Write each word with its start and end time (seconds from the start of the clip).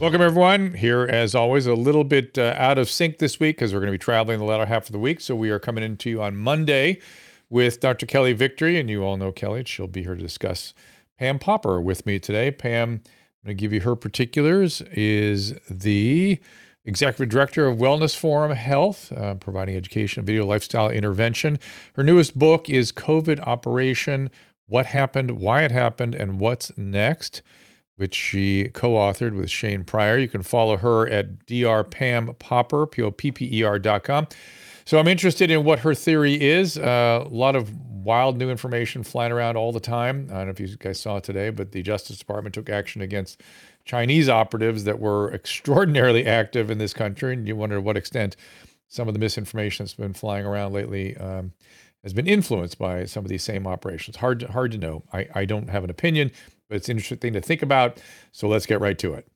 Welcome, 0.00 0.22
everyone. 0.22 0.72
Here, 0.72 1.02
as 1.02 1.34
always, 1.34 1.66
a 1.66 1.74
little 1.74 2.04
bit 2.04 2.38
uh, 2.38 2.54
out 2.56 2.78
of 2.78 2.88
sync 2.88 3.18
this 3.18 3.38
week 3.38 3.56
because 3.56 3.74
we're 3.74 3.80
going 3.80 3.92
to 3.92 3.98
be 3.98 3.98
traveling 3.98 4.38
the 4.38 4.46
latter 4.46 4.64
half 4.64 4.86
of 4.86 4.92
the 4.92 4.98
week. 4.98 5.20
So, 5.20 5.36
we 5.36 5.50
are 5.50 5.58
coming 5.58 5.84
into 5.84 6.08
you 6.08 6.22
on 6.22 6.38
Monday 6.38 7.00
with 7.50 7.80
Dr. 7.80 8.06
Kelly 8.06 8.32
Victory. 8.32 8.80
And 8.80 8.88
you 8.88 9.02
all 9.02 9.18
know 9.18 9.30
Kelly. 9.30 9.62
She'll 9.66 9.88
be 9.88 10.02
here 10.02 10.14
to 10.14 10.22
discuss 10.22 10.72
Pam 11.18 11.38
Popper 11.38 11.82
with 11.82 12.06
me 12.06 12.18
today. 12.18 12.50
Pam, 12.50 12.92
I'm 12.92 13.00
going 13.44 13.54
to 13.58 13.60
give 13.60 13.74
you 13.74 13.82
her 13.82 13.94
particulars, 13.94 14.80
is 14.90 15.52
the 15.68 16.40
Executive 16.86 17.28
Director 17.28 17.66
of 17.66 17.76
Wellness 17.76 18.16
Forum 18.16 18.52
Health, 18.52 19.12
uh, 19.12 19.34
providing 19.34 19.76
education, 19.76 20.24
video, 20.24 20.46
lifestyle 20.46 20.88
intervention. 20.88 21.58
Her 21.96 22.02
newest 22.02 22.38
book 22.38 22.70
is 22.70 22.90
COVID 22.90 23.46
Operation 23.46 24.30
What 24.66 24.86
Happened, 24.86 25.32
Why 25.32 25.62
It 25.64 25.72
Happened, 25.72 26.14
and 26.14 26.40
What's 26.40 26.72
Next 26.78 27.42
which 28.00 28.14
she 28.14 28.70
co-authored 28.72 29.36
with 29.36 29.50
Shane 29.50 29.84
Pryor. 29.84 30.16
You 30.16 30.26
can 30.26 30.42
follow 30.42 30.78
her 30.78 31.06
at 31.06 31.44
drpampopper, 31.44 32.38
Popper, 32.38 32.86
P-O-P-P-E-R 32.86 33.78
dot 33.78 34.04
com. 34.04 34.26
So 34.86 34.98
I'm 34.98 35.06
interested 35.06 35.50
in 35.50 35.64
what 35.64 35.80
her 35.80 35.94
theory 35.94 36.40
is. 36.40 36.78
Uh, 36.78 37.24
a 37.26 37.28
lot 37.28 37.56
of 37.56 37.70
wild 38.02 38.38
new 38.38 38.48
information 38.48 39.02
flying 39.02 39.32
around 39.32 39.58
all 39.58 39.70
the 39.70 39.80
time. 39.80 40.28
I 40.30 40.38
don't 40.38 40.46
know 40.46 40.50
if 40.50 40.60
you 40.60 40.74
guys 40.78 40.98
saw 40.98 41.18
it 41.18 41.24
today, 41.24 41.50
but 41.50 41.72
the 41.72 41.82
Justice 41.82 42.16
Department 42.16 42.54
took 42.54 42.70
action 42.70 43.02
against 43.02 43.42
Chinese 43.84 44.30
operatives 44.30 44.84
that 44.84 44.98
were 44.98 45.30
extraordinarily 45.34 46.26
active 46.26 46.70
in 46.70 46.78
this 46.78 46.94
country. 46.94 47.34
And 47.34 47.46
you 47.46 47.54
wonder 47.54 47.76
to 47.76 47.82
what 47.82 47.98
extent 47.98 48.34
some 48.88 49.08
of 49.08 49.14
the 49.14 49.20
misinformation 49.20 49.84
that's 49.84 49.92
been 49.92 50.14
flying 50.14 50.46
around 50.46 50.72
lately 50.72 51.18
um, 51.18 51.52
has 52.02 52.14
been 52.14 52.26
influenced 52.26 52.78
by 52.78 53.04
some 53.04 53.26
of 53.26 53.28
these 53.28 53.44
same 53.44 53.66
operations. 53.66 54.16
Hard 54.16 54.40
to, 54.40 54.50
hard 54.50 54.72
to 54.72 54.78
know. 54.78 55.02
I, 55.12 55.28
I 55.34 55.44
don't 55.44 55.68
have 55.68 55.84
an 55.84 55.90
opinion 55.90 56.32
but 56.70 56.76
it's 56.76 56.88
an 56.88 56.96
interesting 56.96 57.34
to 57.34 57.40
think 57.42 57.62
about. 57.62 58.00
So 58.32 58.48
let's 58.48 58.64
get 58.64 58.80
right 58.80 58.98
to 59.00 59.14
it. 59.14 59.26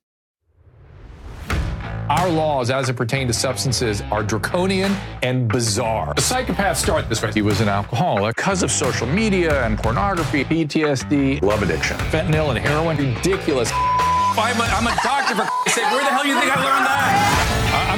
Our 2.07 2.29
laws, 2.29 2.69
as 2.69 2.87
it 2.87 2.95
pertains 2.95 3.29
to 3.29 3.33
substances, 3.33 4.01
are 4.11 4.23
draconian 4.23 4.95
and 5.21 5.47
bizarre. 5.47 6.13
The 6.13 6.21
psychopaths 6.21 6.77
start 6.77 7.09
this 7.09 7.21
way. 7.21 7.31
He 7.33 7.41
was 7.41 7.61
an 7.61 7.67
alcoholic 7.67 8.35
because 8.35 8.63
of 8.63 8.71
social 8.71 9.07
media 9.07 9.65
and 9.65 9.77
pornography, 9.77 10.45
PTSD, 10.45 11.41
love 11.41 11.61
addiction, 11.61 11.97
fentanyl 11.97 12.49
and 12.49 12.59
heroin. 12.59 12.97
Ridiculous. 12.97 13.71
I'm 13.73 14.59
a, 14.59 14.63
I'm 14.63 14.85
a 14.85 14.95
doctor, 15.01 15.35
for 15.35 15.69
sake. 15.69 15.83
Where 15.91 16.03
the 16.03 16.11
hell 16.11 16.23
do 16.23 16.29
you 16.29 16.39
think 16.39 16.55
I 16.55 16.63
learned 16.63 16.85
that? 16.85 17.24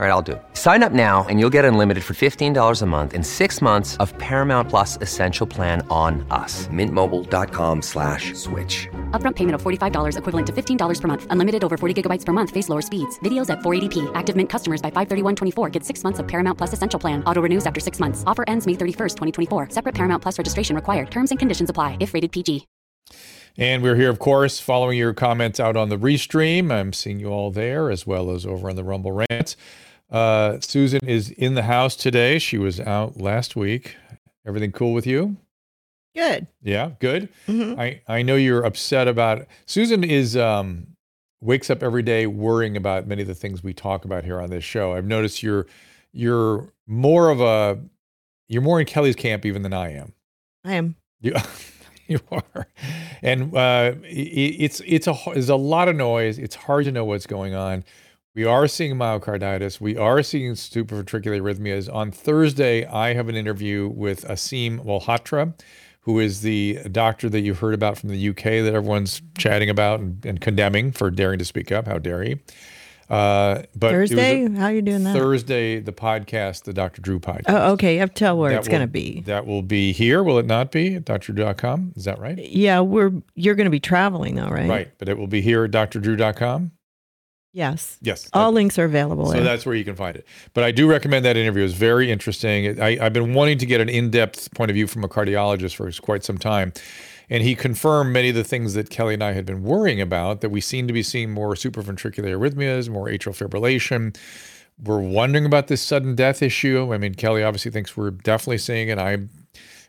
All 0.00 0.06
right, 0.06 0.12
I'll 0.12 0.22
do 0.22 0.32
it. 0.32 0.42
Sign 0.54 0.82
up 0.82 0.92
now 0.92 1.26
and 1.28 1.38
you'll 1.38 1.52
get 1.52 1.66
unlimited 1.66 2.02
for 2.02 2.14
$15 2.14 2.80
a 2.80 2.86
month 2.86 3.12
in 3.12 3.22
six 3.22 3.60
months 3.60 3.98
of 3.98 4.16
Paramount 4.16 4.70
Plus 4.70 4.96
Essential 5.02 5.46
Plan 5.46 5.86
on 5.90 6.24
us. 6.30 6.68
Mintmobile.com 6.68 7.82
slash 7.82 8.32
switch. 8.32 8.88
Upfront 9.10 9.36
payment 9.36 9.56
of 9.56 9.62
$45 9.62 10.16
equivalent 10.16 10.46
to 10.46 10.54
$15 10.54 11.00
per 11.00 11.06
month. 11.06 11.26
Unlimited 11.28 11.62
over 11.62 11.76
40 11.76 12.02
gigabytes 12.02 12.24
per 12.24 12.32
month. 12.32 12.48
Face 12.48 12.70
lower 12.70 12.80
speeds. 12.80 13.18
Videos 13.18 13.50
at 13.50 13.58
480p. 13.58 14.10
Active 14.14 14.34
Mint 14.34 14.48
customers 14.48 14.80
by 14.80 14.90
531.24 14.90 15.70
get 15.70 15.84
six 15.84 16.02
months 16.02 16.18
of 16.18 16.26
Paramount 16.26 16.56
Plus 16.56 16.72
Essential 16.72 16.98
Plan. 16.98 17.22
Auto 17.24 17.42
renews 17.42 17.66
after 17.66 17.78
six 17.78 18.00
months. 18.00 18.24
Offer 18.26 18.44
ends 18.48 18.66
May 18.66 18.72
31st, 18.72 19.16
2024. 19.48 19.68
Separate 19.68 19.94
Paramount 19.94 20.22
Plus 20.22 20.38
registration 20.38 20.74
required. 20.74 21.10
Terms 21.10 21.30
and 21.30 21.38
conditions 21.38 21.68
apply 21.68 21.98
if 22.00 22.14
rated 22.14 22.32
PG. 22.32 22.66
And 23.58 23.82
we're 23.82 23.96
here, 23.96 24.08
of 24.08 24.18
course, 24.18 24.60
following 24.60 24.96
your 24.96 25.12
comments 25.12 25.60
out 25.60 25.76
on 25.76 25.90
the 25.90 25.98
restream. 25.98 26.72
I'm 26.72 26.94
seeing 26.94 27.20
you 27.20 27.28
all 27.28 27.50
there 27.50 27.90
as 27.90 28.06
well 28.06 28.30
as 28.30 28.46
over 28.46 28.70
on 28.70 28.76
the 28.76 28.84
Rumble 28.84 29.24
Rants. 29.28 29.56
Uh, 30.10 30.58
Susan 30.60 31.00
is 31.06 31.30
in 31.30 31.54
the 31.54 31.62
house 31.62 31.94
today. 31.96 32.38
She 32.38 32.58
was 32.58 32.80
out 32.80 33.20
last 33.20 33.54
week. 33.56 33.96
Everything 34.46 34.72
cool 34.72 34.92
with 34.92 35.06
you? 35.06 35.36
Good. 36.16 36.48
Yeah, 36.62 36.90
good. 36.98 37.28
Mhm. 37.46 37.78
I 37.78 38.00
I 38.08 38.22
know 38.22 38.34
you're 38.34 38.64
upset 38.64 39.06
about 39.06 39.46
Susan 39.66 40.02
is 40.02 40.36
um 40.36 40.88
wakes 41.40 41.70
up 41.70 41.82
every 41.82 42.02
day 42.02 42.26
worrying 42.26 42.76
about 42.76 43.06
many 43.06 43.22
of 43.22 43.28
the 43.28 43.34
things 43.34 43.62
we 43.62 43.72
talk 43.72 44.04
about 44.04 44.24
here 44.24 44.40
on 44.40 44.50
this 44.50 44.64
show. 44.64 44.94
I've 44.94 45.04
noticed 45.06 45.42
you're 45.42 45.66
you're 46.12 46.72
more 46.88 47.30
of 47.30 47.40
a 47.40 47.80
you're 48.48 48.62
more 48.62 48.80
in 48.80 48.86
Kelly's 48.86 49.14
camp 49.14 49.46
even 49.46 49.62
than 49.62 49.72
I 49.72 49.92
am. 49.92 50.12
I 50.64 50.72
am. 50.74 50.96
You 51.20 51.34
you 52.08 52.18
are, 52.32 52.66
and 53.22 53.54
uh, 53.54 53.58
i- 53.58 53.92
i- 54.02 54.56
it's 54.58 54.82
it's 54.84 55.06
a 55.06 55.14
there's 55.32 55.48
a 55.48 55.54
lot 55.56 55.88
of 55.88 55.94
noise. 55.94 56.38
It's 56.40 56.56
hard 56.56 56.86
to 56.86 56.92
know 56.92 57.04
what's 57.04 57.26
going 57.26 57.54
on. 57.54 57.84
We 58.40 58.46
are 58.46 58.66
seeing 58.68 58.94
myocarditis. 58.94 59.82
We 59.82 59.98
are 59.98 60.22
seeing 60.22 60.54
supraventricular 60.54 61.42
arrhythmias. 61.42 61.92
On 61.94 62.10
Thursday, 62.10 62.86
I 62.86 63.12
have 63.12 63.28
an 63.28 63.34
interview 63.34 63.88
with 63.88 64.24
Aseem 64.26 64.82
Malhotra, 64.82 65.52
who 66.00 66.18
is 66.20 66.40
the 66.40 66.78
doctor 66.90 67.28
that 67.28 67.40
you 67.40 67.52
heard 67.52 67.74
about 67.74 67.98
from 67.98 68.08
the 68.08 68.28
UK 68.30 68.44
that 68.44 68.72
everyone's 68.72 69.20
chatting 69.36 69.68
about 69.68 70.00
and, 70.00 70.24
and 70.24 70.40
condemning 70.40 70.90
for 70.90 71.10
daring 71.10 71.38
to 71.38 71.44
speak 71.44 71.70
up. 71.70 71.86
How 71.86 71.98
dare 71.98 72.22
he? 72.22 72.38
Uh, 73.10 73.64
but 73.76 73.92
was 73.94 74.10
a- 74.10 74.16
Thursday? 74.16 74.48
How 74.54 74.64
are 74.68 74.72
you 74.72 74.80
doing 74.80 75.04
that? 75.04 75.14
Thursday, 75.14 75.78
the 75.78 75.92
podcast, 75.92 76.62
the 76.62 76.72
Dr. 76.72 77.02
Drew 77.02 77.20
podcast. 77.20 77.44
Oh, 77.48 77.72
okay. 77.72 77.92
You 77.92 78.00
have 78.00 78.14
to 78.14 78.18
tell 78.18 78.38
where 78.38 78.52
That 78.52 78.60
it's 78.60 78.68
going 78.68 78.80
to 78.80 78.86
be. 78.86 79.20
That 79.26 79.44
will 79.44 79.60
be 79.60 79.92
here, 79.92 80.22
will 80.22 80.38
it 80.38 80.46
not 80.46 80.72
be? 80.72 80.94
At 80.94 81.04
drdrew.com. 81.04 81.92
Is 81.94 82.04
that 82.04 82.18
right? 82.18 82.38
Yeah, 82.38 82.80
we're 82.80 83.12
you're 83.34 83.54
going 83.54 83.66
to 83.66 83.70
be 83.70 83.80
traveling 83.80 84.36
though, 84.36 84.48
right? 84.48 84.70
Right. 84.70 84.92
But 84.96 85.10
it 85.10 85.18
will 85.18 85.26
be 85.26 85.42
here 85.42 85.64
at 85.64 85.72
drdrew.com. 85.72 86.72
Yes. 87.52 87.98
Yes. 88.00 88.28
All 88.32 88.52
links 88.52 88.78
are 88.78 88.84
available. 88.84 89.26
so 89.26 89.32
there. 89.32 89.42
that's 89.42 89.66
where 89.66 89.74
you 89.74 89.84
can 89.84 89.96
find 89.96 90.16
it. 90.16 90.26
But 90.54 90.64
I 90.64 90.70
do 90.70 90.88
recommend 90.88 91.24
that 91.24 91.36
interview. 91.36 91.64
It's 91.64 91.74
very 91.74 92.10
interesting. 92.10 92.80
I, 92.80 92.98
I've 93.04 93.12
been 93.12 93.34
wanting 93.34 93.58
to 93.58 93.66
get 93.66 93.80
an 93.80 93.88
in-depth 93.88 94.54
point 94.54 94.70
of 94.70 94.74
view 94.74 94.86
from 94.86 95.02
a 95.02 95.08
cardiologist 95.08 95.74
for 95.74 95.90
quite 96.00 96.22
some 96.22 96.38
time. 96.38 96.72
And 97.28 97.42
he 97.42 97.54
confirmed 97.54 98.12
many 98.12 98.28
of 98.30 98.34
the 98.34 98.44
things 98.44 98.74
that 98.74 98.90
Kelly 98.90 99.14
and 99.14 99.22
I 99.22 99.32
had 99.32 99.46
been 99.46 99.62
worrying 99.62 100.00
about, 100.00 100.40
that 100.40 100.50
we 100.50 100.60
seem 100.60 100.86
to 100.88 100.92
be 100.92 101.02
seeing 101.02 101.30
more 101.30 101.54
supraventricular 101.54 102.36
arrhythmias, 102.36 102.88
more 102.88 103.06
atrial 103.06 103.36
fibrillation. 103.36 104.16
We're 104.82 105.00
wondering 105.00 105.44
about 105.44 105.68
this 105.68 105.82
sudden 105.82 106.14
death 106.14 106.42
issue. 106.42 106.92
I 106.92 106.98
mean, 106.98 107.14
Kelly 107.14 107.44
obviously 107.44 107.70
thinks 107.70 107.96
we're 107.96 108.10
definitely 108.10 108.58
seeing 108.58 108.88
it. 108.88 108.98
I'm 108.98 109.30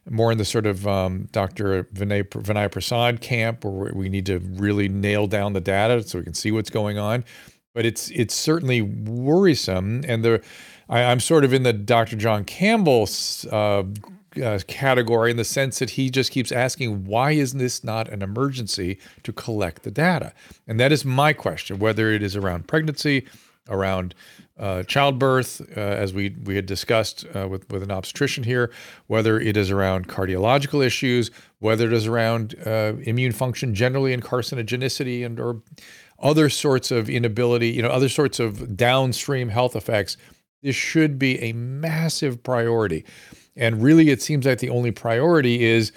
more 0.10 0.32
in 0.32 0.38
the 0.38 0.46
sort 0.46 0.66
of 0.66 0.88
um, 0.88 1.28
Dr. 1.32 1.84
Vinay, 1.86 2.24
Vinay 2.24 2.72
Prasad 2.72 3.22
camp 3.22 3.64
where 3.64 3.94
we 3.94 4.10
need 4.10 4.26
to 4.26 4.40
really 4.40 4.90
nail 4.90 5.28
down 5.28 5.54
the 5.54 5.62
data 5.62 6.04
so 6.04 6.20
we 6.20 6.24
can 6.24 6.34
see 6.34 6.52
what's 6.52 6.70
going 6.70 6.98
on. 6.98 7.24
But 7.74 7.86
it's 7.86 8.10
it's 8.12 8.36
certainly 8.36 8.82
worrisome, 8.82 10.04
and 10.06 10.26
the 10.26 10.44
I, 10.90 11.04
I'm 11.04 11.22
sort 11.22 11.46
of 11.46 11.54
in 11.54 11.64
the 11.64 11.72
Dr. 11.72 12.18
John 12.18 12.44
Campbell 12.44 13.08
uh, 13.50 13.84
uh, 14.42 14.60
category 14.68 15.32
in 15.32 15.38
the 15.38 15.44
sense 15.44 15.80
that 15.80 15.92
he 15.92 16.10
just 16.10 16.32
keeps 16.32 16.52
asking, 16.52 17.06
why 17.06 17.32
is 17.32 17.54
this 17.54 17.84
not 17.84 18.10
an 18.10 18.22
emergency 18.22 18.98
to 19.24 19.34
collect 19.34 19.84
the 19.84 19.92
data? 19.92 20.34
And 20.68 20.80
that 20.80 20.92
is 20.92 21.04
my 21.04 21.34
question, 21.34 21.80
whether 21.80 22.12
it 22.12 22.22
is 22.22 22.36
around 22.36 22.68
pregnancy, 22.68 23.26
around 23.70 24.16
uh, 24.60 24.84
childbirth, 24.84 25.62
uh, 25.76 25.80
as 25.80 26.14
we 26.14 26.36
we 26.44 26.56
had 26.56 26.66
discussed 26.66 27.26
uh, 27.36 27.48
with 27.48 27.70
with 27.72 27.84
an 27.84 27.92
obstetrician 27.92 28.44
here, 28.44 28.72
whether 29.08 29.40
it 29.40 29.58
is 29.58 29.72
around 29.72 30.08
cardiological 30.08 30.86
issues, 30.86 31.32
whether 31.60 31.88
it 31.88 31.94
is 31.94 32.08
around 32.08 32.56
uh, 32.66 32.94
immune 33.04 33.32
function 33.32 33.74
generally 33.74 34.14
and 34.14 34.24
carcinogenicity 34.24 35.26
and 35.26 35.40
or 35.40 35.62
other 36.20 36.50
sorts 36.50 36.92
of 36.92 37.10
inability, 37.10 37.70
you 37.70 37.82
know, 37.82 37.90
other 37.90 38.10
sorts 38.10 38.40
of 38.40 38.78
downstream 38.78 39.50
health 39.50 39.76
effects. 39.76 40.18
This 40.62 40.76
should 40.76 41.18
be 41.18 41.42
a 41.42 41.54
massive 41.54 42.44
priority, 42.44 43.04
and 43.56 43.82
really, 43.82 44.10
it 44.12 44.22
seems 44.22 44.46
like 44.46 44.60
the 44.60 44.70
only 44.70 44.92
priority 44.92 45.64
is 45.64 45.92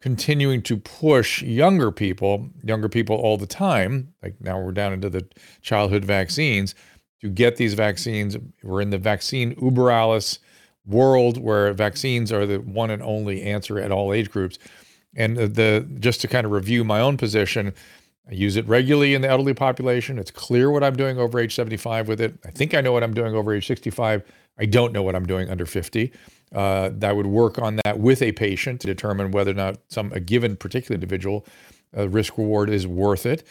continuing 0.00 0.60
to 0.60 0.76
push 0.76 1.42
younger 1.42 1.92
people, 1.92 2.50
younger 2.64 2.88
people 2.88 3.14
all 3.14 3.38
the 3.38 3.46
time, 3.46 4.12
like 4.20 4.34
now 4.40 4.60
we're 4.60 4.72
down 4.72 4.92
into 4.92 5.08
the 5.08 5.24
childhood 5.60 6.04
vaccines, 6.04 6.74
to 7.22 7.28
get 7.28 7.56
these 7.56 7.74
vaccines. 7.74 8.36
We're 8.62 8.82
in 8.82 8.90
the 8.90 8.98
vaccine 8.98 9.56
uber 9.60 9.90
alles 9.90 10.40
world 10.84 11.38
where 11.38 11.72
vaccines 11.72 12.32
are 12.32 12.44
the 12.44 12.58
one 12.58 12.90
and 12.90 13.02
only 13.02 13.42
answer 13.42 13.78
at 13.78 13.92
all 13.92 14.12
age 14.12 14.30
groups. 14.30 14.58
And 15.14 15.36
the, 15.36 15.86
just 16.00 16.20
to 16.22 16.28
kind 16.28 16.44
of 16.44 16.52
review 16.52 16.84
my 16.84 17.00
own 17.00 17.16
position, 17.16 17.72
I 18.28 18.32
use 18.34 18.56
it 18.56 18.66
regularly 18.66 19.14
in 19.14 19.22
the 19.22 19.28
elderly 19.28 19.54
population. 19.54 20.18
It's 20.18 20.30
clear 20.30 20.70
what 20.70 20.82
I'm 20.82 20.96
doing 20.96 21.18
over 21.18 21.38
age 21.38 21.54
75 21.54 22.08
with 22.08 22.20
it. 22.20 22.38
I 22.44 22.50
think 22.50 22.74
I 22.74 22.80
know 22.80 22.92
what 22.92 23.02
I'm 23.02 23.14
doing 23.14 23.34
over 23.34 23.54
age 23.54 23.66
65. 23.66 24.22
I 24.58 24.66
don't 24.66 24.92
know 24.92 25.02
what 25.02 25.14
I'm 25.14 25.26
doing 25.26 25.48
under 25.48 25.66
50. 25.66 26.12
Uh, 26.52 26.90
that 26.94 27.16
would 27.16 27.26
work 27.26 27.58
on 27.58 27.78
that 27.84 27.98
with 27.98 28.20
a 28.20 28.32
patient 28.32 28.80
to 28.80 28.86
determine 28.86 29.30
whether 29.30 29.52
or 29.52 29.54
not 29.54 29.78
some 29.88 30.12
a 30.12 30.20
given 30.20 30.56
particular 30.56 30.94
individual 30.94 31.46
uh, 31.96 32.08
risk 32.08 32.36
reward 32.36 32.68
is 32.68 32.86
worth 32.86 33.26
it. 33.26 33.44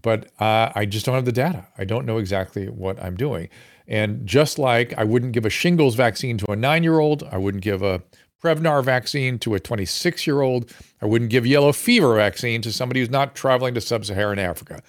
But 0.00 0.30
uh, 0.40 0.70
I 0.74 0.86
just 0.86 1.06
don't 1.06 1.14
have 1.14 1.24
the 1.24 1.32
data. 1.32 1.66
I 1.76 1.84
don't 1.84 2.06
know 2.06 2.18
exactly 2.18 2.66
what 2.66 3.02
I'm 3.02 3.16
doing. 3.16 3.48
And 3.86 4.26
just 4.26 4.58
like 4.58 4.96
I 4.98 5.04
wouldn't 5.04 5.32
give 5.32 5.46
a 5.46 5.50
shingles 5.50 5.94
vaccine 5.94 6.38
to 6.38 6.52
a 6.52 6.56
nine 6.56 6.82
year 6.82 6.98
old, 6.98 7.24
I 7.32 7.38
wouldn't 7.38 7.64
give 7.64 7.82
a 7.82 8.02
Prevnar 8.42 8.84
vaccine 8.84 9.38
to 9.40 9.54
a 9.54 9.60
26 9.60 10.26
year 10.26 10.42
old, 10.42 10.72
I 11.02 11.06
wouldn't 11.06 11.30
give 11.30 11.46
yellow 11.46 11.72
fever 11.72 12.14
vaccine 12.14 12.62
to 12.62 12.72
somebody 12.72 13.00
who's 13.00 13.10
not 13.10 13.34
traveling 13.34 13.74
to 13.74 13.80
sub 13.80 14.04
Saharan 14.04 14.38
Africa. 14.38 14.82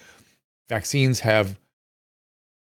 Vaccines 0.68 1.20
have 1.20 1.58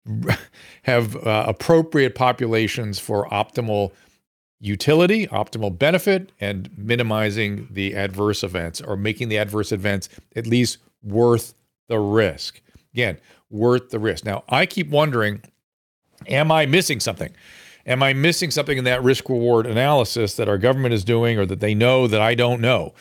have 0.84 1.16
uh, 1.26 1.46
appropriate 1.48 2.16
populations 2.16 3.00
for 3.00 3.28
optimal 3.30 3.94
utility, 4.60 5.28
optimal 5.28 5.78
benefit, 5.78 6.32
and 6.40 6.70
minimizing 6.78 7.68
the 7.72 7.96
adverse 7.96 8.44
events 8.44 8.82
or 8.82 8.98
making 8.98 9.30
the 9.30 9.38
adverse 9.38 9.72
events 9.72 10.10
at 10.36 10.46
least 10.48 10.78
worth 11.02 11.54
the 11.94 12.00
risk. 12.00 12.60
Again, 12.92 13.19
worth 13.51 13.92
the 13.92 14.00
risk. 14.00 14.25
Now, 14.25 14.44
I 14.50 14.66
keep 14.66 14.90
wondering 14.90 15.44
am 16.28 16.51
I 16.51 16.66
missing 16.66 17.00
something? 17.00 17.31
Am 17.86 18.01
I 18.01 18.13
missing 18.13 18.50
something 18.50 18.80
in 18.80 18.86
that 18.86 19.04
risk 19.04 19.30
reward 19.30 19.68
analysis 19.68 20.36
that 20.38 20.50
our 20.50 20.57
government 20.57 20.95
is 20.95 21.04
doing 21.04 21.38
or 21.38 21.45
that 21.45 21.60
they 21.60 21.75
know 21.75 22.07
that 22.07 22.19
I 22.19 22.34
don't 22.34 22.62
know? 22.62 22.95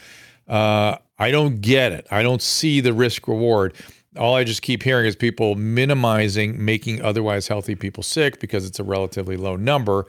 Uh, 0.46 0.98
I 1.18 1.30
don't 1.30 1.62
get 1.62 1.92
it. 1.92 2.06
I 2.10 2.22
don't 2.22 2.42
see 2.42 2.80
the 2.80 2.92
risk 2.92 3.26
reward. 3.28 3.72
All 4.18 4.34
I 4.34 4.44
just 4.44 4.60
keep 4.60 4.82
hearing 4.82 5.06
is 5.06 5.16
people 5.16 5.54
minimizing 5.54 6.62
making 6.62 7.00
otherwise 7.00 7.48
healthy 7.48 7.74
people 7.74 8.02
sick 8.02 8.40
because 8.40 8.66
it's 8.66 8.78
a 8.78 8.84
relatively 8.84 9.38
low 9.38 9.56
number 9.56 10.06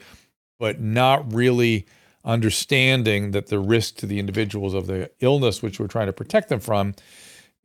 but 0.60 0.82
not 0.82 1.32
really 1.34 1.86
understanding 2.26 3.32
that 3.32 3.48
the 3.48 3.60
risk 3.60 3.96
to 3.98 4.06
the 4.06 4.20
individuals 4.20 4.74
of 4.74 4.88
the 4.88 5.10
illness 5.22 5.62
which 5.62 5.80
we're 5.80 5.88
trying 5.88 6.08
to 6.08 6.14
protect 6.14 6.50
them 6.50 6.60
from 6.60 6.94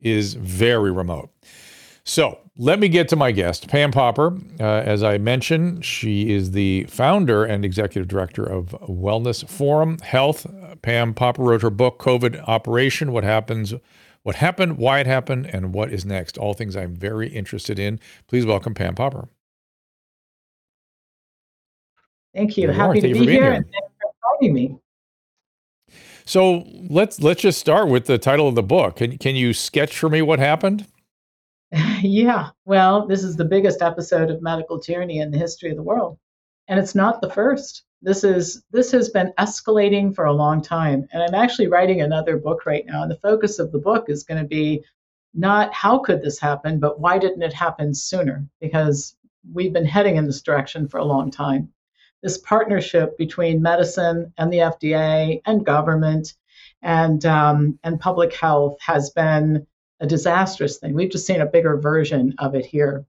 is 0.01 0.33
very 0.35 0.91
remote. 0.91 1.29
So 2.03 2.39
let 2.57 2.79
me 2.79 2.89
get 2.89 3.07
to 3.09 3.15
my 3.15 3.31
guest, 3.31 3.67
Pam 3.67 3.91
Popper. 3.91 4.35
Uh, 4.59 4.63
as 4.63 5.03
I 5.03 5.17
mentioned, 5.17 5.85
she 5.85 6.33
is 6.33 6.51
the 6.51 6.85
founder 6.85 7.45
and 7.45 7.63
executive 7.63 8.07
director 8.07 8.43
of 8.43 8.69
Wellness 8.87 9.47
Forum 9.47 9.99
Health. 9.99 10.47
Pam 10.81 11.13
Popper 11.13 11.43
wrote 11.43 11.61
her 11.61 11.69
book, 11.69 11.99
COVID 11.99 12.43
Operation 12.47 13.11
What 13.11 13.23
Happens, 13.23 13.73
What 14.23 14.35
Happened, 14.35 14.77
Why 14.77 14.99
It 14.99 15.07
Happened, 15.07 15.45
and 15.47 15.73
What 15.73 15.93
Is 15.93 16.03
Next. 16.03 16.37
All 16.37 16.53
things 16.53 16.75
I'm 16.75 16.95
very 16.95 17.29
interested 17.29 17.77
in. 17.77 17.99
Please 18.27 18.45
welcome 18.45 18.73
Pam 18.73 18.95
Popper. 18.95 19.29
Thank 22.33 22.57
you. 22.57 22.69
Happy 22.69 23.01
to 23.01 23.07
be 23.13 23.19
here, 23.19 23.29
here, 23.29 23.51
and 23.51 23.65
thanks 23.65 23.87
for 24.01 24.11
inviting 24.41 24.53
me. 24.53 24.79
So 26.29 26.63
let's 26.91 27.19
let's 27.23 27.41
just 27.41 27.59
start 27.59 27.87
with 27.87 28.05
the 28.05 28.19
title 28.19 28.47
of 28.47 28.53
the 28.53 28.61
book. 28.61 28.97
Can 28.97 29.17
can 29.17 29.35
you 29.35 29.51
sketch 29.51 29.97
for 29.97 30.09
me 30.09 30.21
what 30.21 30.37
happened? 30.37 30.85
yeah. 31.71 32.51
Well, 32.65 33.07
this 33.07 33.23
is 33.23 33.35
the 33.35 33.45
biggest 33.45 33.81
episode 33.81 34.29
of 34.29 34.39
medical 34.39 34.79
tyranny 34.79 35.21
in 35.21 35.31
the 35.31 35.39
history 35.39 35.71
of 35.71 35.75
the 35.75 35.81
world, 35.81 36.19
and 36.67 36.79
it's 36.79 36.93
not 36.93 37.19
the 37.21 37.31
first. 37.31 37.81
This 38.03 38.23
is 38.23 38.61
this 38.69 38.91
has 38.91 39.09
been 39.09 39.33
escalating 39.39 40.13
for 40.13 40.25
a 40.25 40.31
long 40.31 40.61
time, 40.61 41.07
and 41.11 41.23
I'm 41.23 41.33
actually 41.33 41.65
writing 41.65 41.99
another 41.99 42.37
book 42.37 42.63
right 42.67 42.85
now. 42.85 43.01
And 43.01 43.09
the 43.09 43.15
focus 43.15 43.57
of 43.57 43.71
the 43.71 43.79
book 43.79 44.05
is 44.07 44.23
going 44.23 44.39
to 44.39 44.47
be 44.47 44.83
not 45.33 45.73
how 45.73 45.97
could 45.97 46.21
this 46.21 46.37
happen, 46.37 46.79
but 46.79 46.99
why 46.99 47.17
didn't 47.17 47.41
it 47.41 47.53
happen 47.53 47.95
sooner? 47.95 48.47
Because 48.61 49.15
we've 49.51 49.73
been 49.73 49.83
heading 49.83 50.17
in 50.17 50.27
this 50.27 50.43
direction 50.43 50.87
for 50.87 50.99
a 50.99 51.05
long 51.05 51.31
time 51.31 51.73
this 52.21 52.37
partnership 52.37 53.17
between 53.17 53.61
medicine 53.61 54.33
and 54.37 54.51
the 54.51 54.57
FDA 54.57 55.41
and 55.45 55.65
government 55.65 56.33
and 56.81 57.25
um, 57.25 57.79
and 57.83 57.99
public 57.99 58.33
health 58.33 58.77
has 58.81 59.09
been 59.11 59.67
a 59.99 60.07
disastrous 60.07 60.77
thing. 60.77 60.93
We've 60.93 61.11
just 61.11 61.25
seen 61.25 61.41
a 61.41 61.45
bigger 61.45 61.77
version 61.77 62.35
of 62.37 62.55
it 62.55 62.65
here. 62.65 63.05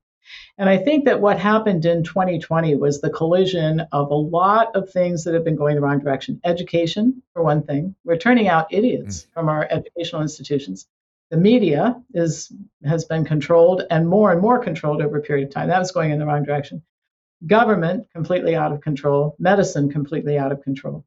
And 0.59 0.69
I 0.69 0.77
think 0.77 1.07
that 1.07 1.21
what 1.21 1.39
happened 1.39 1.85
in 1.85 2.05
2020 2.05 2.77
was 2.77 3.01
the 3.01 3.11
collision 3.11 3.81
of 3.93 4.11
a 4.11 4.15
lot 4.15 4.77
of 4.77 4.91
things 4.91 5.25
that 5.25 5.35
have 5.35 5.45
been 5.45 5.57
going 5.57 5.75
the 5.75 5.81
wrong 5.81 5.99
direction. 5.99 6.41
Education, 6.45 7.23
for 7.33 7.43
one 7.43 7.63
thing, 7.63 7.97
we're 8.05 8.17
turning 8.17 8.47
out 8.47 8.73
idiots 8.73 9.23
mm. 9.23 9.33
from 9.35 9.49
our 9.49 9.67
educational 9.71 10.23
institutions. 10.23 10.87
The 11.31 11.37
media 11.37 12.01
is 12.13 12.53
has 12.85 13.05
been 13.05 13.25
controlled 13.25 13.83
and 13.91 14.09
more 14.09 14.33
and 14.33 14.41
more 14.41 14.59
controlled 14.59 15.01
over 15.01 15.19
a 15.19 15.23
period 15.23 15.49
of 15.49 15.55
time. 15.55 15.69
That 15.69 15.79
was 15.79 15.93
going 15.93 16.11
in 16.11 16.19
the 16.19 16.27
wrong 16.27 16.45
direction 16.45 16.83
government 17.47 18.07
completely 18.13 18.55
out 18.55 18.73
of 18.73 18.81
control, 18.81 19.37
medicine 19.39 19.91
completely 19.91 20.39
out 20.39 20.53
of 20.53 20.63
control. 20.63 21.05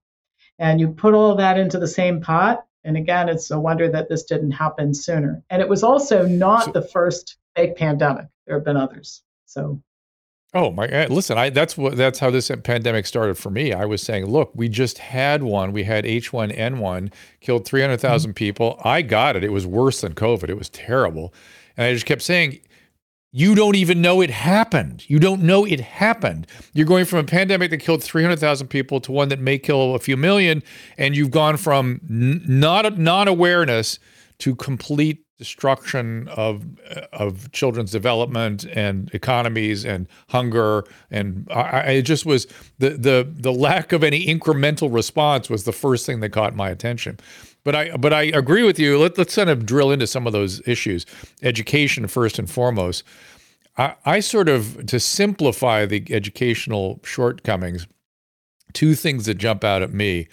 And 0.59 0.79
you 0.79 0.89
put 0.89 1.13
all 1.13 1.35
that 1.35 1.57
into 1.57 1.79
the 1.79 1.87
same 1.87 2.21
pot. 2.21 2.65
And 2.83 2.97
again, 2.97 3.29
it's 3.29 3.49
a 3.49 3.59
wonder 3.59 3.89
that 3.89 4.09
this 4.09 4.23
didn't 4.23 4.51
happen 4.51 4.93
sooner. 4.93 5.41
And 5.49 5.61
it 5.61 5.69
was 5.69 5.83
also 5.83 6.27
not 6.27 6.65
so, 6.65 6.71
the 6.71 6.81
first 6.81 7.37
fake 7.55 7.77
pandemic. 7.77 8.25
There 8.45 8.55
have 8.55 8.65
been 8.65 8.77
others. 8.77 9.23
So 9.45 9.81
Oh 10.55 10.69
my 10.69 10.85
God! 10.85 11.09
Listen, 11.09 11.35
I 11.35 11.49
that's 11.49 11.75
what 11.75 11.97
that's 11.97 12.19
how 12.19 12.29
this 12.29 12.51
pandemic 12.63 13.07
started 13.07 13.39
for 13.39 13.49
me. 13.49 13.73
I 13.73 13.85
was 13.85 14.03
saying, 14.03 14.27
look, 14.27 14.51
we 14.53 14.69
just 14.69 14.99
had 14.99 15.41
one. 15.41 15.73
We 15.73 15.83
had 15.83 16.05
H1N1, 16.05 17.11
killed 17.41 17.65
300,000 17.65 18.29
mm-hmm. 18.29 18.35
people. 18.35 18.79
I 18.83 19.01
got 19.01 19.35
it. 19.35 19.43
It 19.43 19.51
was 19.51 19.65
worse 19.65 20.01
than 20.01 20.13
COVID. 20.13 20.49
It 20.49 20.57
was 20.57 20.69
terrible, 20.69 21.33
and 21.75 21.87
I 21.87 21.93
just 21.93 22.05
kept 22.05 22.21
saying, 22.21 22.59
you 23.35 23.55
don't 23.55 23.75
even 23.75 23.99
know 23.99 24.21
it 24.21 24.29
happened. 24.29 25.09
You 25.09 25.17
don't 25.17 25.41
know 25.41 25.65
it 25.65 25.79
happened. 25.79 26.45
You're 26.73 26.85
going 26.85 27.05
from 27.05 27.17
a 27.17 27.23
pandemic 27.23 27.71
that 27.71 27.79
killed 27.79 28.03
300,000 28.03 28.67
people 28.67 29.01
to 29.01 29.11
one 29.11 29.29
that 29.29 29.39
may 29.39 29.57
kill 29.57 29.95
a 29.95 29.99
few 29.99 30.15
million, 30.15 30.61
and 30.99 31.15
you've 31.15 31.31
gone 31.31 31.57
from 31.57 31.99
n- 32.07 32.43
not 32.45 32.99
non-awareness 32.99 33.97
to 34.37 34.55
complete 34.55 35.25
destruction 35.39 36.27
of 36.29 36.63
of 37.11 37.51
children's 37.51 37.91
development 37.91 38.65
and 38.65 39.09
economies 39.13 39.83
and 39.83 40.07
hunger 40.29 40.85
and 41.09 41.47
I, 41.51 41.79
it 41.93 42.01
just 42.03 42.25
was 42.25 42.45
the 42.77 42.91
the 42.91 43.27
the 43.29 43.51
lack 43.51 43.91
of 43.91 44.03
any 44.03 44.25
incremental 44.27 44.93
response 44.93 45.49
was 45.49 45.63
the 45.63 45.71
first 45.73 46.05
thing 46.05 46.19
that 46.19 46.29
caught 46.29 46.55
my 46.55 46.69
attention. 46.69 47.19
But 47.63 47.75
I 47.75 47.97
but 47.97 48.13
I 48.13 48.23
agree 48.23 48.63
with 48.63 48.77
you. 48.77 48.97
Let, 48.99 49.17
let's 49.17 49.35
kind 49.35 49.49
of 49.49 49.65
drill 49.65 49.91
into 49.91 50.07
some 50.07 50.27
of 50.27 50.33
those 50.33 50.65
issues. 50.67 51.05
Education 51.41 52.07
first 52.07 52.39
and 52.39 52.49
foremost. 52.49 53.03
I, 53.77 53.95
I 54.05 54.19
sort 54.19 54.49
of 54.49 54.85
to 54.87 54.99
simplify 54.99 55.85
the 55.85 56.05
educational 56.09 56.99
shortcomings. 57.03 57.87
Two 58.73 58.95
things 58.95 59.25
that 59.25 59.35
jump 59.35 59.63
out 59.63 59.81
at 59.81 59.93
me. 59.93 60.27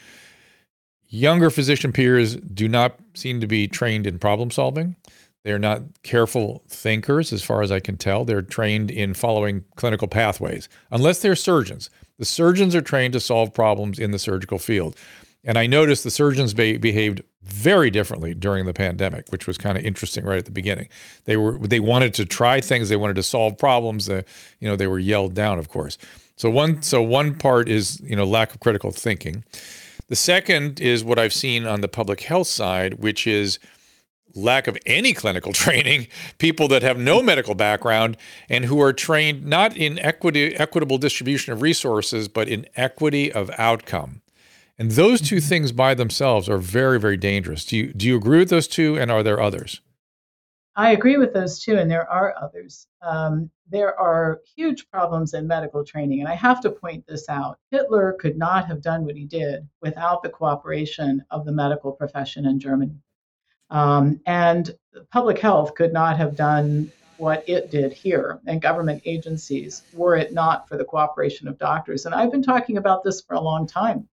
Younger 1.09 1.51
physician 1.51 1.93
peers 1.93 2.37
do 2.37 2.69
not 2.69 2.97
seem 3.15 3.41
to 3.41 3.47
be 3.47 3.67
trained 3.67 4.07
in 4.07 4.19
problem 4.19 4.51
solving. 4.51 4.97
They're 5.43 5.59
not 5.59 5.83
careful 6.03 6.63
thinkers, 6.69 7.33
as 7.33 7.43
far 7.43 7.63
as 7.63 7.73
I 7.73 7.81
can 7.81 7.97
tell. 7.97 8.25
They're 8.25 8.43
trained 8.43 8.91
in 8.91 9.15
following 9.15 9.65
clinical 9.75 10.07
pathways, 10.07 10.69
unless 10.91 11.21
they're 11.21 11.35
surgeons. 11.35 11.89
The 12.19 12.27
surgeons 12.27 12.75
are 12.75 12.83
trained 12.83 13.15
to 13.15 13.21
solve 13.21 13.55
problems 13.55 13.99
in 13.99 14.11
the 14.11 14.19
surgical 14.19 14.59
field. 14.59 14.97
And 15.45 15.57
I 15.57 15.67
noticed 15.67 16.05
the 16.05 16.11
surgeons 16.11 16.53
be- 16.53 16.77
behaved 16.77 17.23
very 17.43 17.91
differently 17.91 18.35
during 18.35 18.67
the 18.67 18.75
pandemic, 18.75 19.29
which 19.31 19.47
was 19.47 19.57
kind 19.57 19.79
of 19.79 19.85
interesting 19.85 20.25
right 20.25 20.39
at 20.39 20.45
the 20.45 20.51
beginning. 20.51 20.89
They 21.25 21.37
were 21.37 21.59
they 21.59 21.81
wanted 21.81 22.15
to 22.15 22.27
try 22.27 22.61
things, 22.61 22.89
they 22.89 22.97
wanted 22.97 23.17
to 23.17 23.23
solve 23.23 23.57
problems. 23.57 24.09
Uh, 24.09 24.23
you 24.61 24.69
know, 24.69 24.77
they 24.77 24.87
were 24.87 24.99
yelled 24.99 25.35
down, 25.35 25.59
of 25.59 25.69
course. 25.69 25.97
So 26.37 26.51
one 26.51 26.83
so 26.83 27.03
one 27.03 27.37
part 27.37 27.69
is 27.69 28.01
you 28.01 28.17
know 28.17 28.25
lack 28.25 28.55
of 28.55 28.61
critical 28.61 28.91
thinking. 28.91 29.45
The 30.09 30.17
second 30.17 30.81
is 30.81 31.05
what 31.05 31.19
I've 31.19 31.33
seen 31.33 31.67
on 31.67 31.83
the 31.83 31.89
public 31.89 32.21
health 32.23 32.49
side, 32.49 32.95
which 32.95 33.27
is 33.27 33.59
lack 34.35 34.67
of 34.67 34.77
any 34.87 35.13
clinical 35.13 35.53
training, 35.65 36.09
people 36.39 36.69
that 36.69 36.83
have 36.83 36.99
no 36.99 37.23
medical 37.23 37.55
background 37.55 38.17
and 38.49 38.65
who 38.65 38.81
are 38.81 38.93
trained 38.93 39.47
not 39.47 39.77
in 39.77 39.99
equity, 39.99 40.57
equitable 40.57 40.99
distribution 40.99 41.53
of 41.53 41.63
resources, 41.63 42.29
but 42.29 42.49
in 42.49 42.67
equity 42.77 43.33
of 43.33 43.51
outcome. 43.57 44.21
And 44.81 44.93
those 44.93 45.21
two 45.21 45.37
mm-hmm. 45.37 45.47
things 45.47 45.73
by 45.73 45.93
themselves 45.93 46.49
are 46.49 46.57
very, 46.57 46.99
very 46.99 47.19
dangerous. 47.19 47.67
Do 47.67 47.77
you 47.77 47.93
do 47.93 48.07
you 48.07 48.17
agree 48.17 48.39
with 48.39 48.49
those 48.49 48.67
two, 48.67 48.99
and 48.99 49.11
are 49.11 49.23
there 49.23 49.39
others? 49.39 49.83
I 50.75 50.93
agree 50.93 51.19
with 51.19 51.35
those 51.35 51.63
two, 51.63 51.77
and 51.77 51.91
there 51.91 52.11
are 52.11 52.35
others. 52.41 52.87
Um, 53.03 53.51
there 53.69 53.99
are 54.01 54.41
huge 54.57 54.89
problems 54.91 55.35
in 55.35 55.47
medical 55.47 55.85
training, 55.85 56.21
and 56.21 56.29
I 56.29 56.35
have 56.35 56.63
to 56.63 56.71
point 56.71 57.07
this 57.07 57.29
out. 57.29 57.59
Hitler 57.71 58.17
could 58.19 58.39
not 58.39 58.67
have 58.69 58.81
done 58.81 59.05
what 59.05 59.17
he 59.17 59.27
did 59.27 59.69
without 59.83 60.23
the 60.23 60.31
cooperation 60.31 61.23
of 61.31 61.45
the 61.45 61.53
medical 61.53 61.93
profession 61.93 62.47
in 62.47 62.59
Germany. 62.59 63.03
Um, 63.69 64.21
and 64.25 64.75
public 65.13 65.39
health 65.39 65.75
could 65.75 65.93
not 65.93 66.17
have 66.17 66.37
done 66.37 66.91
what 67.19 67.47
it 67.47 67.71
did 67.71 67.93
here 67.93 68.41
and 68.47 68.63
government 68.63 69.03
agencies 69.05 69.83
were 69.93 70.17
it 70.17 70.33
not 70.33 70.67
for 70.67 70.79
the 70.79 70.85
cooperation 70.87 71.49
of 71.49 71.59
doctors. 71.59 72.07
And 72.07 72.15
I've 72.15 72.33
been 72.33 72.43
talking 72.43 72.79
about 72.79 73.05
this 73.05 73.21
for 73.21 73.35
a 73.35 73.41
long 73.41 73.67
time. 73.67 74.09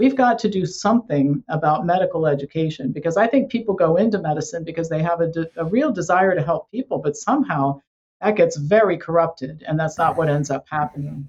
We've 0.00 0.16
got 0.16 0.38
to 0.38 0.48
do 0.48 0.64
something 0.64 1.44
about 1.50 1.84
medical 1.84 2.26
education 2.26 2.90
because 2.90 3.18
I 3.18 3.26
think 3.26 3.50
people 3.50 3.74
go 3.74 3.96
into 3.96 4.18
medicine 4.18 4.64
because 4.64 4.88
they 4.88 5.02
have 5.02 5.20
a, 5.20 5.26
de- 5.26 5.50
a 5.58 5.66
real 5.66 5.92
desire 5.92 6.34
to 6.34 6.42
help 6.42 6.70
people, 6.70 7.00
but 7.00 7.18
somehow 7.18 7.82
that 8.22 8.34
gets 8.34 8.56
very 8.56 8.96
corrupted, 8.96 9.62
and 9.68 9.78
that's 9.78 9.98
not 9.98 10.16
what 10.16 10.30
ends 10.30 10.50
up 10.50 10.64
happening. 10.70 11.28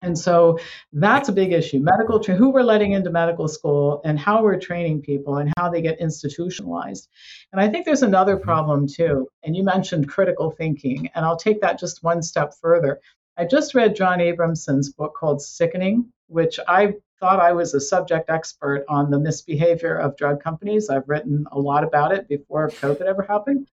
And 0.00 0.16
so 0.16 0.60
that's 0.92 1.28
a 1.28 1.32
big 1.32 1.52
issue. 1.52 1.80
Medical, 1.80 2.20
tra- 2.20 2.36
who 2.36 2.50
we're 2.50 2.62
letting 2.62 2.92
into 2.92 3.10
medical 3.10 3.48
school 3.48 4.00
and 4.04 4.16
how 4.16 4.44
we're 4.44 4.60
training 4.60 5.02
people 5.02 5.38
and 5.38 5.52
how 5.58 5.68
they 5.68 5.82
get 5.82 5.98
institutionalized. 5.98 7.08
And 7.50 7.60
I 7.60 7.68
think 7.68 7.84
there's 7.84 8.02
another 8.02 8.36
mm-hmm. 8.36 8.44
problem 8.44 8.86
too. 8.86 9.26
And 9.42 9.56
you 9.56 9.64
mentioned 9.64 10.08
critical 10.08 10.52
thinking, 10.52 11.10
and 11.16 11.24
I'll 11.24 11.36
take 11.36 11.60
that 11.62 11.80
just 11.80 12.04
one 12.04 12.22
step 12.22 12.54
further. 12.60 13.00
I 13.36 13.44
just 13.44 13.74
read 13.74 13.96
John 13.96 14.20
Abramson's 14.20 14.92
book 14.92 15.14
called 15.18 15.42
Sickening, 15.42 16.12
which 16.28 16.60
I 16.68 16.94
thought 17.20 17.40
I 17.40 17.52
was 17.52 17.74
a 17.74 17.80
subject 17.80 18.30
expert 18.30 18.84
on 18.88 19.10
the 19.10 19.18
misbehavior 19.18 19.96
of 19.96 20.16
drug 20.16 20.42
companies. 20.42 20.90
I've 20.90 21.08
written 21.08 21.46
a 21.52 21.58
lot 21.58 21.84
about 21.84 22.12
it 22.12 22.28
before 22.28 22.68
COVID 22.68 23.02
ever 23.02 23.22
happened. 23.22 23.68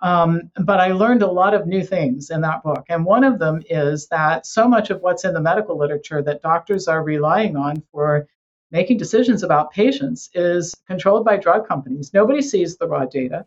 Um, 0.00 0.50
but 0.56 0.80
I 0.80 0.92
learned 0.92 1.22
a 1.22 1.30
lot 1.30 1.54
of 1.54 1.66
new 1.66 1.84
things 1.84 2.30
in 2.30 2.40
that 2.42 2.62
book. 2.62 2.84
And 2.88 3.04
one 3.04 3.24
of 3.24 3.38
them 3.38 3.62
is 3.68 4.08
that 4.08 4.46
so 4.46 4.68
much 4.68 4.90
of 4.90 5.00
what's 5.00 5.24
in 5.24 5.34
the 5.34 5.40
medical 5.40 5.76
literature 5.76 6.22
that 6.22 6.42
doctors 6.42 6.88
are 6.88 7.02
relying 7.02 7.56
on 7.56 7.82
for 7.92 8.28
making 8.70 8.96
decisions 8.96 9.42
about 9.42 9.72
patients 9.72 10.30
is 10.34 10.74
controlled 10.86 11.24
by 11.24 11.36
drug 11.36 11.68
companies. 11.68 12.12
Nobody 12.14 12.40
sees 12.40 12.76
the 12.76 12.88
raw 12.88 13.04
data. 13.04 13.46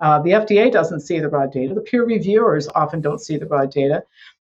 Uh, 0.00 0.20
the 0.22 0.30
FDA 0.30 0.70
doesn't 0.70 1.00
see 1.00 1.18
the 1.18 1.28
raw 1.28 1.46
data. 1.46 1.74
The 1.74 1.80
peer 1.80 2.04
reviewers 2.04 2.68
often 2.68 3.00
don't 3.00 3.20
see 3.20 3.36
the 3.36 3.46
raw 3.46 3.66
data 3.66 4.04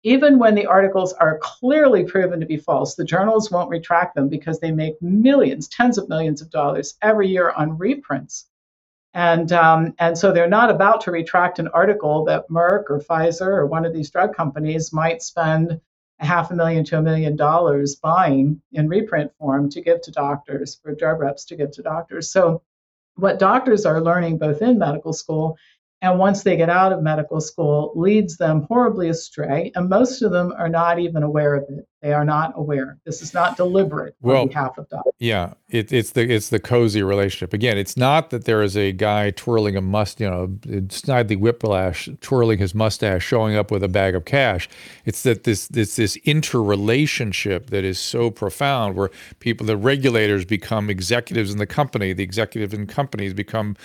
even 0.03 0.39
when 0.39 0.55
the 0.55 0.67
articles 0.67 1.13
are 1.15 1.39
clearly 1.43 2.05
proven 2.05 2.41
to 2.41 2.47
be 2.47 2.57
false, 2.57 2.95
the 2.95 3.05
journals 3.05 3.51
won't 3.51 3.71
retract 3.71 4.15
them 4.15 4.29
because 4.29 4.61
they 4.61 4.71
make 4.71 5.01
millions, 5.03 5.69
tens 5.69 5.99
of 5.99 6.09
millions 6.09 6.41
of 6.41 6.51
dollars 6.51 6.95
every 7.03 7.29
year 7.29 7.51
on 7.51 7.79
reprints. 7.79 8.47
And, 9.15 9.51
um, 9.53 9.95
and 9.99 10.17
so 10.17 10.31
they're 10.31 10.49
not 10.49 10.71
about 10.71 11.01
to 11.03 11.11
retract 11.11 11.59
an 11.59 11.69
article 11.69 12.25
that 12.27 12.49
Merck 12.51 12.85
or 12.91 13.01
Pfizer 13.01 13.47
or 13.47 13.67
one 13.67 13.87
of 13.87 13.95
these 13.95 14.11
drug 14.11 14.35
companies 14.37 14.93
might 14.93 15.23
spend 15.23 15.81
a 16.21 16.27
half 16.27 16.51
a 16.51 16.55
million 16.55 16.85
to 16.85 16.99
a 16.99 17.03
million 17.03 17.37
dollars 17.37 17.97
buying 17.97 18.61
in 18.73 18.89
reprint 18.89 19.33
form 19.39 19.71
to 19.71 19.81
give 19.81 20.03
to 20.03 20.11
doctors, 20.11 20.75
for 20.75 20.95
drug 20.95 21.21
reps 21.21 21.47
to 21.47 21.57
give 21.57 21.71
to 21.73 21.83
doctors. 21.83 22.31
So, 22.31 22.63
what 23.17 23.39
doctors 23.39 23.87
are 23.87 24.03
learning 24.03 24.37
both 24.37 24.61
in 24.61 24.79
medical 24.79 25.15
school 25.15 25.57
and 26.03 26.19
once 26.19 26.43
they 26.43 26.57
get 26.57 26.69
out 26.69 26.93
of 26.93 27.03
medical 27.03 27.41
school 27.41 27.93
leads 27.95 28.37
them 28.37 28.63
horribly 28.69 29.09
astray 29.09 29.73
and 29.75 29.89
most 29.89 30.23
of 30.23 30.33
them 30.33 30.53
are 30.57 30.69
not 30.69 30.99
even 30.99 31.23
aware 31.23 31.55
of 31.55 31.65
it 31.69 31.87
they 32.03 32.13
are 32.13 32.25
not 32.25 32.53
aware. 32.57 32.99
This 33.05 33.23
is 33.23 33.35
not 33.35 33.57
deliberate 33.57 34.15
well, 34.21 34.43
on 34.43 34.49
behalf 34.49 34.79
of 34.79 34.89
doctors 34.89 35.13
yeah 35.19 35.55
it, 35.69 35.93
it's 35.93 36.11
the 36.11 36.23
it's 36.31 36.51
the 36.51 36.61
cozy 36.61 37.03
relationship. 37.03 37.53
Again 37.53 37.79
it's 37.79 37.97
not 37.97 38.31
that 38.31 38.45
there 38.45 38.63
is 38.63 38.77
a 38.77 38.93
guy 38.93 39.31
twirling 39.31 39.77
a 39.77 39.81
must 39.81 40.21
you 40.21 40.29
know 40.29 40.49
snidely 40.89 41.39
whiplash 41.39 42.09
twirling 42.21 42.59
his 42.59 42.75
mustache 42.75 43.25
showing 43.25 43.57
up 43.57 43.71
with 43.71 43.83
a 43.83 43.89
bag 43.89 44.15
of 44.15 44.25
cash. 44.25 44.69
It's 45.05 45.23
that 45.23 45.45
this 45.45 45.69
this 45.69 45.97
this 45.97 46.17
interrelationship 46.17 47.71
that 47.71 47.85
is 47.85 47.99
so 47.99 48.31
profound 48.31 48.97
where 48.97 49.11
people 49.41 49.67
the 49.67 49.77
regulators 49.77 50.45
become 50.45 50.91
executives 50.91 51.51
in 51.51 51.59
the 51.59 51.67
company 51.67 52.13
the 52.13 52.23
executive 52.23 52.75
in 52.75 52.87
companies 52.87 53.33
become 53.33 53.77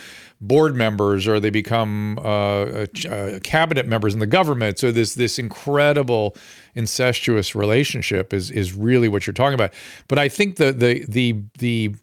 board 0.41 0.75
members 0.75 1.27
or 1.27 1.39
they 1.39 1.51
become 1.51 2.17
uh, 2.19 2.85
uh, 3.09 3.39
cabinet 3.43 3.87
members 3.87 4.13
in 4.13 4.19
the 4.19 4.27
government. 4.27 4.79
So 4.79 4.91
this 4.91 5.15
this 5.15 5.39
incredible 5.39 6.35
incestuous 6.75 7.55
relationship 7.55 8.33
is 8.33 8.51
is 8.51 8.73
really 8.73 9.07
what 9.07 9.27
you're 9.27 9.33
talking 9.33 9.53
about. 9.53 9.73
But 10.07 10.19
I 10.19 10.29
think 10.29 10.57
the 10.57 10.71
the 10.71 11.05
the 11.07 11.35
the 11.59 11.95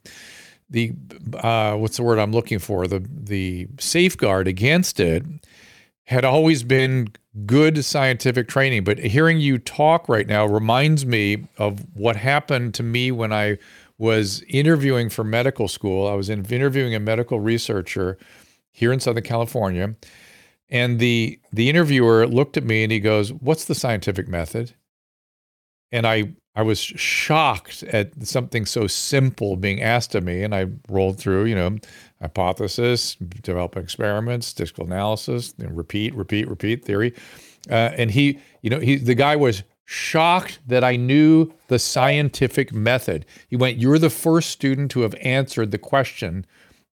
the 0.70 0.92
uh, 1.38 1.76
what's 1.76 1.96
the 1.96 2.02
word 2.02 2.18
I'm 2.18 2.32
looking 2.32 2.58
for 2.58 2.87
the 2.87 3.06
the 3.08 3.68
safeguard 3.78 4.48
against 4.48 5.00
it 5.00 5.25
had 6.04 6.25
always 6.25 6.62
been 6.62 7.08
good 7.44 7.84
scientific 7.84 8.48
training. 8.48 8.84
But 8.84 8.98
hearing 8.98 9.38
you 9.40 9.58
talk 9.58 10.08
right 10.08 10.26
now 10.26 10.46
reminds 10.46 11.04
me 11.04 11.48
of 11.58 11.84
what 11.94 12.16
happened 12.16 12.75
to 12.75 12.82
me 12.82 13.10
when 13.10 13.32
I 13.32 13.58
was 13.98 14.42
interviewing 14.48 15.10
for 15.10 15.25
medical 15.25 15.68
school. 15.68 16.08
I 16.08 16.14
was 16.14 16.30
interviewing 16.30 16.94
a 16.94 17.00
medical 17.00 17.40
researcher 17.40 18.16
here 18.70 18.92
in 18.92 19.00
Southern 19.00 19.25
California. 19.25 19.96
And 20.70 20.98
the 20.98 21.40
the 21.52 21.70
interviewer 21.70 22.26
looked 22.26 22.56
at 22.56 22.64
me 22.64 22.82
and 22.82 22.92
he 22.92 23.00
goes, 23.00 23.32
"What's 23.32 23.64
the 23.64 23.75
scientific 23.75 24.28
method?" 24.28 24.75
And 25.90 26.06
I 26.06 26.34
I 26.54 26.62
was 26.62 26.80
shocked 26.80 27.84
at 27.84 28.26
something 28.26 28.66
so 28.66 28.87
simple 28.88 29.56
being 29.56 29.80
asked 29.80 30.14
of 30.14 30.25
me, 30.25 30.42
and 30.42 30.54
I 30.54 30.66
rolled 30.88 31.18
through, 31.18 31.44
you 31.44 31.54
know, 31.54 31.76
hypothesis, 32.20 33.14
developing 33.14 33.84
experiments, 33.84 34.48
statistical 34.48 34.84
analysis, 34.84 35.56
know, 35.58 35.68
repeat, 35.68 36.14
repeat, 36.14 36.48
repeat 36.48 36.84
theory. 36.84 37.14
Uh, 37.70 37.92
and 37.96 38.10
he, 38.10 38.40
you 38.62 38.70
know, 38.70 38.80
he 38.80 38.96
the 38.96 39.14
guy 39.14 39.37
was 39.37 39.62
shocked 39.84 40.58
that 40.66 40.84
I 40.84 40.96
knew 40.96 41.50
the 41.68 41.78
scientific 41.78 42.75
method. 42.75 43.25
He 43.48 43.56
went, 43.56 43.78
You're 43.78 43.98
the 43.98 44.10
first 44.10 44.50
student 44.50 44.90
to 44.90 45.00
have 45.00 45.14
answered 45.22 45.70
the 45.70 45.78
question 45.78 46.44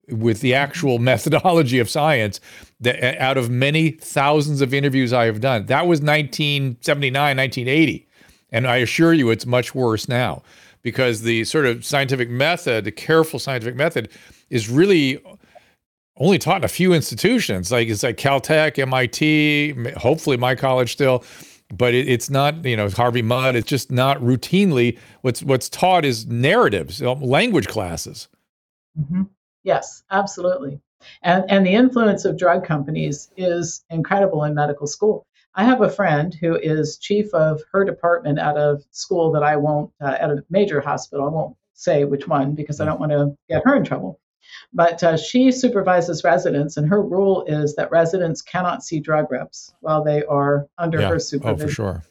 with 0.09 0.43
the 0.43 0.55
actual 0.55 0.99
methodology 1.11 1.79
of 1.79 1.91
science 1.91 2.39
that 2.85 3.21
out 3.21 3.37
of 3.37 3.51
many 3.51 3.91
thousands 3.91 4.61
of 4.61 4.73
interviews 4.73 5.13
I 5.13 5.27
have 5.27 5.41
done. 5.41 5.67
That 5.67 5.87
was 5.87 6.01
1979, 6.01 7.37
1980. 7.37 8.09
And 8.53 8.67
I 8.67 8.77
assure 8.77 9.13
you 9.13 9.31
it's 9.31 9.47
much 9.47 9.75
worse 9.75 10.09
now 10.09 10.43
because 10.83 11.23
the 11.23 11.45
sort 11.45 11.67
of 11.67 11.85
scientific 11.85 12.31
method, 12.31 12.85
the 12.85 12.93
careful 12.93 13.39
scientific 13.39 13.75
method, 13.75 14.11
is 14.51 14.69
really 14.69 15.21
only 16.19 16.39
taught 16.39 16.59
in 16.59 16.65
a 16.65 16.69
few 16.69 16.93
institutions. 16.93 17.73
Like 17.73 17.89
it's 17.89 18.05
like 18.05 18.17
Caltech, 18.17 18.79
MIT, 18.79 19.73
hopefully 19.97 20.37
my 20.37 20.55
college 20.55 20.93
still 20.93 21.25
but 21.77 21.95
it, 21.95 22.09
it's 22.09 22.31
not 22.31 22.65
you 22.65 22.77
know 22.77 22.89
Harvey 22.89 23.23
Mudd. 23.23 23.57
It's 23.57 23.69
just 23.69 23.91
not 23.91 24.19
routinely 24.19 24.99
what's 25.23 25.43
what's 25.43 25.69
taught 25.69 26.05
is 26.05 26.27
narratives, 26.27 27.01
language 27.01 27.69
classes. 27.69 28.29
Mm-hmm. 28.99 29.23
Yes, 29.63 30.03
absolutely. 30.11 30.81
And 31.23 31.45
and 31.49 31.67
the 31.67 31.75
influence 31.75 32.25
of 32.25 32.39
drug 32.39 32.65
companies 32.65 33.31
is 33.37 33.85
incredible 33.91 34.45
in 34.45 34.55
medical 34.55 34.87
school. 34.87 35.27
I 35.55 35.65
have 35.65 35.83
a 35.83 35.91
friend 35.91 36.35
who 36.35 36.57
is 36.57 36.99
chief 36.99 37.33
of 37.33 37.63
her 37.73 37.85
department 37.85 38.39
at 38.39 38.57
a 38.57 38.81
school 38.91 39.31
that 39.33 39.43
I 39.43 39.57
won't 39.57 39.93
uh, 40.01 40.17
at 40.21 40.31
a 40.31 40.45
major 40.51 40.81
hospital. 40.81 41.27
I 41.27 41.31
won't 41.31 41.57
say 41.75 42.05
which 42.05 42.27
one 42.27 42.55
because 42.55 42.81
I 42.81 42.85
don't 42.85 43.01
want 43.01 43.13
to 43.13 43.37
get 43.49 43.63
her 43.65 43.77
in 43.77 43.85
trouble. 43.85 44.21
But 44.73 45.03
uh, 45.03 45.17
she 45.17 45.53
supervises 45.53 46.25
residents, 46.25 46.77
and 46.77 46.89
her 46.89 47.03
rule 47.03 47.45
is 47.47 47.77
that 47.77 47.91
residents 47.91 48.43
cannot 48.43 48.83
see 48.83 49.01
drug 49.01 49.31
reps 49.31 49.75
while 49.81 50.05
they 50.05 50.25
are 50.25 50.67
under 50.77 51.01
yeah. 51.01 51.09
her 51.09 51.19
supervision. 51.19 51.63
Oh, 51.63 51.67
for 51.67 51.73
sure. 51.73 52.03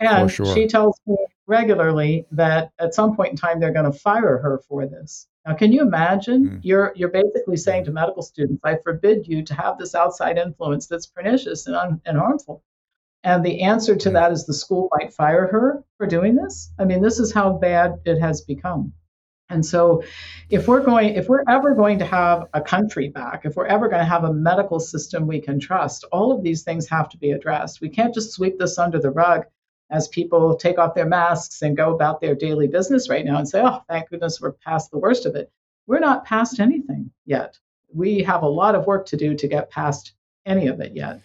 And 0.00 0.30
sure. 0.30 0.54
she 0.54 0.66
tells 0.66 1.00
me 1.06 1.16
regularly 1.46 2.26
that 2.32 2.70
at 2.78 2.94
some 2.94 3.14
point 3.16 3.30
in 3.30 3.36
time 3.36 3.60
they're 3.60 3.72
going 3.72 3.90
to 3.90 3.98
fire 3.98 4.38
her 4.38 4.60
for 4.68 4.86
this. 4.86 5.28
Now, 5.46 5.54
can 5.54 5.72
you 5.72 5.82
imagine? 5.82 6.48
Mm. 6.48 6.60
You're 6.62 6.92
you're 6.96 7.10
basically 7.10 7.56
saying 7.56 7.84
to 7.84 7.92
medical 7.92 8.22
students, 8.22 8.62
"I 8.64 8.76
forbid 8.76 9.28
you 9.28 9.42
to 9.44 9.54
have 9.54 9.78
this 9.78 9.94
outside 9.94 10.38
influence 10.38 10.86
that's 10.86 11.06
pernicious 11.06 11.66
and, 11.66 11.76
un, 11.76 12.00
and 12.06 12.16
harmful." 12.18 12.62
And 13.22 13.44
the 13.44 13.62
answer 13.62 13.94
to 13.96 14.10
mm. 14.10 14.12
that 14.14 14.32
is 14.32 14.46
the 14.46 14.54
school 14.54 14.88
might 14.96 15.12
fire 15.12 15.46
her 15.48 15.84
for 15.98 16.06
doing 16.06 16.34
this. 16.36 16.72
I 16.78 16.84
mean, 16.84 17.02
this 17.02 17.18
is 17.18 17.32
how 17.32 17.52
bad 17.52 18.00
it 18.04 18.18
has 18.20 18.40
become. 18.40 18.94
And 19.50 19.64
so 19.64 20.02
if 20.48 20.66
we're 20.66 20.82
going 20.82 21.14
if 21.14 21.28
we're 21.28 21.44
ever 21.46 21.74
going 21.74 21.98
to 21.98 22.06
have 22.06 22.48
a 22.54 22.62
country 22.62 23.10
back, 23.10 23.44
if 23.44 23.56
we're 23.56 23.66
ever 23.66 23.88
going 23.88 24.00
to 24.00 24.08
have 24.08 24.24
a 24.24 24.32
medical 24.32 24.80
system 24.80 25.26
we 25.26 25.40
can 25.40 25.60
trust, 25.60 26.04
all 26.10 26.32
of 26.32 26.42
these 26.42 26.62
things 26.62 26.88
have 26.88 27.10
to 27.10 27.18
be 27.18 27.32
addressed. 27.32 27.82
We 27.82 27.90
can't 27.90 28.14
just 28.14 28.32
sweep 28.32 28.58
this 28.58 28.78
under 28.78 28.98
the 28.98 29.10
rug 29.10 29.44
as 29.90 30.08
people 30.08 30.56
take 30.56 30.78
off 30.78 30.94
their 30.94 31.06
masks 31.06 31.62
and 31.62 31.76
go 31.76 31.94
about 31.94 32.20
their 32.20 32.34
daily 32.34 32.66
business 32.66 33.08
right 33.08 33.24
now 33.24 33.38
and 33.38 33.48
say, 33.48 33.62
"Oh, 33.62 33.82
thank 33.88 34.08
goodness 34.08 34.40
we're 34.40 34.52
past 34.52 34.90
the 34.90 34.98
worst 34.98 35.26
of 35.26 35.34
it." 35.36 35.50
We're 35.86 36.00
not 36.00 36.24
past 36.24 36.60
anything 36.60 37.10
yet. 37.26 37.58
We 37.92 38.22
have 38.22 38.42
a 38.42 38.48
lot 38.48 38.74
of 38.74 38.86
work 38.86 39.06
to 39.06 39.16
do 39.16 39.34
to 39.34 39.48
get 39.48 39.70
past 39.70 40.12
any 40.46 40.66
of 40.66 40.80
it 40.80 40.94
yet. 40.94 41.20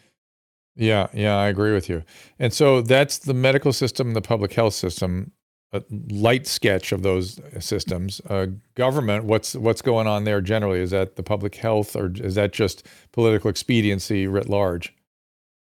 Yeah, 0.76 1.08
yeah, 1.14 1.38
I 1.38 1.48
agree 1.48 1.74
with 1.74 1.90
you. 1.90 2.04
And 2.38 2.54
so 2.54 2.82
that's 2.82 3.18
the 3.18 3.34
medical 3.34 3.74
system, 3.74 4.14
the 4.14 4.22
public 4.22 4.54
health 4.54 4.74
system 4.74 5.32
a 5.72 5.84
light 6.10 6.48
sketch 6.48 6.92
of 6.92 7.04
those 7.04 7.40
systems. 7.60 8.22
Uh, 8.28 8.48
government, 8.76 9.26
what's 9.26 9.56
what's 9.56 9.82
going 9.82 10.08
on 10.08 10.24
there 10.24 10.42
generally? 10.42 10.80
Is 10.80 10.92
that 10.92 11.16
the 11.16 11.24
public 11.24 11.56
health, 11.56 11.96
or 11.96 12.12
is 12.16 12.36
that 12.36 12.54
just 12.54 12.86
political 13.12 13.50
expediency 13.50 14.28
writ 14.28 14.50
large? 14.50 14.94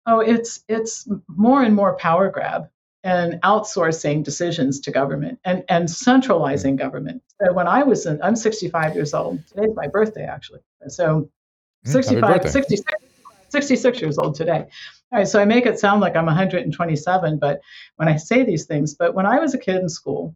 Oh, 0.05 0.19
it's 0.19 0.63
it's 0.67 1.07
more 1.27 1.63
and 1.63 1.75
more 1.75 1.95
power 1.95 2.29
grab 2.29 2.69
and 3.05 3.39
outsourcing 3.43 4.23
decisions 4.23 4.79
to 4.81 4.91
government 4.91 5.39
and 5.45 5.63
and 5.69 5.89
centralizing 5.89 6.75
mm-hmm. 6.75 6.83
government. 6.83 7.21
So 7.39 7.53
when 7.53 7.67
I 7.67 7.83
was 7.83 8.05
in, 8.05 8.21
I'm 8.21 8.35
65 8.35 8.95
years 8.95 9.13
old. 9.13 9.47
Today's 9.47 9.75
my 9.75 9.87
birthday 9.87 10.25
actually. 10.25 10.61
So 10.87 11.29
65, 11.85 12.49
66, 12.49 12.93
66 13.49 14.01
years 14.01 14.17
old 14.17 14.35
today. 14.35 14.65
All 15.11 15.19
right, 15.19 15.27
so 15.27 15.39
I 15.39 15.45
make 15.45 15.67
it 15.67 15.79
sound 15.79 16.01
like 16.01 16.15
I'm 16.15 16.25
127, 16.25 17.37
but 17.37 17.61
when 17.97 18.07
I 18.07 18.17
say 18.17 18.43
these 18.43 18.65
things, 18.65 18.95
but 18.95 19.13
when 19.13 19.27
I 19.27 19.39
was 19.39 19.53
a 19.53 19.59
kid 19.59 19.75
in 19.75 19.87
school, 19.87 20.35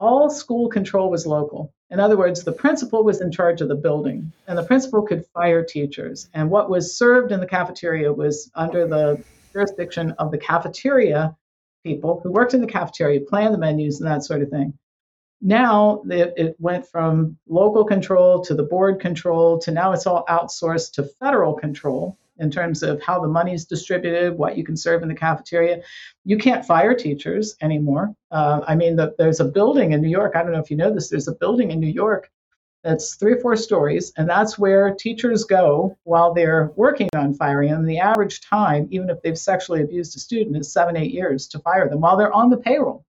all 0.00 0.30
school 0.30 0.70
control 0.70 1.10
was 1.10 1.26
local. 1.26 1.74
In 1.90 2.00
other 2.00 2.16
words, 2.16 2.42
the 2.42 2.52
principal 2.52 3.04
was 3.04 3.20
in 3.20 3.30
charge 3.30 3.60
of 3.60 3.68
the 3.68 3.74
building, 3.74 4.32
and 4.48 4.56
the 4.56 4.62
principal 4.62 5.02
could 5.02 5.26
fire 5.34 5.62
teachers. 5.62 6.30
And 6.32 6.50
what 6.50 6.70
was 6.70 6.96
served 6.96 7.30
in 7.30 7.40
the 7.40 7.46
cafeteria 7.46 8.10
was 8.10 8.50
under 8.54 8.86
the 8.86 9.22
jurisdiction 9.52 10.12
of 10.12 10.30
the 10.30 10.38
cafeteria 10.38 11.36
people 11.84 12.20
who 12.22 12.30
worked 12.30 12.54
in 12.54 12.60
the 12.60 12.66
cafeteria, 12.66 13.20
planned 13.20 13.54
the 13.54 13.58
menus, 13.58 14.00
and 14.00 14.10
that 14.10 14.24
sort 14.24 14.42
of 14.42 14.50
thing. 14.50 14.74
Now 15.42 16.02
it, 16.08 16.34
it 16.36 16.56
went 16.58 16.86
from 16.86 17.38
local 17.48 17.84
control 17.84 18.42
to 18.44 18.54
the 18.54 18.62
board 18.62 19.00
control 19.00 19.58
to 19.60 19.70
now 19.70 19.92
it's 19.92 20.06
all 20.06 20.24
outsourced 20.28 20.92
to 20.94 21.04
federal 21.04 21.54
control 21.54 22.18
in 22.38 22.50
terms 22.50 22.82
of 22.82 23.02
how 23.02 23.20
the 23.20 23.28
money 23.28 23.54
is 23.54 23.66
distributed, 23.66 24.36
what 24.36 24.56
you 24.56 24.64
can 24.64 24.76
serve 24.76 25.02
in 25.02 25.08
the 25.08 25.14
cafeteria. 25.14 25.82
You 26.24 26.38
can't 26.38 26.64
fire 26.64 26.94
teachers 26.94 27.54
anymore. 27.60 28.14
Uh, 28.30 28.60
I 28.66 28.74
mean, 28.74 28.96
the, 28.96 29.14
there's 29.18 29.40
a 29.40 29.44
building 29.44 29.92
in 29.92 30.00
New 30.00 30.08
York. 30.08 30.36
I 30.36 30.42
don't 30.42 30.52
know 30.52 30.60
if 30.60 30.70
you 30.70 30.76
know 30.76 30.92
this. 30.92 31.08
There's 31.08 31.28
a 31.28 31.34
building 31.34 31.70
in 31.70 31.80
New 31.80 31.86
York 31.86 32.30
that's 32.82 33.16
three 33.16 33.34
or 33.34 33.40
four 33.40 33.56
stories, 33.56 34.12
and 34.16 34.28
that's 34.28 34.58
where 34.58 34.94
teachers 34.94 35.44
go 35.44 35.96
while 36.04 36.32
they're 36.32 36.72
working 36.76 37.08
on 37.14 37.34
firing 37.34 37.70
them. 37.70 37.84
The 37.84 37.98
average 37.98 38.40
time, 38.40 38.88
even 38.90 39.10
if 39.10 39.20
they've 39.22 39.38
sexually 39.38 39.82
abused 39.82 40.16
a 40.16 40.20
student, 40.20 40.56
is 40.56 40.72
seven, 40.72 40.96
eight 40.96 41.12
years 41.12 41.46
to 41.48 41.58
fire 41.58 41.88
them 41.88 42.00
while 42.00 42.16
they're 42.16 42.32
on 42.32 42.50
the 42.50 42.56
payroll. 42.56 43.04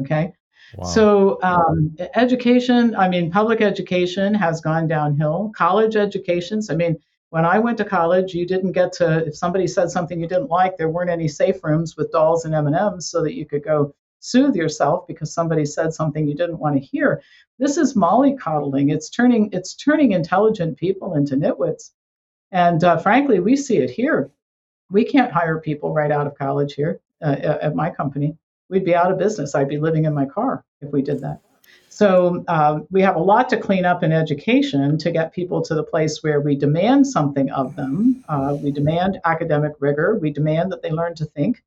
Okay. 0.00 0.32
Wow. 0.76 0.86
So, 0.86 1.38
um, 1.42 1.96
education, 2.14 2.94
I 2.96 3.08
mean, 3.08 3.30
public 3.30 3.60
education 3.60 4.34
has 4.34 4.60
gone 4.60 4.88
downhill. 4.88 5.52
College 5.56 5.96
educations, 5.96 6.70
I 6.70 6.74
mean, 6.74 6.98
when 7.30 7.44
I 7.44 7.58
went 7.58 7.78
to 7.78 7.84
college, 7.84 8.34
you 8.34 8.46
didn't 8.46 8.72
get 8.72 8.92
to 8.94 9.26
if 9.26 9.36
somebody 9.36 9.66
said 9.66 9.90
something 9.90 10.20
you 10.20 10.28
didn't 10.28 10.50
like, 10.50 10.76
there 10.76 10.88
weren't 10.88 11.10
any 11.10 11.28
safe 11.28 11.62
rooms 11.62 11.96
with 11.96 12.12
dolls 12.12 12.44
and 12.44 12.54
M&Ms 12.54 13.10
so 13.10 13.22
that 13.22 13.34
you 13.34 13.46
could 13.46 13.64
go 13.64 13.94
soothe 14.20 14.56
yourself 14.56 15.06
because 15.06 15.32
somebody 15.32 15.64
said 15.64 15.92
something 15.92 16.26
you 16.26 16.34
didn't 16.34 16.58
want 16.58 16.76
to 16.76 16.80
hear. 16.80 17.22
This 17.58 17.76
is 17.76 17.94
mollycoddling. 17.94 18.92
It's 18.92 19.10
turning 19.10 19.50
it's 19.52 19.74
turning 19.74 20.12
intelligent 20.12 20.76
people 20.76 21.14
into 21.14 21.36
nitwits. 21.36 21.90
And 22.52 22.82
uh, 22.84 22.98
frankly, 22.98 23.40
we 23.40 23.56
see 23.56 23.78
it 23.78 23.90
here. 23.90 24.30
We 24.90 25.04
can't 25.04 25.32
hire 25.32 25.60
people 25.60 25.92
right 25.92 26.10
out 26.10 26.26
of 26.26 26.38
college 26.38 26.74
here 26.74 27.00
uh, 27.22 27.36
at 27.60 27.74
my 27.74 27.90
company. 27.90 28.36
We'd 28.68 28.84
be 28.84 28.94
out 28.94 29.12
of 29.12 29.18
business. 29.18 29.54
I'd 29.54 29.68
be 29.68 29.78
living 29.78 30.04
in 30.04 30.14
my 30.14 30.26
car 30.26 30.64
if 30.80 30.92
we 30.92 31.02
did 31.02 31.20
that. 31.20 31.40
So 31.88 32.44
uh, 32.46 32.80
we 32.90 33.00
have 33.00 33.16
a 33.16 33.20
lot 33.20 33.48
to 33.48 33.56
clean 33.56 33.86
up 33.86 34.02
in 34.02 34.12
education 34.12 34.98
to 34.98 35.10
get 35.10 35.32
people 35.32 35.62
to 35.62 35.74
the 35.74 35.82
place 35.82 36.22
where 36.22 36.40
we 36.42 36.54
demand 36.54 37.06
something 37.06 37.50
of 37.50 37.74
them. 37.74 38.22
Uh, 38.28 38.56
we 38.62 38.70
demand 38.70 39.18
academic 39.24 39.72
rigor. 39.80 40.18
We 40.20 40.30
demand 40.30 40.70
that 40.72 40.82
they 40.82 40.90
learn 40.90 41.14
to 41.14 41.24
think. 41.24 41.62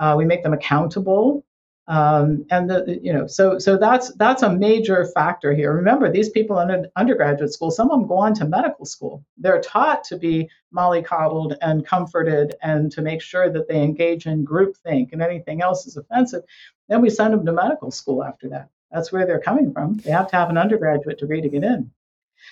Uh, 0.00 0.14
we 0.18 0.24
make 0.24 0.42
them 0.42 0.52
accountable. 0.52 1.44
Um, 1.88 2.44
and 2.50 2.68
the, 2.68 3.00
you 3.02 3.14
know, 3.14 3.26
so 3.26 3.58
so 3.58 3.78
that's 3.78 4.12
that's 4.16 4.42
a 4.42 4.54
major 4.54 5.06
factor 5.06 5.54
here. 5.54 5.72
Remember, 5.72 6.12
these 6.12 6.28
people 6.28 6.60
in 6.60 6.70
an 6.70 6.86
undergraduate 6.96 7.52
school, 7.52 7.70
some 7.70 7.90
of 7.90 7.98
them 7.98 8.06
go 8.06 8.18
on 8.18 8.34
to 8.34 8.44
medical 8.44 8.84
school. 8.84 9.24
They're 9.38 9.62
taught 9.62 10.04
to 10.04 10.18
be 10.18 10.50
mollycoddled 10.76 11.56
and 11.62 11.86
comforted, 11.86 12.56
and 12.62 12.92
to 12.92 13.00
make 13.00 13.22
sure 13.22 13.50
that 13.50 13.68
they 13.68 13.82
engage 13.82 14.26
in 14.26 14.44
groupthink, 14.44 15.12
and 15.12 15.22
anything 15.22 15.62
else 15.62 15.86
is 15.86 15.96
offensive. 15.96 16.42
Then 16.90 17.00
we 17.00 17.08
send 17.08 17.32
them 17.32 17.46
to 17.46 17.52
medical 17.52 17.90
school 17.90 18.22
after 18.22 18.50
that. 18.50 18.68
That's 18.92 19.10
where 19.10 19.26
they're 19.26 19.40
coming 19.40 19.72
from. 19.72 19.96
They 19.96 20.10
have 20.10 20.28
to 20.30 20.36
have 20.36 20.50
an 20.50 20.58
undergraduate 20.58 21.18
degree 21.18 21.40
to 21.40 21.48
get 21.48 21.64
in. 21.64 21.90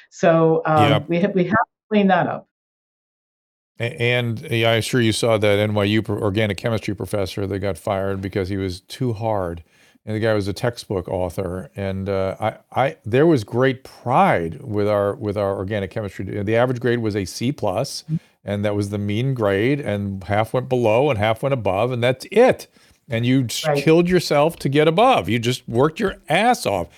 So 0.09 0.63
um, 0.65 0.91
yep. 0.91 1.09
we 1.09 1.21
have, 1.21 1.35
we 1.35 1.45
have 1.45 1.53
to 1.53 1.89
clean 1.91 2.07
that 2.09 2.27
up. 2.27 2.49
And 3.79 4.41
yeah, 4.51 4.73
I'm 4.73 4.83
sure 4.83 5.01
you 5.01 5.13
saw 5.13 5.37
that 5.37 5.69
NYU 5.69 6.09
organic 6.09 6.57
chemistry 6.57 6.95
professor 6.95 7.47
that 7.47 7.59
got 7.59 7.77
fired 7.77 8.21
because 8.21 8.49
he 8.49 8.57
was 8.57 8.81
too 8.81 9.13
hard. 9.13 9.63
And 10.07 10.15
the 10.15 10.21
guy 10.21 10.35
was 10.35 10.47
a 10.47 10.53
textbook 10.53 11.09
author, 11.09 11.69
and 11.75 12.09
uh, 12.09 12.37
I, 12.39 12.59
I, 12.71 12.97
there 13.05 13.27
was 13.27 13.43
great 13.43 13.83
pride 13.83 14.63
with 14.63 14.87
our 14.87 15.17
with 15.17 15.37
our 15.37 15.57
organic 15.57 15.91
chemistry. 15.91 16.25
The 16.45 16.55
average 16.55 16.79
grade 16.79 17.01
was 17.01 17.17
a 17.17 17.25
C 17.25 17.53
mm-hmm. 17.53 18.17
and 18.45 18.65
that 18.65 18.77
was 18.77 18.91
the 18.91 18.99
mean 18.99 19.35
grade, 19.35 19.81
and 19.81 20.23
half 20.23 20.55
went 20.55 20.69
below 20.69 21.11
and 21.11 21.19
half 21.19 21.43
went 21.43 21.55
above, 21.55 21.91
and 21.91 22.05
that's 22.05 22.25
it 22.31 22.69
and 23.09 23.25
you 23.25 23.47
right. 23.67 23.83
killed 23.83 24.09
yourself 24.09 24.57
to 24.57 24.69
get 24.69 24.89
above. 24.89 25.29
You 25.29 25.39
just 25.39 25.69
worked 25.69 26.01
your 26.01 26.17
ass 26.29 26.67
off. 26.67 26.89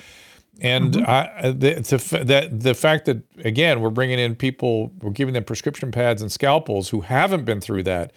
And 0.61 0.95
mm-hmm. 0.95 1.09
I, 1.09 1.51
the, 1.53 2.25
that 2.25 2.61
the 2.61 2.75
fact 2.75 3.05
that 3.07 3.23
again 3.45 3.81
we're 3.81 3.91
bringing 3.91 4.19
in 4.19 4.35
people, 4.35 4.93
we're 5.01 5.11
giving 5.11 5.35
them 5.35 5.45
prescription 5.45 5.93
pads 5.93 6.21
and 6.21 6.33
scalpels 6.33 6.89
who 6.89 7.03
haven't 7.03 7.45
been 7.45 7.61
through 7.61 7.85
that. 7.85 8.13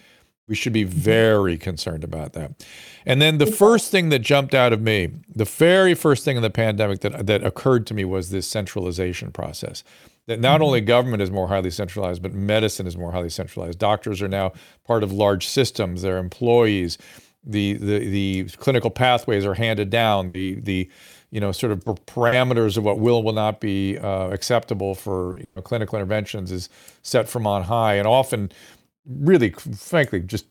We 0.48 0.56
should 0.56 0.72
be 0.72 0.84
mm-hmm. 0.84 0.98
very 0.98 1.56
concerned 1.56 2.02
about 2.02 2.32
that. 2.32 2.66
And 3.06 3.22
then 3.22 3.38
the 3.38 3.46
first 3.46 3.90
thing 3.90 4.08
that 4.08 4.18
jumped 4.20 4.54
out 4.54 4.72
of 4.72 4.82
me, 4.82 5.10
the 5.32 5.44
very 5.44 5.94
first 5.94 6.24
thing 6.24 6.36
in 6.36 6.42
the 6.42 6.50
pandemic 6.50 7.00
that 7.00 7.26
that 7.26 7.44
occurred 7.44 7.86
to 7.88 7.94
me 7.94 8.04
was 8.04 8.30
this 8.30 8.46
centralization 8.46 9.30
process. 9.30 9.84
That 10.26 10.40
not 10.40 10.56
mm-hmm. 10.56 10.64
only 10.64 10.80
government 10.80 11.22
is 11.22 11.30
more 11.30 11.48
highly 11.48 11.70
centralized, 11.70 12.22
but 12.22 12.32
medicine 12.32 12.86
is 12.86 12.96
more 12.96 13.12
highly 13.12 13.28
centralized. 13.28 13.78
Doctors 13.78 14.22
are 14.22 14.28
now 14.28 14.52
part 14.84 15.02
of 15.02 15.12
large 15.12 15.48
systems. 15.48 16.02
Their 16.02 16.18
employees 16.18 16.96
the, 17.44 17.74
the, 17.74 17.98
the 17.98 18.44
clinical 18.56 18.90
pathways 18.90 19.44
are 19.44 19.54
handed 19.54 19.90
down, 19.90 20.32
the, 20.32 20.54
the 20.54 20.88
you 21.32 21.40
know, 21.40 21.50
sort 21.50 21.72
of 21.72 21.82
parameters 21.84 22.76
of 22.76 22.84
what 22.84 22.98
will 22.98 23.16
and 23.16 23.24
will 23.24 23.32
not 23.32 23.58
be 23.58 23.98
uh, 23.98 24.28
acceptable 24.28 24.94
for 24.94 25.38
you 25.38 25.46
know, 25.56 25.62
clinical 25.62 25.98
interventions 25.98 26.52
is 26.52 26.68
set 27.02 27.26
from 27.26 27.46
on 27.46 27.62
high, 27.62 27.94
and 27.94 28.06
often, 28.06 28.52
really, 29.06 29.50
frankly, 29.50 30.20
just 30.20 30.44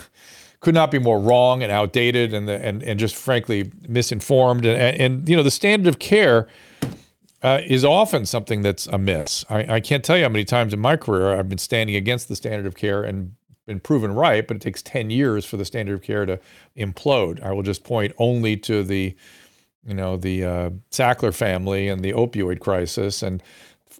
could 0.60 0.74
not 0.74 0.92
be 0.92 1.00
more 1.00 1.18
wrong 1.18 1.60
and 1.60 1.72
outdated, 1.72 2.32
and 2.32 2.48
the, 2.48 2.64
and 2.64 2.84
and 2.84 3.00
just 3.00 3.16
frankly 3.16 3.72
misinformed, 3.88 4.64
and, 4.64 4.80
and, 4.80 5.00
and 5.00 5.28
you 5.28 5.36
know, 5.36 5.42
the 5.42 5.50
standard 5.50 5.88
of 5.88 5.98
care. 5.98 6.48
Uh, 7.44 7.60
is 7.66 7.84
often 7.84 8.24
something 8.24 8.62
that's 8.62 8.86
amiss. 8.86 9.44
I, 9.50 9.74
I 9.74 9.80
can't 9.80 10.04
tell 10.04 10.16
you 10.16 10.22
how 10.22 10.28
many 10.28 10.44
times 10.44 10.72
in 10.72 10.78
my 10.78 10.96
career 10.96 11.36
I've 11.36 11.48
been 11.48 11.58
standing 11.58 11.96
against 11.96 12.28
the 12.28 12.36
standard 12.36 12.66
of 12.66 12.76
care 12.76 13.02
and 13.02 13.34
been 13.66 13.80
proven 13.80 14.12
right, 14.12 14.46
but 14.46 14.56
it 14.56 14.60
takes 14.60 14.80
10 14.82 15.10
years 15.10 15.44
for 15.44 15.56
the 15.56 15.64
standard 15.64 15.94
of 15.94 16.02
care 16.02 16.24
to 16.24 16.38
implode. 16.76 17.42
I 17.42 17.50
will 17.52 17.64
just 17.64 17.82
point 17.82 18.12
only 18.18 18.56
to 18.58 18.84
the, 18.84 19.16
you 19.86 19.94
know, 19.94 20.16
the 20.16 20.44
uh, 20.44 20.70
Sackler 20.90 21.34
family 21.34 21.88
and 21.88 22.04
the 22.04 22.12
opioid 22.12 22.60
crisis. 22.60 23.22
And 23.22 23.42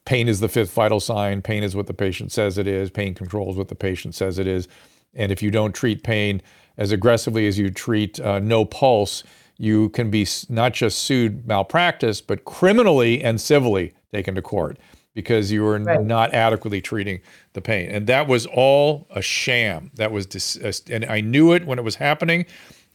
pain 0.05 0.29
is 0.29 0.41
the 0.41 0.49
fifth 0.49 0.73
vital 0.73 1.01
sign. 1.01 1.43
Pain 1.43 1.63
is 1.63 1.75
what 1.75 1.87
the 1.87 1.95
patient 1.95 2.33
says 2.33 2.59
it 2.59 2.67
is. 2.67 2.91
Pain 2.91 3.15
controls 3.15 3.57
what 3.57 3.69
the 3.69 3.75
patient 3.75 4.15
says 4.15 4.39
it 4.39 4.47
is. 4.47 4.69
And 5.15 5.31
if 5.33 5.43
you 5.43 5.51
don't 5.51 5.75
treat 5.75 6.03
pain 6.03 6.43
as 6.79 6.93
aggressively 6.93 7.47
as 7.47 7.59
you 7.59 7.71
treat 7.71 8.19
uh, 8.21 8.39
no 8.39 8.65
pulse, 8.65 9.25
you 9.59 9.91
can 9.91 10.11
be 10.11 10.27
not 10.49 10.73
just 10.73 11.01
sued 11.01 11.47
malpractice, 11.47 12.21
but 12.21 12.45
criminally 12.45 13.23
and 13.23 13.41
civilly 13.41 13.93
taken 14.13 14.35
to 14.35 14.43
court 14.43 14.79
because 15.15 15.53
you 15.53 15.63
were 15.63 15.79
right. 15.79 16.03
not 16.03 16.33
adequately 16.33 16.81
treating 16.81 17.21
the 17.53 17.61
pain. 17.61 17.91
And 17.91 18.07
that 18.07 18.27
was 18.27 18.47
all 18.47 19.07
a 19.11 19.21
sham. 19.21 19.91
That 19.95 20.11
was, 20.11 20.27
dis- 20.27 20.83
and 20.91 21.05
I 21.05 21.21
knew 21.21 21.53
it 21.53 21.67
when 21.67 21.79
it 21.79 21.83
was 21.83 21.97
happening. 21.97 22.47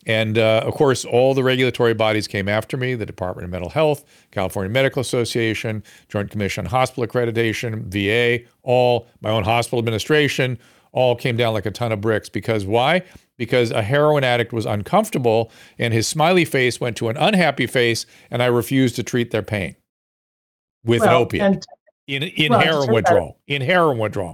And 0.07 0.37
uh, 0.37 0.63
of 0.65 0.73
course, 0.73 1.03
all 1.03 1.33
the 1.33 1.43
regulatory 1.43 1.93
bodies 1.93 2.27
came 2.27 2.47
after 2.47 2.77
me 2.77 2.95
the 2.95 3.05
Department 3.05 3.43
of 3.43 3.51
Mental 3.51 3.69
Health, 3.69 4.05
California 4.31 4.71
Medical 4.71 5.01
Association, 5.01 5.83
Joint 6.07 6.31
Commission 6.31 6.65
on 6.65 6.71
Hospital 6.71 7.05
Accreditation, 7.05 7.83
VA, 7.83 8.47
all 8.63 9.07
my 9.19 9.29
own 9.29 9.43
hospital 9.43 9.79
administration, 9.79 10.57
all 10.93 11.13
came 11.15 11.35
down 11.35 11.53
like 11.53 11.65
a 11.65 11.71
ton 11.71 11.91
of 11.91 11.99
bricks. 11.99 12.29
Because 12.29 12.65
why? 12.65 13.03
Because 13.35 13.69
a 13.71 13.83
heroin 13.83 14.23
addict 14.23 14.53
was 14.53 14.65
uncomfortable 14.65 15.51
and 15.77 15.93
his 15.93 16.07
smiley 16.07 16.45
face 16.45 16.79
went 16.79 16.95
to 16.97 17.09
an 17.09 17.17
unhappy 17.17 17.67
face, 17.67 18.05
and 18.31 18.41
I 18.41 18.47
refused 18.47 18.95
to 18.95 19.03
treat 19.03 19.31
their 19.31 19.43
pain 19.43 19.75
with 20.85 21.01
well, 21.01 21.09
an 21.09 21.21
opiate. 21.21 21.43
And- 21.43 21.67
in 22.07 22.23
in 22.23 22.51
well, 22.53 22.61
heroin 22.61 22.93
withdrawal. 22.93 23.37
That, 23.47 23.53
in 23.53 23.61
heroin 23.61 23.97
withdrawal. 23.97 24.33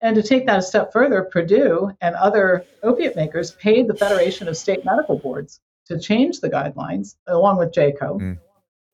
And 0.00 0.14
to 0.16 0.22
take 0.22 0.46
that 0.46 0.58
a 0.58 0.62
step 0.62 0.92
further, 0.92 1.24
Purdue 1.24 1.90
and 2.00 2.14
other 2.14 2.64
opiate 2.82 3.16
makers 3.16 3.52
paid 3.52 3.88
the 3.88 3.94
Federation 3.94 4.48
of 4.48 4.56
State 4.56 4.84
Medical 4.84 5.18
Boards 5.18 5.60
to 5.86 5.98
change 5.98 6.40
the 6.40 6.50
guidelines, 6.50 7.16
along 7.26 7.58
with 7.58 7.72
JCAHO. 7.72 8.20
Mm. 8.20 8.38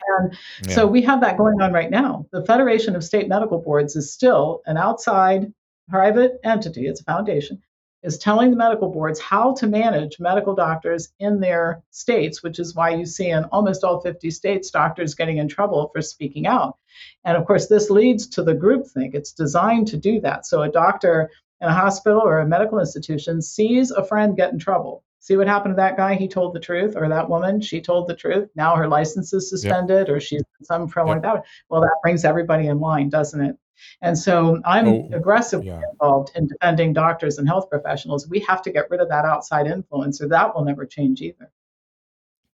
And 0.07 0.37
yeah. 0.67 0.75
so 0.75 0.87
we 0.87 1.03
have 1.03 1.21
that 1.23 1.37
going 1.37 1.61
on 1.61 1.73
right 1.73 1.91
now. 1.91 2.27
The 2.31 2.45
Federation 2.45 2.95
of 2.95 3.05
State 3.05 3.29
Medical 3.29 3.59
Boards 3.59 3.97
is 3.97 4.13
still 4.13 4.63
an 4.67 4.77
outside 4.77 5.53
private 5.89 6.41
entity, 6.45 6.87
it's 6.87 7.01
a 7.01 7.05
foundation, 7.05 7.61
is 8.05 8.19
telling 8.19 8.51
the 8.51 8.57
medical 8.57 8.91
boards 8.91 9.19
how 9.19 9.55
to 9.55 9.67
manage 9.67 10.21
medical 10.21 10.55
doctors 10.55 11.09
in 11.19 11.41
their 11.41 11.83
states, 11.91 12.43
which 12.43 12.59
is 12.59 12.75
why 12.75 12.91
you 12.91 13.07
see 13.07 13.31
in 13.31 13.45
almost 13.45 13.83
all 13.83 14.01
50 14.01 14.31
states 14.31 14.71
doctors 14.71 15.15
getting 15.15 15.39
in 15.39 15.49
trouble 15.49 15.91
for 15.93 16.03
speaking 16.03 16.47
out. 16.47 16.77
And 17.25 17.37
of 17.37 17.47
course, 17.47 17.67
this 17.67 17.89
leads 17.89 18.27
to 18.29 18.43
the 18.43 18.55
groupthink. 18.55 19.15
It's 19.15 19.33
designed 19.33 19.89
to 19.89 19.97
do 19.97 20.21
that. 20.21 20.47
So 20.47 20.63
a 20.63 20.71
doctor 20.71 21.31
in 21.63 21.69
a 21.69 21.75
hospital 21.75 22.21
or 22.21 22.41
a 22.41 22.47
medical 22.47 22.79
institution 22.79 23.41
sees 23.41 23.91
a 23.91 24.05
friend 24.05 24.37
get 24.37 24.53
in 24.53 24.59
trouble. 24.59 25.03
See 25.21 25.39
what 25.39 25.47
happened 25.47 25.73
to 25.73 25.77
that 25.77 25.97
guy? 25.97 26.17
He 26.17 26.29
told 26.29 26.53
the 26.53 26.61
truth, 26.61 26.97
or 26.97 27.09
that 27.09 27.31
woman, 27.31 27.63
she 27.63 27.81
told 27.81 28.07
the 28.07 28.15
truth. 28.15 28.51
Now 28.55 28.77
her 28.77 28.87
license 28.87 29.33
is 29.33 29.49
suspended, 29.49 30.09
yep. 30.09 30.15
or 30.15 30.21
she's 30.21 30.43
some 30.61 30.87
trouble 30.87 31.15
yep. 31.15 31.25
like 31.25 31.35
that. 31.37 31.45
Well, 31.71 31.81
that 31.81 31.97
brings 32.03 32.27
everybody 32.27 32.67
in 32.67 32.79
line, 32.79 33.09
doesn't 33.09 33.41
it? 33.41 33.57
And 34.03 34.19
so 34.19 34.61
I'm 34.65 34.89
Oh, 34.89 35.09
aggressively 35.13 35.69
yeah. 35.69 35.81
involved 35.93 36.31
in 36.35 36.47
defending 36.47 36.93
doctors 36.93 37.39
and 37.39 37.49
health 37.49 37.69
professionals. 37.71 38.29
We 38.29 38.41
have 38.41 38.63
to 38.63 38.71
get 38.73 38.91
rid 38.91 39.01
of 39.01 39.09
that 39.09 39.25
outside 39.25 39.67
influence, 39.67 40.21
or 40.21 40.29
that 40.29 40.55
will 40.55 40.65
never 40.65 40.87
change 40.87 41.21
either. 41.21 41.51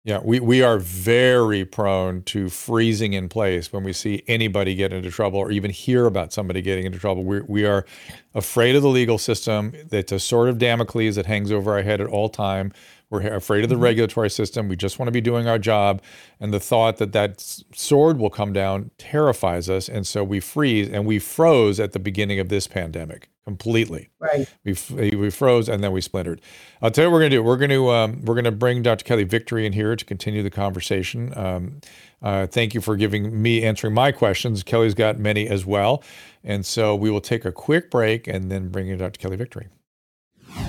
Yeah, 0.06 0.22
we, 0.24 0.40
we 0.40 0.64
are 0.64 0.80
very 0.80 1.66
prone 1.66 2.24
to 2.24 2.48
freezing 2.50 3.14
in 3.14 3.28
place 3.28 3.74
when 3.74 3.84
we 3.84 3.92
see 3.92 4.24
anybody 4.28 4.74
get 4.74 4.94
into 4.94 5.12
trouble 5.12 5.40
or 5.40 5.52
even 5.52 5.72
hear 5.72 6.06
about 6.06 6.32
somebody 6.32 6.62
getting 6.62 6.86
into 6.86 6.98
trouble. 6.98 7.26
We, 7.26 7.42
we 7.42 7.66
are 7.66 7.86
afraid 8.34 8.76
of 8.78 8.82
the 8.82 8.88
legal 8.90 9.18
system. 9.18 9.74
It's 9.92 10.14
a 10.14 10.20
sort 10.20 10.48
of 10.48 10.58
Damocles 10.58 11.16
that 11.16 11.26
hangs 11.26 11.52
over 11.52 11.74
our 11.74 11.84
head 11.84 12.00
at 12.00 12.08
all 12.08 12.30
time. 12.30 12.72
We're 13.10 13.22
afraid 13.34 13.64
of 13.64 13.70
the 13.70 13.78
regulatory 13.78 14.30
system. 14.30 14.68
We 14.68 14.76
just 14.76 15.00
want 15.00 15.08
to 15.08 15.12
be 15.12 15.22
doing 15.22 15.48
our 15.48 15.58
job. 15.58 16.02
And 16.40 16.54
the 16.54 16.60
thought 16.60 16.98
that 16.98 17.12
that 17.14 17.42
sword 17.74 18.20
will 18.20 18.30
come 18.30 18.54
down 18.54 18.92
terrifies 18.98 19.70
us. 19.70 19.90
And 19.90 20.06
so 20.06 20.24
we 20.24 20.40
freeze 20.40 20.90
and 20.90 21.06
we 21.06 21.18
froze 21.18 21.80
at 21.80 21.94
the 21.94 22.00
beginning 22.00 22.40
of 22.40 22.50
this 22.50 22.68
pandemic 22.68 23.30
completely. 23.50 24.10
Right. 24.20 24.48
We, 24.64 24.76
we 25.16 25.32
froze 25.32 25.68
and 25.70 25.84
then 25.84 25.92
we 25.92 26.02
splintered. 26.02 26.40
I'll 26.84 26.92
tell 26.92 27.06
you 27.06 27.10
what 27.10 27.16
we're 27.16 27.22
gonna 27.22 27.30
do. 27.32 27.44
We're 27.44 27.58
gonna 27.58 27.88
um, 27.88 28.22
we're 28.26 28.36
gonna 28.36 28.52
bring 28.52 28.84
Dr. 28.84 29.04
Kelly 29.04 29.24
Victory 29.24 29.66
in 29.66 29.74
here 29.74 29.96
to 29.96 30.06
continue 30.06 30.44
the 30.44 30.52
conversation. 30.52 31.36
Um, 31.36 31.82
uh, 32.22 32.46
thank 32.46 32.76
you 32.76 32.82
for 32.82 32.96
giving 32.96 33.42
me 33.42 33.64
answering 33.64 33.96
my 33.96 34.12
questions. 34.12 34.62
Kelly's 34.62 34.94
got 34.94 35.18
many 35.18 35.48
as 35.48 35.66
well, 35.66 36.04
and 36.44 36.64
so 36.64 36.96
we 36.96 37.10
will 37.10 37.22
take 37.22 37.44
a 37.44 37.52
quick 37.52 37.90
break 37.90 38.28
and 38.28 38.52
then 38.52 38.70
bring 38.70 38.88
in 38.88 39.00
Dr. 39.00 39.18
Kelly 39.18 39.38
Victory. 39.38 39.68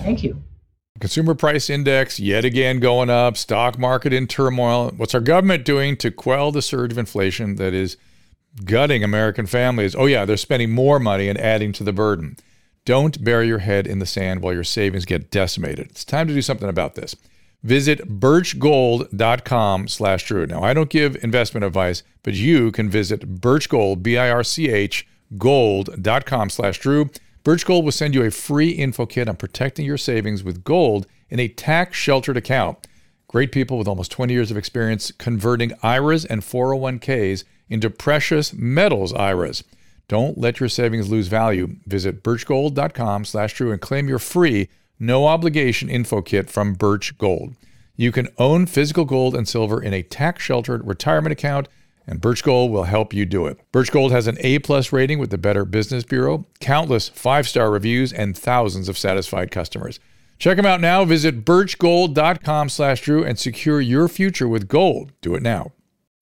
Thank 0.03 0.23
you. 0.23 0.43
Consumer 1.01 1.35
price 1.35 1.71
index 1.71 2.21
yet 2.21 2.45
again 2.45 2.79
going 2.79 3.09
up. 3.09 3.39
Stock 3.39 3.79
market 3.79 4.13
in 4.13 4.27
turmoil. 4.27 4.91
What's 4.97 5.15
our 5.15 5.21
government 5.21 5.65
doing 5.65 5.97
to 5.97 6.11
quell 6.11 6.53
the 6.53 6.61
surge 6.61 6.93
of 6.93 6.99
inflation 6.99 7.57
that 7.57 7.73
is 7.73 7.97
gutting 8.65 9.03
American 9.03 9.47
families? 9.47 9.97
Oh 9.97 10.05
yeah, 10.05 10.27
they're 10.27 10.37
spending 10.37 10.71
more 10.71 11.01
money 11.01 11.29
and 11.29 11.41
adding 11.41 11.73
to 11.73 11.85
the 11.85 11.95
burden. 11.95 12.37
Don't 12.85 13.25
bury 13.25 13.47
your 13.47 13.59
head 13.61 13.87
in 13.87 13.99
the 13.99 14.07
sand 14.07 14.43
while 14.43 14.53
your 14.53 14.65
savings 14.65 15.07
get 15.07 15.31
decimated. 15.31 15.87
It's 15.91 16.05
time 16.05 16.29
to 16.29 16.35
do 16.35 16.43
something 16.43 16.69
about 16.69 16.97
this. 16.97 17.17
Visit 17.63 18.21
birchgold.com 18.21 19.89
slash 19.89 20.25
Drew. 20.25 20.47
Now, 20.47 20.63
I 20.63 20.75
don't 20.75 20.91
give 20.91 21.23
investment 21.23 21.65
advice, 21.65 22.03
but 22.23 22.35
you 22.35 22.73
can 22.73 22.89
visit 22.89 23.41
birchgold, 23.41 24.03
B-I-R-C-H, 24.03 25.07
gold.com 25.37 26.51
slash 26.51 26.79
Drew. 26.79 27.11
Birch 27.43 27.65
Gold 27.65 27.87
will 27.87 27.93
send 27.93 28.15
you 28.15 28.23
a 28.23 28.31
free 28.31 28.71
info 28.71 29.07
kit 29.07 29.29
on 29.29 29.37
protecting 29.37 29.87
your 29.87 29.97
savings 29.97 30.45
with 30.45 30.63
gold 30.63 31.07
in 31.31 31.41
a 31.41 31.49
tax-sheltered 31.49 32.37
account. 32.37 32.87
Great 33.29 33.51
people 33.51 33.79
with 33.79 33.89
almost 33.89 34.11
20 34.11 34.35
years 34.35 34.51
of 34.51 34.59
experience 34.59 35.11
converting 35.13 35.73
IRAs 35.83 36.27
and 36.27 36.43
401ks 36.43 37.45
into 37.71 37.89
precious 37.89 38.53
metals 38.53 39.15
IRAs. 39.15 39.65
Don't 40.07 40.37
let 40.37 40.61
your 40.61 40.69
savings 40.69 41.09
lose 41.09 41.29
value. 41.29 41.77
Visit 41.87 42.23
birchgold.com 42.23 43.25
slash 43.25 43.55
Drew 43.55 43.73
and 43.73 43.81
claim 43.81 44.09
your 44.09 44.19
free, 44.19 44.69
no 44.99 45.27
obligation 45.27 45.89
info 45.89 46.21
kit 46.21 46.51
from 46.51 46.75
Birch 46.75 47.17
Gold. 47.17 47.55
You 47.97 48.13
can 48.13 48.29
own 48.37 48.67
physical 48.67 49.07
gold 49.07 49.35
and 49.35 49.49
silver 49.49 49.83
in 49.83 49.95
a 49.95 50.03
tax 50.03 50.43
sheltered 50.43 50.87
retirement 50.87 51.33
account, 51.33 51.69
and 52.11 52.21
Birch 52.21 52.43
Gold 52.43 52.73
will 52.73 52.85
help 52.85 53.15
you 53.15 53.25
do 53.25 53.47
it. 53.47 53.59
Birch 53.71 53.93
Gold 53.93 54.11
has 54.11 54.27
an 54.27 54.37
A 54.41 54.59
plus 54.59 54.93
rating 54.93 55.21
with 55.21 55.31
the 55.31 55.39
Better 55.39 55.65
Business 55.65 56.03
Bureau, 56.03 56.45
countless 56.59 57.09
five 57.09 57.49
star 57.49 57.71
reviews, 57.71 58.13
and 58.13 58.37
thousands 58.37 58.89
of 58.89 58.99
satisfied 58.99 59.53
customers. 59.53 60.01
Check 60.39 60.57
them 60.57 60.67
out 60.67 60.81
now. 60.81 61.05
Visit 61.05 61.45
birchgold.com 61.45 62.69
slash 62.69 63.03
Drew 63.03 63.25
and 63.25 63.39
secure 63.39 63.81
your 63.81 64.09
future 64.09 64.49
with 64.49 64.69
gold. 64.69 65.13
Do 65.21 65.35
it 65.37 65.43
now. 65.43 65.73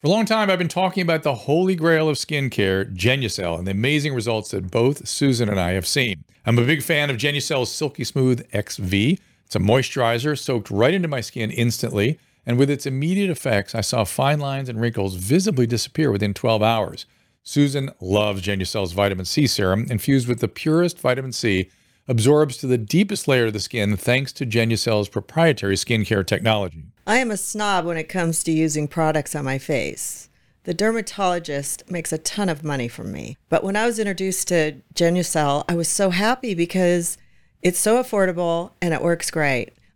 For 0.01 0.09
a 0.09 0.11
long 0.11 0.27
time, 0.27 0.51
I've 0.51 0.59
been 0.59 0.69
talking 0.69 1.03
about 1.03 1.23
the 1.23 1.35
holy 1.35 1.75
grail 1.75 2.09
of 2.09 2.17
skincare, 2.17 2.95
Genucel, 2.95 3.59
and 3.59 3.67
the 3.67 3.73
amazing 3.73 4.15
results 4.15 4.51
that 4.51 4.71
both 4.71 5.09
Susan 5.09 5.49
and 5.49 5.59
I 5.59 5.73
have 5.73 5.87
seen. 5.87 6.25
I'm 6.45 6.59
a 6.59 6.65
big 6.65 6.83
fan 6.83 7.11
of 7.11 7.17
Genucel's 7.17 7.73
Silky 7.73 8.05
Smooth 8.05 8.47
XV. 8.51 9.19
It's 9.47 9.57
a 9.57 9.61
moisturizer 9.61 10.39
soaked 10.39 10.71
right 10.71 10.95
into 10.95 11.09
my 11.09 11.21
skin 11.21 11.51
instantly, 11.51 12.19
and 12.49 12.59
with 12.59 12.71
its 12.71 12.87
immediate 12.87 13.29
effects, 13.29 13.75
I 13.75 13.83
saw 13.83 14.05
fine 14.05 14.41
lines 14.41 14.71
and 14.71 14.81
wrinkles 14.81 15.17
visibly 15.17 15.67
disappear 15.67 16.11
within 16.11 16.33
12 16.33 16.63
hours. 16.63 17.05
Susan 17.43 17.91
loves 18.01 18.41
Genucel's 18.41 18.93
vitamin 18.93 19.27
C 19.27 19.47
serum, 19.47 19.87
infused 19.91 20.27
with 20.27 20.41
the 20.41 20.49
purest 20.49 20.99
vitamin 20.99 21.33
C, 21.33 21.71
absorbs 22.09 22.57
to 22.57 22.67
the 22.67 22.79
deepest 22.79 23.29
layer 23.29 23.47
of 23.47 23.53
the 23.53 23.61
skin 23.61 23.99
thanks 23.99 24.33
to 24.33 24.47
Genucel's 24.47 25.11
proprietary 25.11 25.77
skincare 25.77 26.27
technology. 26.27 26.85
I 27.07 27.19
am 27.19 27.31
a 27.31 27.37
snob 27.37 27.85
when 27.85 27.99
it 27.99 28.09
comes 28.09 28.43
to 28.45 28.51
using 28.51 28.89
products 28.89 29.37
on 29.37 29.45
my 29.45 29.59
face. 29.59 30.31
The 30.65 30.73
dermatologist 30.73 31.91
makes 31.91 32.15
a 32.15 32.19
ton 32.19 32.49
of 32.49 32.65
money 32.65 32.89
from 32.89 33.13
me. 33.13 33.37
But 33.51 33.63
when 33.63 33.77
I 33.77 33.85
was 33.85 33.99
introduced 33.99 34.49
to 34.49 34.81
Genucel, 34.95 35.65
I 35.69 35.75
was 35.75 35.89
so 35.89 36.09
happy 36.09 36.55
because 36.55 37.19
it's 37.61 37.79
so 37.79 38.03
affordable 38.03 38.71
and 38.81 38.95
it 38.95 39.03
works 39.03 39.31
great. 39.31 39.75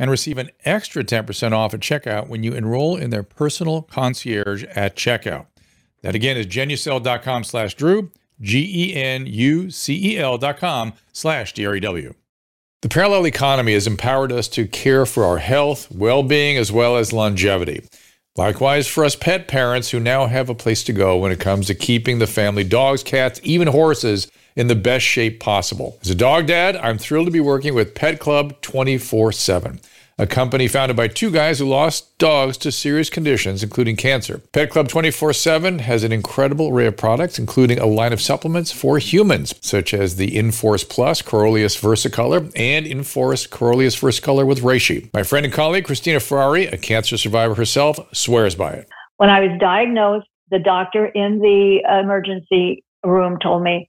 and 0.00 0.10
receive 0.10 0.38
an 0.38 0.50
extra 0.64 1.04
10% 1.04 1.52
off 1.52 1.74
at 1.74 1.80
checkout 1.80 2.26
when 2.26 2.42
you 2.42 2.54
enroll 2.54 2.96
in 2.96 3.10
their 3.10 3.22
personal 3.22 3.82
concierge 3.82 4.64
at 4.74 4.96
checkout. 4.96 5.46
That 6.00 6.14
again 6.14 6.38
is 6.38 6.46
genucel.com 6.46 7.44
slash 7.44 7.74
Drew, 7.74 8.10
G 8.40 8.92
E 8.92 8.94
N 8.94 9.26
U 9.26 9.70
C 9.70 10.14
E 10.14 10.18
L 10.18 10.38
dot 10.38 10.56
com 10.56 10.94
slash 11.12 11.52
D 11.52 11.66
R 11.66 11.76
E 11.76 11.80
W. 11.80 12.14
The 12.80 12.88
parallel 12.88 13.26
economy 13.26 13.74
has 13.74 13.86
empowered 13.86 14.32
us 14.32 14.48
to 14.48 14.66
care 14.66 15.04
for 15.04 15.24
our 15.24 15.36
health, 15.36 15.90
well 15.90 16.22
being, 16.22 16.56
as 16.56 16.72
well 16.72 16.96
as 16.96 17.12
longevity. 17.12 17.86
Likewise, 18.36 18.88
for 18.88 19.04
us 19.04 19.14
pet 19.14 19.48
parents 19.48 19.90
who 19.90 20.00
now 20.00 20.26
have 20.26 20.48
a 20.48 20.54
place 20.54 20.82
to 20.84 20.94
go 20.94 21.18
when 21.18 21.30
it 21.30 21.40
comes 21.40 21.66
to 21.66 21.74
keeping 21.74 22.20
the 22.20 22.26
family 22.26 22.64
dogs, 22.64 23.02
cats, 23.02 23.38
even 23.42 23.68
horses 23.68 24.30
in 24.60 24.66
the 24.66 24.74
best 24.74 25.06
shape 25.06 25.40
possible. 25.40 25.98
As 26.02 26.10
a 26.10 26.14
dog 26.14 26.46
dad, 26.46 26.76
I'm 26.76 26.98
thrilled 26.98 27.26
to 27.26 27.32
be 27.32 27.40
working 27.40 27.74
with 27.74 27.94
Pet 27.94 28.20
Club 28.20 28.60
24 28.60 29.32
7, 29.32 29.80
a 30.18 30.26
company 30.26 30.68
founded 30.68 30.98
by 30.98 31.08
two 31.08 31.30
guys 31.30 31.58
who 31.58 31.66
lost 31.66 32.18
dogs 32.18 32.58
to 32.58 32.70
serious 32.70 33.08
conditions, 33.08 33.62
including 33.62 33.96
cancer. 33.96 34.42
Pet 34.52 34.68
Club 34.68 34.86
24 34.88 35.32
7 35.32 35.78
has 35.78 36.04
an 36.04 36.12
incredible 36.12 36.68
array 36.68 36.84
of 36.84 36.98
products, 36.98 37.38
including 37.38 37.78
a 37.78 37.86
line 37.86 38.12
of 38.12 38.20
supplements 38.20 38.70
for 38.70 38.98
humans, 38.98 39.54
such 39.62 39.94
as 39.94 40.16
the 40.16 40.36
Inforce 40.36 40.84
Plus 40.84 41.22
Coriolus 41.22 41.80
Versicolor 41.80 42.52
and 42.54 42.86
Inforce 42.86 43.46
Coriolus 43.46 43.98
Versicolor 43.98 44.46
with 44.46 44.60
Reishi. 44.60 45.10
My 45.14 45.22
friend 45.22 45.46
and 45.46 45.54
colleague, 45.54 45.86
Christina 45.86 46.20
Ferrari, 46.20 46.66
a 46.66 46.76
cancer 46.76 47.16
survivor 47.16 47.54
herself, 47.54 47.98
swears 48.12 48.54
by 48.54 48.72
it. 48.72 48.88
When 49.16 49.30
I 49.30 49.40
was 49.40 49.58
diagnosed, 49.58 50.26
the 50.50 50.58
doctor 50.58 51.06
in 51.06 51.38
the 51.38 51.80
emergency 52.02 52.84
room 53.02 53.38
told 53.42 53.62
me, 53.62 53.88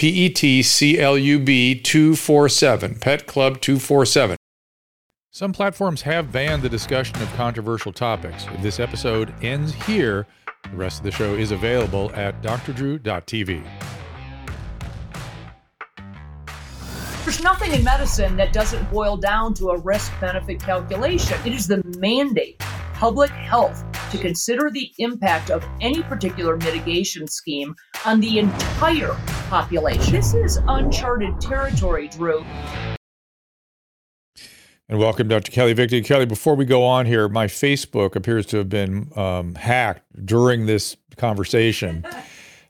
P 0.00 0.08
E 0.08 0.30
T 0.30 0.62
C 0.62 0.98
L 0.98 1.18
U 1.18 1.38
B 1.38 1.78
247, 1.78 3.00
Pet 3.00 3.26
Club 3.26 3.60
247. 3.60 4.34
Some 5.30 5.52
platforms 5.52 6.00
have 6.00 6.32
banned 6.32 6.62
the 6.62 6.70
discussion 6.70 7.20
of 7.20 7.30
controversial 7.34 7.92
topics. 7.92 8.46
If 8.46 8.62
this 8.62 8.80
episode 8.80 9.34
ends 9.42 9.74
here, 9.74 10.26
the 10.70 10.76
rest 10.78 11.00
of 11.00 11.04
the 11.04 11.10
show 11.10 11.34
is 11.34 11.50
available 11.50 12.10
at 12.14 12.40
drdrew.tv. 12.40 13.62
There's 17.30 17.44
nothing 17.44 17.70
in 17.70 17.84
medicine 17.84 18.36
that 18.38 18.52
doesn't 18.52 18.90
boil 18.90 19.16
down 19.16 19.54
to 19.54 19.68
a 19.68 19.78
risk 19.78 20.10
benefit 20.20 20.58
calculation. 20.58 21.38
It 21.46 21.52
is 21.52 21.68
the 21.68 21.80
mandate, 21.96 22.58
public 22.92 23.30
health, 23.30 23.84
to 24.10 24.18
consider 24.18 24.68
the 24.68 24.92
impact 24.98 25.48
of 25.48 25.64
any 25.80 26.02
particular 26.02 26.56
mitigation 26.56 27.28
scheme 27.28 27.76
on 28.04 28.18
the 28.18 28.40
entire 28.40 29.14
population. 29.48 30.12
This 30.12 30.34
is 30.34 30.58
uncharted 30.66 31.40
territory, 31.40 32.08
Drew. 32.08 32.44
And 34.88 34.98
welcome, 34.98 35.28
Dr. 35.28 35.52
Kelly 35.52 35.72
Victory. 35.72 36.02
Kelly, 36.02 36.26
before 36.26 36.56
we 36.56 36.64
go 36.64 36.82
on 36.82 37.06
here, 37.06 37.28
my 37.28 37.46
Facebook 37.46 38.16
appears 38.16 38.44
to 38.46 38.56
have 38.56 38.68
been 38.68 39.08
um, 39.14 39.54
hacked 39.54 40.02
during 40.26 40.66
this 40.66 40.96
conversation. 41.16 42.04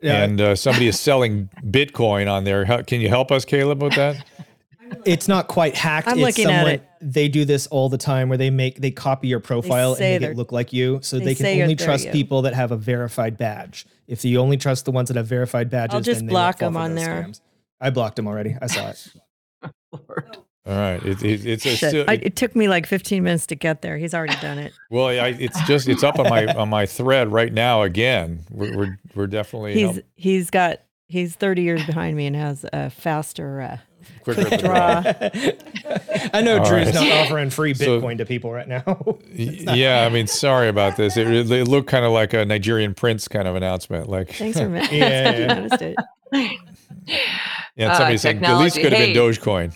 Yeah. 0.03 0.25
And 0.25 0.41
uh, 0.41 0.57
somebody 0.57 0.89
is 0.89 0.99
selling 0.99 1.51
Bitcoin 1.63 2.27
on 2.27 2.45
there. 2.45 2.65
How, 2.65 2.81
can 2.81 3.03
you 3.03 3.11
help 3.11 3.31
us, 3.31 3.45
Caleb, 3.45 3.83
with 3.83 3.97
that? 3.97 4.25
It's 5.05 5.29
not 5.29 5.49
quite 5.49 5.75
hacked. 5.75 6.09
I'm 6.09 6.19
it's 6.19 6.23
looking 6.23 6.45
someone, 6.47 6.67
at 6.67 6.75
it. 6.75 6.89
They 7.01 7.29
do 7.29 7.45
this 7.45 7.67
all 7.69 7.89
the 7.89 7.99
time 7.99 8.29
where 8.29 8.39
they 8.39 8.51
make 8.51 8.81
they 8.81 8.91
copy 8.91 9.29
your 9.29 9.41
profile 9.41 9.95
say 9.95 10.15
and 10.15 10.23
make 10.23 10.31
it 10.33 10.37
look 10.37 10.53
like 10.53 10.73
you, 10.73 11.01
so 11.03 11.19
they 11.19 11.35
they, 11.35 11.35
can 11.35 11.63
only 11.63 11.77
trust 11.77 12.07
you. 12.07 12.13
people 12.13 12.43
that 12.43 12.55
have 12.55 12.73
a 12.73 12.77
verified 12.77 13.39
badge. 13.39 13.87
If 14.07 14.25
you 14.25 14.39
only 14.39 14.57
trust 14.57 14.85
the 14.85 14.91
ones 14.91 15.09
that 15.09 15.17
have 15.17 15.27
verified 15.27 15.71
badges, 15.71 16.05
just 16.05 16.19
then 16.21 16.27
they 16.27 16.31
block 16.31 16.61
won't 16.61 16.75
them 16.75 16.83
on 16.83 16.95
those 16.95 17.05
there. 17.05 17.23
scams. 17.23 17.41
I 17.81 17.91
blocked 17.91 18.17
them 18.17 18.27
already. 18.27 18.57
I 18.61 18.67
saw 18.67 18.91
it. 18.91 19.13
All 20.67 20.77
right. 20.77 21.03
It, 21.03 21.23
it, 21.23 21.47
it's 21.47 21.65
a 21.65 21.75
Shit. 21.75 21.89
still, 21.89 22.05
I, 22.07 22.15
it 22.15 22.37
took 22.37 22.55
me 22.55 22.69
like 22.69 22.87
15 22.87 23.23
minutes 23.23 23.47
to 23.47 23.55
get 23.55 23.81
there. 23.81 23.97
He's 23.97 24.13
already 24.13 24.37
done 24.41 24.59
it. 24.59 24.73
well, 24.91 25.07
I, 25.07 25.29
it's 25.29 25.61
just 25.63 25.89
it's 25.89 26.03
up 26.03 26.19
on 26.19 26.29
my 26.29 26.47
on 26.47 26.69
my 26.69 26.87
thread 26.87 27.33
right 27.33 27.53
now. 27.53 27.83
Again, 27.83 28.41
we're 28.51 28.77
we're, 28.77 28.99
we're 29.15 29.27
definitely 29.27 29.75
He's 29.75 29.83
help- 29.83 30.05
he's 30.15 30.51
got 30.51 30.81
he's 31.09 31.35
30 31.35 31.63
years 31.63 31.87
behind 31.87 32.17
me 32.17 32.27
and 32.27 32.37
has 32.37 32.65
a 32.73 32.91
faster 32.91 33.63
uh, 33.63 33.79
quicker 34.23 34.45
quick 34.45 34.61
draw. 34.61 35.03
I 36.35 36.41
know 36.43 36.59
All 36.59 36.65
Drew's 36.69 36.87
right. 36.87 36.95
not 36.95 37.09
offering 37.13 37.51
free 37.51 37.75
So- 37.75 38.01
Bitcoin 38.01 38.19
to 38.19 38.27
people 38.27 38.53
right 38.53 38.69
now. 38.69 39.19
Yeah, 39.33 40.05
I 40.05 40.09
mean, 40.09 40.27
sorry 40.29 40.69
about 40.69 40.97
this. 40.97 41.17
It, 41.17 41.29
it, 41.29 41.51
it 41.51 41.69
looked 41.69 41.89
kind 41.89 42.05
of 42.05 42.13
like 42.13 42.33
a 42.35 42.45
Nigerian 42.45 42.95
prince 42.95 43.29
kind 43.29 43.47
of 43.49 43.57
announcement. 43.57 44.09
Like, 44.09 44.33
Thanks 44.33 44.59
for 44.59 44.69
mi- 44.69 44.81
Yeah, 44.91 45.35
you 45.37 45.41
yeah. 45.45 45.55
noticed 45.55 45.83
it. 45.83 45.97
yeah, 47.77 47.97
somebody 47.97 48.15
Uh, 48.15 48.19
said 48.19 48.43
at 48.43 48.59
least 48.59 48.77
technology. 48.77 48.83
could 48.83 48.93
have 48.93 49.01
Hey. 49.01 49.13
been 49.13 49.23
Dogecoin. 49.23 49.75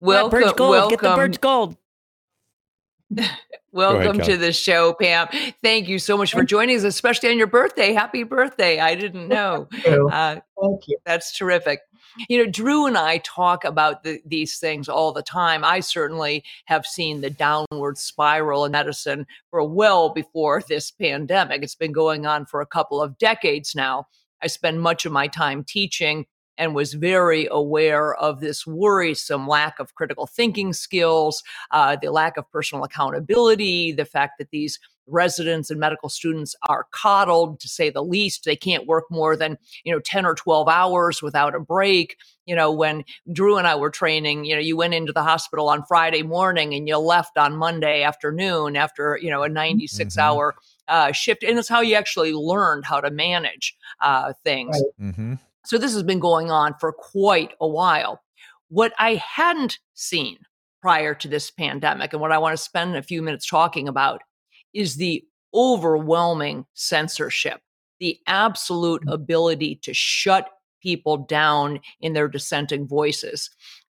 Welcome, 0.00 0.40
birch 0.40 0.56
gold. 0.56 0.70
welcome, 0.70 0.90
Get 0.90 1.00
the 1.00 1.14
birch 1.14 1.40
gold. 1.40 1.76
welcome 3.72 4.18
Kelly. 4.18 4.32
to 4.32 4.36
the 4.36 4.52
show, 4.52 4.94
Pam. 4.94 5.28
Thank 5.62 5.88
you 5.88 5.98
so 5.98 6.16
much 6.16 6.32
for 6.32 6.42
joining 6.42 6.76
us, 6.76 6.82
especially 6.84 7.30
on 7.30 7.38
your 7.38 7.46
birthday. 7.46 7.92
Happy 7.92 8.22
birthday! 8.24 8.80
I 8.80 8.94
didn't 8.94 9.28
know. 9.28 9.68
you. 9.86 10.08
Uh, 10.08 10.40
Thank 10.60 10.88
you. 10.88 10.98
That's 11.04 11.36
terrific. 11.36 11.80
You 12.28 12.44
know, 12.44 12.50
Drew 12.50 12.86
and 12.86 12.96
I 12.96 13.18
talk 13.18 13.64
about 13.64 14.02
the, 14.02 14.20
these 14.24 14.58
things 14.58 14.88
all 14.88 15.12
the 15.12 15.22
time. 15.22 15.64
I 15.64 15.80
certainly 15.80 16.44
have 16.66 16.86
seen 16.86 17.20
the 17.20 17.30
downward 17.30 17.98
spiral 17.98 18.64
in 18.64 18.72
medicine 18.72 19.26
for 19.50 19.62
well 19.62 20.10
before 20.10 20.62
this 20.68 20.90
pandemic. 20.90 21.62
It's 21.62 21.74
been 21.74 21.92
going 21.92 22.26
on 22.26 22.46
for 22.46 22.60
a 22.60 22.66
couple 22.66 23.00
of 23.02 23.18
decades 23.18 23.74
now. 23.74 24.06
I 24.42 24.48
spend 24.48 24.80
much 24.80 25.06
of 25.06 25.12
my 25.12 25.28
time 25.28 25.64
teaching 25.64 26.26
and 26.58 26.74
was 26.74 26.94
very 26.94 27.48
aware 27.50 28.14
of 28.14 28.40
this 28.40 28.66
worrisome 28.66 29.46
lack 29.46 29.78
of 29.78 29.94
critical 29.94 30.26
thinking 30.26 30.72
skills, 30.72 31.42
uh, 31.70 31.96
the 32.00 32.10
lack 32.10 32.36
of 32.36 32.50
personal 32.50 32.84
accountability, 32.84 33.92
the 33.92 34.04
fact 34.04 34.38
that 34.38 34.50
these 34.50 34.78
residents 35.06 35.70
and 35.70 35.78
medical 35.78 36.08
students 36.08 36.54
are 36.68 36.86
coddled 36.90 37.60
to 37.60 37.68
say 37.68 37.90
the 37.90 38.02
least 38.02 38.44
they 38.44 38.56
can't 38.56 38.86
work 38.86 39.04
more 39.10 39.36
than 39.36 39.56
you 39.84 39.92
know 39.92 40.00
10 40.00 40.26
or 40.26 40.34
12 40.34 40.68
hours 40.68 41.22
without 41.22 41.54
a 41.54 41.60
break 41.60 42.16
you 42.44 42.56
know 42.56 42.72
when 42.72 43.04
drew 43.32 43.56
and 43.56 43.68
i 43.68 43.74
were 43.76 43.90
training 43.90 44.44
you 44.44 44.54
know 44.54 44.60
you 44.60 44.76
went 44.76 44.94
into 44.94 45.12
the 45.12 45.22
hospital 45.22 45.68
on 45.68 45.84
friday 45.84 46.22
morning 46.22 46.74
and 46.74 46.88
you 46.88 46.98
left 46.98 47.38
on 47.38 47.56
monday 47.56 48.02
afternoon 48.02 48.74
after 48.76 49.16
you 49.22 49.30
know 49.30 49.42
a 49.44 49.48
96 49.48 50.16
Mhm. 50.16 50.20
hour 50.20 50.54
uh, 50.88 51.12
shift 51.12 51.42
and 51.42 51.58
it's 51.58 51.68
how 51.68 51.80
you 51.80 51.94
actually 51.94 52.32
learned 52.32 52.84
how 52.84 53.00
to 53.00 53.10
manage 53.10 53.76
uh, 54.00 54.32
things 54.44 54.76
Right. 54.98 55.12
hmm 55.14 55.34
so 55.66 55.78
this 55.78 55.92
has 55.92 56.02
been 56.02 56.20
going 56.20 56.50
on 56.50 56.74
for 56.80 56.92
quite 56.92 57.52
a 57.60 57.66
while. 57.66 58.22
What 58.68 58.92
I 58.98 59.16
hadn't 59.16 59.78
seen 59.94 60.38
prior 60.80 61.14
to 61.14 61.28
this 61.28 61.50
pandemic, 61.50 62.12
and 62.12 62.22
what 62.22 62.32
I 62.32 62.38
want 62.38 62.56
to 62.56 62.62
spend 62.62 62.96
a 62.96 63.02
few 63.02 63.20
minutes 63.22 63.48
talking 63.48 63.88
about, 63.88 64.22
is 64.72 64.96
the 64.96 65.24
overwhelming 65.54 66.66
censorship, 66.74 67.60
the 67.98 68.18
absolute 68.26 69.02
mm. 69.04 69.12
ability 69.12 69.76
to 69.82 69.92
shut 69.92 70.48
people 70.82 71.16
down 71.16 71.80
in 72.00 72.12
their 72.12 72.28
dissenting 72.28 72.86
voices. 72.86 73.50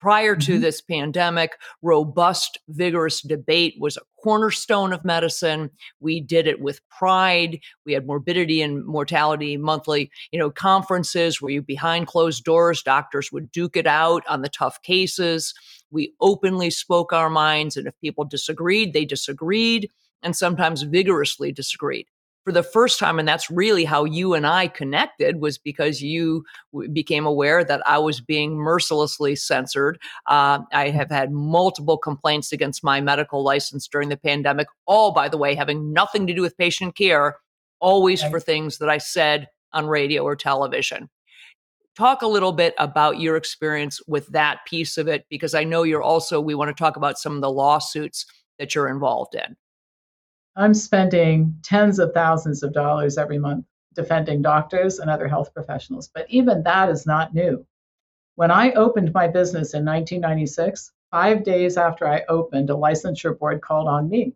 Prior 0.07 0.37
to 0.37 0.59
Mhm. 0.59 0.61
this 0.61 0.81
pandemic, 0.81 1.59
robust, 1.83 2.61
vigorous 2.69 3.21
debate 3.23 3.75
was 3.81 3.97
a 3.97 4.03
cornerstone 4.23 4.93
of 4.93 5.05
medicine. 5.05 5.69
We 5.99 6.21
did 6.21 6.47
it 6.47 6.61
with 6.61 6.81
pride. 6.91 7.59
We 7.85 7.93
had 7.93 8.07
morbidity 8.07 8.63
and 8.63 8.85
mortality 8.85 9.57
monthly, 9.57 10.13
you 10.31 10.39
know, 10.39 10.49
conferences 10.49 11.43
where 11.43 11.51
you 11.51 11.61
behind 11.61 12.07
closed 12.07 12.45
doors, 12.45 12.85
doctors 12.85 13.33
would 13.33 13.51
duke 13.51 13.77
it 13.77 13.89
out 13.89 14.23
on 14.29 14.43
the 14.43 14.49
tough 14.49 14.81
cases. 14.83 15.53
We 15.91 16.15
openly 16.21 16.71
spoke 16.71 17.13
our 17.13 17.29
minds, 17.29 17.77
and 17.77 17.89
if 17.89 18.01
people 18.01 18.25
disagreed, 18.25 18.93
they 18.93 19.07
disagreed, 19.07 19.91
and 20.23 20.37
sometimes 20.37 20.83
vigorously 20.83 21.51
disagreed. 21.51 22.07
For 22.47 22.53
the 22.53 22.63
first 22.63 23.01
time, 23.01 23.19
and 23.19 23.27
that's 23.27 23.51
really 23.51 23.85
how 23.85 24.05
you 24.05 24.35
and 24.35 24.47
I 24.47 24.69
connected, 24.69 25.41
was 25.41 25.59
because 25.59 26.01
you 26.01 26.45
w- 26.73 26.89
became 26.89 27.27
aware 27.27 27.65
that 27.65 27.83
I 27.85 27.99
was 27.99 28.21
being 28.21 28.55
mercilessly 28.55 29.35
censored. 29.35 29.99
Uh, 30.29 30.61
I 30.73 30.91
have 30.91 31.11
had 31.11 31.33
multiple 31.33 31.99
complaints 31.99 32.53
against 32.53 32.85
my 32.85 33.01
medical 33.01 33.43
license 33.43 33.89
during 33.89 34.11
the 34.11 34.17
pandemic, 34.17 34.69
all, 34.87 35.11
by 35.11 35.29
the 35.29 35.37
way, 35.37 35.57
having 35.57 35.93
nothing 35.93 36.25
to 36.29 36.35
do 36.35 36.41
with 36.41 36.57
patient 36.57 36.95
care, 36.95 37.37
always 37.81 38.23
Right. 38.23 38.31
for 38.31 38.39
things 38.39 38.79
that 38.79 38.89
I 38.89 38.99
said 38.99 39.49
on 39.73 39.89
radio 39.89 40.23
or 40.23 40.37
television. 40.37 41.11
Talk 41.97 42.23
a 42.23 42.29
little 42.29 42.53
bit 42.53 42.75
about 42.79 43.19
your 43.19 43.35
experience 43.37 44.01
with 44.07 44.29
that 44.29 44.59
piece 44.67 44.99
of 44.99 45.09
it, 45.09 45.27
because 45.31 45.53
I 45.53 45.65
know 45.65 45.83
you're 45.83 46.01
also, 46.01 46.41
we 46.41 46.55
want 46.55 46.69
to 46.69 46.81
talk 46.81 46.97
about 46.97 47.19
some 47.19 47.35
of 47.35 47.41
the 47.41 47.51
lawsuits 47.51 48.25
that 48.61 48.73
you're 48.73 48.89
involved 48.89 49.35
in. 49.35 49.57
I'm 50.59 50.73
spending 50.73 51.59
tens 51.63 51.99
of 51.99 52.15
thousands 52.15 52.63
of 52.63 52.73
dollars 52.73 53.19
every 53.19 53.39
month 53.39 53.67
defending 53.95 54.41
doctors 54.41 54.99
and 54.99 55.11
other 55.11 55.29
health 55.29 55.53
professionals, 55.53 56.11
but 56.15 56.27
even 56.31 56.63
that 56.63 56.89
is 56.89 57.07
not 57.07 57.35
new. 57.35 57.67
When 58.37 58.51
I 58.51 58.73
opened 58.73 59.13
my 59.13 59.29
business 59.29 59.75
in 59.75 59.85
1996, 59.85 60.93
five 61.11 61.45
days 61.45 61.77
after 61.77 62.09
I 62.09 62.25
opened, 62.29 62.71
a 62.71 62.75
licensure 62.75 63.39
board 63.39 63.61
called 63.61 63.87
on 63.87 64.09
me. 64.09 64.35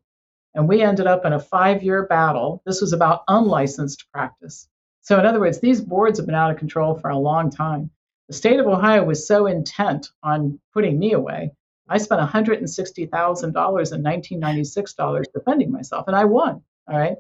And 0.55 0.69
we 0.69 0.83
ended 0.83 1.07
up 1.07 1.25
in 1.25 1.33
a 1.33 1.41
five 1.41 1.83
year 1.83 2.07
battle. 2.07 2.63
This 2.67 2.81
was 2.81 2.93
about 2.93 3.25
unlicensed 3.29 4.11
practice. 4.13 4.69
So, 5.01 5.19
in 5.19 5.25
other 5.25 5.41
words, 5.41 5.61
these 5.61 5.81
boards 5.81 6.19
have 6.19 6.27
been 6.27 6.35
out 6.35 6.51
of 6.51 6.59
control 6.59 6.95
for 6.95 7.09
a 7.09 7.19
long 7.19 7.51
time. 7.51 7.91
The 8.29 8.35
state 8.35 8.61
of 8.61 8.67
Ohio 8.67 9.05
was 9.05 9.27
so 9.27 9.47
intent 9.47 10.09
on 10.23 10.61
putting 10.73 10.99
me 10.99 11.13
away. 11.13 11.53
I 11.91 11.99
spent 11.99 12.21
$160,000 12.21 13.45
in 13.45 13.53
1996 13.53 14.95
dollars 14.95 15.27
defending 15.35 15.73
myself, 15.73 16.07
and 16.07 16.17
I 16.17 16.25
won. 16.25 16.63
All 16.89 16.99
right. 16.99 17.17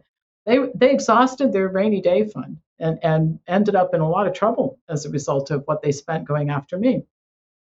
They, 0.46 0.58
they 0.74 0.92
exhausted 0.92 1.52
their 1.52 1.68
rainy 1.68 2.00
day 2.00 2.24
fund 2.24 2.58
and, 2.78 2.98
and 3.02 3.40
ended 3.46 3.74
up 3.74 3.94
in 3.94 4.00
a 4.00 4.08
lot 4.08 4.26
of 4.26 4.32
trouble 4.32 4.78
as 4.88 5.04
a 5.04 5.10
result 5.10 5.50
of 5.50 5.64
what 5.66 5.82
they 5.82 5.92
spent 5.92 6.26
going 6.26 6.50
after 6.50 6.78
me. 6.78 7.04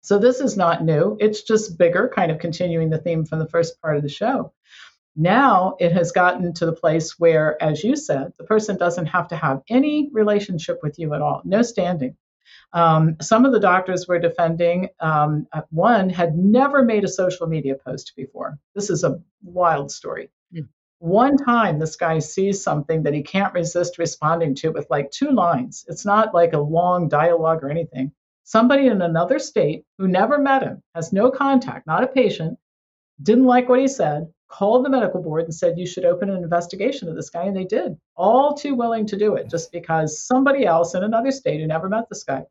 So 0.02 0.18
this 0.18 0.40
is 0.40 0.56
not 0.56 0.84
new. 0.84 1.16
It's 1.18 1.42
just 1.42 1.78
bigger, 1.78 2.10
kind 2.14 2.30
of 2.30 2.38
continuing 2.38 2.90
the 2.90 2.98
theme 2.98 3.24
from 3.24 3.38
the 3.38 3.48
first 3.48 3.80
part 3.80 3.96
of 3.96 4.02
the 4.02 4.08
show. 4.08 4.52
Now 5.16 5.76
it 5.80 5.92
has 5.92 6.12
gotten 6.12 6.52
to 6.54 6.66
the 6.66 6.72
place 6.72 7.18
where, 7.18 7.60
as 7.62 7.82
you 7.82 7.96
said, 7.96 8.32
the 8.36 8.44
person 8.44 8.76
doesn't 8.76 9.06
have 9.06 9.28
to 9.28 9.36
have 9.36 9.62
any 9.70 10.10
relationship 10.12 10.80
with 10.82 10.98
you 10.98 11.14
at 11.14 11.22
all, 11.22 11.40
no 11.44 11.62
standing. 11.62 12.16
Um, 12.72 13.16
some 13.20 13.44
of 13.44 13.52
the 13.52 13.60
doctors 13.60 14.06
were 14.06 14.18
defending, 14.18 14.88
um, 15.00 15.46
uh, 15.52 15.62
one 15.70 16.10
had 16.10 16.36
never 16.36 16.82
made 16.82 17.04
a 17.04 17.08
social 17.08 17.46
media 17.46 17.74
post 17.74 18.12
before. 18.16 18.58
This 18.74 18.90
is 18.90 19.04
a 19.04 19.20
wild 19.42 19.90
story. 19.90 20.30
Mm. 20.54 20.68
One 20.98 21.36
time, 21.36 21.78
this 21.78 21.96
guy 21.96 22.18
sees 22.18 22.62
something 22.62 23.02
that 23.04 23.14
he 23.14 23.22
can't 23.22 23.54
resist 23.54 23.98
responding 23.98 24.54
to 24.56 24.70
with 24.70 24.86
like 24.90 25.10
two 25.10 25.30
lines. 25.30 25.84
It's 25.88 26.04
not 26.04 26.34
like 26.34 26.52
a 26.52 26.60
long 26.60 27.08
dialogue 27.08 27.62
or 27.62 27.70
anything. 27.70 28.12
Somebody 28.44 28.86
in 28.86 29.02
another 29.02 29.38
state 29.38 29.84
who 29.98 30.06
never 30.06 30.38
met 30.38 30.62
him, 30.62 30.82
has 30.94 31.12
no 31.12 31.30
contact, 31.30 31.86
not 31.86 32.04
a 32.04 32.08
patient, 32.08 32.58
didn't 33.22 33.44
like 33.44 33.68
what 33.68 33.80
he 33.80 33.88
said, 33.88 34.32
called 34.48 34.84
the 34.84 34.90
medical 34.90 35.22
board 35.22 35.44
and 35.44 35.54
said, 35.54 35.78
You 35.78 35.86
should 35.86 36.04
open 36.04 36.30
an 36.30 36.42
investigation 36.42 37.08
of 37.08 37.16
this 37.16 37.30
guy. 37.30 37.44
And 37.44 37.56
they 37.56 37.64
did, 37.64 37.96
all 38.16 38.54
too 38.54 38.74
willing 38.74 39.06
to 39.06 39.16
do 39.16 39.34
it 39.34 39.50
just 39.50 39.72
because 39.72 40.24
somebody 40.24 40.64
else 40.64 40.94
in 40.94 41.02
another 41.02 41.30
state 41.30 41.60
who 41.60 41.66
never 41.66 41.88
met 41.88 42.08
this 42.08 42.24
guy. 42.24 42.44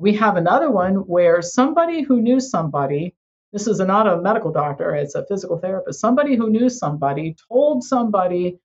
We 0.00 0.14
have 0.14 0.36
another 0.36 0.70
one 0.70 0.94
where 0.94 1.42
somebody 1.42 2.00
who 2.00 2.22
knew 2.22 2.40
somebody, 2.40 3.14
this 3.52 3.66
is 3.66 3.80
not 3.80 4.06
a 4.06 4.22
medical 4.22 4.50
doctor, 4.50 4.94
it's 4.94 5.14
a 5.14 5.26
physical 5.26 5.58
therapist, 5.58 6.00
somebody 6.00 6.36
who 6.36 6.48
knew 6.48 6.70
somebody 6.70 7.36
told 7.52 7.84
somebody 7.84 8.58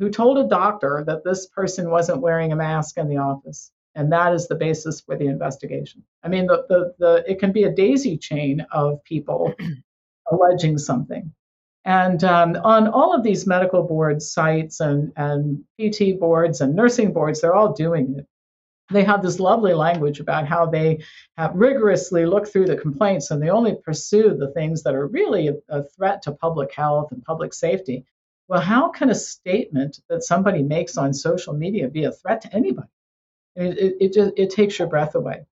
who 0.00 0.10
told 0.10 0.36
a 0.38 0.48
doctor 0.48 1.04
that 1.06 1.22
this 1.22 1.46
person 1.46 1.90
wasn't 1.90 2.20
wearing 2.20 2.50
a 2.50 2.56
mask 2.56 2.98
in 2.98 3.08
the 3.08 3.18
office. 3.18 3.70
And 3.94 4.10
that 4.10 4.34
is 4.34 4.48
the 4.48 4.56
basis 4.56 5.00
for 5.00 5.16
the 5.16 5.28
investigation. 5.28 6.02
I 6.24 6.28
mean, 6.28 6.46
the, 6.46 6.66
the, 6.68 6.94
the 6.98 7.24
it 7.30 7.38
can 7.38 7.52
be 7.52 7.62
a 7.62 7.72
daisy 7.72 8.18
chain 8.18 8.66
of 8.72 9.04
people 9.04 9.54
alleging 10.32 10.78
something. 10.78 11.32
And 11.84 12.24
um, 12.24 12.56
on 12.64 12.88
all 12.88 13.14
of 13.14 13.22
these 13.22 13.46
medical 13.46 13.84
board 13.84 14.22
sites 14.22 14.80
and, 14.80 15.12
and 15.16 15.62
PT 15.78 16.18
boards 16.18 16.60
and 16.60 16.74
nursing 16.74 17.12
boards, 17.12 17.40
they're 17.40 17.54
all 17.54 17.74
doing 17.74 18.16
it. 18.18 18.26
They 18.90 19.04
have 19.04 19.22
this 19.22 19.40
lovely 19.40 19.72
language 19.72 20.20
about 20.20 20.46
how 20.46 20.66
they 20.66 21.02
have 21.38 21.54
rigorously 21.54 22.26
looked 22.26 22.48
through 22.48 22.66
the 22.66 22.76
complaints 22.76 23.30
and 23.30 23.42
they 23.42 23.48
only 23.48 23.76
pursue 23.76 24.34
the 24.34 24.50
things 24.52 24.82
that 24.82 24.94
are 24.94 25.06
really 25.06 25.48
a, 25.48 25.54
a 25.68 25.82
threat 25.84 26.22
to 26.22 26.32
public 26.32 26.74
health 26.74 27.10
and 27.12 27.24
public 27.24 27.54
safety. 27.54 28.04
Well, 28.46 28.60
how 28.60 28.90
can 28.90 29.08
a 29.08 29.14
statement 29.14 30.00
that 30.08 30.22
somebody 30.22 30.62
makes 30.62 30.98
on 30.98 31.14
social 31.14 31.54
media 31.54 31.88
be 31.88 32.04
a 32.04 32.12
threat 32.12 32.42
to 32.42 32.54
anybody? 32.54 32.88
It, 33.56 33.78
it, 33.78 33.96
it 34.00 34.12
just 34.12 34.32
it 34.36 34.50
takes 34.50 34.78
your 34.78 34.88
breath 34.88 35.14
away. 35.14 35.46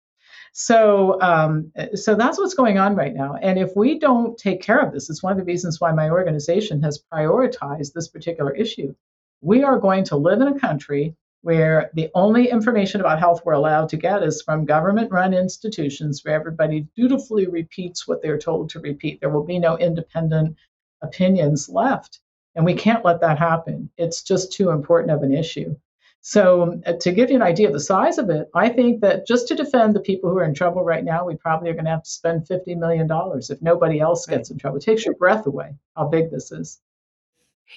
So, 0.54 1.22
um, 1.22 1.72
so 1.94 2.15
that's 2.15 2.39
what's 2.39 2.56
going 2.56 2.80
on 2.80 2.96
right 2.96 3.13
now. 3.13 3.36
And 3.39 3.60
if 3.60 3.76
we 3.76 4.00
don't 4.00 4.38
take 4.38 4.62
care 4.62 4.80
of 4.80 4.92
this, 4.92 5.10
it's 5.10 5.22
one 5.22 5.34
of 5.34 5.38
the 5.38 5.44
reasons 5.44 5.80
why 5.80 5.92
my 5.92 6.10
organization 6.10 6.82
has 6.82 7.04
prioritized 7.13 7.94
this 7.94 8.08
particular 8.08 8.52
issue. 8.56 8.96
We 9.42 9.63
are 9.63 9.78
going 9.78 10.06
to 10.06 10.18
live 10.18 10.42
in 10.42 10.48
a 10.48 10.60
country 10.60 11.15
where 11.41 11.89
the 11.93 12.10
only 12.13 12.49
information 12.49 12.99
about 12.99 13.19
health 13.19 13.41
we're 13.45 13.54
allowed 13.54 13.89
to 13.89 13.97
get 13.97 14.23
is 14.23 14.41
from 14.41 14.65
government 14.65 15.12
run 15.12 15.34
institutions 15.34 16.21
where 16.23 16.36
everybody 16.36 16.88
dutifully 16.95 17.47
repeats 17.47 18.08
what 18.08 18.21
they're 18.21 18.38
told 18.38 18.69
to 18.69 18.80
repeat. 18.80 19.19
There 19.19 19.30
will 19.30 19.45
be 19.45 19.60
no 19.60 19.78
independent 19.78 20.58
opinions 21.02 21.69
left. 21.69 22.19
And 22.56 22.65
we 22.65 22.73
can't 22.73 23.06
let 23.06 23.21
that 23.21 23.39
happen. 23.39 23.89
It's 23.97 24.21
just 24.21 24.52
too 24.52 24.71
important 24.71 25.12
of 25.12 25.23
an 25.23 25.34
issue. 25.34 25.75
So, 26.21 26.82
uh, 26.86 26.93
to 26.99 27.13
give 27.13 27.30
you 27.30 27.38
an 27.38 27.41
idea 27.41 27.67
of 27.67 27.73
the 27.73 27.80
size 27.80 28.17
of 28.17 28.30
it, 28.30 28.49
I 28.54 28.67
think 28.67 28.99
that 29.02 29.25
just 29.25 29.47
to 29.47 29.56
defend 29.56 29.95
the 29.95 30.02
people 30.02 30.30
who 30.30 30.38
are 30.39 30.43
in 30.43 30.54
trouble 30.54 30.84
right 30.84 31.04
now, 31.04 31.25
we 31.25 31.36
probably 31.36 31.69
are 31.69 31.73
going 31.73 31.86
to 31.86 31.91
have 31.91 32.04
to 32.04 32.10
spend 32.10 32.45
$50 32.45 32.75
million 32.75 33.08
if 33.49 33.62
nobody 33.62 34.02
else 34.02 34.25
gets 34.25 34.52
in 34.52 34.58
trouble. 34.58 34.78
It 34.78 34.84
takes 34.84 35.06
your 35.06 35.15
breath 35.15 35.45
away 35.45 35.75
how 35.95 36.10
big 36.10 36.30
this 36.30 36.52
is. 36.52 36.82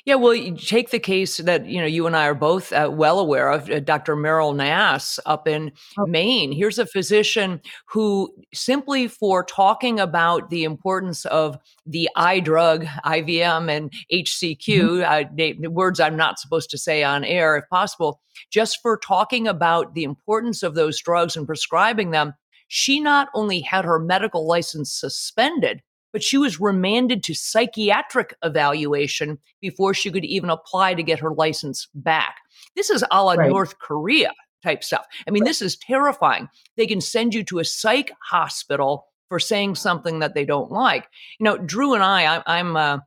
Yeah, 0.04 0.16
well, 0.16 0.34
you 0.34 0.56
take 0.56 0.90
the 0.90 0.98
case 0.98 1.36
that 1.36 1.66
you 1.66 1.80
know 1.80 1.86
you 1.86 2.06
and 2.06 2.16
I 2.16 2.26
are 2.26 2.34
both 2.34 2.72
uh, 2.72 2.90
well 2.92 3.18
aware 3.18 3.50
of, 3.50 3.70
uh, 3.70 3.80
Dr. 3.80 4.16
Meryl 4.16 4.54
Nass 4.54 5.20
up 5.26 5.46
in 5.46 5.72
oh. 5.98 6.06
Maine. 6.06 6.50
Here's 6.50 6.78
a 6.78 6.86
physician 6.86 7.60
who 7.86 8.34
simply 8.54 9.06
for 9.06 9.44
talking 9.44 10.00
about 10.00 10.50
the 10.50 10.64
importance 10.64 11.24
of 11.26 11.58
the 11.86 12.08
eye 12.16 12.40
drug, 12.40 12.84
IVM, 13.04 13.70
and 13.70 13.92
HCQ, 14.12 15.04
mm-hmm. 15.04 15.66
uh, 15.66 15.70
words 15.70 16.00
I'm 16.00 16.16
not 16.16 16.38
supposed 16.38 16.70
to 16.70 16.78
say 16.78 17.04
on 17.04 17.24
air 17.24 17.56
if 17.56 17.68
possible, 17.68 18.20
just 18.50 18.80
for 18.82 18.96
talking 18.96 19.46
about 19.46 19.94
the 19.94 20.04
importance 20.04 20.62
of 20.62 20.74
those 20.74 21.00
drugs 21.00 21.36
and 21.36 21.46
prescribing 21.46 22.10
them. 22.10 22.34
She 22.68 23.00
not 23.00 23.28
only 23.34 23.60
had 23.60 23.84
her 23.84 23.98
medical 23.98 24.46
license 24.46 24.90
suspended, 24.98 25.82
but 26.12 26.22
she 26.22 26.38
was 26.38 26.60
remanded 26.60 27.22
to 27.24 27.34
psychiatric 27.34 28.34
evaluation 28.44 29.38
before 29.60 29.94
she 29.94 30.10
could 30.10 30.24
even 30.24 30.50
apply 30.50 30.94
to 30.94 31.02
get 31.02 31.20
her 31.20 31.32
license 31.32 31.88
back. 31.94 32.36
This 32.76 32.90
is 32.90 33.04
a 33.10 33.22
la 33.22 33.32
right. 33.32 33.50
North 33.50 33.78
Korea 33.78 34.32
type 34.62 34.84
stuff. 34.84 35.06
I 35.26 35.30
mean, 35.30 35.42
right. 35.42 35.48
this 35.48 35.62
is 35.62 35.76
terrifying. 35.76 36.48
They 36.76 36.86
can 36.86 37.00
send 37.00 37.34
you 37.34 37.42
to 37.44 37.58
a 37.58 37.64
psych 37.64 38.12
hospital 38.30 39.06
for 39.28 39.38
saying 39.38 39.74
something 39.74 40.18
that 40.20 40.34
they 40.34 40.44
don't 40.44 40.70
like. 40.70 41.08
You 41.38 41.44
know, 41.44 41.58
Drew 41.58 41.94
and 41.94 42.02
I, 42.02 42.42
I 42.46 42.58
am 42.58 42.76
uh, 42.76 42.98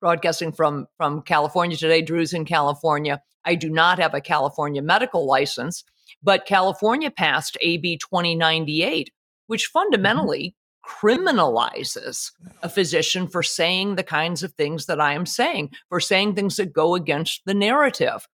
broadcasting 0.00 0.52
from 0.52 0.86
from 0.96 1.22
California 1.22 1.76
today. 1.76 2.02
Drew's 2.02 2.32
in 2.32 2.44
California. 2.44 3.20
I 3.44 3.54
do 3.54 3.68
not 3.68 3.98
have 3.98 4.14
a 4.14 4.20
California 4.20 4.82
medical 4.82 5.26
license, 5.26 5.84
but 6.22 6.46
California 6.46 7.10
passed 7.10 7.58
AB 7.60 7.98
2098, 7.98 9.10
which 9.46 9.64
mm-hmm. 9.64 9.78
fundamentally 9.78 10.56
criminalizes 11.00 12.30
a 12.62 12.68
physician 12.68 13.26
for 13.28 13.42
saying 13.42 13.96
the 13.96 14.02
kinds 14.02 14.42
of 14.42 14.52
things 14.52 14.86
that 14.86 15.00
I 15.00 15.14
am 15.14 15.26
saying, 15.26 15.70
for 15.88 16.00
saying 16.00 16.34
things 16.34 16.56
that 16.56 16.72
go 16.72 16.94
against 16.94 17.42
the 17.46 17.54
narrative. 17.54 18.26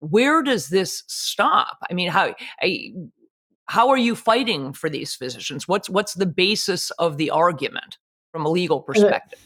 Where 0.00 0.42
does 0.42 0.68
this 0.68 1.04
stop? 1.06 1.78
I 1.90 1.94
mean, 1.94 2.10
how 2.10 2.34
I, 2.60 2.92
how 3.66 3.88
are 3.88 3.98
you 3.98 4.14
fighting 4.14 4.72
for 4.72 4.88
these 4.88 5.14
physicians? 5.14 5.66
What's 5.68 5.88
what's 5.88 6.14
the 6.14 6.26
basis 6.26 6.90
of 6.92 7.16
the 7.16 7.30
argument 7.30 7.98
from 8.32 8.46
a 8.46 8.50
legal 8.50 8.80
perspective? 8.80 9.40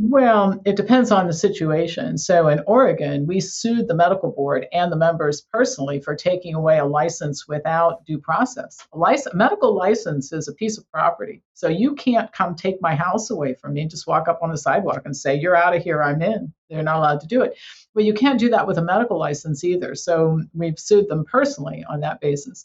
Well, 0.00 0.62
it 0.64 0.76
depends 0.76 1.10
on 1.10 1.26
the 1.26 1.32
situation. 1.32 2.18
So 2.18 2.46
in 2.46 2.62
Oregon, 2.68 3.26
we 3.26 3.40
sued 3.40 3.88
the 3.88 3.96
medical 3.96 4.30
board 4.30 4.68
and 4.72 4.92
the 4.92 4.96
members 4.96 5.40
personally 5.40 5.98
for 6.00 6.14
taking 6.14 6.54
away 6.54 6.78
a 6.78 6.84
license 6.84 7.48
without 7.48 8.06
due 8.06 8.18
process. 8.18 8.78
A 8.92 8.98
license, 8.98 9.34
medical 9.34 9.74
license 9.74 10.32
is 10.32 10.46
a 10.46 10.54
piece 10.54 10.78
of 10.78 10.88
property. 10.92 11.42
So 11.54 11.66
you 11.66 11.96
can't 11.96 12.30
come 12.30 12.54
take 12.54 12.80
my 12.80 12.94
house 12.94 13.30
away 13.30 13.54
from 13.54 13.72
me 13.72 13.80
and 13.80 13.90
just 13.90 14.06
walk 14.06 14.28
up 14.28 14.38
on 14.40 14.50
the 14.50 14.56
sidewalk 14.56 15.02
and 15.04 15.16
say, 15.16 15.34
You're 15.34 15.56
out 15.56 15.74
of 15.74 15.82
here, 15.82 16.00
I'm 16.00 16.22
in. 16.22 16.52
They're 16.70 16.84
not 16.84 16.98
allowed 16.98 17.20
to 17.22 17.26
do 17.26 17.42
it. 17.42 17.56
But 17.98 18.04
you 18.04 18.14
can't 18.14 18.38
do 18.38 18.50
that 18.50 18.64
with 18.64 18.78
a 18.78 18.82
medical 18.82 19.18
license 19.18 19.64
either. 19.64 19.96
So 19.96 20.40
we've 20.54 20.78
sued 20.78 21.08
them 21.08 21.24
personally 21.24 21.84
on 21.90 21.98
that 22.02 22.20
basis. 22.20 22.64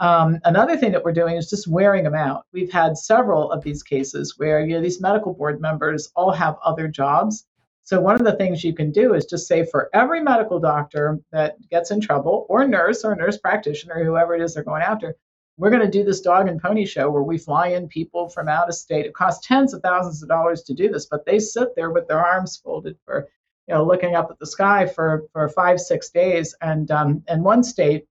Um, 0.00 0.40
another 0.42 0.76
thing 0.76 0.90
that 0.90 1.04
we're 1.04 1.12
doing 1.12 1.36
is 1.36 1.48
just 1.48 1.68
wearing 1.68 2.02
them 2.02 2.16
out. 2.16 2.46
We've 2.52 2.72
had 2.72 2.98
several 2.98 3.52
of 3.52 3.62
these 3.62 3.84
cases 3.84 4.36
where 4.38 4.66
you 4.66 4.74
know 4.74 4.82
these 4.82 5.00
medical 5.00 5.34
board 5.34 5.60
members 5.60 6.10
all 6.16 6.32
have 6.32 6.56
other 6.64 6.88
jobs. 6.88 7.46
So 7.84 8.00
one 8.00 8.16
of 8.16 8.24
the 8.24 8.34
things 8.34 8.64
you 8.64 8.74
can 8.74 8.90
do 8.90 9.14
is 9.14 9.24
just 9.24 9.46
say 9.46 9.64
for 9.64 9.88
every 9.94 10.20
medical 10.20 10.58
doctor 10.58 11.20
that 11.30 11.58
gets 11.70 11.92
in 11.92 12.00
trouble, 12.00 12.44
or 12.48 12.66
nurse 12.66 13.04
or 13.04 13.14
nurse 13.14 13.38
practitioner, 13.38 14.02
whoever 14.04 14.34
it 14.34 14.42
is 14.42 14.54
they're 14.54 14.64
going 14.64 14.82
after, 14.82 15.14
we're 15.58 15.70
going 15.70 15.88
to 15.88 15.98
do 15.98 16.02
this 16.02 16.22
dog 16.22 16.48
and 16.48 16.60
pony 16.60 16.86
show 16.86 17.08
where 17.08 17.22
we 17.22 17.38
fly 17.38 17.68
in 17.68 17.86
people 17.86 18.28
from 18.28 18.48
out 18.48 18.68
of 18.68 18.74
state. 18.74 19.06
It 19.06 19.14
costs 19.14 19.46
tens 19.46 19.74
of 19.74 19.80
thousands 19.80 20.24
of 20.24 20.28
dollars 20.28 20.64
to 20.64 20.74
do 20.74 20.88
this, 20.88 21.06
but 21.06 21.24
they 21.24 21.38
sit 21.38 21.76
there 21.76 21.92
with 21.92 22.08
their 22.08 22.24
arms 22.24 22.56
folded 22.56 22.96
for 23.04 23.28
you 23.68 23.74
know, 23.74 23.84
looking 23.84 24.14
up 24.14 24.30
at 24.30 24.38
the 24.38 24.46
sky 24.46 24.86
for, 24.86 25.24
for 25.32 25.48
five, 25.48 25.80
six 25.80 26.10
days. 26.10 26.54
And 26.60 26.90
um, 26.90 27.22
in 27.28 27.42
one 27.42 27.62
state, 27.62 28.06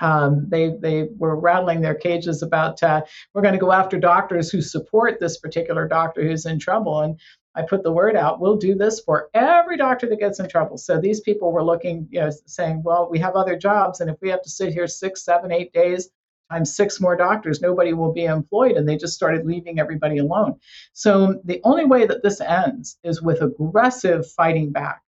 um, 0.00 0.46
they 0.48 0.76
they 0.80 1.08
were 1.18 1.36
rattling 1.36 1.80
their 1.80 1.94
cages 1.94 2.42
about 2.42 2.82
uh, 2.82 3.02
we're 3.32 3.42
going 3.42 3.54
to 3.54 3.60
go 3.60 3.70
after 3.70 3.98
doctors 3.98 4.50
who 4.50 4.60
support 4.60 5.20
this 5.20 5.38
particular 5.38 5.86
doctor 5.86 6.22
who's 6.22 6.46
in 6.46 6.58
trouble. 6.58 7.00
And 7.02 7.20
I 7.54 7.62
put 7.62 7.84
the 7.84 7.92
word 7.92 8.16
out, 8.16 8.40
we'll 8.40 8.56
do 8.56 8.74
this 8.74 8.98
for 8.98 9.30
every 9.32 9.76
doctor 9.76 10.08
that 10.08 10.18
gets 10.18 10.40
in 10.40 10.48
trouble. 10.48 10.76
So 10.76 11.00
these 11.00 11.20
people 11.20 11.52
were 11.52 11.62
looking, 11.62 12.08
you 12.10 12.20
know, 12.20 12.30
saying, 12.46 12.82
well, 12.82 13.08
we 13.08 13.20
have 13.20 13.36
other 13.36 13.56
jobs, 13.56 14.00
and 14.00 14.10
if 14.10 14.16
we 14.20 14.28
have 14.30 14.42
to 14.42 14.50
sit 14.50 14.72
here 14.72 14.88
six, 14.88 15.24
seven, 15.24 15.52
eight 15.52 15.72
days 15.72 16.10
times 16.50 16.74
six 16.74 17.00
more 17.00 17.16
doctors, 17.16 17.60
nobody 17.60 17.92
will 17.92 18.12
be 18.12 18.24
employed. 18.24 18.72
And 18.72 18.88
they 18.88 18.96
just 18.96 19.14
started 19.14 19.46
leaving 19.46 19.78
everybody 19.78 20.18
alone. 20.18 20.58
So 20.92 21.40
the 21.44 21.60
only 21.64 21.84
way 21.84 22.06
that 22.06 22.22
this 22.22 22.40
ends 22.40 22.98
is 23.02 23.22
with 23.22 23.42
aggressive 23.42 24.30
fighting 24.30 24.70
back. 24.70 25.02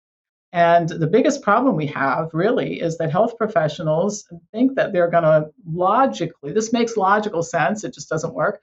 And 0.52 0.88
the 0.88 1.06
biggest 1.06 1.40
problem 1.40 1.76
we 1.76 1.86
have 1.86 2.28
really 2.34 2.80
is 2.80 2.98
that 2.98 3.10
health 3.10 3.38
professionals 3.38 4.30
think 4.52 4.74
that 4.76 4.92
they're 4.92 5.08
going 5.08 5.24
to 5.24 5.50
logically, 5.66 6.52
this 6.52 6.74
makes 6.74 6.98
logical 6.98 7.42
sense, 7.42 7.84
it 7.84 7.94
just 7.94 8.10
doesn't 8.10 8.34
work. 8.34 8.60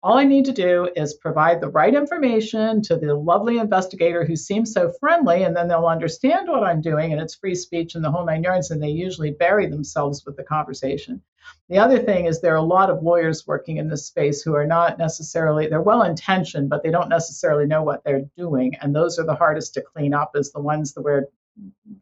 All 0.00 0.16
I 0.16 0.22
need 0.22 0.44
to 0.44 0.52
do 0.52 0.88
is 0.94 1.14
provide 1.14 1.60
the 1.60 1.70
right 1.70 1.92
information 1.92 2.82
to 2.82 2.94
the 2.94 3.16
lovely 3.16 3.58
investigator 3.58 4.24
who 4.24 4.36
seems 4.36 4.72
so 4.72 4.92
friendly, 5.00 5.42
and 5.42 5.56
then 5.56 5.66
they'll 5.66 5.86
understand 5.86 6.46
what 6.46 6.62
I'm 6.62 6.80
doing, 6.80 7.10
and 7.10 7.20
it's 7.20 7.34
free 7.34 7.56
speech 7.56 7.96
and 7.96 8.04
the 8.04 8.10
whole 8.10 8.24
nine 8.24 8.44
yards, 8.44 8.70
and 8.70 8.80
they 8.80 8.90
usually 8.90 9.32
bury 9.32 9.66
themselves 9.66 10.24
with 10.24 10.36
the 10.36 10.44
conversation. 10.44 11.20
The 11.68 11.78
other 11.78 11.98
thing 11.98 12.26
is 12.26 12.40
there 12.40 12.52
are 12.52 12.58
a 12.58 12.62
lot 12.62 12.90
of 12.90 13.02
lawyers 13.02 13.44
working 13.44 13.78
in 13.78 13.88
this 13.88 14.06
space 14.06 14.40
who 14.40 14.54
are 14.54 14.66
not 14.66 14.98
necessarily, 14.98 15.66
they're 15.66 15.82
well 15.82 16.02
intentioned, 16.02 16.68
but 16.68 16.84
they 16.84 16.92
don't 16.92 17.08
necessarily 17.08 17.66
know 17.66 17.82
what 17.82 18.04
they're 18.04 18.30
doing, 18.36 18.76
and 18.80 18.94
those 18.94 19.18
are 19.18 19.26
the 19.26 19.34
hardest 19.34 19.74
to 19.74 19.82
clean 19.82 20.14
up, 20.14 20.36
is 20.36 20.52
the 20.52 20.60
ones 20.60 20.94
where 20.96 21.26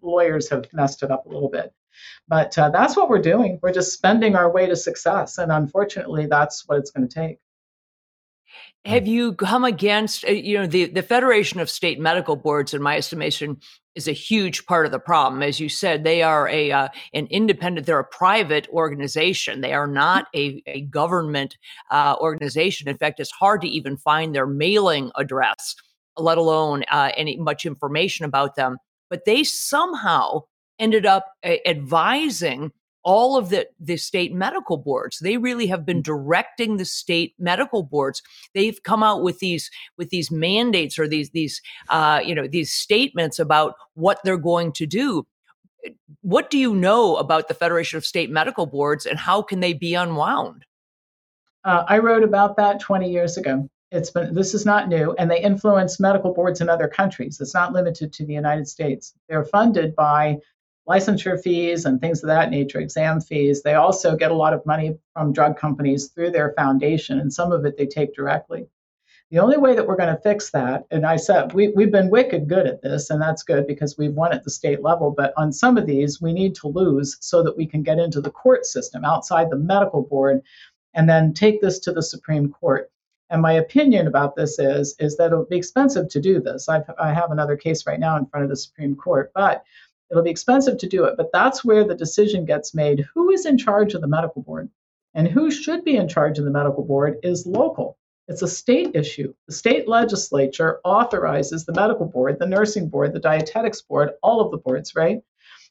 lawyers 0.03 0.51
have 0.51 0.67
messed 0.75 1.03
it 1.03 1.11
up 1.11 1.25
a 1.25 1.31
little 1.31 1.49
bit. 1.49 1.73
But 2.29 2.59
uh, 2.59 2.69
that's 2.69 2.95
what 2.95 3.09
we're 3.09 3.23
doing. 3.23 3.59
We're 3.63 3.73
just 3.73 3.95
spending 3.95 4.37
our 4.37 4.51
way 4.53 4.67
to 4.67 4.77
success, 4.77 5.39
and 5.39 5.51
unfortunately, 5.51 6.27
that's 6.27 6.69
what 6.69 6.77
it's 6.77 6.91
going 6.91 7.09
to 7.09 7.15
take. 7.15 7.39
Have 8.87 9.09
you 9.09 9.35
come 9.35 9.65
against, 9.65 10.25
uh, 10.25 10.31
you 10.31 10.57
know, 10.57 10.67
the, 10.67 10.85
the 10.85 11.03
Federation 11.03 11.59
of 11.59 11.69
State 11.69 11.99
Medical 11.99 12.37
Boards, 12.37 12.73
in 12.73 12.81
my 12.81 12.97
estimation, 12.97 13.59
is 13.97 14.07
a 14.07 14.13
huge 14.13 14.65
part 14.67 14.87
of 14.87 14.93
the 14.93 15.01
problem. 15.01 15.43
As 15.43 15.59
you 15.59 15.69
said, 15.69 16.05
they 16.05 16.23
are 16.23 16.49
a 16.49 16.71
uh, 16.71 16.89
an 17.13 17.27
independent, 17.27 17.85
they're 17.87 17.99
a 17.99 18.05
private 18.05 18.69
organization. 18.69 19.61
They 19.61 19.73
are 19.73 19.89
not 19.89 20.29
a, 20.37 20.63
a 20.69 20.83
government 20.83 21.57
uh, 21.91 22.15
organization. 22.21 22.89
In 22.89 22.97
fact, 22.97 23.19
it's 23.19 23.33
hard 23.33 23.61
to 23.63 23.69
even 23.69 23.97
find 23.97 24.33
their 24.33 24.47
mailing 24.47 25.11
address, 25.17 25.75
let 26.17 26.39
alone 26.39 26.85
uh, 26.93 27.11
any 27.17 27.37
much 27.39 27.67
information 27.67 28.25
about 28.25 28.55
them. 28.55 28.79
But 29.11 29.25
they 29.25 29.43
somehow 29.43 30.43
ended 30.79 31.07
up 31.07 31.33
uh, 31.43 31.55
advising 31.67 32.71
all 33.07 33.39
of 33.39 33.51
the, 33.51 33.69
the 33.79 33.97
state 33.97 34.35
medical 34.35 34.77
boards 34.77 35.21
they 35.21 35.37
really 35.39 35.67
have 35.69 35.87
been 35.87 36.01
mm. 36.01 36.05
directing 36.05 36.77
the 36.77 36.85
state 36.85 37.35
medical 37.39 37.85
boards 37.85 38.21
they've 38.53 38.83
come 38.83 39.03
out 39.03 39.23
with 39.23 39.39
these 39.39 39.71
with 39.97 40.11
these 40.11 40.31
mandates 40.31 40.99
or 40.99 41.07
these 41.09 41.31
these 41.31 41.63
uh, 41.89 42.21
you 42.23 42.35
know 42.35 42.47
these 42.47 42.73
statements 42.73 43.39
about 43.39 43.75
what 43.95 44.19
they're 44.25 44.37
going 44.37 44.73
to 44.73 44.87
do 44.87 45.25
what 46.23 46.51
do 46.51 46.59
you 46.59 46.75
know 46.75 47.17
about 47.17 47.47
the 47.47 47.55
Federation 47.55 47.97
of 47.97 48.05
State 48.05 48.31
Medical 48.31 48.67
Boards 48.67 49.07
and 49.07 49.19
how 49.19 49.41
can 49.41 49.61
they 49.61 49.73
be 49.73 49.95
unwound? 49.95 50.65
Uh, 51.65 51.85
I 51.87 51.99
wrote 51.99 52.25
about 52.25 52.57
that 52.57 52.81
20 52.81 53.11
years 53.11 53.37
ago. 53.37 53.69
It's 53.93 54.11
been 54.11 54.35
this 54.35 54.53
is 54.53 54.67
not 54.67 54.89
new, 54.89 55.15
and 55.17 55.31
they 55.31 55.41
influence 55.41 56.01
medical 56.01 56.35
boards 56.35 56.61
in 56.61 56.69
other 56.69 56.89
countries. 56.89 57.41
It's 57.41 57.55
not 57.55 57.73
limited 57.73 58.13
to 58.15 58.27
the 58.27 58.33
United 58.33 58.67
States. 58.67 59.15
They're 59.29 59.45
funded 59.45 59.95
by 59.95 60.39
licensure 60.89 61.43
fees 61.43 61.85
and 61.85 62.01
things 62.01 62.23
of 62.23 62.29
that 62.29 62.51
nature, 62.51 62.79
exam 62.79 63.21
fees. 63.21 63.63
They 63.63 63.75
also 63.75 64.17
get 64.17 64.31
a 64.31 64.37
lot 64.37 64.53
of 64.53 64.65
money 64.65 64.99
from 65.13 65.33
drug 65.33 65.59
companies 65.59 66.09
through 66.09 66.31
their 66.31 66.53
foundation, 66.57 67.19
and 67.21 67.33
some 67.33 67.53
of 67.53 67.65
it 67.65 67.77
they 67.77 67.87
take 67.87 68.15
directly. 68.15 68.67
The 69.31 69.41
only 69.41 69.57
way 69.57 69.75
that 69.75 69.85
we're 69.85 69.97
going 69.97 70.15
to 70.15 70.23
fix 70.23 70.51
that, 70.51 70.85
and 70.93 71.05
I 71.05 71.17
said 71.17 71.53
we, 71.53 71.69
we've 71.75 71.91
been 71.91 72.11
wicked 72.11 72.49
good 72.49 72.69
at 72.69 72.81
this, 72.83 73.11
and 73.11 73.21
that's 73.21 73.43
good 73.43 73.67
because 73.67 73.99
we've 73.99 74.15
won 74.15 74.33
at 74.33 74.45
the 74.45 74.51
state 74.51 74.83
level, 74.83 75.11
but 75.11 75.33
on 75.37 75.53
some 75.53 75.77
of 75.77 75.87
these, 75.87 76.23
we 76.23 76.33
need 76.33 76.55
to 76.57 76.69
lose 76.69 77.17
so 77.21 77.43
that 77.43 77.57
we 77.57 77.67
can 77.67 77.83
get 77.83 77.99
into 77.99 78.21
the 78.21 78.31
court 78.31 78.65
system 78.65 79.05
outside 79.05 79.51
the 79.51 79.57
medical 79.57 80.03
board 80.03 80.43
and 80.95 81.09
then 81.09 81.35
take 81.35 81.61
this 81.61 81.81
to 81.81 81.93
the 81.93 82.03
Supreme 82.03 82.53
Court. 82.53 82.89
And 83.29 83.43
my 83.43 83.55
opinion 83.55 84.07
about 84.07 84.37
this 84.37 84.61
is, 84.61 84.95
is 85.01 85.17
that 85.17 85.33
it'll 85.33 85.45
be 85.45 85.57
expensive 85.57 86.09
to 86.11 86.21
do 86.21 86.41
this. 86.41 86.69
I've, 86.69 86.89
I 86.97 87.13
have 87.13 87.33
another 87.33 87.57
case 87.57 87.85
right 87.85 87.99
now 87.99 88.17
in 88.17 88.27
front 88.27 88.45
of 88.45 88.51
the 88.51 88.57
Supreme 88.57 88.95
Court, 88.95 89.33
but 89.35 89.65
It'll 90.11 90.23
be 90.23 90.31
expensive 90.31 90.79
to 90.79 90.89
do 90.89 91.05
it, 91.05 91.17
but 91.17 91.31
that's 91.33 91.65
where 91.65 91.85
the 91.85 91.95
decision 91.95 92.45
gets 92.45 92.75
made. 92.75 93.07
Who 93.15 93.31
is 93.31 93.47
in 93.47 93.59
charge 93.59 93.95
of 93.95 94.01
the 94.01 94.07
medical 94.07 94.43
board? 94.43 94.71
And 95.15 95.27
who 95.27 95.51
should 95.51 95.85
be 95.85 95.97
in 95.97 96.09
charge 96.09 96.39
of 96.39 96.45
the 96.45 96.51
medical 96.51 96.85
board 96.85 97.19
is 97.23 97.47
local. 97.47 97.99
It's 98.29 98.43
a 98.43 98.49
state 98.49 98.95
issue. 98.95 99.33
The 99.47 99.55
state 99.55 99.89
legislature 99.89 100.81
authorizes 100.85 101.65
the 101.65 101.73
medical 101.73 102.07
board, 102.07 102.39
the 102.39 102.47
nursing 102.47 102.89
board, 102.89 103.13
the 103.13 103.21
dietetics 103.21 103.83
board, 103.83 104.11
all 104.23 104.41
of 104.41 104.51
the 104.51 104.59
boards, 104.59 104.95
right? 104.95 105.23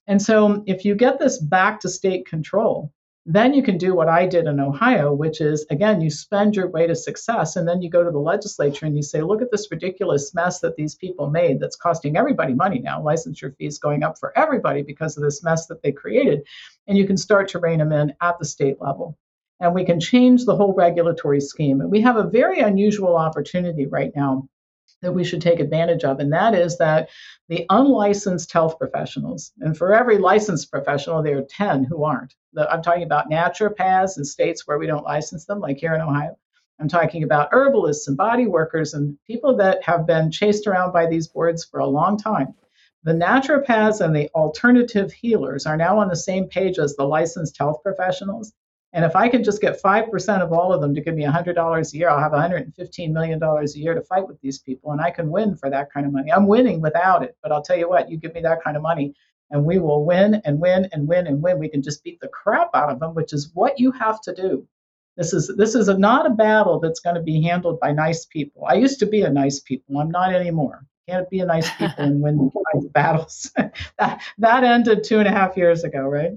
And 0.07 0.21
so 0.21 0.63
if 0.65 0.85
you 0.85 0.95
get 0.95 1.19
this 1.19 1.37
back 1.37 1.79
to 1.81 1.89
state 1.89 2.25
control, 2.25 2.91
then 3.27 3.55
you 3.55 3.63
can 3.63 3.79
do 3.79 3.95
what 3.95 4.07
I 4.07 4.27
did 4.27 4.45
in 4.45 4.59
Ohio, 4.59 5.11
which 5.11 5.41
is 5.41 5.65
again, 5.71 5.99
you 5.99 6.11
spend 6.11 6.55
your 6.55 6.69
way 6.69 6.85
to 6.85 6.95
success 6.95 7.55
and 7.55 7.67
then 7.67 7.81
you 7.81 7.89
go 7.89 8.03
to 8.03 8.11
the 8.11 8.19
legislature 8.19 8.85
and 8.85 8.95
you 8.95 9.01
say, 9.01 9.21
look 9.21 9.41
at 9.41 9.49
this 9.51 9.71
ridiculous 9.71 10.33
mess 10.35 10.59
that 10.59 10.75
these 10.75 10.93
people 10.93 11.31
made 11.31 11.59
that's 11.59 11.75
costing 11.75 12.17
everybody 12.17 12.53
money 12.53 12.79
now, 12.79 13.01
licensure 13.01 13.55
fees 13.57 13.79
going 13.79 14.03
up 14.03 14.19
for 14.19 14.37
everybody 14.37 14.83
because 14.83 15.17
of 15.17 15.23
this 15.23 15.43
mess 15.43 15.65
that 15.67 15.81
they 15.81 15.91
created. 15.91 16.43
And 16.87 16.97
you 16.97 17.07
can 17.07 17.17
start 17.17 17.49
to 17.49 17.59
rein 17.59 17.79
them 17.79 17.91
in 17.91 18.13
at 18.21 18.37
the 18.37 18.45
state 18.45 18.79
level. 18.79 19.17
And 19.59 19.73
we 19.73 19.85
can 19.85 19.99
change 19.99 20.45
the 20.45 20.55
whole 20.55 20.75
regulatory 20.75 21.41
scheme. 21.41 21.81
And 21.81 21.89
we 21.89 22.01
have 22.01 22.17
a 22.17 22.29
very 22.29 22.59
unusual 22.59 23.17
opportunity 23.17 23.87
right 23.87 24.11
now 24.15 24.47
that 25.01 25.13
we 25.13 25.23
should 25.23 25.41
take 25.41 25.59
advantage 25.59 26.03
of, 26.03 26.19
and 26.19 26.31
that 26.33 26.55
is 26.55 26.77
that 26.77 27.09
the 27.47 27.65
unlicensed 27.69 28.51
health 28.51 28.77
professionals, 28.79 29.51
and 29.59 29.77
for 29.77 29.93
every 29.93 30.17
licensed 30.17 30.71
professional, 30.71 31.21
there 31.21 31.37
are 31.37 31.45
10 31.47 31.83
who 31.83 32.03
aren't. 32.03 32.33
I'm 32.57 32.81
talking 32.81 33.03
about 33.03 33.29
naturopaths 33.29 34.17
in 34.17 34.25
states 34.25 34.67
where 34.67 34.77
we 34.77 34.87
don't 34.87 35.03
license 35.03 35.45
them, 35.45 35.59
like 35.59 35.77
here 35.77 35.93
in 35.93 36.01
Ohio. 36.01 36.37
I'm 36.79 36.89
talking 36.89 37.23
about 37.23 37.49
herbalists 37.51 38.07
and 38.07 38.17
body 38.17 38.47
workers 38.47 38.93
and 38.93 39.17
people 39.25 39.55
that 39.57 39.81
have 39.83 40.05
been 40.05 40.29
chased 40.29 40.67
around 40.67 40.91
by 40.91 41.07
these 41.07 41.27
boards 41.27 41.63
for 41.63 41.79
a 41.79 41.87
long 41.87 42.17
time. 42.17 42.53
The 43.03 43.13
naturopaths 43.13 44.01
and 44.01 44.15
the 44.15 44.29
alternative 44.35 45.13
healers 45.13 45.65
are 45.65 45.77
now 45.77 45.99
on 45.99 46.09
the 46.09 46.15
same 46.15 46.47
page 46.47 46.79
as 46.79 46.95
the 46.95 47.05
licensed 47.05 47.57
health 47.57 47.81
professionals. 47.83 48.51
And 48.93 49.05
if 49.05 49.15
I 49.15 49.29
can 49.29 49.43
just 49.43 49.61
get 49.61 49.81
5% 49.81 50.41
of 50.41 50.51
all 50.51 50.73
of 50.73 50.81
them 50.81 50.95
to 50.95 51.01
give 51.01 51.15
me 51.15 51.25
$100 51.25 51.93
a 51.93 51.97
year, 51.97 52.09
I'll 52.09 52.19
have 52.19 52.31
$115 52.31 53.11
million 53.11 53.43
a 53.43 53.65
year 53.77 53.93
to 53.93 54.01
fight 54.01 54.27
with 54.27 54.39
these 54.41 54.59
people. 54.59 54.91
And 54.91 55.01
I 55.01 55.11
can 55.11 55.29
win 55.29 55.55
for 55.55 55.69
that 55.69 55.91
kind 55.93 56.05
of 56.05 56.13
money. 56.13 56.31
I'm 56.31 56.47
winning 56.47 56.81
without 56.81 57.21
it. 57.21 57.37
But 57.43 57.51
I'll 57.51 57.61
tell 57.61 57.77
you 57.77 57.89
what, 57.89 58.09
you 58.09 58.17
give 58.17 58.33
me 58.33 58.41
that 58.41 58.63
kind 58.63 58.75
of 58.75 58.83
money, 58.83 59.13
and 59.51 59.65
we 59.65 59.79
will 59.79 60.05
win 60.05 60.41
and 60.45 60.59
win 60.59 60.87
and 60.91 61.07
win 61.07 61.27
and 61.27 61.41
win. 61.41 61.59
We 61.59 61.69
can 61.69 61.81
just 61.81 62.03
beat 62.03 62.19
the 62.19 62.27
crap 62.27 62.69
out 62.73 62.89
of 62.89 62.99
them, 62.99 63.13
which 63.13 63.33
is 63.33 63.51
what 63.53 63.79
you 63.79 63.91
have 63.91 64.21
to 64.21 64.33
do. 64.33 64.67
This 65.17 65.33
is 65.33 65.53
this 65.55 65.75
is 65.75 65.87
a, 65.87 65.97
not 65.97 66.25
a 66.25 66.31
battle 66.31 66.79
that's 66.79 66.99
going 66.99 67.15
to 67.15 67.21
be 67.21 67.41
handled 67.41 67.79
by 67.79 67.91
nice 67.91 68.25
people. 68.25 68.65
I 68.67 68.73
used 68.73 68.99
to 68.99 69.05
be 69.05 69.21
a 69.21 69.29
nice 69.29 69.59
people. 69.59 69.97
I'm 69.97 70.11
not 70.11 70.33
anymore. 70.33 70.85
Can't 71.07 71.29
be 71.29 71.39
a 71.39 71.45
nice 71.45 71.69
people 71.77 72.03
and 72.03 72.21
win 72.21 72.51
battles. 72.91 73.51
that, 73.99 74.21
that 74.37 74.63
ended 74.63 75.03
two 75.03 75.19
and 75.19 75.27
a 75.27 75.31
half 75.31 75.55
years 75.55 75.83
ago, 75.83 76.01
right? 76.01 76.31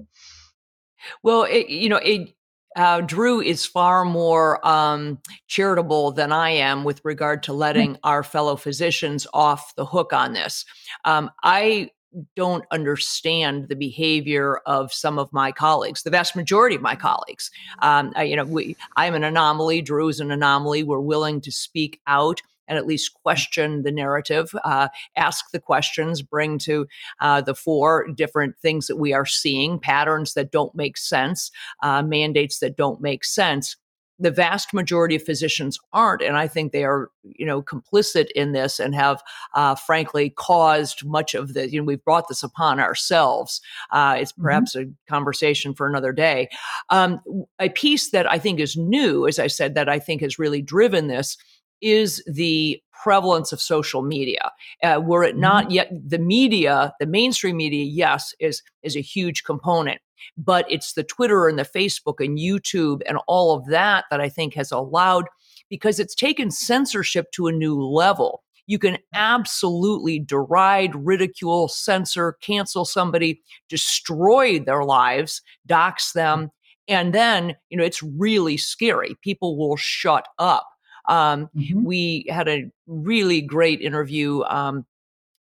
Well, 1.23 1.43
it, 1.43 1.69
you 1.69 1.89
know, 1.89 1.97
it, 1.97 2.33
uh, 2.75 3.01
Drew 3.01 3.41
is 3.41 3.65
far 3.65 4.05
more 4.05 4.65
um, 4.65 5.19
charitable 5.47 6.11
than 6.11 6.31
I 6.31 6.51
am 6.51 6.83
with 6.83 7.01
regard 7.03 7.43
to 7.43 7.51
hmm. 7.51 7.57
letting 7.57 7.97
our 8.03 8.23
fellow 8.23 8.55
physicians 8.55 9.27
off 9.33 9.75
the 9.75 9.85
hook 9.85 10.13
on 10.13 10.33
this. 10.33 10.65
Um, 11.03 11.31
I 11.43 11.89
don't 12.35 12.65
understand 12.71 13.67
the 13.67 13.75
behavior 13.75 14.57
of 14.65 14.91
some 14.93 15.19
of 15.19 15.31
my 15.31 15.51
colleagues, 15.51 16.03
the 16.03 16.09
vast 16.09 16.35
majority 16.35 16.75
of 16.75 16.81
my 16.81 16.95
colleagues. 16.95 17.51
Um, 17.81 18.13
I, 18.15 18.23
you 18.23 18.35
know, 18.35 18.45
we, 18.45 18.75
I'm 18.95 19.15
an 19.15 19.23
anomaly. 19.23 19.81
Drew 19.81 20.07
is 20.09 20.19
an 20.19 20.31
anomaly. 20.31 20.83
We're 20.83 20.99
willing 20.99 21.41
to 21.41 21.51
speak 21.51 21.99
out 22.07 22.41
and 22.67 22.77
at 22.77 22.85
least 22.85 23.15
question 23.15 23.81
the 23.81 23.91
narrative, 23.91 24.53
uh, 24.63 24.87
ask 25.17 25.51
the 25.51 25.59
questions, 25.59 26.21
bring 26.21 26.59
to 26.59 26.87
uh, 27.19 27.41
the 27.41 27.55
fore 27.55 28.07
different 28.15 28.55
things 28.59 28.87
that 28.87 28.97
we 28.97 29.11
are 29.11 29.25
seeing, 29.25 29.79
patterns 29.79 30.35
that 30.35 30.51
don't 30.51 30.73
make 30.75 30.95
sense, 30.95 31.51
uh, 31.81 32.03
mandates 32.03 32.59
that 32.59 32.77
don't 32.77 33.01
make 33.01 33.25
sense 33.25 33.75
the 34.19 34.31
vast 34.31 34.73
majority 34.73 35.15
of 35.15 35.23
physicians 35.23 35.79
aren't 35.93 36.21
and 36.21 36.37
i 36.37 36.47
think 36.47 36.71
they 36.71 36.83
are 36.83 37.09
you 37.23 37.45
know 37.45 37.61
complicit 37.61 38.27
in 38.35 38.51
this 38.51 38.79
and 38.79 38.93
have 38.93 39.21
uh, 39.55 39.75
frankly 39.75 40.29
caused 40.29 41.05
much 41.05 41.33
of 41.33 41.53
the 41.53 41.69
you 41.69 41.79
know 41.79 41.85
we've 41.85 42.03
brought 42.03 42.27
this 42.27 42.43
upon 42.43 42.79
ourselves 42.79 43.61
uh, 43.91 44.15
it's 44.17 44.31
mm-hmm. 44.31 44.43
perhaps 44.43 44.75
mm-hmm. 44.75 44.89
a 44.89 45.09
conversation 45.11 45.73
for 45.73 45.87
another 45.87 46.11
day 46.11 46.49
um, 46.89 47.21
a 47.59 47.69
piece 47.69 48.11
that 48.11 48.29
i 48.29 48.37
think 48.37 48.59
is 48.59 48.75
new 48.75 49.27
as 49.27 49.39
i 49.39 49.47
said 49.47 49.75
that 49.75 49.89
i 49.89 49.99
think 49.99 50.21
has 50.21 50.39
really 50.39 50.61
driven 50.61 51.07
this 51.07 51.37
is 51.81 52.23
the 52.27 52.81
prevalence 53.03 53.51
of 53.51 53.61
social 53.61 54.01
media. 54.01 54.51
Uh, 54.83 55.01
were 55.03 55.23
it 55.23 55.37
not 55.37 55.65
mm-hmm. 55.65 55.73
yet 55.73 55.91
the 55.91 56.19
media, 56.19 56.93
the 56.99 57.05
mainstream 57.05 57.57
media, 57.57 57.83
yes, 57.83 58.33
is 58.39 58.61
is 58.83 58.95
a 58.95 59.01
huge 59.01 59.43
component, 59.43 60.01
but 60.37 60.65
it's 60.69 60.93
the 60.93 61.03
Twitter 61.03 61.47
and 61.47 61.57
the 61.57 61.63
Facebook 61.63 62.23
and 62.23 62.37
YouTube 62.37 63.01
and 63.07 63.17
all 63.27 63.55
of 63.55 63.65
that 63.67 64.05
that 64.11 64.21
I 64.21 64.29
think 64.29 64.53
has 64.55 64.71
allowed 64.71 65.25
because 65.69 65.99
it's 65.99 66.15
taken 66.15 66.51
censorship 66.51 67.31
to 67.33 67.47
a 67.47 67.51
new 67.51 67.81
level. 67.81 68.43
You 68.67 68.77
can 68.77 68.97
absolutely 69.13 70.19
deride, 70.19 70.93
ridicule, 70.93 71.67
censor, 71.67 72.33
cancel 72.41 72.85
somebody, 72.85 73.41
destroy 73.67 74.59
their 74.59 74.83
lives, 74.83 75.41
dox 75.65 76.11
them, 76.13 76.51
and 76.87 77.13
then, 77.13 77.55
you 77.69 77.77
know, 77.77 77.83
it's 77.83 78.03
really 78.03 78.57
scary. 78.57 79.15
People 79.23 79.57
will 79.57 79.75
shut 79.75 80.27
up. 80.37 80.68
Um, 81.09 81.49
mm-hmm. 81.55 81.83
We 81.83 82.25
had 82.29 82.47
a 82.47 82.71
really 82.87 83.41
great 83.41 83.81
interview 83.81 84.43
um, 84.43 84.85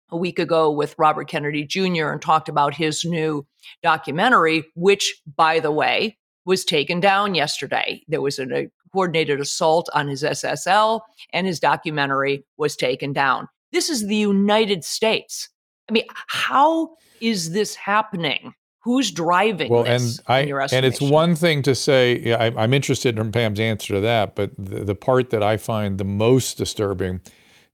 a 0.09 0.17
week 0.17 0.39
ago 0.39 0.71
with 0.71 0.95
Robert 0.97 1.27
Kennedy 1.27 1.65
Jr. 1.65 2.09
and 2.09 2.21
talked 2.21 2.47
about 2.47 2.75
his 2.75 3.03
new 3.03 3.45
documentary, 3.81 4.63
which, 4.75 5.21
by 5.35 5.59
the 5.59 5.71
way, 5.71 6.17
was 6.45 6.63
taken 6.63 6.99
down 6.99 7.33
yesterday. 7.33 8.03
There 8.07 8.21
was 8.21 8.37
a, 8.37 8.45
a 8.55 8.69
coordinated 8.93 9.41
assault 9.41 9.89
on 9.93 10.07
his 10.07 10.21
SSL, 10.23 11.01
and 11.33 11.47
his 11.47 11.59
documentary 11.59 12.45
was 12.57 12.75
taken 12.75 13.11
down. 13.11 13.49
This 13.71 13.89
is 13.89 14.07
the 14.07 14.15
United 14.15 14.85
States. 14.85 15.49
I 15.89 15.93
mean, 15.93 16.05
how 16.27 16.95
is 17.19 17.51
this 17.51 17.75
happening? 17.75 18.53
Who's 18.85 19.09
driving 19.09 19.71
well, 19.71 19.83
and 19.83 20.19
I 20.27 20.41
and 20.41 20.85
it's 20.85 21.01
one 21.01 21.35
thing 21.35 21.63
to 21.63 21.73
say. 21.73 22.19
Yeah, 22.19 22.35
I, 22.37 22.63
am 22.63 22.71
interested 22.71 23.17
in 23.17 23.31
Pam's 23.31 23.59
answer 23.59 23.95
to 23.95 24.01
that, 24.01 24.35
but 24.35 24.51
the, 24.59 24.83
the 24.83 24.93
part 24.93 25.31
that 25.31 25.41
I 25.41 25.57
find 25.57 25.97
the 25.97 26.05
most 26.05 26.59
disturbing 26.59 27.21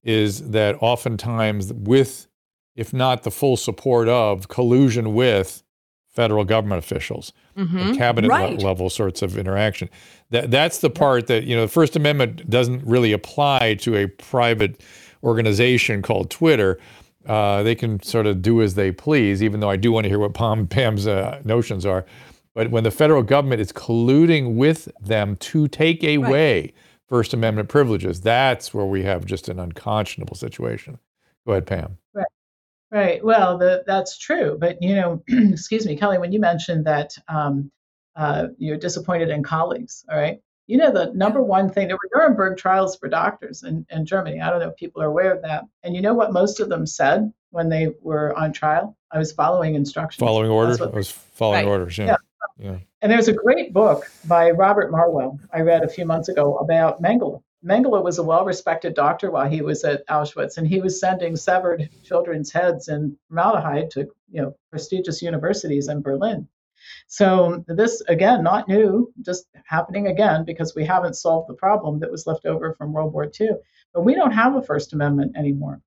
is 0.04 0.52
that 0.52 0.78
oftentimes, 0.82 1.74
with 1.74 2.28
if 2.78 2.94
not 2.94 3.24
the 3.24 3.32
full 3.32 3.58
support 3.58 4.08
of 4.08 4.48
collusion 4.48 5.14
with 5.14 5.64
federal 6.08 6.46
government 6.46 6.80
officials, 6.80 7.34
mm-hmm. 7.58 7.94
cabinet 7.96 8.30
right. 8.30 8.58
le- 8.58 8.66
level 8.66 8.90
sorts 8.90 9.22
of 9.22 9.38
interaction. 9.38 9.90
That 10.30 10.50
that's 10.50 10.80
the 10.80 10.90
part 10.90 11.28
that 11.28 11.44
you 11.44 11.58
know 11.58 11.64
the 11.64 11.72
First 11.72 11.98
Amendment 11.98 12.50
doesn't 12.50 12.86
really 12.86 13.12
apply 13.12 13.76
to 13.82 13.98
a 13.98 14.08
private 14.08 14.82
organization 15.24 16.02
called 16.02 16.30
Twitter 16.30 16.80
uh, 17.28 17.64
they 17.64 17.76
can 17.76 18.02
sort 18.02 18.26
of 18.26 18.42
do 18.42 18.62
as 18.62 18.76
they 18.76 18.92
please, 18.92 19.44
even 19.44 19.60
though 19.60 19.70
I 19.70 19.78
do 19.78 19.92
want 19.92 20.06
to 20.06 20.10
hear 20.10 20.20
what 20.20 20.34
Pam, 20.34 20.68
Pam's 20.68 21.08
uh, 21.08 21.42
notions 21.44 21.86
are. 21.86 22.06
But 22.54 22.72
when 22.72 22.84
the 22.84 22.92
federal 22.92 23.24
government 23.24 23.62
is 23.62 23.72
colluding 23.72 24.56
with 24.56 24.90
them 25.00 25.38
to 25.38 25.68
take 25.68 26.04
away 26.04 26.62
right. 26.62 26.76
First 27.08 27.34
Amendment 27.34 27.70
privileges, 27.70 28.22
that's 28.22 28.74
where 28.74 28.86
we 28.86 29.04
have 29.04 29.26
just 29.26 29.50
an 29.50 29.60
unconscionable 29.60 30.36
situation. 30.36 30.98
Go 31.46 31.54
ahead, 31.54 31.66
Pam. 31.66 31.98
Right. 32.14 32.26
Right. 32.92 33.24
Well, 33.24 33.58
the, 33.58 33.84
that's 33.88 34.18
true. 34.18 34.58
But, 34.60 34.82
you 34.82 34.96
know, 34.96 35.24
excuse 35.28 35.86
me, 35.86 35.96
Kelly, 35.96 36.18
when 36.18 36.32
you 36.32 36.40
mentioned 36.40 36.86
that 36.86 37.14
um, 37.28 37.72
uh, 38.16 38.48
you're 38.58 38.78
disappointed 38.78 39.30
in 39.30 39.44
colleagues, 39.44 40.06
all 40.10 40.18
right? 40.18 40.40
You 40.72 40.78
know, 40.78 40.90
the 40.90 41.12
number 41.14 41.42
one 41.42 41.70
thing, 41.70 41.90
there 41.90 41.98
were 41.98 42.10
Nuremberg 42.16 42.58
trials 42.58 42.96
for 42.96 43.10
doctors 43.10 43.64
in, 43.64 43.86
in 43.90 44.06
Germany. 44.06 44.40
I 44.40 44.50
don't 44.50 44.62
know 44.62 44.70
if 44.70 44.78
people 44.78 45.02
are 45.02 45.08
aware 45.08 45.34
of 45.34 45.42
that. 45.42 45.66
And 45.84 45.94
you 45.94 46.02
know 46.02 46.14
what 46.14 46.32
most 46.32 46.62
of 46.62 46.70
them 46.70 46.88
said 46.88 47.30
when 47.50 47.68
they 47.68 47.90
were 48.02 48.34
on 48.38 48.54
trial. 48.54 48.96
I 49.12 49.18
was 49.18 49.34
following 49.34 49.76
instructions. 49.76 50.26
Following 50.26 50.50
orders. 50.50 50.80
I 50.80 50.86
was 50.86 51.12
following 51.12 51.66
right. 51.66 51.72
orders. 51.72 51.98
Yeah. 51.98 52.06
yeah. 52.06 52.16
yeah. 52.58 52.78
And 53.02 53.12
there's 53.12 53.28
a 53.28 53.34
great 53.34 53.74
book 53.74 54.10
by 54.24 54.52
Robert 54.52 54.94
Marwell 54.94 55.38
I 55.54 55.60
read 55.60 55.84
a 55.84 55.90
few 55.90 56.06
months 56.06 56.30
ago 56.30 56.56
about 56.60 57.02
Mengele. 57.02 57.44
Mengele 57.66 58.02
was 58.02 58.18
a 58.18 58.24
well-respected 58.24 58.94
doctor 58.94 59.30
while 59.30 59.50
he 59.50 59.62
was 59.62 59.84
at 59.84 60.08
Auschwitz, 60.08 60.58
and 60.58 60.66
he 60.66 60.80
was 60.80 61.02
sending 61.02 61.36
severed 61.36 61.90
children's 62.06 62.50
heads 62.50 62.88
in 62.88 63.18
formaldehyde 63.28 63.92
to 63.92 64.08
you 64.32 64.42
know 64.42 64.56
prestigious 64.70 65.22
universities 65.22 65.90
in 65.90 66.02
Berlin. 66.02 66.48
So 67.12 67.66
this 67.68 68.00
again, 68.08 68.42
not 68.42 68.70
new, 68.70 69.14
just 69.22 69.46
happening 69.66 70.08
again 70.08 70.46
because 70.46 70.74
we 70.74 70.86
haven't 70.86 71.18
solved 71.18 71.50
the 71.50 71.56
problem 71.56 72.00
that 72.00 72.10
was 72.10 72.26
left 72.26 72.46
over 72.46 72.74
from 72.74 72.94
World 72.94 73.12
War 73.12 73.30
II. 73.38 73.50
But 73.94 74.06
we 74.06 74.16
don't 74.16 74.32
have 74.32 74.56
a 74.56 74.62
First 74.62 74.94
Amendment 74.94 75.36
anymore. 75.36 75.82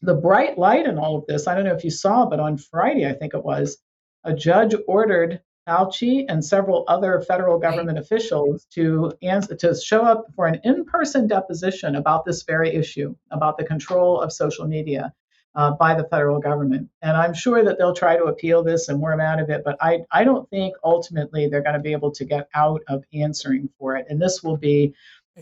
The 0.00 0.14
bright 0.14 0.58
light 0.58 0.86
in 0.86 0.96
all 0.96 1.16
of 1.16 1.26
this, 1.26 1.48
I 1.48 1.56
don't 1.56 1.64
know 1.64 1.74
if 1.74 1.82
you 1.82 1.90
saw, 1.90 2.24
but 2.24 2.38
on 2.38 2.56
Friday, 2.56 3.04
I 3.04 3.14
think 3.14 3.34
it 3.34 3.44
was, 3.44 3.78
a 4.22 4.32
judge 4.32 4.76
ordered 4.86 5.40
Fauci 5.68 6.26
and 6.28 6.44
several 6.44 6.84
other 6.86 7.20
federal 7.20 7.58
government 7.58 7.98
officials 7.98 8.64
to 8.74 9.12
answer, 9.22 9.56
to 9.56 9.74
show 9.74 10.02
up 10.02 10.26
for 10.36 10.46
an 10.46 10.60
in-person 10.62 11.26
deposition 11.26 11.96
about 11.96 12.24
this 12.24 12.44
very 12.44 12.72
issue, 12.72 13.16
about 13.32 13.58
the 13.58 13.64
control 13.64 14.20
of 14.20 14.32
social 14.32 14.68
media 14.68 15.12
uh, 15.54 15.72
by 15.72 15.94
the 15.94 16.04
federal 16.04 16.38
government. 16.38 16.88
And 17.02 17.16
I'm 17.16 17.34
sure 17.34 17.64
that 17.64 17.78
they'll 17.78 17.94
try 17.94 18.16
to 18.16 18.24
appeal 18.24 18.62
this 18.62 18.88
and 18.88 19.00
worm 19.00 19.20
out 19.20 19.40
of 19.40 19.50
it, 19.50 19.62
but 19.64 19.76
I, 19.80 20.00
I 20.10 20.24
don't 20.24 20.48
think 20.50 20.76
ultimately 20.84 21.48
they're 21.48 21.62
going 21.62 21.74
to 21.74 21.80
be 21.80 21.92
able 21.92 22.12
to 22.12 22.24
get 22.24 22.48
out 22.54 22.82
of 22.88 23.04
answering 23.12 23.68
for 23.78 23.96
it. 23.96 24.06
And 24.08 24.20
this 24.20 24.42
will 24.42 24.56
be 24.56 24.94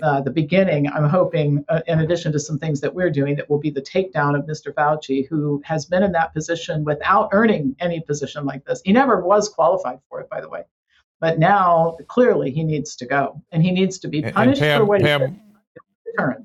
uh, 0.02 0.20
the 0.20 0.30
beginning, 0.30 0.88
I'm 0.88 1.08
hoping, 1.08 1.64
uh, 1.68 1.80
in 1.86 2.00
addition 2.00 2.30
to 2.32 2.38
some 2.38 2.58
things 2.58 2.80
that 2.82 2.94
we're 2.94 3.10
doing, 3.10 3.34
that 3.36 3.50
will 3.50 3.58
be 3.58 3.70
the 3.70 3.82
takedown 3.82 4.38
of 4.38 4.46
Mr. 4.46 4.72
Fauci, 4.72 5.26
who 5.26 5.60
has 5.64 5.86
been 5.86 6.02
in 6.02 6.12
that 6.12 6.32
position 6.34 6.84
without 6.84 7.30
earning 7.32 7.74
any 7.80 8.00
position 8.00 8.44
like 8.44 8.64
this. 8.64 8.80
He 8.84 8.92
never 8.92 9.20
was 9.20 9.48
qualified 9.48 9.98
for 10.08 10.20
it, 10.20 10.28
by 10.28 10.40
the 10.40 10.48
way. 10.48 10.64
But 11.20 11.38
now, 11.38 11.96
clearly, 12.06 12.50
he 12.52 12.62
needs 12.62 12.94
to 12.96 13.06
go, 13.06 13.42
and 13.50 13.62
he 13.62 13.72
needs 13.72 13.98
to 14.00 14.08
be 14.08 14.22
punished 14.22 14.60
Pam, 14.60 14.80
for 14.80 14.84
what 14.84 15.00
Pam, 15.00 15.20
he 15.20 15.26
did. 15.26 15.40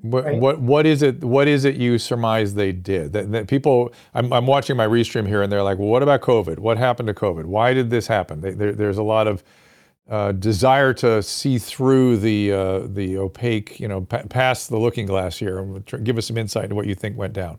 What, 0.02 0.24
right? 0.24 0.38
what 0.38 0.60
what 0.60 0.86
is 0.86 1.02
it? 1.02 1.24
What 1.24 1.48
is 1.48 1.64
it 1.64 1.76
you 1.76 1.98
surmise 1.98 2.54
they 2.54 2.72
did? 2.72 3.12
That, 3.12 3.32
that 3.32 3.48
people, 3.48 3.92
I'm, 4.14 4.32
I'm 4.32 4.46
watching 4.46 4.76
my 4.76 4.86
restream 4.86 5.26
here, 5.26 5.42
and 5.42 5.50
they're 5.50 5.62
like, 5.62 5.78
"Well, 5.78 5.88
what 5.88 6.02
about 6.02 6.20
COVID? 6.20 6.58
What 6.58 6.78
happened 6.78 7.08
to 7.08 7.14
COVID? 7.14 7.44
Why 7.46 7.74
did 7.74 7.90
this 7.90 8.06
happen?" 8.06 8.40
They, 8.40 8.52
there, 8.52 8.72
there's 8.72 8.98
a 8.98 9.02
lot 9.02 9.26
of 9.26 9.42
uh, 10.08 10.32
desire 10.32 10.92
to 10.94 11.22
see 11.22 11.58
through 11.58 12.18
the 12.18 12.52
uh, 12.52 12.78
the 12.86 13.18
opaque, 13.18 13.80
you 13.80 13.88
know, 13.88 14.02
p- 14.02 14.18
past 14.28 14.68
the 14.68 14.78
looking 14.78 15.06
glass 15.06 15.38
here. 15.38 15.58
And 15.58 16.04
give 16.04 16.18
us 16.18 16.26
some 16.26 16.38
insight 16.38 16.64
into 16.64 16.76
what 16.76 16.86
you 16.86 16.94
think 16.94 17.16
went 17.16 17.32
down. 17.32 17.58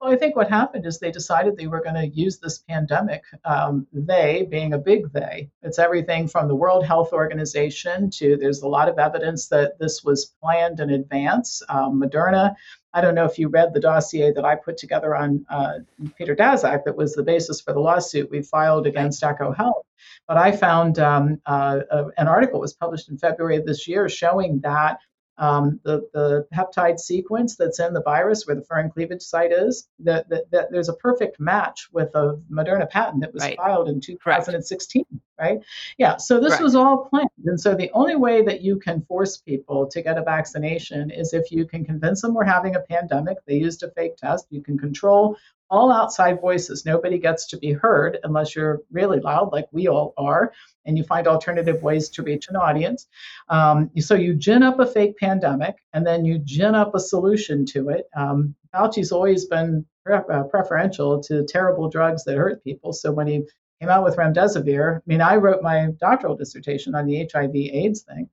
Well, 0.00 0.12
I 0.12 0.16
think 0.16 0.36
what 0.36 0.48
happened 0.48 0.86
is 0.86 0.98
they 0.98 1.10
decided 1.10 1.56
they 1.56 1.66
were 1.66 1.82
going 1.82 1.96
to 1.96 2.06
use 2.06 2.38
this 2.38 2.58
pandemic. 2.58 3.24
Um, 3.44 3.84
they, 3.92 4.46
being 4.48 4.72
a 4.72 4.78
big 4.78 5.12
they, 5.12 5.50
it's 5.62 5.80
everything 5.80 6.28
from 6.28 6.46
the 6.46 6.54
World 6.54 6.86
Health 6.86 7.12
Organization 7.12 8.08
to 8.10 8.36
there's 8.36 8.62
a 8.62 8.68
lot 8.68 8.88
of 8.88 9.00
evidence 9.00 9.48
that 9.48 9.76
this 9.80 10.04
was 10.04 10.34
planned 10.40 10.78
in 10.78 10.90
advance. 10.90 11.62
Um, 11.68 12.00
Moderna, 12.00 12.54
I 12.94 13.00
don't 13.00 13.16
know 13.16 13.24
if 13.24 13.40
you 13.40 13.48
read 13.48 13.74
the 13.74 13.80
dossier 13.80 14.32
that 14.32 14.44
I 14.44 14.54
put 14.54 14.76
together 14.76 15.16
on 15.16 15.44
uh, 15.50 15.80
Peter 16.16 16.36
Daszak 16.36 16.84
that 16.84 16.96
was 16.96 17.14
the 17.14 17.24
basis 17.24 17.60
for 17.60 17.72
the 17.72 17.80
lawsuit 17.80 18.30
we 18.30 18.42
filed 18.42 18.86
against 18.86 19.22
EcoHealth. 19.24 19.82
But 20.28 20.36
I 20.36 20.52
found 20.52 21.00
um, 21.00 21.40
uh, 21.44 21.80
an 22.16 22.28
article 22.28 22.60
was 22.60 22.72
published 22.72 23.08
in 23.08 23.18
February 23.18 23.56
of 23.56 23.66
this 23.66 23.88
year 23.88 24.08
showing 24.08 24.60
that 24.60 25.00
um, 25.38 25.80
the, 25.84 26.08
the 26.12 26.46
peptide 26.54 26.98
sequence 26.98 27.56
that's 27.56 27.78
in 27.80 27.92
the 27.92 28.02
virus 28.02 28.46
where 28.46 28.56
the 28.56 28.62
furin 28.62 28.92
cleavage 28.92 29.22
site 29.22 29.52
is, 29.52 29.88
that, 30.00 30.28
that, 30.28 30.50
that 30.50 30.68
there's 30.70 30.88
a 30.88 30.94
perfect 30.94 31.38
match 31.40 31.88
with 31.92 32.14
a 32.14 32.40
Moderna 32.50 32.88
patent 32.88 33.20
that 33.22 33.32
was 33.32 33.42
right. 33.42 33.56
filed 33.56 33.88
in 33.88 34.00
2016, 34.00 35.04
Correct. 35.04 35.22
Right? 35.38 35.58
Yeah, 35.98 36.16
so 36.16 36.40
this 36.40 36.50
Correct. 36.50 36.62
was 36.62 36.74
all 36.74 37.06
planned. 37.08 37.30
And 37.46 37.60
so 37.60 37.74
the 37.74 37.90
only 37.92 38.16
way 38.16 38.42
that 38.42 38.60
you 38.62 38.78
can 38.78 39.02
force 39.02 39.36
people 39.36 39.86
to 39.88 40.02
get 40.02 40.18
a 40.18 40.22
vaccination 40.22 41.10
is 41.10 41.32
if 41.32 41.50
you 41.50 41.66
can 41.66 41.84
convince 41.84 42.22
them 42.22 42.34
we're 42.34 42.44
having 42.44 42.76
a 42.76 42.80
pandemic. 42.80 43.38
They 43.46 43.56
used 43.56 43.82
a 43.82 43.90
fake 43.90 44.16
test. 44.16 44.46
You 44.50 44.62
can 44.62 44.78
control 44.78 45.36
all 45.70 45.92
outside 45.92 46.40
voices. 46.40 46.86
Nobody 46.86 47.18
gets 47.18 47.46
to 47.48 47.58
be 47.58 47.72
heard 47.72 48.18
unless 48.24 48.56
you're 48.56 48.80
really 48.90 49.20
loud, 49.20 49.52
like 49.52 49.68
we 49.70 49.88
all 49.88 50.14
are, 50.16 50.52
and 50.86 50.96
you 50.96 51.04
find 51.04 51.26
alternative 51.26 51.82
ways 51.82 52.08
to 52.10 52.22
reach 52.22 52.48
an 52.48 52.56
audience. 52.56 53.06
Um, 53.48 53.90
so 53.98 54.14
you 54.14 54.34
gin 54.34 54.62
up 54.62 54.80
a 54.80 54.86
fake 54.86 55.18
pandemic, 55.18 55.76
and 55.92 56.06
then 56.06 56.24
you 56.24 56.38
gin 56.38 56.74
up 56.74 56.94
a 56.94 57.00
solution 57.00 57.66
to 57.66 57.90
it. 57.90 58.08
Um, 58.16 58.54
Fauci's 58.74 59.12
always 59.12 59.44
been 59.46 59.84
pre- 60.04 60.16
uh, 60.16 60.44
preferential 60.44 61.22
to 61.24 61.44
terrible 61.44 61.88
drugs 61.90 62.24
that 62.24 62.36
hurt 62.36 62.64
people. 62.64 62.92
So 62.92 63.12
when 63.12 63.26
he 63.26 63.44
came 63.80 63.88
out 63.88 64.04
with 64.04 64.16
remdesivir, 64.16 64.98
I 64.98 65.00
mean, 65.06 65.20
I 65.20 65.36
wrote 65.36 65.62
my 65.62 65.88
doctoral 66.00 66.36
dissertation 66.36 66.94
on 66.94 67.06
the 67.06 67.28
HIV/AIDS 67.32 68.02
thing 68.02 68.28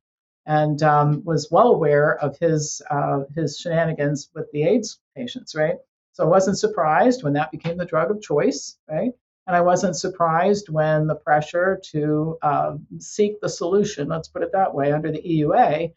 and 0.46 0.82
um, 0.84 1.24
was 1.24 1.50
well 1.52 1.70
aware 1.70 2.18
of 2.20 2.38
his 2.38 2.82
uh, 2.90 3.22
his 3.36 3.58
shenanigans 3.58 4.30
with 4.34 4.52
the 4.52 4.64
AIDS 4.64 5.00
patients, 5.16 5.56
right? 5.56 5.76
So 6.14 6.24
I 6.24 6.28
wasn't 6.28 6.58
surprised 6.58 7.24
when 7.24 7.34
that 7.34 7.52
became 7.52 7.78
the 7.78 7.86
drug 7.86 8.12
of 8.12 8.22
choice, 8.22 8.78
right? 8.90 9.12
And 9.48 9.56
I 9.56 9.62
wasn't 9.62 9.96
surprised 9.96 10.70
when 10.70 11.08
the 11.08 11.16
pressure 11.16 11.80
to 11.92 12.38
uh, 12.42 12.78
seek 13.00 13.40
the 13.42 13.50
solution, 13.50 14.08
let's 14.08 14.28
put 14.28 14.42
it 14.42 14.52
that 14.54 14.74
way, 14.74 14.92
under 14.92 15.12
the 15.12 15.22
EUA 15.22 15.94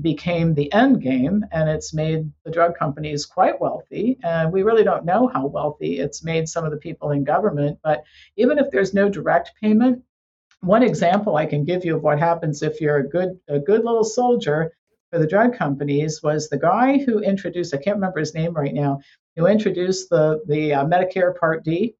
became 0.00 0.54
the 0.54 0.72
end 0.72 1.02
game. 1.02 1.44
And 1.52 1.68
it's 1.68 1.94
made 1.94 2.30
the 2.44 2.50
drug 2.50 2.76
companies 2.76 3.26
quite 3.26 3.60
wealthy. 3.60 4.18
And 4.22 4.52
we 4.52 4.62
really 4.62 4.84
don't 4.84 5.04
know 5.04 5.28
how 5.28 5.46
wealthy 5.46 5.98
it's 5.98 6.24
made 6.24 6.48
some 6.48 6.64
of 6.64 6.70
the 6.70 6.76
people 6.76 7.10
in 7.10 7.24
government. 7.24 7.78
But 7.82 8.04
even 8.36 8.58
if 8.58 8.70
there's 8.70 8.94
no 8.94 9.08
direct 9.08 9.52
payment, 9.60 10.02
one 10.60 10.82
example 10.82 11.36
I 11.36 11.46
can 11.46 11.64
give 11.64 11.84
you 11.84 11.96
of 11.96 12.02
what 12.02 12.18
happens 12.18 12.62
if 12.62 12.80
you're 12.80 12.98
a 12.98 13.08
good, 13.08 13.38
a 13.48 13.58
good 13.58 13.84
little 13.84 14.04
soldier 14.04 14.72
for 15.10 15.18
the 15.18 15.26
drug 15.26 15.56
companies 15.56 16.22
was 16.22 16.48
the 16.48 16.58
guy 16.58 16.98
who 16.98 17.20
introduced, 17.20 17.74
I 17.74 17.78
can't 17.78 17.96
remember 17.96 18.20
his 18.20 18.34
name 18.34 18.52
right 18.52 18.74
now, 18.74 19.00
who 19.36 19.46
introduced 19.46 20.10
the, 20.10 20.40
the 20.46 20.74
uh, 20.74 20.84
Medicare 20.84 21.38
Part 21.38 21.64
D, 21.64 21.94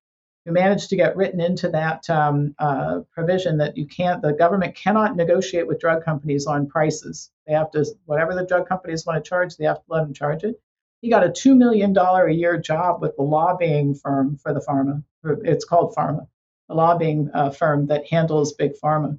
who 0.49 0.55
managed 0.55 0.89
to 0.89 0.97
get 0.97 1.15
written 1.15 1.43
into 1.43 1.69
that 1.69 2.09
um, 2.09 2.55
uh, 2.59 3.01
provision 3.13 3.59
that 3.59 3.77
you 3.77 3.87
can't, 3.87 4.23
the 4.23 4.33
government 4.33 4.75
cannot 4.75 5.15
negotiate 5.15 5.67
with 5.67 5.79
drug 5.79 6.03
companies 6.03 6.47
on 6.47 6.67
prices. 6.67 7.31
They 7.47 7.53
have 7.53 7.71
to, 7.73 7.85
whatever 8.07 8.35
the 8.35 8.47
drug 8.47 8.67
companies 8.67 9.05
want 9.05 9.23
to 9.23 9.29
charge, 9.29 9.57
they 9.57 9.67
have 9.67 9.77
to 9.77 9.85
let 9.89 10.05
them 10.05 10.15
charge 10.15 10.45
it. 10.45 10.59
He 11.03 11.11
got 11.11 11.27
a 11.27 11.29
$2 11.29 11.55
million 11.55 11.95
a 11.95 12.31
year 12.31 12.57
job 12.57 13.03
with 13.03 13.15
the 13.17 13.25
lobbying 13.25 13.95
firm 13.95 14.39
for 14.39 14.55
the 14.55 14.61
pharma. 14.61 15.05
It's 15.45 15.67
called 15.67 15.95
Pharma, 15.95 16.27
a 16.71 16.75
lobbying 16.75 17.31
uh, 17.35 17.51
firm 17.51 17.89
that 17.89 18.07
handles 18.07 18.55
big 18.55 18.73
pharma. 18.83 19.19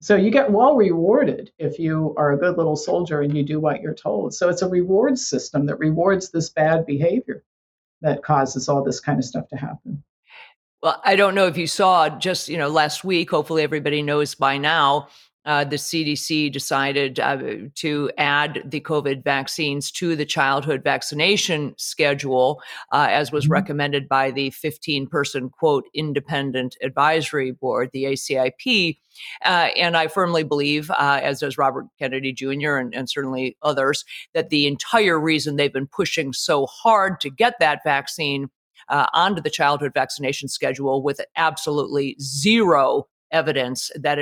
So 0.00 0.14
you 0.14 0.30
get 0.30 0.52
well 0.52 0.76
rewarded 0.76 1.50
if 1.58 1.80
you 1.80 2.14
are 2.16 2.34
a 2.34 2.38
good 2.38 2.56
little 2.56 2.76
soldier 2.76 3.20
and 3.20 3.36
you 3.36 3.42
do 3.42 3.58
what 3.58 3.82
you're 3.82 3.94
told. 3.94 4.32
So 4.32 4.48
it's 4.48 4.62
a 4.62 4.68
reward 4.68 5.18
system 5.18 5.66
that 5.66 5.80
rewards 5.80 6.30
this 6.30 6.50
bad 6.50 6.86
behavior 6.86 7.42
that 8.00 8.22
causes 8.22 8.68
all 8.68 8.84
this 8.84 9.00
kind 9.00 9.18
of 9.18 9.24
stuff 9.24 9.48
to 9.48 9.56
happen. 9.56 10.04
Well, 10.82 11.00
I 11.04 11.16
don't 11.16 11.34
know 11.34 11.46
if 11.46 11.56
you 11.56 11.66
saw 11.66 12.08
just, 12.08 12.48
you 12.48 12.56
know, 12.56 12.68
last 12.68 13.02
week, 13.02 13.30
hopefully 13.30 13.64
everybody 13.64 14.00
knows 14.00 14.36
by 14.36 14.58
now, 14.58 15.08
uh, 15.44 15.64
the 15.64 15.76
CDC 15.76 16.52
decided 16.52 17.18
uh, 17.18 17.38
to 17.74 18.10
add 18.18 18.62
the 18.66 18.82
COVID 18.82 19.24
vaccines 19.24 19.90
to 19.92 20.14
the 20.14 20.26
childhood 20.26 20.84
vaccination 20.84 21.74
schedule, 21.78 22.60
uh, 22.92 23.08
as 23.10 23.32
was 23.32 23.44
mm-hmm. 23.44 23.54
recommended 23.54 24.08
by 24.08 24.30
the 24.30 24.50
15 24.50 25.06
person, 25.06 25.48
quote, 25.48 25.84
independent 25.94 26.76
advisory 26.82 27.50
board, 27.50 27.88
the 27.92 28.04
ACIP. 28.04 28.98
Uh, 29.44 29.70
and 29.74 29.96
I 29.96 30.06
firmly 30.06 30.42
believe, 30.42 30.90
uh, 30.90 31.20
as 31.22 31.40
does 31.40 31.56
Robert 31.56 31.86
Kennedy 31.98 32.32
Jr. 32.32 32.76
And, 32.76 32.94
and 32.94 33.08
certainly 33.08 33.56
others, 33.62 34.04
that 34.34 34.50
the 34.50 34.66
entire 34.66 35.18
reason 35.18 35.56
they've 35.56 35.72
been 35.72 35.88
pushing 35.88 36.34
so 36.34 36.66
hard 36.66 37.20
to 37.20 37.30
get 37.30 37.54
that 37.58 37.80
vaccine 37.84 38.50
uh, 38.90 39.06
onto 39.12 39.42
the 39.42 39.50
childhood 39.50 39.92
vaccination 39.94 40.48
schedule 40.48 41.02
with 41.02 41.20
absolutely 41.36 42.16
zero 42.20 43.06
evidence 43.30 43.90
that 43.94 44.18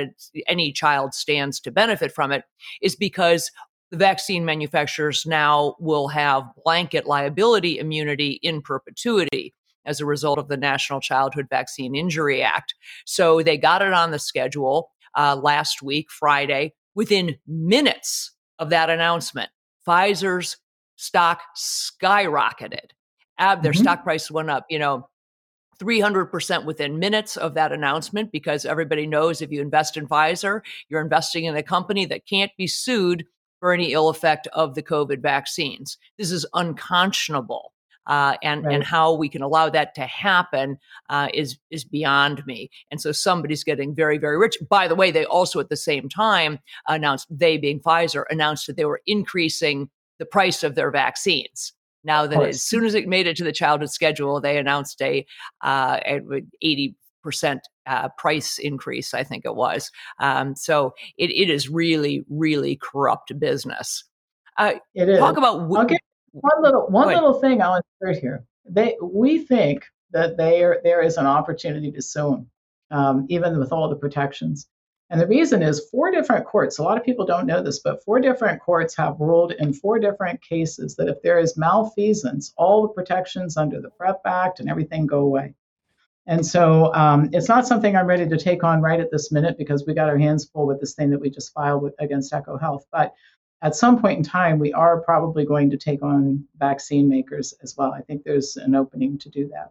any 0.47 0.71
child 0.71 1.13
stands 1.13 1.59
to 1.61 1.71
benefit 1.71 2.11
from 2.11 2.31
it 2.31 2.43
is 2.81 2.95
because 2.95 3.51
the 3.91 3.97
vaccine 3.97 4.43
manufacturers 4.43 5.25
now 5.25 5.75
will 5.79 6.09
have 6.09 6.43
blanket 6.63 7.05
liability 7.05 7.77
immunity 7.79 8.39
in 8.43 8.61
perpetuity 8.61 9.53
as 9.85 10.01
a 10.01 10.05
result 10.05 10.37
of 10.37 10.49
the 10.49 10.57
National 10.57 10.99
Childhood 10.99 11.47
Vaccine 11.49 11.95
Injury 11.95 12.41
Act. 12.43 12.75
So 13.05 13.41
they 13.41 13.57
got 13.57 13.81
it 13.81 13.93
on 13.93 14.11
the 14.11 14.19
schedule 14.19 14.91
uh, 15.17 15.37
last 15.37 15.81
week, 15.81 16.11
Friday. 16.11 16.73
Within 16.93 17.37
minutes 17.47 18.31
of 18.59 18.69
that 18.71 18.89
announcement, 18.89 19.49
Pfizer's 19.87 20.57
stock 20.97 21.41
skyrocketed. 21.55 22.91
Ab, 23.37 23.63
their 23.63 23.71
mm-hmm. 23.71 23.81
stock 23.81 24.03
price 24.03 24.29
went 24.31 24.49
up, 24.49 24.65
you 24.69 24.79
know, 24.79 25.07
300% 25.79 26.65
within 26.65 26.99
minutes 26.99 27.37
of 27.37 27.53
that 27.53 27.71
announcement 27.71 28.31
because 28.31 28.65
everybody 28.65 29.05
knows 29.05 29.41
if 29.41 29.51
you 29.51 29.61
invest 29.61 29.95
in 29.95 30.07
Pfizer, 30.07 30.61
you're 30.89 31.01
investing 31.01 31.45
in 31.45 31.55
a 31.55 31.63
company 31.63 32.05
that 32.05 32.25
can't 32.25 32.51
be 32.57 32.67
sued 32.67 33.25
for 33.59 33.73
any 33.73 33.93
ill 33.93 34.09
effect 34.09 34.47
of 34.53 34.75
the 34.75 34.83
COVID 34.83 35.21
vaccines. 35.21 35.97
This 36.17 36.31
is 36.31 36.45
unconscionable. 36.53 37.73
uh, 38.07 38.37
and 38.41 38.63
Right. 38.63 38.75
and 38.75 38.83
how 38.85 39.13
we 39.13 39.27
can 39.27 39.41
allow 39.41 39.69
that 39.69 39.93
to 39.95 40.01
happen 40.03 40.77
uh, 41.09 41.27
is 41.33 41.59
is 41.69 41.83
beyond 41.83 42.41
me. 42.47 42.69
And 42.89 43.01
so 43.01 43.11
somebody's 43.11 43.65
getting 43.65 43.93
very 43.93 44.17
very 44.17 44.37
rich. 44.37 44.57
By 44.69 44.87
the 44.87 44.95
way, 44.95 45.11
they 45.11 45.25
also 45.25 45.59
at 45.59 45.67
the 45.69 45.75
same 45.75 46.07
time 46.07 46.59
announced 46.87 47.27
they 47.29 47.57
being 47.57 47.81
Pfizer 47.81 48.23
announced 48.29 48.65
that 48.67 48.77
they 48.77 48.85
were 48.85 49.01
increasing 49.05 49.89
the 50.19 50.25
price 50.25 50.63
of 50.63 50.75
their 50.75 50.89
vaccines. 50.89 51.73
Now 52.07 52.25
that 52.25 52.41
as 52.41 52.63
soon 52.63 52.85
as 52.85 52.95
it 52.95 53.07
made 53.07 53.27
it 53.27 53.35
to 53.37 53.43
the 53.43 53.51
childhood 53.51 53.91
schedule, 53.91 54.39
they 54.39 54.57
announced 54.57 55.01
a 55.01 55.25
uh, 55.61 55.99
eighty 56.61 56.95
percent 57.21 57.67
uh, 57.85 58.07
price 58.17 58.57
increase. 58.57 59.13
I 59.13 59.23
think 59.23 59.43
it 59.43 59.55
was. 59.55 59.91
Um, 60.19 60.55
so 60.55 60.93
it, 61.17 61.29
it 61.29 61.49
is 61.49 61.69
really 61.69 62.23
really 62.29 62.79
corrupt 62.81 63.37
business. 63.37 64.05
Uh, 64.57 64.75
It 64.95 65.09
is. 65.09 65.19
talk 65.19 65.37
about 65.37 65.59
I'll 65.59 65.85
give 65.85 65.99
one 66.31 66.63
little 66.63 66.87
one 66.87 67.09
little 67.09 67.33
thing 67.33 67.61
I'll 67.61 67.81
insert 68.01 68.21
here. 68.21 68.45
They 68.65 68.95
we 69.03 69.39
think 69.39 69.83
that 70.11 70.37
there 70.37 70.79
there 70.85 71.01
is 71.01 71.17
an 71.17 71.25
opportunity 71.25 71.91
to 71.91 72.01
sue 72.01 72.31
them, 72.31 72.49
um, 72.91 73.25
even 73.29 73.59
with 73.59 73.73
all 73.73 73.89
the 73.89 73.97
protections. 73.97 74.67
And 75.09 75.21
the 75.21 75.27
reason 75.27 75.63
is 75.63 75.89
four 75.89 76.11
different 76.11 76.45
courts. 76.45 76.79
A 76.79 76.83
lot 76.83 76.97
of 76.97 77.03
people 77.03 77.25
don't 77.25 77.47
know 77.47 77.61
this, 77.61 77.79
but 77.79 78.03
four 78.03 78.19
different 78.19 78.61
courts 78.61 78.95
have 78.97 79.19
ruled 79.19 79.53
in 79.53 79.71
four 79.71 79.99
different 79.99 80.41
cases 80.41 80.95
that 80.97 81.07
if 81.07 81.21
there 81.21 81.39
is 81.39 81.57
malfeasance, 81.57 82.53
all 82.57 82.81
the 82.81 82.89
protections 82.93 83.55
under 83.55 83.79
the 83.79 83.89
PREP 83.91 84.19
Act 84.25 84.59
and 84.59 84.69
everything 84.69 85.07
go 85.07 85.19
away. 85.19 85.53
And 86.25 86.45
so 86.45 86.93
um, 86.93 87.29
it's 87.31 87.47
not 87.47 87.65
something 87.65 87.95
I'm 87.95 88.05
ready 88.05 88.27
to 88.27 88.37
take 88.37 88.65
on 88.65 88.81
right 88.81 88.99
at 88.99 89.11
this 89.11 89.31
minute 89.31 89.57
because 89.57 89.85
we 89.87 89.93
got 89.93 90.09
our 90.09 90.17
hands 90.17 90.43
full 90.43 90.67
with 90.67 90.81
this 90.81 90.93
thing 90.93 91.09
that 91.11 91.21
we 91.21 91.29
just 91.29 91.53
filed 91.53 91.81
with, 91.81 91.95
against 91.99 92.33
EcoHealth. 92.33 92.83
But 92.91 93.13
at 93.61 93.77
some 93.77 94.01
point 94.01 94.17
in 94.17 94.23
time, 94.23 94.59
we 94.59 94.73
are 94.73 94.99
probably 95.01 95.45
going 95.45 95.69
to 95.69 95.77
take 95.77 96.03
on 96.03 96.43
vaccine 96.57 97.07
makers 97.07 97.53
as 97.63 97.75
well. 97.77 97.93
I 97.93 98.01
think 98.01 98.23
there's 98.23 98.57
an 98.57 98.75
opening 98.75 99.17
to 99.19 99.29
do 99.29 99.47
that. 99.53 99.69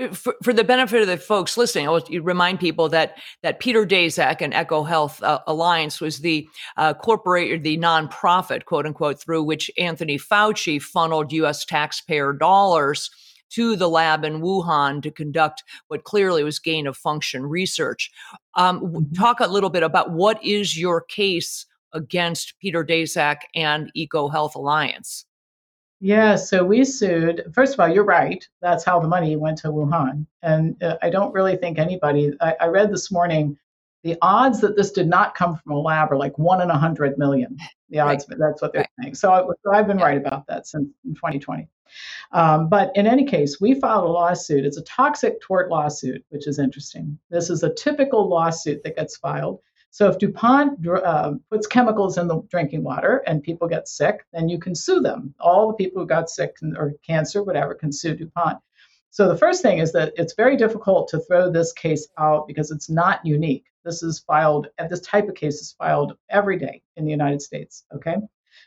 Uh, 0.00 0.08
for, 0.08 0.34
for 0.42 0.52
the 0.52 0.64
benefit 0.64 1.00
of 1.00 1.06
the 1.06 1.16
folks 1.16 1.56
listening, 1.56 1.86
I 1.86 1.90
want 1.90 2.06
to 2.06 2.20
remind 2.20 2.60
people 2.60 2.88
that 2.90 3.18
that 3.42 3.60
Peter 3.60 3.86
Daszak 3.86 4.40
and 4.40 4.52
EcoHealth 4.52 5.22
uh, 5.22 5.40
Alliance 5.46 6.00
was 6.00 6.18
the 6.18 6.48
uh, 6.76 6.94
corporate, 6.94 7.62
the 7.62 7.78
nonprofit, 7.78 8.64
quote 8.64 8.86
unquote, 8.86 9.20
through 9.20 9.42
which 9.42 9.70
Anthony 9.78 10.18
Fauci 10.18 10.80
funneled 10.80 11.32
U.S. 11.32 11.64
taxpayer 11.64 12.32
dollars 12.32 13.10
to 13.50 13.76
the 13.76 13.88
lab 13.88 14.24
in 14.24 14.40
Wuhan 14.40 15.02
to 15.02 15.10
conduct 15.10 15.62
what 15.88 16.04
clearly 16.04 16.42
was 16.42 16.58
gain 16.58 16.86
of 16.86 16.96
function 16.96 17.46
research. 17.46 18.10
Um, 18.56 19.10
talk 19.16 19.40
a 19.40 19.46
little 19.46 19.70
bit 19.70 19.82
about 19.82 20.10
what 20.10 20.44
is 20.44 20.78
your 20.78 21.00
case 21.02 21.66
against 21.92 22.54
Peter 22.60 22.84
Daszak 22.84 23.38
and 23.54 23.92
EcoHealth 23.96 24.56
Alliance. 24.56 25.24
Yeah, 26.04 26.36
so 26.36 26.62
we 26.62 26.84
sued. 26.84 27.50
First 27.54 27.72
of 27.72 27.80
all, 27.80 27.88
you're 27.88 28.04
right. 28.04 28.46
That's 28.60 28.84
how 28.84 29.00
the 29.00 29.08
money 29.08 29.36
went 29.36 29.56
to 29.58 29.68
Wuhan. 29.68 30.26
And 30.42 30.80
uh, 30.82 30.98
I 31.00 31.08
don't 31.08 31.32
really 31.32 31.56
think 31.56 31.78
anybody, 31.78 32.30
I, 32.42 32.54
I 32.60 32.66
read 32.66 32.92
this 32.92 33.10
morning, 33.10 33.56
the 34.02 34.18
odds 34.20 34.60
that 34.60 34.76
this 34.76 34.92
did 34.92 35.08
not 35.08 35.34
come 35.34 35.56
from 35.56 35.72
a 35.72 35.80
lab 35.80 36.12
are 36.12 36.18
like 36.18 36.38
one 36.38 36.60
in 36.60 36.68
a 36.68 36.76
hundred 36.76 37.16
million. 37.16 37.56
The 37.88 38.00
odds, 38.00 38.26
that's 38.26 38.60
what 38.60 38.74
they're 38.74 38.84
saying. 39.00 39.14
So, 39.14 39.32
I, 39.32 39.78
I've 39.78 39.86
been 39.86 39.96
right 39.96 40.18
about 40.18 40.46
that 40.48 40.66
since 40.66 40.90
2020. 41.04 41.68
Um, 42.32 42.68
but 42.68 42.90
in 42.96 43.06
any 43.06 43.24
case, 43.24 43.58
we 43.58 43.80
filed 43.80 44.04
a 44.04 44.08
lawsuit. 44.08 44.66
It's 44.66 44.76
a 44.76 44.82
toxic 44.82 45.40
tort 45.40 45.70
lawsuit, 45.70 46.22
which 46.28 46.46
is 46.46 46.58
interesting. 46.58 47.18
This 47.30 47.48
is 47.48 47.62
a 47.62 47.72
typical 47.72 48.28
lawsuit 48.28 48.82
that 48.82 48.96
gets 48.96 49.16
filed. 49.16 49.60
So 49.94 50.08
if 50.08 50.18
DuPont 50.18 50.84
uh, 50.88 51.34
puts 51.48 51.68
chemicals 51.68 52.18
in 52.18 52.26
the 52.26 52.42
drinking 52.50 52.82
water 52.82 53.22
and 53.28 53.40
people 53.40 53.68
get 53.68 53.86
sick, 53.86 54.26
then 54.32 54.48
you 54.48 54.58
can 54.58 54.74
sue 54.74 54.98
them. 54.98 55.32
All 55.38 55.68
the 55.68 55.74
people 55.74 56.02
who 56.02 56.08
got 56.08 56.28
sick 56.28 56.56
or 56.76 56.94
cancer, 57.06 57.44
whatever, 57.44 57.76
can 57.76 57.92
sue 57.92 58.16
DuPont. 58.16 58.58
So 59.10 59.28
the 59.28 59.36
first 59.36 59.62
thing 59.62 59.78
is 59.78 59.92
that 59.92 60.12
it's 60.16 60.34
very 60.34 60.56
difficult 60.56 61.06
to 61.10 61.20
throw 61.20 61.48
this 61.48 61.72
case 61.72 62.08
out 62.18 62.48
because 62.48 62.72
it's 62.72 62.90
not 62.90 63.24
unique. 63.24 63.66
This 63.84 64.02
is 64.02 64.18
filed, 64.18 64.66
and 64.78 64.90
this 64.90 65.00
type 65.02 65.28
of 65.28 65.36
case 65.36 65.60
is 65.60 65.76
filed 65.78 66.16
every 66.28 66.58
day 66.58 66.82
in 66.96 67.04
the 67.04 67.12
United 67.12 67.40
States. 67.40 67.84
Okay. 67.94 68.16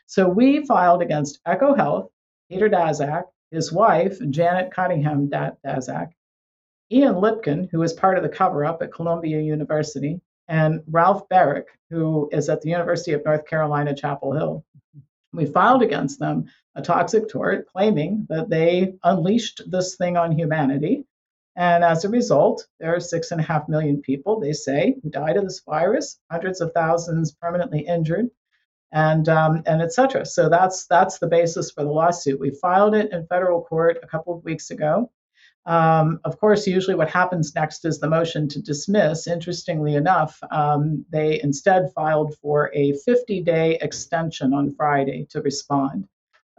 So 0.06 0.26
we 0.26 0.64
filed 0.64 1.02
against 1.02 1.44
EcoHealth, 1.44 2.08
Peter 2.48 2.70
Daszak, 2.70 3.24
his 3.50 3.70
wife, 3.70 4.18
Janet 4.30 4.72
Cottingham 4.72 5.28
Da- 5.28 5.50
Daszak, 5.62 6.08
Ian 6.90 7.16
Lipkin, 7.16 7.68
who 7.70 7.80
was 7.80 7.92
part 7.92 8.16
of 8.16 8.22
the 8.22 8.30
cover 8.30 8.64
up 8.64 8.80
at 8.80 8.94
Columbia 8.94 9.42
University, 9.42 10.22
and 10.48 10.82
Ralph 10.90 11.28
Baric, 11.28 11.64
who 11.90 12.28
is 12.32 12.48
at 12.48 12.62
the 12.62 12.70
University 12.70 13.12
of 13.12 13.24
North 13.24 13.46
Carolina, 13.46 13.94
Chapel 13.94 14.32
Hill. 14.32 14.64
We 15.32 15.46
filed 15.46 15.82
against 15.82 16.18
them 16.18 16.46
a 16.74 16.82
toxic 16.82 17.28
tort 17.28 17.66
claiming 17.68 18.26
that 18.28 18.48
they 18.48 18.94
unleashed 19.04 19.62
this 19.70 19.96
thing 19.96 20.16
on 20.16 20.32
humanity. 20.32 21.04
And 21.56 21.82
as 21.82 22.04
a 22.04 22.08
result, 22.08 22.66
there 22.78 22.94
are 22.94 23.00
six 23.00 23.32
and 23.32 23.40
a 23.40 23.44
half 23.44 23.68
million 23.68 24.00
people, 24.00 24.38
they 24.38 24.52
say, 24.52 24.94
who 25.02 25.10
died 25.10 25.36
of 25.36 25.44
this 25.44 25.60
virus, 25.66 26.18
hundreds 26.30 26.60
of 26.60 26.72
thousands 26.72 27.32
permanently 27.32 27.80
injured, 27.80 28.30
and 28.92 29.28
um, 29.28 29.62
and 29.66 29.82
et 29.82 29.92
cetera. 29.92 30.24
So 30.24 30.48
that's 30.48 30.86
that's 30.86 31.18
the 31.18 31.26
basis 31.26 31.72
for 31.72 31.82
the 31.82 31.90
lawsuit. 31.90 32.40
We 32.40 32.50
filed 32.50 32.94
it 32.94 33.12
in 33.12 33.26
federal 33.26 33.62
court 33.62 33.98
a 34.02 34.06
couple 34.06 34.34
of 34.34 34.44
weeks 34.44 34.70
ago. 34.70 35.10
Um, 35.68 36.18
of 36.24 36.40
course, 36.40 36.66
usually 36.66 36.96
what 36.96 37.10
happens 37.10 37.54
next 37.54 37.84
is 37.84 38.00
the 38.00 38.08
motion 38.08 38.48
to 38.48 38.62
dismiss. 38.62 39.26
Interestingly 39.26 39.96
enough, 39.96 40.40
um, 40.50 41.04
they 41.10 41.42
instead 41.42 41.92
filed 41.94 42.34
for 42.38 42.70
a 42.74 42.94
50 42.94 43.42
day 43.42 43.78
extension 43.82 44.54
on 44.54 44.74
Friday 44.74 45.26
to 45.28 45.42
respond. 45.42 46.08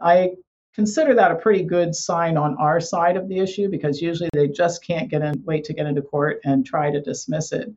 I 0.00 0.34
consider 0.76 1.12
that 1.14 1.32
a 1.32 1.36
pretty 1.36 1.64
good 1.64 1.92
sign 1.92 2.36
on 2.36 2.56
our 2.58 2.80
side 2.80 3.16
of 3.16 3.28
the 3.28 3.40
issue 3.40 3.68
because 3.68 4.00
usually 4.00 4.30
they 4.32 4.46
just 4.46 4.86
can't 4.86 5.10
get 5.10 5.22
in, 5.22 5.42
wait 5.44 5.64
to 5.64 5.74
get 5.74 5.86
into 5.86 6.02
court 6.02 6.38
and 6.44 6.64
try 6.64 6.92
to 6.92 7.00
dismiss 7.00 7.50
it. 7.50 7.68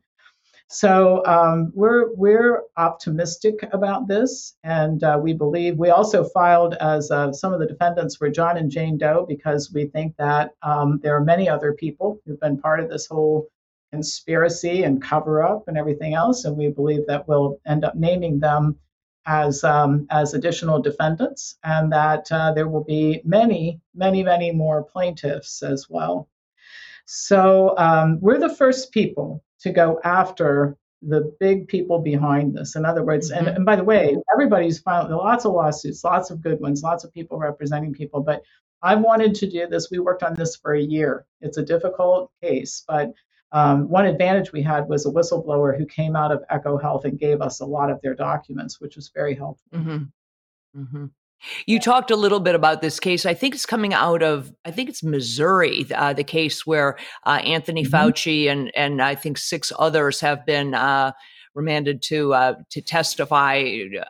So 0.68 1.24
um, 1.26 1.72
we're 1.74 2.12
we're 2.14 2.62
optimistic 2.76 3.68
about 3.72 4.08
this, 4.08 4.56
and 4.64 5.02
uh, 5.04 5.18
we 5.22 5.32
believe 5.34 5.76
we 5.76 5.90
also 5.90 6.24
filed 6.24 6.74
as 6.74 7.10
uh, 7.10 7.32
some 7.32 7.52
of 7.52 7.60
the 7.60 7.66
defendants 7.66 8.18
were 8.18 8.30
John 8.30 8.56
and 8.56 8.70
Jane 8.70 8.96
Doe 8.96 9.26
because 9.28 9.70
we 9.72 9.86
think 9.86 10.16
that 10.16 10.52
um, 10.62 11.00
there 11.02 11.14
are 11.16 11.24
many 11.24 11.48
other 11.48 11.74
people 11.74 12.18
who've 12.24 12.40
been 12.40 12.58
part 12.58 12.80
of 12.80 12.88
this 12.88 13.06
whole 13.06 13.48
conspiracy 13.92 14.82
and 14.82 15.02
cover 15.02 15.42
up 15.42 15.68
and 15.68 15.76
everything 15.78 16.14
else, 16.14 16.44
and 16.44 16.56
we 16.56 16.68
believe 16.68 17.06
that 17.06 17.28
we'll 17.28 17.60
end 17.66 17.84
up 17.84 17.94
naming 17.94 18.40
them 18.40 18.76
as 19.26 19.62
um, 19.64 20.06
as 20.10 20.32
additional 20.32 20.80
defendants, 20.80 21.56
and 21.62 21.92
that 21.92 22.26
uh, 22.32 22.52
there 22.52 22.68
will 22.68 22.84
be 22.84 23.20
many, 23.24 23.80
many, 23.94 24.22
many 24.22 24.50
more 24.50 24.82
plaintiffs 24.82 25.62
as 25.62 25.88
well. 25.90 26.28
So 27.04 27.76
um, 27.76 28.18
we're 28.20 28.40
the 28.40 28.54
first 28.54 28.92
people 28.92 29.44
to 29.64 29.72
go 29.72 29.98
after 30.04 30.76
the 31.00 31.34
big 31.40 31.68
people 31.68 31.98
behind 31.98 32.54
this. 32.54 32.76
In 32.76 32.84
other 32.84 33.02
words, 33.02 33.30
and, 33.30 33.48
and 33.48 33.64
by 33.64 33.76
the 33.76 33.84
way, 33.84 34.14
everybody's 34.30 34.78
filed 34.78 35.10
lots 35.10 35.46
of 35.46 35.52
lawsuits, 35.52 36.04
lots 36.04 36.30
of 36.30 36.42
good 36.42 36.60
ones, 36.60 36.82
lots 36.82 37.02
of 37.02 37.12
people 37.14 37.38
representing 37.38 37.94
people. 37.94 38.20
But 38.20 38.42
I've 38.82 39.00
wanted 39.00 39.34
to 39.36 39.48
do 39.48 39.66
this. 39.66 39.90
We 39.90 39.98
worked 40.00 40.22
on 40.22 40.34
this 40.34 40.56
for 40.56 40.74
a 40.74 40.80
year. 40.80 41.24
It's 41.40 41.56
a 41.56 41.64
difficult 41.64 42.30
case, 42.42 42.84
but 42.86 43.14
um, 43.52 43.88
one 43.88 44.04
advantage 44.04 44.52
we 44.52 44.62
had 44.62 44.86
was 44.86 45.06
a 45.06 45.10
whistleblower 45.10 45.78
who 45.78 45.86
came 45.86 46.14
out 46.14 46.32
of 46.32 46.42
EcoHealth 46.50 47.04
and 47.04 47.18
gave 47.18 47.40
us 47.40 47.60
a 47.60 47.66
lot 47.66 47.90
of 47.90 48.00
their 48.02 48.14
documents, 48.14 48.80
which 48.80 48.96
was 48.96 49.10
very 49.14 49.34
helpful. 49.34 49.70
Mm-hmm. 49.72 50.80
Mm-hmm. 50.80 51.04
You 51.66 51.78
talked 51.78 52.10
a 52.10 52.16
little 52.16 52.40
bit 52.40 52.54
about 52.54 52.80
this 52.80 52.98
case. 52.98 53.26
I 53.26 53.34
think 53.34 53.54
it's 53.54 53.66
coming 53.66 53.92
out 53.92 54.22
of, 54.22 54.52
I 54.64 54.70
think 54.70 54.88
it's 54.88 55.02
Missouri, 55.02 55.86
uh, 55.94 56.14
the 56.14 56.24
case 56.24 56.64
where 56.66 56.96
uh, 57.26 57.40
Anthony 57.44 57.84
Mm-hmm. 57.84 57.94
Fauci 57.94 58.48
and 58.50 58.74
and 58.74 59.02
I 59.02 59.14
think 59.14 59.36
six 59.36 59.70
others 59.78 60.20
have 60.20 60.46
been 60.46 60.74
uh, 60.74 61.12
remanded 61.54 62.02
to 62.02 62.32
uh, 62.34 62.54
to 62.70 62.80
testify 62.80 63.62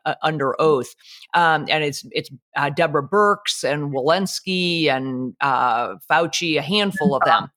uh, 0.04 0.14
under 0.22 0.60
oath. 0.60 0.94
Um, 1.34 1.66
and 1.68 1.82
it's 1.82 2.04
it's 2.12 2.30
uh, 2.56 2.70
Deborah 2.70 3.06
Birx 3.06 3.64
and 3.64 3.92
Walensky 3.92 4.86
and 4.86 5.34
uh, 5.40 5.96
Fauci, 6.10 6.56
a 6.56 6.62
handful 6.62 7.16
of 7.16 7.22
them. 7.24 7.50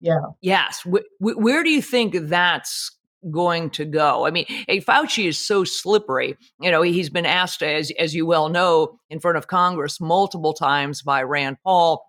Yeah. 0.00 0.20
Yes. 0.40 0.80
Wh- 0.82 1.08
wh- 1.18 1.36
where 1.38 1.64
do 1.64 1.70
you 1.70 1.82
think 1.82 2.14
that's 2.28 2.96
going 3.30 3.70
to 3.70 3.84
go? 3.84 4.26
I 4.26 4.30
mean, 4.30 4.46
hey, 4.48 4.80
Fauci 4.80 5.28
is 5.28 5.38
so 5.38 5.64
slippery. 5.64 6.36
You 6.60 6.70
know, 6.70 6.82
he's 6.82 7.10
been 7.10 7.26
asked, 7.26 7.62
as 7.62 7.92
as 7.98 8.14
you 8.14 8.26
well 8.26 8.48
know, 8.48 8.98
in 9.10 9.20
front 9.20 9.38
of 9.38 9.46
Congress 9.46 10.00
multiple 10.00 10.52
times 10.52 11.02
by 11.02 11.22
Rand 11.22 11.58
Paul. 11.62 12.04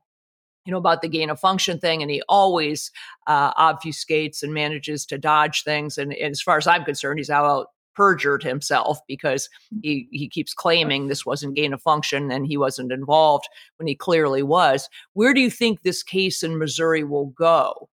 You 0.65 0.71
know 0.71 0.77
about 0.77 1.01
the 1.01 1.09
gain 1.09 1.29
of 1.29 1.39
function 1.39 1.77
thing, 1.77 2.01
and 2.01 2.09
he 2.09 2.21
always 2.29 2.89
uh, 3.27 3.53
obfuscates 3.53 4.43
and 4.43 4.53
manages 4.53 5.05
to 5.07 5.17
dodge 5.17 5.63
things. 5.63 5.97
And, 5.97 6.13
and 6.13 6.31
as 6.31 6.41
far 6.41 6.57
as 6.57 6.67
I'm 6.67 6.85
concerned, 6.85 7.19
he's 7.19 7.29
out 7.29 7.67
perjured 7.95 8.43
himself 8.43 8.99
because 9.07 9.49
he 9.81 10.07
he 10.11 10.27
keeps 10.27 10.53
claiming 10.53 11.07
this 11.07 11.25
wasn't 11.25 11.55
gain 11.55 11.73
of 11.73 11.81
function 11.81 12.31
and 12.31 12.45
he 12.45 12.57
wasn't 12.57 12.91
involved 12.91 13.47
when 13.77 13.87
he 13.87 13.95
clearly 13.95 14.43
was. 14.43 14.89
Where 15.13 15.33
do 15.33 15.41
you 15.41 15.49
think 15.49 15.81
this 15.81 16.03
case 16.03 16.43
in 16.43 16.57
Missouri 16.57 17.03
will 17.03 17.27
go? 17.27 17.89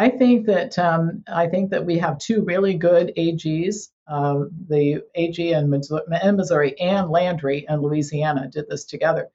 I 0.00 0.08
think 0.08 0.46
that 0.46 0.78
um, 0.78 1.22
I 1.28 1.46
think 1.46 1.68
that 1.72 1.84
we 1.84 1.98
have 1.98 2.16
two 2.16 2.42
really 2.42 2.72
good 2.72 3.12
AGs. 3.18 3.90
Uh, 4.08 4.44
the 4.66 5.04
AG 5.14 5.52
in 5.52 5.68
Missouri, 5.68 6.04
in 6.22 6.36
Missouri 6.36 6.80
and 6.80 7.10
Landry 7.10 7.66
in 7.68 7.82
Louisiana 7.82 8.48
did 8.50 8.66
this 8.66 8.86
together, 8.86 9.28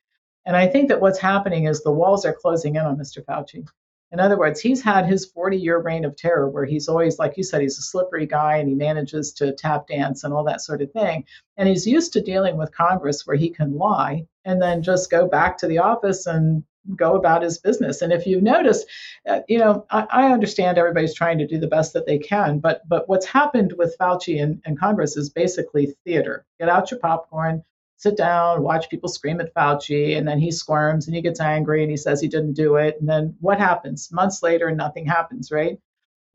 And 0.43 0.57
I 0.57 0.65
think 0.65 0.89
that 0.89 0.99
what's 0.99 1.19
happening 1.19 1.65
is 1.65 1.83
the 1.83 1.91
walls 1.91 2.25
are 2.25 2.33
closing 2.33 2.77
in 2.77 2.81
on 2.81 2.97
Mr. 2.97 3.23
Fauci. 3.23 3.67
In 4.11 4.19
other 4.19 4.39
words, 4.39 4.59
he's 4.59 4.81
had 4.81 5.05
his 5.05 5.27
40 5.27 5.55
year 5.55 5.77
reign 5.77 6.03
of 6.03 6.15
terror 6.15 6.49
where 6.49 6.65
he's 6.65 6.87
always, 6.87 7.19
like 7.19 7.37
you 7.37 7.43
said, 7.43 7.61
he's 7.61 7.77
a 7.77 7.83
slippery 7.83 8.25
guy 8.25 8.57
and 8.57 8.67
he 8.67 8.73
manages 8.73 9.33
to 9.33 9.53
tap 9.53 9.85
dance 9.85 10.23
and 10.23 10.33
all 10.33 10.45
that 10.45 10.61
sort 10.61 10.81
of 10.81 10.91
thing. 10.91 11.25
And 11.57 11.69
he's 11.69 11.85
used 11.85 12.11
to 12.13 12.21
dealing 12.21 12.57
with 12.57 12.75
Congress 12.75 13.27
where 13.27 13.37
he 13.37 13.51
can 13.51 13.77
lie 13.77 14.25
and 14.45 14.59
then 14.59 14.81
just 14.81 15.11
go 15.11 15.27
back 15.27 15.59
to 15.59 15.67
the 15.67 15.77
office 15.77 16.25
and 16.25 16.63
go 16.95 17.15
about 17.15 17.41
his 17.41 17.57
business. 17.57 18.01
And 18.01 18.13
if 18.13 18.25
you 18.25 18.41
notice, 18.41 18.85
uh, 19.27 19.41
you 19.47 19.57
know, 19.57 19.85
I, 19.89 20.07
I, 20.11 20.31
understand 20.31 20.77
everybody's 20.77 21.15
trying 21.15 21.37
to 21.39 21.47
do 21.47 21.57
the 21.57 21.67
best 21.67 21.93
that 21.93 22.05
they 22.05 22.19
can, 22.19 22.59
but 22.59 22.87
but 22.87 23.09
what's 23.09 23.25
happened 23.25 23.73
with 23.77 23.95
Fauci 23.99 24.41
and, 24.41 24.61
and 24.65 24.79
Congress 24.79 25.17
is 25.17 25.29
basically 25.29 25.95
theater. 26.05 26.45
Get 26.59 26.69
out 26.69 26.91
your 26.91 26.99
popcorn, 26.99 27.63
sit 27.97 28.17
down, 28.17 28.61
watch 28.61 28.89
people 28.89 29.09
scream 29.09 29.41
at 29.41 29.53
Fauci, 29.53 30.17
and 30.17 30.27
then 30.27 30.39
he 30.39 30.51
squirms 30.51 31.07
and 31.07 31.15
he 31.15 31.21
gets 31.21 31.39
angry 31.39 31.81
and 31.81 31.91
he 31.91 31.97
says 31.97 32.21
he 32.21 32.27
didn't 32.27 32.53
do 32.53 32.75
it. 32.75 32.97
And 32.99 33.09
then 33.09 33.35
what 33.39 33.59
happens? 33.59 34.11
Months 34.11 34.43
later, 34.43 34.71
nothing 34.71 35.05
happens, 35.05 35.51
right? 35.51 35.79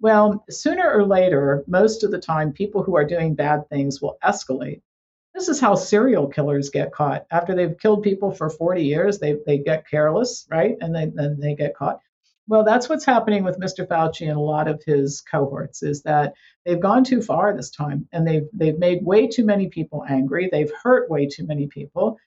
Well, 0.00 0.44
sooner 0.48 0.90
or 0.90 1.04
later, 1.04 1.62
most 1.66 2.04
of 2.04 2.10
the 2.10 2.18
time, 2.18 2.52
people 2.52 2.82
who 2.82 2.96
are 2.96 3.04
doing 3.04 3.34
bad 3.34 3.68
things 3.68 4.00
will 4.00 4.16
escalate. 4.24 4.80
This 5.40 5.48
is 5.48 5.58
how 5.58 5.74
serial 5.74 6.26
killers 6.26 6.68
get 6.68 6.92
caught. 6.92 7.24
After 7.30 7.54
they've 7.54 7.78
killed 7.78 8.02
people 8.02 8.30
for 8.30 8.50
40 8.50 8.84
years, 8.84 9.18
they, 9.18 9.38
they 9.46 9.56
get 9.56 9.88
careless, 9.88 10.46
right? 10.50 10.76
And 10.82 10.94
then 10.94 11.40
they 11.40 11.54
get 11.54 11.74
caught. 11.74 12.00
Well, 12.46 12.62
that's 12.62 12.90
what's 12.90 13.06
happening 13.06 13.42
with 13.42 13.58
Mr. 13.58 13.88
Fauci 13.88 14.28
and 14.28 14.36
a 14.36 14.38
lot 14.38 14.68
of 14.68 14.82
his 14.84 15.22
cohorts 15.22 15.82
is 15.82 16.02
that 16.02 16.34
they've 16.66 16.78
gone 16.78 17.04
too 17.04 17.22
far 17.22 17.56
this 17.56 17.70
time 17.70 18.06
and 18.12 18.28
they've 18.28 18.46
they've 18.52 18.78
made 18.78 19.02
way 19.02 19.28
too 19.28 19.46
many 19.46 19.68
people 19.70 20.04
angry. 20.06 20.50
They've 20.52 20.70
hurt 20.82 21.08
way 21.08 21.26
too 21.26 21.46
many 21.46 21.68
people. 21.68 22.18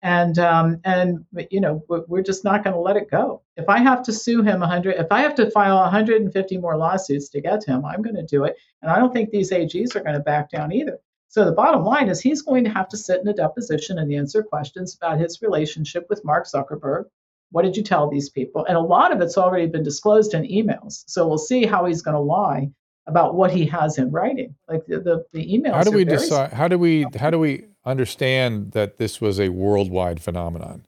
And 0.00 0.38
um, 0.38 0.80
and 0.82 1.26
you 1.50 1.60
know 1.60 1.84
we're 1.88 2.22
just 2.22 2.42
not 2.42 2.64
going 2.64 2.72
to 2.72 2.80
let 2.80 2.96
it 2.96 3.10
go. 3.10 3.42
If 3.58 3.68
I 3.68 3.80
have 3.80 4.02
to 4.04 4.14
sue 4.14 4.40
him 4.40 4.60
100, 4.60 4.96
if 4.96 5.08
I 5.10 5.20
have 5.20 5.34
to 5.34 5.50
file 5.50 5.76
150 5.76 6.56
more 6.56 6.78
lawsuits 6.78 7.28
to 7.28 7.42
get 7.42 7.66
him, 7.66 7.84
I'm 7.84 8.00
going 8.00 8.16
to 8.16 8.24
do 8.24 8.44
it. 8.44 8.56
And 8.80 8.90
I 8.90 8.98
don't 8.98 9.12
think 9.12 9.28
these 9.28 9.50
AGs 9.50 9.94
are 9.94 10.02
going 10.02 10.16
to 10.16 10.20
back 10.20 10.48
down 10.48 10.72
either. 10.72 10.98
So 11.32 11.46
the 11.46 11.52
bottom 11.52 11.82
line 11.82 12.10
is 12.10 12.20
he's 12.20 12.42
going 12.42 12.62
to 12.64 12.70
have 12.70 12.90
to 12.90 12.96
sit 12.98 13.22
in 13.22 13.26
a 13.26 13.32
deposition 13.32 13.98
and 13.98 14.12
answer 14.12 14.42
questions 14.42 14.94
about 14.94 15.18
his 15.18 15.40
relationship 15.40 16.06
with 16.10 16.22
Mark 16.26 16.46
Zuckerberg, 16.46 17.06
what 17.52 17.62
did 17.62 17.74
you 17.74 17.82
tell 17.82 18.10
these 18.10 18.28
people? 18.28 18.66
And 18.66 18.76
a 18.76 18.80
lot 18.80 19.12
of 19.12 19.22
it's 19.22 19.38
already 19.38 19.66
been 19.66 19.82
disclosed 19.82 20.34
in 20.34 20.42
emails. 20.42 21.04
So 21.06 21.26
we'll 21.26 21.38
see 21.38 21.64
how 21.64 21.86
he's 21.86 22.02
going 22.02 22.16
to 22.16 22.20
lie 22.20 22.70
about 23.06 23.34
what 23.34 23.50
he 23.50 23.64
has 23.64 23.96
in 23.96 24.10
writing. 24.10 24.54
Like 24.68 24.84
the 24.86 25.00
the, 25.00 25.24
the 25.32 25.42
emails. 25.46 25.72
How 25.72 25.84
do 25.84 25.92
we 25.92 26.04
decide? 26.04 26.52
How 26.52 26.68
do 26.68 26.78
we 26.78 27.06
how 27.16 27.30
do 27.30 27.38
we 27.38 27.64
understand 27.86 28.72
that 28.72 28.98
this 28.98 29.22
was 29.22 29.40
a 29.40 29.48
worldwide 29.48 30.20
phenomenon? 30.20 30.84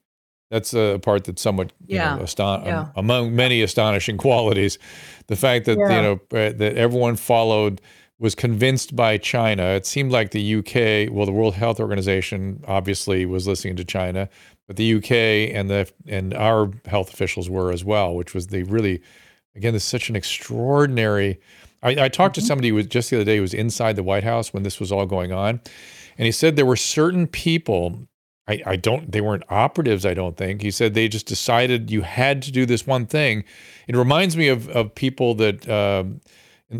That's 0.51 0.75
a 0.75 0.99
part 0.99 1.23
that's 1.23 1.41
somewhat 1.41 1.73
yeah. 1.87 2.17
Know, 2.17 2.21
aston- 2.21 2.65
yeah. 2.65 2.79
um, 2.81 2.91
among 2.95 3.35
many 3.35 3.63
astonishing 3.63 4.17
qualities. 4.19 4.77
The 5.25 5.35
fact 5.35 5.65
that 5.65 5.79
yeah. 5.79 5.95
you 5.95 6.01
know 6.03 6.13
uh, 6.39 6.53
that 6.53 6.77
everyone 6.77 7.15
followed 7.15 7.81
was 8.17 8.35
convinced 8.35 8.95
by 8.95 9.17
China. 9.17 9.63
It 9.63 9.85
seemed 9.85 10.11
like 10.11 10.31
the 10.31 10.55
UK, 10.55 11.13
well, 11.13 11.25
the 11.25 11.33
World 11.33 11.55
Health 11.55 11.79
Organization 11.79 12.63
obviously 12.67 13.25
was 13.25 13.47
listening 13.47 13.75
to 13.75 13.83
China 13.83 14.29
but 14.67 14.77
the 14.77 14.95
UK 14.95 15.11
and 15.55 15.69
the 15.69 15.91
and 16.07 16.33
our 16.33 16.71
health 16.85 17.13
officials 17.13 17.49
were 17.49 17.71
as 17.71 17.83
well, 17.83 18.15
which 18.15 18.33
was 18.33 18.47
the 18.47 18.63
really, 18.63 19.01
again, 19.55 19.73
this 19.73 19.83
is 19.83 19.89
such 19.89 20.09
an 20.09 20.15
extraordinary. 20.15 21.39
I, 21.83 21.89
I 21.89 22.09
talked 22.09 22.35
mm-hmm. 22.35 22.41
to 22.41 22.41
somebody 22.41 22.69
who 22.69 22.75
was 22.75 22.87
just 22.87 23.09
the 23.09 23.17
other 23.17 23.25
day 23.25 23.35
who 23.35 23.43
was 23.43 23.53
inside 23.53 23.95
the 23.95 24.03
White 24.03 24.23
House 24.23 24.53
when 24.53 24.63
this 24.63 24.79
was 24.79 24.91
all 24.91 25.05
going 25.05 25.31
on, 25.31 25.61
and 26.17 26.25
he 26.25 26.31
said 26.31 26.55
there 26.55 26.65
were 26.65 26.75
certain 26.75 27.27
people. 27.27 28.07
I, 28.47 28.61
I 28.65 28.75
don't. 28.75 29.11
They 29.11 29.21
weren't 29.21 29.43
operatives. 29.49 30.05
I 30.05 30.13
don't 30.13 30.37
think. 30.37 30.61
He 30.61 30.69
said 30.69 30.93
they 30.93 31.07
just 31.07 31.25
decided 31.25 31.89
you 31.89 32.01
had 32.01 32.43
to 32.43 32.51
do 32.51 32.65
this 32.65 32.85
one 32.85 33.07
thing. 33.07 33.43
It 33.87 33.95
reminds 33.95 34.35
me 34.35 34.47
of 34.47 34.67
of 34.69 34.95
people 34.95 35.35
that. 35.35 35.67
Uh, 35.67 36.05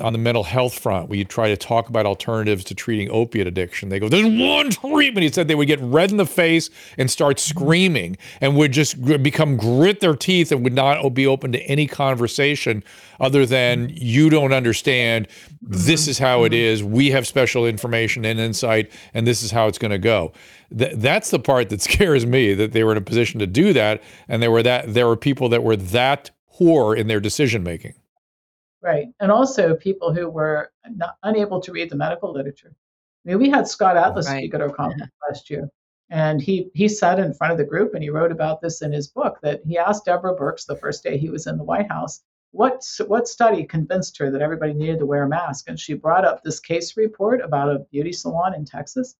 on 0.01 0.13
the 0.13 0.19
mental 0.19 0.43
health 0.43 0.79
front, 0.79 1.09
we 1.09 1.23
try 1.23 1.47
to 1.47 1.55
talk 1.55 1.89
about 1.89 2.07
alternatives 2.07 2.63
to 2.63 2.73
treating 2.73 3.07
opiate 3.11 3.45
addiction. 3.45 3.89
They 3.89 3.99
go, 3.99 4.09
"There's 4.09 4.25
one 4.25 4.71
treatment." 4.71 5.23
He 5.23 5.31
said 5.31 5.47
they 5.47 5.53
would 5.53 5.67
get 5.67 5.79
red 5.79 6.09
in 6.09 6.17
the 6.17 6.25
face 6.25 6.71
and 6.97 7.09
start 7.09 7.37
mm-hmm. 7.37 7.57
screaming, 7.57 8.17
and 8.41 8.55
would 8.55 8.71
just 8.71 8.99
become 9.21 9.57
grit 9.57 9.99
their 9.99 10.15
teeth 10.15 10.51
and 10.51 10.63
would 10.63 10.73
not 10.73 11.13
be 11.13 11.27
open 11.27 11.51
to 11.51 11.61
any 11.63 11.85
conversation 11.85 12.83
other 13.19 13.45
than 13.45 13.89
mm-hmm. 13.89 13.97
"You 13.97 14.31
don't 14.31 14.53
understand. 14.53 15.27
This 15.61 16.03
mm-hmm. 16.03 16.11
is 16.11 16.19
how 16.19 16.45
it 16.45 16.53
is. 16.53 16.83
We 16.83 17.11
have 17.11 17.27
special 17.27 17.67
information 17.67 18.25
and 18.25 18.39
insight, 18.39 18.91
and 19.13 19.27
this 19.27 19.43
is 19.43 19.51
how 19.51 19.67
it's 19.67 19.77
going 19.77 19.91
to 19.91 19.99
go." 19.99 20.33
Th- 20.75 20.93
that's 20.95 21.29
the 21.29 21.39
part 21.39 21.69
that 21.69 21.81
scares 21.83 22.25
me 22.25 22.55
that 22.55 22.71
they 22.71 22.83
were 22.83 22.93
in 22.93 22.97
a 22.97 23.01
position 23.01 23.39
to 23.39 23.47
do 23.47 23.71
that, 23.73 24.01
and 24.27 24.41
there 24.41 24.51
were 24.51 24.63
that 24.63 24.95
there 24.95 25.05
were 25.05 25.17
people 25.17 25.47
that 25.49 25.63
were 25.63 25.75
that 25.77 26.31
poor 26.51 26.95
in 26.95 27.05
their 27.07 27.19
decision 27.19 27.61
making. 27.61 27.93
Right. 28.85 29.07
And 29.19 29.31
also 29.31 29.75
people 29.75 30.13
who 30.13 30.29
were 30.29 30.71
not, 30.87 31.15
unable 31.23 31.59
to 31.61 31.71
read 31.71 31.89
the 31.89 31.95
medical 31.95 32.31
literature. 32.31 32.71
I 33.25 33.29
mean, 33.29 33.39
we 33.39 33.49
had 33.49 33.67
Scott 33.67 33.97
Atlas 33.97 34.27
right. 34.27 34.37
speak 34.37 34.53
at 34.53 34.61
our 34.61 34.69
conference 34.69 35.11
yeah. 35.11 35.27
last 35.27 35.49
year. 35.49 35.69
And 36.11 36.39
he, 36.39 36.69
he 36.75 36.87
sat 36.87 37.19
in 37.19 37.33
front 37.33 37.51
of 37.51 37.57
the 37.57 37.63
group 37.63 37.95
and 37.95 38.03
he 38.03 38.11
wrote 38.11 38.31
about 38.31 38.61
this 38.61 38.83
in 38.83 38.91
his 38.91 39.07
book 39.07 39.39
that 39.41 39.61
he 39.65 39.79
asked 39.79 40.05
Deborah 40.05 40.35
Birx 40.35 40.67
the 40.67 40.75
first 40.75 41.01
day 41.01 41.17
he 41.17 41.31
was 41.31 41.47
in 41.47 41.57
the 41.57 41.63
White 41.63 41.89
House, 41.89 42.21
what, 42.51 42.83
what 43.07 43.27
study 43.27 43.63
convinced 43.63 44.19
her 44.19 44.29
that 44.29 44.43
everybody 44.43 44.75
needed 44.75 44.99
to 44.99 45.07
wear 45.07 45.23
a 45.23 45.27
mask? 45.27 45.67
And 45.67 45.79
she 45.79 45.95
brought 45.95 46.23
up 46.23 46.43
this 46.43 46.59
case 46.59 46.95
report 46.95 47.41
about 47.41 47.75
a 47.75 47.79
beauty 47.91 48.13
salon 48.13 48.53
in 48.53 48.65
Texas, 48.65 49.15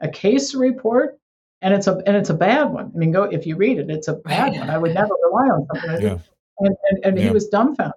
a 0.00 0.08
case 0.08 0.52
report 0.52 1.20
and 1.62 1.72
it's 1.72 1.86
a 1.86 2.02
and 2.06 2.16
it's 2.16 2.28
a 2.28 2.34
bad 2.34 2.64
one. 2.64 2.92
I 2.94 2.98
mean, 2.98 3.12
go 3.12 3.22
if 3.24 3.46
you 3.46 3.56
read 3.56 3.78
it, 3.78 3.88
it's 3.88 4.08
a 4.08 4.14
bad 4.14 4.52
one. 4.58 4.68
I 4.68 4.76
would 4.76 4.92
never 4.92 5.14
rely 5.24 5.46
on 5.48 5.66
something. 5.72 6.02
Yeah. 6.02 6.18
And 6.58 6.76
and, 6.90 7.04
and 7.04 7.18
yeah. 7.18 7.24
he 7.24 7.30
was 7.30 7.48
dumbfounded. 7.48 7.94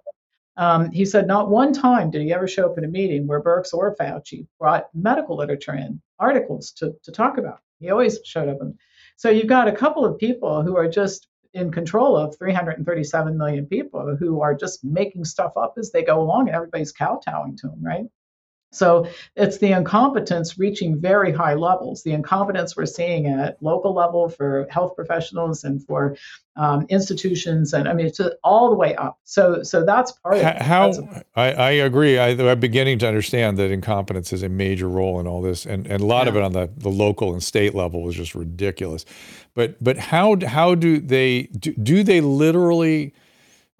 Um, 0.60 0.90
he 0.90 1.06
said 1.06 1.26
not 1.26 1.48
one 1.48 1.72
time 1.72 2.10
did 2.10 2.20
he 2.20 2.34
ever 2.34 2.46
show 2.46 2.70
up 2.70 2.76
in 2.76 2.84
a 2.84 2.88
meeting 2.88 3.26
where 3.26 3.42
Birx 3.42 3.72
or 3.72 3.96
Fauci 3.96 4.46
brought 4.58 4.88
medical 4.92 5.34
literature 5.34 5.72
in, 5.74 6.02
articles 6.18 6.72
to, 6.72 6.94
to 7.02 7.10
talk 7.10 7.38
about. 7.38 7.60
He 7.78 7.88
always 7.88 8.18
showed 8.26 8.50
up. 8.50 8.58
In, 8.60 8.76
so 9.16 9.30
you've 9.30 9.46
got 9.46 9.68
a 9.68 9.72
couple 9.72 10.04
of 10.04 10.18
people 10.18 10.62
who 10.62 10.76
are 10.76 10.86
just 10.86 11.28
in 11.54 11.72
control 11.72 12.14
of 12.14 12.36
337 12.36 13.38
million 13.38 13.64
people 13.64 14.14
who 14.20 14.42
are 14.42 14.54
just 14.54 14.84
making 14.84 15.24
stuff 15.24 15.52
up 15.56 15.76
as 15.78 15.92
they 15.92 16.04
go 16.04 16.20
along 16.20 16.48
and 16.48 16.54
everybody's 16.54 16.92
kowtowing 16.92 17.56
to 17.56 17.68
them, 17.68 17.82
right? 17.82 18.04
So 18.72 19.08
it's 19.34 19.58
the 19.58 19.72
incompetence 19.72 20.58
reaching 20.58 21.00
very 21.00 21.32
high 21.32 21.54
levels. 21.54 22.04
The 22.04 22.12
incompetence 22.12 22.76
we're 22.76 22.86
seeing 22.86 23.26
at 23.26 23.60
local 23.60 23.92
level 23.92 24.28
for 24.28 24.66
health 24.70 24.94
professionals 24.94 25.64
and 25.64 25.84
for 25.84 26.16
um, 26.56 26.86
institutions, 26.88 27.72
and 27.72 27.88
I 27.88 27.94
mean 27.94 28.06
it's 28.06 28.20
all 28.44 28.70
the 28.70 28.76
way 28.76 28.94
up. 28.94 29.18
So 29.24 29.62
so 29.62 29.84
that's 29.84 30.12
part 30.12 30.36
of 30.36 30.42
it. 30.42 30.62
How 30.62 30.92
I, 31.34 31.52
I 31.52 31.70
agree. 31.70 32.18
I, 32.18 32.28
am 32.28 32.60
beginning 32.60 32.98
to 33.00 33.08
understand 33.08 33.58
that 33.58 33.70
incompetence 33.72 34.32
is 34.32 34.42
a 34.42 34.48
major 34.48 34.88
role 34.88 35.18
in 35.18 35.26
all 35.26 35.42
this, 35.42 35.66
and, 35.66 35.86
and 35.86 36.00
a 36.00 36.06
lot 36.06 36.24
yeah. 36.24 36.30
of 36.30 36.36
it 36.36 36.42
on 36.42 36.52
the, 36.52 36.70
the 36.76 36.90
local 36.90 37.32
and 37.32 37.42
state 37.42 37.74
level 37.74 38.08
is 38.08 38.14
just 38.14 38.34
ridiculous. 38.34 39.04
But 39.54 39.82
but 39.82 39.96
how 39.96 40.36
how 40.46 40.76
do 40.76 41.00
they 41.00 41.44
do, 41.58 41.72
do 41.72 42.02
they 42.04 42.20
literally? 42.20 43.14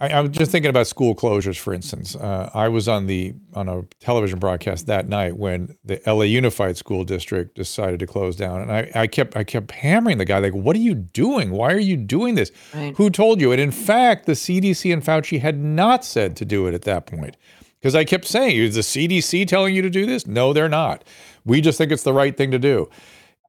I, 0.00 0.18
am 0.18 0.32
just 0.32 0.50
thinking 0.50 0.70
about 0.70 0.86
school 0.86 1.14
closures, 1.14 1.58
for 1.58 1.74
instance. 1.74 2.16
Uh, 2.16 2.50
I 2.54 2.68
was 2.68 2.88
on 2.88 3.06
the 3.06 3.34
on 3.54 3.68
a 3.68 3.82
television 4.00 4.38
broadcast 4.38 4.86
that 4.86 5.08
night 5.08 5.36
when 5.36 5.76
the 5.84 6.00
LA 6.06 6.22
Unified 6.22 6.78
School 6.78 7.04
District 7.04 7.54
decided 7.54 8.00
to 8.00 8.06
close 8.06 8.34
down, 8.34 8.62
and 8.62 8.72
I, 8.72 8.90
I 8.94 9.06
kept 9.06 9.36
I 9.36 9.44
kept 9.44 9.70
hammering 9.72 10.16
the 10.16 10.24
guy 10.24 10.38
like, 10.38 10.54
"What 10.54 10.74
are 10.74 10.80
you 10.80 10.94
doing? 10.94 11.50
Why 11.50 11.72
are 11.72 11.78
you 11.78 11.98
doing 11.98 12.34
this? 12.34 12.50
Right. 12.74 12.96
Who 12.96 13.10
told 13.10 13.42
you?" 13.42 13.52
And 13.52 13.60
in 13.60 13.70
fact, 13.70 14.24
the 14.24 14.32
CDC 14.32 14.90
and 14.90 15.02
Fauci 15.04 15.38
had 15.38 15.58
not 15.58 16.04
said 16.04 16.34
to 16.36 16.46
do 16.46 16.66
it 16.66 16.72
at 16.72 16.82
that 16.82 17.04
point, 17.04 17.36
because 17.78 17.94
I 17.94 18.04
kept 18.04 18.24
saying, 18.24 18.56
"Is 18.56 18.76
the 18.76 18.80
CDC 18.80 19.46
telling 19.46 19.74
you 19.74 19.82
to 19.82 19.90
do 19.90 20.06
this?" 20.06 20.26
No, 20.26 20.54
they're 20.54 20.68
not. 20.68 21.04
We 21.44 21.60
just 21.60 21.76
think 21.76 21.92
it's 21.92 22.04
the 22.04 22.14
right 22.14 22.36
thing 22.36 22.50
to 22.52 22.58
do. 22.58 22.88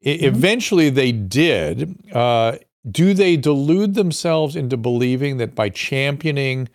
mm-hmm. 0.04 0.26
Eventually, 0.26 0.90
they 0.90 1.14
did. 1.14 1.96
Uh, 2.14 2.58
do 2.90 3.14
they 3.14 3.38
delude 3.38 3.94
themselves 3.94 4.56
into 4.56 4.78
believing 4.78 5.38
that 5.38 5.54
by 5.54 5.70
championing 5.70 6.68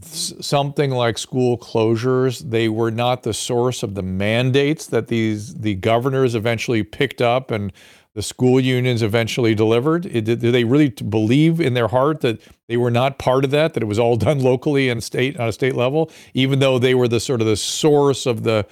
something 0.00 0.90
like 0.90 1.18
school 1.18 1.58
closures 1.58 2.50
they 2.50 2.68
were 2.68 2.90
not 2.90 3.22
the 3.22 3.34
source 3.34 3.82
of 3.82 3.94
the 3.94 4.02
mandates 4.02 4.86
that 4.86 5.08
these 5.08 5.54
the 5.54 5.74
governors 5.74 6.34
eventually 6.34 6.82
picked 6.82 7.20
up 7.20 7.50
and 7.50 7.72
the 8.14 8.22
school 8.22 8.58
unions 8.58 9.02
eventually 9.02 9.54
delivered? 9.54 10.04
It, 10.06 10.24
do 10.24 10.50
they 10.50 10.64
really 10.64 10.88
believe 10.88 11.60
in 11.60 11.74
their 11.74 11.88
heart 11.88 12.20
that 12.22 12.40
they 12.66 12.76
were 12.76 12.90
not 12.90 13.18
part 13.18 13.44
of 13.44 13.50
that 13.52 13.74
that 13.74 13.82
it 13.82 13.86
was 13.86 13.98
all 13.98 14.16
done 14.28 14.40
locally 14.40 14.88
and 14.88 15.02
state 15.02 15.38
on 15.38 15.48
a 15.48 15.52
state 15.52 15.74
level 15.74 16.10
even 16.34 16.58
though 16.58 16.78
they 16.78 16.94
were 16.94 17.08
the 17.08 17.20
sort 17.20 17.40
of 17.40 17.46
the 17.46 17.56
source 17.56 18.26
of 18.26 18.44
the 18.44 18.66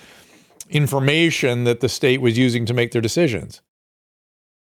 information 0.68 1.64
that 1.64 1.80
the 1.80 1.88
state 1.88 2.20
was 2.20 2.36
using 2.36 2.66
to 2.66 2.74
make 2.74 2.92
their 2.92 3.02
decisions 3.02 3.60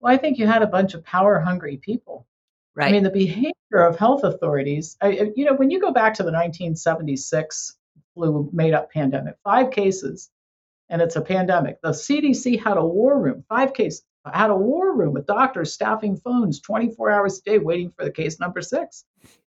well, 0.00 0.12
I 0.12 0.16
think 0.16 0.38
you 0.38 0.46
had 0.46 0.62
a 0.62 0.66
bunch 0.66 0.94
of 0.94 1.04
power 1.04 1.38
hungry 1.38 1.76
people. 1.76 2.26
Right. 2.74 2.88
I 2.88 2.92
mean, 2.92 3.02
the 3.02 3.10
behavior 3.10 3.52
of 3.86 3.98
health 3.98 4.24
authorities, 4.24 4.96
I, 5.00 5.32
you 5.34 5.44
know, 5.44 5.54
when 5.54 5.70
you 5.70 5.80
go 5.80 5.92
back 5.92 6.14
to 6.14 6.22
the 6.22 6.32
1976 6.32 7.76
flu 8.14 8.48
made 8.52 8.74
up 8.74 8.92
pandemic, 8.92 9.36
five 9.44 9.70
cases, 9.70 10.30
and 10.88 11.00
it's 11.02 11.16
a 11.16 11.20
pandemic. 11.20 11.80
The 11.82 11.90
CDC 11.90 12.62
had 12.62 12.76
a 12.76 12.84
war 12.84 13.18
room, 13.18 13.44
five 13.48 13.72
cases. 13.74 14.02
had 14.24 14.50
a 14.50 14.56
war 14.56 14.94
room 14.94 15.14
with 15.14 15.26
doctors 15.26 15.72
staffing 15.72 16.16
phones 16.16 16.60
24 16.60 17.10
hours 17.10 17.38
a 17.38 17.42
day 17.50 17.58
waiting 17.58 17.92
for 17.96 18.04
the 18.04 18.10
case 18.10 18.40
number 18.40 18.60
six. 18.60 19.04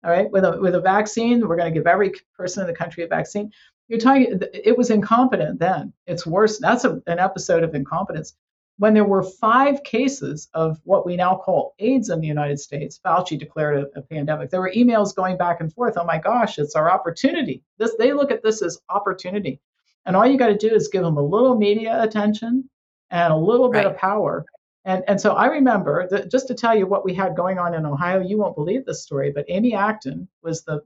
All 0.05 0.11
right, 0.11 0.31
with 0.31 0.45
a 0.45 0.59
with 0.61 0.75
a 0.75 0.81
vaccine, 0.81 1.49
we're 1.49 1.57
going 1.57 1.73
to 1.73 1.79
give 1.79 1.87
every 1.87 2.13
person 2.37 2.61
in 2.61 2.67
the 2.67 2.77
country 2.77 3.05
a 3.05 3.09
vaccine. 3.09 3.51
You're 3.89 3.99
talking. 3.99 4.39
It 4.53 4.77
was 4.77 4.91
incompetent 4.91 5.59
then. 5.59 5.95
It's 6.07 6.27
worse. 6.27 6.59
That's 6.59 6.85
a, 6.85 7.01
an 7.07 7.19
episode 7.19 7.63
of 7.63 7.75
incompetence. 7.75 8.35
When 8.79 8.95
there 8.95 9.05
were 9.05 9.23
five 9.23 9.85
cases 9.85 10.49
of 10.53 10.81
what 10.85 11.07
we 11.07 11.17
now 11.17 11.37
call 11.37 11.75
AIDS 11.79 12.11
in 12.11 12.21
the 12.21 12.27
United 12.27 12.59
States, 12.59 13.01
Fauci 13.05 13.39
declared 13.39 13.79
a, 13.79 13.99
a 13.99 14.03
pandemic. 14.03 14.51
There 14.51 14.61
were 14.61 14.73
emails 14.75 15.15
going 15.15 15.37
back 15.37 15.61
and 15.61 15.73
forth. 15.73 15.95
Oh 15.97 16.05
my 16.05 16.19
gosh, 16.19 16.59
it's 16.59 16.75
our 16.75 16.91
opportunity. 16.91 17.63
This 17.79 17.95
they 17.99 18.13
look 18.13 18.33
at 18.33 18.43
this 18.43 18.63
as 18.63 18.81
opportunity, 18.89 19.61
and 20.07 20.17
all 20.17 20.27
you 20.27 20.39
got 20.39 20.49
to 20.49 20.59
do 20.59 20.75
is 20.75 20.89
give 20.89 21.05
them 21.05 21.17
a 21.17 21.23
little 21.23 21.57
media 21.57 22.03
attention 22.03 22.69
and 23.11 23.33
a 23.33 23.37
little 23.37 23.71
bit 23.71 23.85
right. 23.85 23.87
of 23.87 23.97
power, 23.97 24.45
and, 24.85 25.03
and 25.09 25.19
so 25.21 25.33
I 25.33 25.47
remember 25.47 26.07
that 26.11 26.31
just 26.31 26.47
to 26.49 26.55
tell 26.55 26.77
you 26.77 26.87
what 26.87 27.05
we 27.05 27.15
had 27.15 27.35
going 27.35 27.59
on 27.59 27.75
in 27.75 27.87
Ohio, 27.87 28.21
you 28.21 28.37
won't 28.37 28.55
believe 28.55 28.85
this 28.85 29.03
story, 29.03 29.33
but 29.35 29.47
Amy 29.49 29.75
Acton 29.75 30.29
was 30.43 30.63
the 30.63 30.83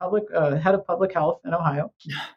public 0.00 0.24
uh, 0.34 0.56
head 0.56 0.74
of 0.74 0.84
public 0.86 1.12
health 1.12 1.40
in 1.44 1.54
Ohio. 1.54 1.92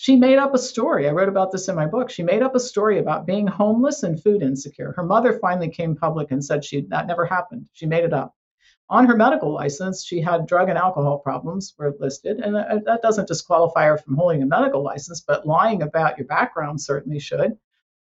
She 0.00 0.16
made 0.16 0.38
up 0.38 0.54
a 0.54 0.58
story. 0.58 1.06
I 1.06 1.12
wrote 1.12 1.28
about 1.28 1.52
this 1.52 1.68
in 1.68 1.76
my 1.76 1.84
book. 1.84 2.08
She 2.08 2.22
made 2.22 2.42
up 2.42 2.54
a 2.54 2.60
story 2.60 2.98
about 2.98 3.26
being 3.26 3.46
homeless 3.46 4.02
and 4.02 4.18
food 4.18 4.40
insecure. 4.40 4.94
Her 4.96 5.02
mother 5.02 5.38
finally 5.38 5.68
came 5.68 5.94
public 5.94 6.30
and 6.30 6.42
said 6.42 6.64
she 6.64 6.86
that 6.88 7.06
never 7.06 7.26
happened. 7.26 7.66
She 7.74 7.84
made 7.84 8.04
it 8.04 8.14
up. 8.14 8.34
On 8.88 9.04
her 9.04 9.14
medical 9.14 9.52
license, 9.52 10.02
she 10.02 10.22
had 10.22 10.46
drug 10.46 10.70
and 10.70 10.78
alcohol 10.78 11.18
problems 11.18 11.74
were 11.76 11.94
listed, 12.00 12.38
and 12.38 12.54
that 12.56 13.02
doesn't 13.02 13.28
disqualify 13.28 13.84
her 13.84 13.98
from 13.98 14.16
holding 14.16 14.42
a 14.42 14.46
medical 14.46 14.82
license, 14.82 15.20
but 15.20 15.46
lying 15.46 15.82
about 15.82 16.16
your 16.16 16.26
background 16.26 16.80
certainly 16.80 17.18
should 17.18 17.58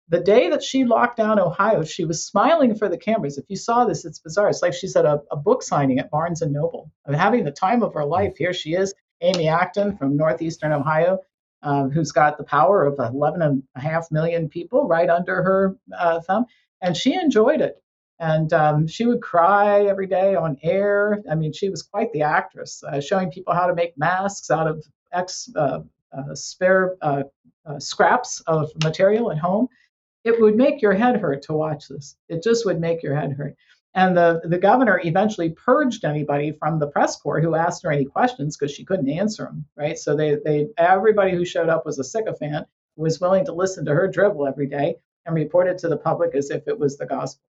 the 0.10 0.20
day 0.20 0.50
that 0.50 0.64
she 0.64 0.86
locked 0.86 1.18
down 1.18 1.40
Ohio, 1.40 1.84
she 1.84 2.04
was 2.04 2.26
smiling 2.26 2.76
for 2.76 2.90
the 2.90 2.98
cameras. 2.98 3.38
If 3.38 3.46
you 3.48 3.56
saw 3.56 3.86
this, 3.86 4.06
it's 4.06 4.20
bizarre. 4.20 4.50
It's 4.50 4.62
like 4.62 4.74
she's 4.74 4.96
at 4.96 5.06
a, 5.06 5.22
a 5.32 5.36
book 5.38 5.62
signing 5.62 6.00
at 6.00 6.10
Barnes 6.10 6.42
and 6.42 6.52
Noble. 6.52 6.92
I 7.08 7.16
having 7.16 7.44
the 7.44 7.52
time 7.52 7.84
of 7.84 7.94
her 7.94 8.06
life. 8.06 8.36
Here 8.36 8.54
she 8.54 8.74
is, 8.74 8.94
Amy 9.22 9.48
Acton 9.48 9.98
from 9.98 10.18
Northeastern 10.18 10.72
Ohio, 10.72 11.20
uh, 11.62 11.88
who's 11.90 12.12
got 12.12 12.38
the 12.38 12.44
power 12.44 12.86
of 12.86 13.00
11 13.00 13.42
and 13.42 13.64
a 13.76 13.82
half 13.82 14.12
million 14.12 14.50
people 14.50 14.88
right 14.88 15.10
under 15.10 15.44
her 15.44 15.76
uh, 15.98 16.22
thumb. 16.22 16.46
And 16.82 16.96
she 16.96 17.14
enjoyed 17.14 17.62
it. 17.62 17.82
And 18.20 18.52
um, 18.52 18.88
she 18.88 19.06
would 19.06 19.22
cry 19.22 19.86
every 19.86 20.08
day 20.08 20.36
on 20.36 20.58
air. 20.62 21.22
I 21.30 21.36
mean, 21.36 21.54
she 21.54 21.70
was 21.70 21.82
quite 21.82 22.12
the 22.12 22.24
actress, 22.24 22.84
uh, 22.84 23.00
showing 23.00 23.32
people 23.32 23.54
how 23.54 23.68
to 23.68 23.76
make 23.76 23.98
masks 23.98 24.52
out 24.52 24.68
of 24.68 24.86
ex 25.14 25.50
uh, 25.56 25.80
uh, 26.12 26.36
spare 26.36 26.96
uh, 27.02 27.24
scraps 27.78 28.42
of 28.42 28.72
material 28.84 29.32
at 29.32 29.38
home 29.38 29.70
it 30.24 30.40
would 30.42 30.56
make 30.56 30.82
your 30.82 30.94
head 30.94 31.20
hurt 31.20 31.44
to 31.44 31.54
watch 31.54 31.88
this. 31.88 32.16
It 32.28 32.44
just 32.44 32.66
would 32.66 32.80
make 32.80 33.04
your 33.04 33.16
head 33.16 33.34
hurt. 33.34 33.56
And 34.00 34.16
the, 34.16 34.40
the 34.46 34.58
governor 34.58 35.02
eventually 35.04 35.50
purged 35.50 36.06
anybody 36.06 36.54
from 36.54 36.80
the 36.80 36.88
press 36.88 37.18
corps 37.18 37.42
who 37.42 37.56
asked 37.56 37.84
her 37.84 37.92
any 37.92 38.06
questions 38.06 38.56
because 38.56 38.74
she 38.74 38.86
couldn't 38.86 39.10
answer 39.10 39.44
them, 39.44 39.66
right? 39.76 40.00
So 40.00 40.16
they, 40.16 40.38
they 40.46 40.70
everybody 40.78 41.32
who 41.32 41.44
showed 41.44 41.68
up 41.68 41.86
was 41.86 42.00
a 42.00 42.04
sycophant 42.06 42.66
who 42.96 43.04
was 43.04 43.20
willing 43.20 43.44
to 43.44 43.52
listen 43.52 43.84
to 43.84 43.94
her 43.94 44.08
drivel 44.08 44.48
every 44.48 44.68
day 44.68 44.96
and 45.26 45.36
report 45.36 45.68
it 45.68 45.80
to 45.80 45.90
the 45.90 45.98
public 45.98 46.34
as 46.34 46.50
if 46.50 46.66
it 46.66 46.80
was 46.80 46.98
the 46.98 47.08
gospel. 47.08 47.44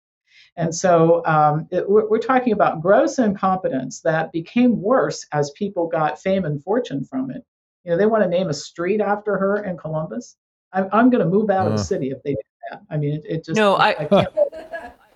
And 0.55 0.73
so 0.73 1.21
um, 1.25 1.67
it, 1.69 1.89
we're, 1.89 2.07
we're 2.07 2.17
talking 2.17 2.53
about 2.53 2.81
gross 2.81 3.19
incompetence 3.19 3.99
that 4.01 4.31
became 4.31 4.81
worse 4.81 5.25
as 5.33 5.51
people 5.51 5.87
got 5.87 6.21
fame 6.21 6.45
and 6.45 6.63
fortune 6.63 7.03
from 7.03 7.29
it. 7.29 7.43
You 7.83 7.91
know, 7.91 7.97
they 7.97 8.05
want 8.05 8.23
to 8.23 8.29
name 8.29 8.47
a 8.47 8.53
street 8.53 9.01
after 9.01 9.37
her 9.37 9.65
in 9.65 9.75
Columbus. 9.75 10.37
I'm, 10.71 10.87
I'm 10.93 11.09
going 11.09 11.25
to 11.25 11.29
move 11.29 11.49
out 11.49 11.67
uh. 11.67 11.71
of 11.71 11.77
the 11.77 11.83
city 11.83 12.11
if 12.11 12.23
they 12.23 12.35
do 12.35 12.41
that. 12.71 12.83
I 12.89 12.95
mean, 12.95 13.15
it, 13.15 13.23
it 13.25 13.45
just 13.45 13.57
no. 13.57 13.75
I, 13.75 14.07
I, 14.09 14.27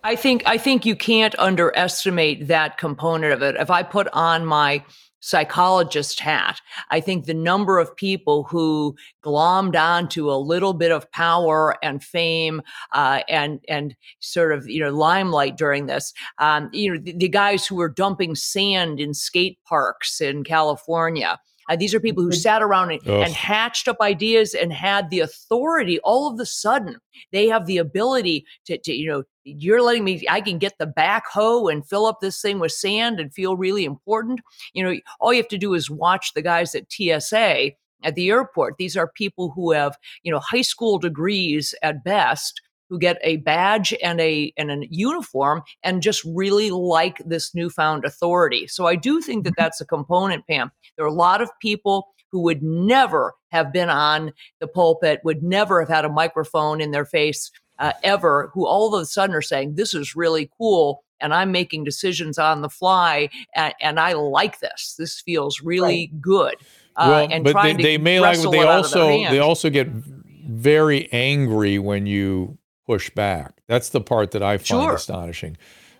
I 0.03 0.15
think 0.15 0.43
I 0.45 0.57
think 0.57 0.85
you 0.85 0.95
can't 0.95 1.37
underestimate 1.37 2.47
that 2.47 2.77
component 2.77 3.33
of 3.33 3.41
it. 3.41 3.55
If 3.55 3.69
I 3.69 3.83
put 3.83 4.07
on 4.13 4.45
my 4.45 4.83
psychologist 5.21 6.19
hat. 6.19 6.59
I 6.89 6.99
think 6.99 7.25
the 7.25 7.33
number 7.33 7.79
of 7.79 7.95
people 7.95 8.43
who 8.43 8.95
glommed 9.23 9.79
onto 9.79 10.29
a 10.29 10.35
little 10.35 10.73
bit 10.73 10.91
of 10.91 11.09
power 11.11 11.77
and 11.83 12.03
fame 12.03 12.61
uh, 12.93 13.21
and 13.29 13.59
and 13.69 13.95
sort 14.19 14.51
of 14.51 14.67
you 14.67 14.83
know 14.83 14.89
limelight 14.89 15.57
during 15.57 15.85
this, 15.85 16.13
um, 16.39 16.69
you 16.73 16.93
know, 16.93 16.99
the, 16.99 17.13
the, 17.13 17.29
guys 17.29 17.65
who 17.65 17.75
were 17.75 17.89
dumping 17.89 18.35
sand 18.35 18.99
in 18.99 19.13
skate 19.13 19.59
parks 19.65 20.19
in 20.19 20.43
California. 20.43 21.39
Uh, 21.71 21.75
these 21.77 21.95
are 21.95 22.01
people 22.01 22.21
who 22.21 22.33
sat 22.33 22.61
around 22.61 22.91
and, 22.91 23.07
and, 23.07 23.33
hatched 23.33 23.87
up 23.87 23.95
ideas 24.01 24.53
and 24.53 24.73
had 24.73 25.09
the 25.09 25.21
authority. 25.21 25.99
All 25.99 26.29
of 26.29 26.37
the 26.37 26.45
sudden, 26.45 26.97
they 27.31 27.47
have 27.47 27.65
the 27.65 27.77
ability 27.77 28.45
to, 28.65 28.77
to, 28.79 28.93
you 28.93 29.07
know, 29.07 29.23
you're 29.45 29.81
letting 29.81 30.03
me, 30.03 30.21
I 30.29 30.41
can 30.41 30.57
get 30.57 30.73
the 30.79 30.85
backhoe 30.85 31.71
and 31.71 31.87
fill 31.87 32.05
up 32.05 32.19
this 32.19 32.41
thing 32.41 32.59
with 32.59 32.73
sand 32.73 33.21
and 33.21 33.33
feel 33.33 33.55
really 33.55 33.85
important. 33.85 34.41
You 34.73 34.83
know, 34.83 34.99
all 35.21 35.31
you 35.31 35.37
have 35.37 35.47
to 35.47 35.57
do 35.57 35.73
is 35.73 35.89
watch 35.89 36.33
the 36.33 36.41
guys 36.41 36.75
at 36.75 36.91
TSA 36.91 37.71
at 38.03 38.15
the 38.15 38.29
airport. 38.29 38.75
These 38.77 38.97
are 38.97 39.07
people 39.07 39.51
who 39.51 39.71
have, 39.71 39.95
you 40.23 40.31
know, 40.31 40.39
high 40.39 40.63
school 40.63 40.99
degrees 40.99 41.73
at 41.81 42.03
best 42.03 42.61
who 42.91 42.99
get 42.99 43.17
a 43.23 43.37
badge 43.37 43.93
and 44.03 44.19
a 44.19 44.53
and 44.57 44.69
a 44.69 44.87
uniform 44.91 45.63
and 45.81 46.03
just 46.03 46.21
really 46.25 46.69
like 46.69 47.19
this 47.25 47.55
newfound 47.55 48.03
authority. 48.03 48.67
So 48.67 48.85
I 48.85 48.95
do 48.97 49.21
think 49.21 49.45
that 49.45 49.51
mm-hmm. 49.51 49.63
that's 49.63 49.79
a 49.79 49.85
component, 49.85 50.45
Pam. 50.45 50.71
There 50.97 51.05
are 51.05 51.09
a 51.09 51.13
lot 51.13 51.41
of 51.41 51.49
people 51.61 52.09
who 52.31 52.41
would 52.41 52.61
never 52.61 53.33
have 53.51 53.71
been 53.71 53.89
on 53.89 54.33
the 54.59 54.67
pulpit, 54.67 55.21
would 55.23 55.41
never 55.41 55.79
have 55.79 55.89
had 55.89 56.05
a 56.05 56.09
microphone 56.09 56.81
in 56.81 56.91
their 56.91 57.05
face 57.05 57.49
uh, 57.79 57.93
ever, 58.03 58.51
who 58.53 58.67
all 58.67 58.93
of 58.93 59.01
a 59.01 59.05
sudden 59.05 59.35
are 59.35 59.41
saying, 59.41 59.75
"This 59.75 59.93
is 59.93 60.15
really 60.15 60.51
cool." 60.57 61.03
And 61.21 61.33
I'm 61.33 61.51
making 61.51 61.85
decisions 61.85 62.37
on 62.37 62.61
the 62.61 62.69
fly, 62.69 63.29
and, 63.55 63.73
and 63.79 63.99
I 63.99 64.13
like 64.13 64.59
this. 64.59 64.95
This 64.97 65.21
feels 65.21 65.61
really 65.61 66.09
right. 66.11 66.21
good. 66.21 66.55
Uh, 66.97 67.07
well, 67.09 67.27
and 67.31 67.43
but 67.45 67.63
they, 67.63 67.73
they 67.73 67.97
may 67.97 68.19
like. 68.19 68.37
They 68.37 68.63
also 68.63 69.07
they 69.07 69.39
also 69.39 69.69
get 69.69 69.87
very 69.87 71.07
angry 71.13 71.79
when 71.79 72.05
you 72.05 72.57
push 72.91 73.09
back. 73.09 73.53
That's 73.67 73.87
the 73.87 74.01
part 74.01 74.31
that 74.31 74.43
I 74.43 74.57
find 74.57 74.83
sure. 74.83 74.95
astonishing. 74.95 75.55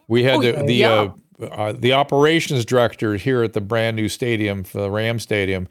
We 0.09 0.23
had 0.23 0.35
oh, 0.35 0.41
the 0.41 0.51
the, 0.65 0.73
yeah. 0.73 1.13
uh, 1.39 1.45
uh, 1.45 1.71
the 1.71 1.93
operations 1.93 2.65
director 2.65 3.15
here 3.15 3.43
at 3.43 3.53
the 3.53 3.61
brand 3.61 3.95
new 3.95 4.09
stadium 4.09 4.65
for 4.65 4.81
the 4.81 4.91
Ram 4.91 5.17
Stadium. 5.17 5.69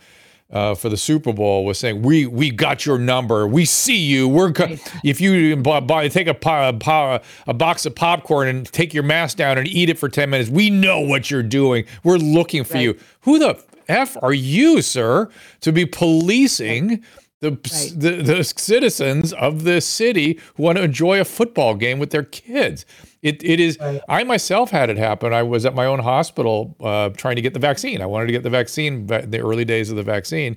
Uh, 0.51 0.75
for 0.75 0.89
the 0.89 0.97
Super 0.97 1.33
Bowl 1.33 1.65
was 1.65 1.79
saying 1.79 2.03
we 2.03 2.27
we 2.27 2.51
got 2.51 2.85
your 2.85 2.99
number 2.99 3.47
we 3.47 3.65
see 3.65 3.99
you 3.99 4.27
we're 4.27 4.51
co- 4.51 4.77
if 5.05 5.21
you 5.21 5.55
buy, 5.55 5.79
buy, 5.79 6.09
take 6.09 6.27
a, 6.27 6.37
a, 6.45 7.21
a 7.47 7.55
box 7.55 7.87
of 7.87 7.95
popcorn 7.95 8.49
and 8.49 8.67
take 8.73 8.93
your 8.93 9.05
mask 9.05 9.37
down 9.37 9.59
and 9.59 9.69
eat 9.69 9.89
it 9.89 9.97
for 9.97 10.09
10 10.09 10.29
minutes 10.29 10.51
we 10.51 10.69
know 10.69 10.99
what 10.99 11.31
you're 11.31 11.45
doing 11.45 11.85
we're 12.03 12.17
looking 12.17 12.65
for 12.65 12.75
right. 12.75 12.83
you 12.83 12.99
who 13.21 13.39
the 13.39 13.63
f 13.87 14.17
are 14.23 14.33
you 14.33 14.83
sir 14.83 15.29
to 15.61 15.71
be 15.71 15.87
policing 15.87 17.01
the, 17.41 17.53
right. 17.53 17.93
the, 17.97 18.23
the 18.23 18.45
citizens 18.45 19.33
of 19.33 19.65
this 19.65 19.87
city 19.87 20.39
who 20.57 20.63
want 20.63 20.77
to 20.77 20.85
enjoy 20.85 21.21
a 21.21 21.25
football 21.25 21.75
game 21.75 21.99
with 21.99 22.11
their 22.11 22.25
kids. 22.25 22.85
It, 23.23 23.43
it 23.43 23.61
is. 23.61 23.79
Right. 23.81 24.01
I 24.09 24.25
myself 24.25 24.71
had 24.71 24.91
it 24.91 24.99
happen. 24.99 25.33
I 25.33 25.43
was 25.43 25.65
at 25.65 25.75
my 25.75 25.87
own 25.87 26.01
hospital 26.01 26.77
uh, 26.81 27.11
trying 27.11 27.37
to 27.37 27.43
get 27.43 27.55
the 27.55 27.61
vaccine. 27.61 28.03
I 28.03 28.07
wanted 28.07 28.27
to 28.27 28.33
get 28.33 28.43
the 28.43 28.51
vaccine 28.51 29.07
the 29.07 29.41
early 29.41 29.65
days 29.65 29.91
of 29.91 29.97
the 29.97 30.03
vaccine, 30.03 30.57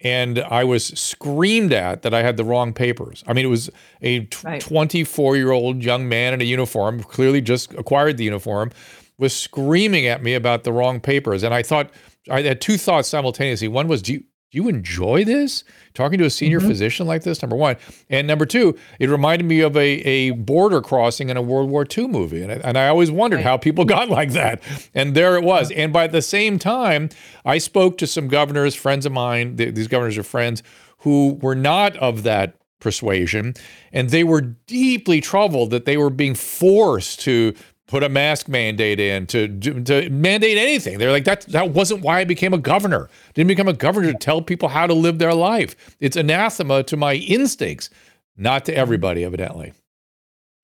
and 0.00 0.38
I 0.40 0.64
was 0.64 0.86
screamed 0.86 1.72
at 1.72 2.02
that 2.02 2.12
I 2.14 2.22
had 2.22 2.36
the 2.36 2.44
wrong 2.44 2.72
papers. 2.72 3.24
I 3.26 3.32
mean, 3.32 3.44
it 3.44 3.48
was 3.48 3.70
a 4.02 4.24
24 4.26 5.36
year 5.36 5.50
old 5.50 5.82
young 5.82 6.08
man 6.08 6.34
in 6.34 6.40
a 6.40 6.44
uniform, 6.44 7.02
clearly 7.02 7.40
just 7.40 7.72
acquired 7.74 8.18
the 8.18 8.24
uniform, 8.24 8.72
was 9.18 9.34
screaming 9.34 10.06
at 10.06 10.22
me 10.22 10.34
about 10.34 10.64
the 10.64 10.72
wrong 10.72 11.00
papers, 11.00 11.42
and 11.42 11.54
I 11.54 11.62
thought 11.62 11.90
I 12.30 12.42
had 12.42 12.60
two 12.60 12.76
thoughts 12.76 13.08
simultaneously. 13.08 13.68
One 13.68 13.88
was, 13.88 14.02
do 14.02 14.14
you, 14.14 14.24
do 14.50 14.56
you 14.56 14.68
enjoy 14.68 15.24
this? 15.24 15.62
Talking 15.94 16.18
to 16.18 16.24
a 16.24 16.30
senior 16.30 16.58
mm-hmm. 16.58 16.68
physician 16.68 17.06
like 17.06 17.22
this, 17.22 17.40
number 17.40 17.54
one. 17.54 17.76
And 18.08 18.26
number 18.26 18.46
two, 18.46 18.76
it 18.98 19.08
reminded 19.08 19.44
me 19.44 19.60
of 19.60 19.76
a, 19.76 19.80
a 19.80 20.30
border 20.30 20.80
crossing 20.80 21.28
in 21.28 21.36
a 21.36 21.42
World 21.42 21.70
War 21.70 21.86
II 21.86 22.08
movie. 22.08 22.42
And 22.42 22.50
I, 22.50 22.54
and 22.56 22.76
I 22.76 22.88
always 22.88 23.12
wondered 23.12 23.36
right. 23.36 23.44
how 23.44 23.56
people 23.56 23.84
got 23.86 24.08
like 24.08 24.32
that. 24.32 24.60
And 24.92 25.14
there 25.14 25.36
it 25.36 25.44
was. 25.44 25.70
And 25.70 25.92
by 25.92 26.08
the 26.08 26.22
same 26.22 26.58
time, 26.58 27.10
I 27.44 27.58
spoke 27.58 27.96
to 27.98 28.08
some 28.08 28.26
governors, 28.26 28.74
friends 28.74 29.06
of 29.06 29.12
mine, 29.12 29.56
th- 29.56 29.74
these 29.74 29.88
governors 29.88 30.18
are 30.18 30.24
friends, 30.24 30.64
who 30.98 31.38
were 31.40 31.54
not 31.54 31.96
of 31.98 32.24
that 32.24 32.56
persuasion. 32.80 33.54
And 33.92 34.10
they 34.10 34.24
were 34.24 34.40
deeply 34.40 35.20
troubled 35.20 35.70
that 35.70 35.84
they 35.84 35.96
were 35.96 36.10
being 36.10 36.34
forced 36.34 37.20
to 37.20 37.54
put 37.90 38.04
a 38.04 38.08
mask 38.08 38.46
mandate 38.46 39.00
in 39.00 39.26
to, 39.26 39.48
to 39.82 40.08
mandate 40.10 40.56
anything. 40.56 40.98
They're 40.98 41.10
like 41.10 41.24
that. 41.24 41.40
That 41.46 41.70
wasn't 41.70 42.02
why 42.02 42.20
I 42.20 42.24
became 42.24 42.54
a 42.54 42.58
governor. 42.58 43.10
Didn't 43.34 43.48
become 43.48 43.66
a 43.66 43.72
governor 43.72 44.12
to 44.12 44.18
tell 44.18 44.40
people 44.40 44.68
how 44.68 44.86
to 44.86 44.94
live 44.94 45.18
their 45.18 45.34
life. 45.34 45.74
It's 45.98 46.16
anathema 46.16 46.84
to 46.84 46.96
my 46.96 47.14
instincts, 47.14 47.90
not 48.36 48.64
to 48.66 48.74
everybody, 48.74 49.24
evidently. 49.24 49.72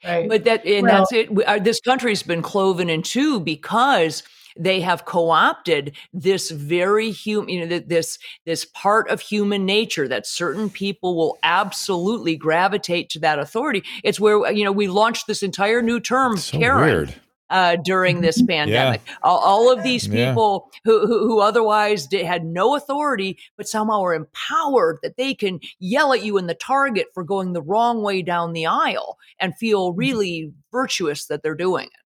Right. 0.04 0.28
But 0.28 0.44
that 0.44 0.64
and 0.64 0.86
well, 0.86 0.98
that's 0.98 1.12
it. 1.12 1.48
Uh, 1.48 1.58
this 1.58 1.80
country's 1.80 2.22
been 2.22 2.42
cloven 2.42 2.88
in 2.88 3.02
two 3.02 3.40
because 3.40 4.22
they 4.58 4.80
have 4.80 5.04
co-opted 5.04 5.96
this 6.12 6.50
very 6.50 7.10
human, 7.10 7.48
you 7.48 7.66
know, 7.66 7.78
this 7.78 8.18
this 8.44 8.64
part 8.64 9.08
of 9.10 9.20
human 9.20 9.64
nature 9.66 10.08
that 10.08 10.26
certain 10.26 10.70
people 10.70 11.16
will 11.16 11.38
absolutely 11.42 12.36
gravitate 12.36 13.10
to 13.10 13.18
that 13.20 13.38
authority. 13.38 13.82
It's 14.04 14.18
where 14.20 14.50
you 14.52 14.64
know 14.64 14.72
we 14.72 14.88
launched 14.88 15.26
this 15.26 15.42
entire 15.42 15.82
new 15.82 16.00
term, 16.00 16.36
So 16.36 16.58
Karen. 16.58 16.84
weird. 16.86 17.14
Uh, 17.48 17.76
during 17.76 18.22
this 18.22 18.42
pandemic, 18.48 19.00
all, 19.22 19.38
all 19.38 19.72
of 19.72 19.84
these 19.84 20.08
Yeah. 20.08 20.30
people 20.30 20.68
who, 20.84 21.06
who 21.06 21.28
who 21.28 21.38
otherwise 21.38 22.08
did, 22.08 22.26
had 22.26 22.44
no 22.44 22.74
authority, 22.74 23.38
but 23.56 23.68
somehow 23.68 24.02
are 24.02 24.14
empowered 24.14 24.98
that 25.04 25.16
they 25.16 25.32
can 25.32 25.60
yell 25.78 26.12
at 26.12 26.24
you 26.24 26.38
in 26.38 26.48
the 26.48 26.54
target 26.54 27.06
for 27.14 27.22
going 27.22 27.52
the 27.52 27.62
wrong 27.62 28.02
way 28.02 28.20
down 28.20 28.52
the 28.52 28.66
aisle 28.66 29.16
and 29.38 29.56
feel 29.56 29.92
really 29.92 30.52
virtuous 30.72 31.26
that 31.26 31.44
they're 31.44 31.54
doing 31.54 31.86
it. 31.86 32.00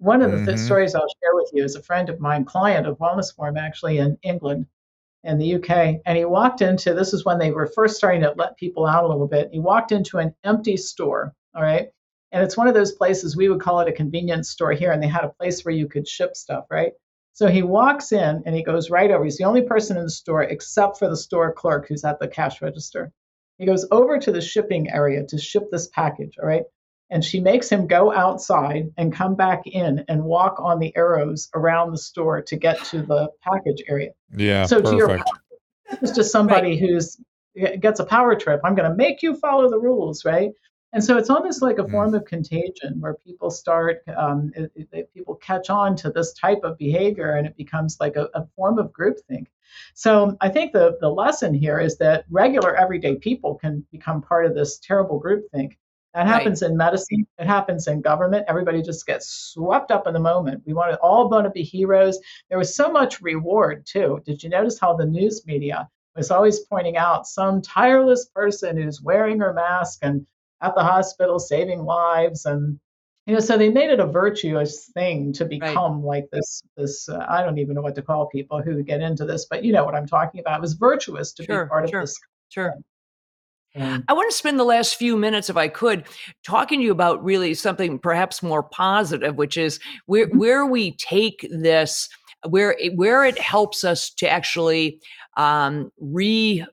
One 0.00 0.22
of 0.22 0.32
the 0.32 0.38
th- 0.42 0.56
Mhm. 0.56 0.64
stories 0.64 0.94
I'll 0.94 1.06
share 1.22 1.34
with 1.34 1.50
you 1.52 1.62
is 1.62 1.76
a 1.76 1.82
friend 1.82 2.08
of 2.08 2.20
mine, 2.20 2.44
client 2.46 2.86
of 2.86 2.98
Wellness 2.98 3.34
Forum, 3.34 3.56
actually 3.58 3.98
in 3.98 4.18
England, 4.22 4.66
in 5.24 5.38
the 5.38 5.46
UK, 5.46 6.00
and 6.06 6.16
he 6.16 6.24
walked 6.24 6.62
into 6.62 6.94
this 6.94 7.12
is 7.12 7.24
when 7.26 7.38
they 7.38 7.50
were 7.52 7.66
first 7.66 7.96
starting 7.96 8.22
to 8.22 8.34
let 8.38 8.56
people 8.56 8.86
out 8.86 9.04
a 9.04 9.08
little 9.08 9.28
bit. 9.28 9.50
He 9.52 9.58
walked 9.60 9.92
into 9.92 10.18
an 10.18 10.34
empty 10.42 10.78
store, 10.78 11.34
all 11.54 11.62
right, 11.62 11.90
and 12.32 12.42
it's 12.42 12.56
one 12.56 12.66
of 12.68 12.74
those 12.74 12.92
places 12.92 13.36
we 13.36 13.50
would 13.50 13.60
call 13.60 13.80
it 13.80 13.88
a 13.88 13.92
convenience 13.92 14.48
store 14.50 14.72
here, 14.72 14.90
and 14.92 15.02
they 15.02 15.08
had 15.08 15.24
a 15.24 15.28
place 15.38 15.64
where 15.64 15.74
you 15.74 15.86
could 15.86 16.08
ship 16.08 16.34
stuff, 16.36 16.66
right? 16.70 16.94
So 17.34 17.48
he 17.48 17.62
walks 17.62 18.12
in 18.12 18.42
and 18.46 18.54
he 18.56 18.62
goes 18.62 18.90
right 18.90 19.10
over. 19.10 19.24
He's 19.24 19.36
the 19.38 19.44
only 19.44 19.62
person 19.62 19.98
in 19.98 20.04
the 20.04 20.10
store 20.10 20.42
except 20.44 20.98
for 20.98 21.08
the 21.08 21.16
store 21.16 21.52
clerk 21.52 21.88
who's 21.88 22.04
at 22.04 22.18
the 22.18 22.28
cash 22.28 22.62
register. 22.62 23.12
He 23.58 23.66
goes 23.66 23.86
over 23.90 24.18
to 24.18 24.32
the 24.32 24.40
shipping 24.40 24.90
area 24.90 25.24
to 25.26 25.38
ship 25.38 25.70
this 25.70 25.88
package, 25.88 26.38
all 26.38 26.46
right? 26.48 26.64
And 27.10 27.24
she 27.24 27.40
makes 27.40 27.68
him 27.68 27.86
go 27.86 28.12
outside 28.12 28.92
and 28.96 29.12
come 29.12 29.34
back 29.34 29.62
in 29.66 30.04
and 30.08 30.22
walk 30.22 30.56
on 30.58 30.78
the 30.78 30.96
arrows 30.96 31.48
around 31.54 31.90
the 31.90 31.98
store 31.98 32.40
to 32.42 32.56
get 32.56 32.82
to 32.84 33.02
the 33.02 33.28
package 33.42 33.82
area. 33.88 34.10
Yeah, 34.36 34.64
so 34.66 34.80
to 34.80 34.96
your 34.96 35.08
point, 35.08 35.24
it's 36.02 36.12
just 36.12 36.30
somebody 36.30 36.78
who's 36.78 37.20
gets 37.80 37.98
a 37.98 38.04
power 38.04 38.36
trip. 38.36 38.60
I'm 38.64 38.76
going 38.76 38.88
to 38.88 38.96
make 38.96 39.22
you 39.22 39.34
follow 39.34 39.68
the 39.68 39.78
rules, 39.78 40.24
right? 40.24 40.50
And 40.92 41.02
so 41.02 41.16
it's 41.18 41.30
almost 41.30 41.62
like 41.62 41.78
a 41.78 41.84
Mm. 41.84 41.90
form 41.90 42.14
of 42.14 42.24
contagion 42.24 43.00
where 43.00 43.14
people 43.14 43.50
start, 43.50 44.02
um, 44.16 44.52
it, 44.56 44.70
it- 44.74 44.88
it- 44.92 45.14
people 45.14 45.34
catch 45.36 45.68
on 45.70 45.94
to 45.96 46.10
this 46.10 46.32
type 46.32 46.60
of 46.64 46.78
behavior, 46.78 47.32
and 47.32 47.46
it 47.46 47.56
becomes 47.56 47.98
like 48.00 48.16
a, 48.16 48.28
a 48.34 48.46
form 48.56 48.78
of 48.78 48.92
groupthink. 48.92 49.46
So 49.94 50.36
I 50.40 50.48
think 50.48 50.72
the 50.72 50.96
the 51.00 51.08
lesson 51.08 51.54
here 51.54 51.78
is 51.78 51.98
that 51.98 52.24
regular 52.30 52.74
everyday 52.74 53.16
people 53.16 53.54
can 53.56 53.84
become 53.92 54.20
part 54.22 54.46
of 54.46 54.54
this 54.54 54.78
terrible 54.78 55.20
groupthink. 55.20 55.76
That 56.14 56.26
Right. 56.26 56.32
happens 56.32 56.62
in 56.62 56.76
medicine. 56.76 57.26
It 57.38 57.46
happens 57.46 57.86
in 57.86 58.00
government. 58.00 58.44
Everybody 58.48 58.82
just 58.82 59.06
gets 59.06 59.28
swept 59.28 59.90
up 59.92 60.06
in 60.08 60.12
the 60.12 60.18
moment. 60.20 60.62
We 60.66 60.72
want 60.72 60.92
to 60.92 60.98
all 60.98 61.28
want 61.28 61.44
to 61.44 61.50
be 61.50 61.62
heroes. 61.62 62.18
There 62.48 62.58
was 62.58 62.74
so 62.74 62.90
much 62.90 63.20
reward 63.22 63.86
too. 63.86 64.20
Did 64.24 64.42
you 64.42 64.50
notice 64.50 64.78
how 64.78 64.94
the 64.94 65.06
news 65.06 65.46
media 65.46 65.88
was 66.16 66.30
always 66.30 66.60
pointing 66.60 66.96
out 66.96 67.26
some 67.26 67.62
tireless 67.62 68.26
person 68.26 68.76
who's 68.76 69.00
wearing 69.00 69.38
her 69.38 69.52
mask 69.52 70.00
and 70.02 70.26
at 70.60 70.74
the 70.74 70.82
hospital 70.82 71.38
saving 71.38 71.84
lives 71.84 72.44
and 72.44 72.78
you 73.26 73.32
know 73.34 73.40
so 73.40 73.56
they 73.56 73.70
made 73.70 73.90
it 73.90 74.00
a 74.00 74.06
virtuous 74.06 74.86
thing 74.92 75.32
to 75.32 75.44
become 75.44 76.04
like 76.04 76.26
this 76.32 76.62
this 76.76 77.08
uh, 77.08 77.24
i 77.28 77.42
don't 77.42 77.58
even 77.58 77.74
know 77.74 77.80
what 77.80 77.94
to 77.94 78.02
call 78.02 78.26
people 78.28 78.60
who 78.60 78.82
get 78.82 79.00
into 79.00 79.24
this 79.24 79.46
but 79.48 79.64
you 79.64 79.72
know 79.72 79.84
what 79.84 79.94
i'm 79.94 80.06
talking 80.06 80.40
about 80.40 80.58
it 80.58 80.60
was 80.60 80.74
virtuous 80.74 81.32
to 81.32 81.44
Sure, 81.44 81.64
be 81.64 81.68
part 81.68 81.88
sure, 81.88 82.00
of 82.00 82.06
this 82.06 82.20
Sure. 82.50 82.74
Um, 83.76 84.04
I 84.08 84.12
want 84.12 84.30
to 84.30 84.36
spend 84.36 84.58
the 84.58 84.64
last 84.64 84.96
few 84.96 85.16
minutes, 85.16 85.48
if 85.48 85.56
I 85.56 85.68
could, 85.68 86.04
talking 86.44 86.80
to 86.80 86.84
you 86.84 86.90
about 86.90 87.22
really 87.22 87.54
something 87.54 87.98
perhaps 87.98 88.42
more 88.42 88.62
positive, 88.62 89.36
which 89.36 89.56
is 89.56 89.78
where 90.06 90.26
where 90.28 90.66
we 90.66 90.92
take 90.96 91.46
this, 91.50 92.08
where 92.48 92.72
it, 92.80 92.96
where 92.96 93.24
it 93.24 93.38
helps 93.38 93.84
us 93.84 94.10
to 94.14 94.28
actually 94.28 95.00
um, 95.36 95.92
re 96.00 96.66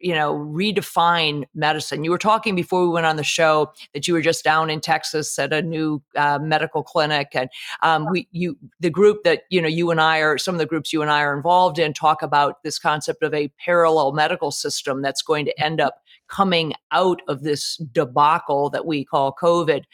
you 0.00 0.14
know 0.14 0.34
redefine 0.34 1.44
medicine. 1.54 2.04
You 2.04 2.10
were 2.10 2.18
talking 2.18 2.54
before 2.54 2.82
we 2.82 2.92
went 2.92 3.06
on 3.06 3.16
the 3.16 3.24
show 3.24 3.72
that 3.94 4.06
you 4.06 4.12
were 4.12 4.20
just 4.20 4.44
down 4.44 4.68
in 4.68 4.80
Texas 4.80 5.38
at 5.38 5.54
a 5.54 5.62
new 5.62 6.02
uh, 6.16 6.38
medical 6.38 6.82
clinic, 6.82 7.28
and 7.32 7.48
um, 7.82 8.06
we 8.10 8.28
you 8.32 8.58
the 8.80 8.90
group 8.90 9.24
that 9.24 9.44
you 9.48 9.62
know 9.62 9.68
you 9.68 9.90
and 9.90 10.00
I 10.00 10.18
are 10.18 10.36
some 10.36 10.54
of 10.54 10.58
the 10.58 10.66
groups 10.66 10.92
you 10.92 11.00
and 11.00 11.10
I 11.10 11.22
are 11.22 11.34
involved 11.34 11.78
in 11.78 11.94
talk 11.94 12.20
about 12.20 12.62
this 12.62 12.78
concept 12.78 13.22
of 13.22 13.32
a 13.32 13.48
parallel 13.64 14.12
medical 14.12 14.50
system 14.50 15.00
that's 15.00 15.22
going 15.22 15.46
to 15.46 15.62
end 15.62 15.80
up 15.80 16.01
coming 16.32 16.72
out 16.90 17.20
of 17.28 17.42
this 17.42 17.76
debacle 17.92 18.70
that 18.70 18.86
we 18.86 19.04
call 19.04 19.36
COVID. 19.40 19.84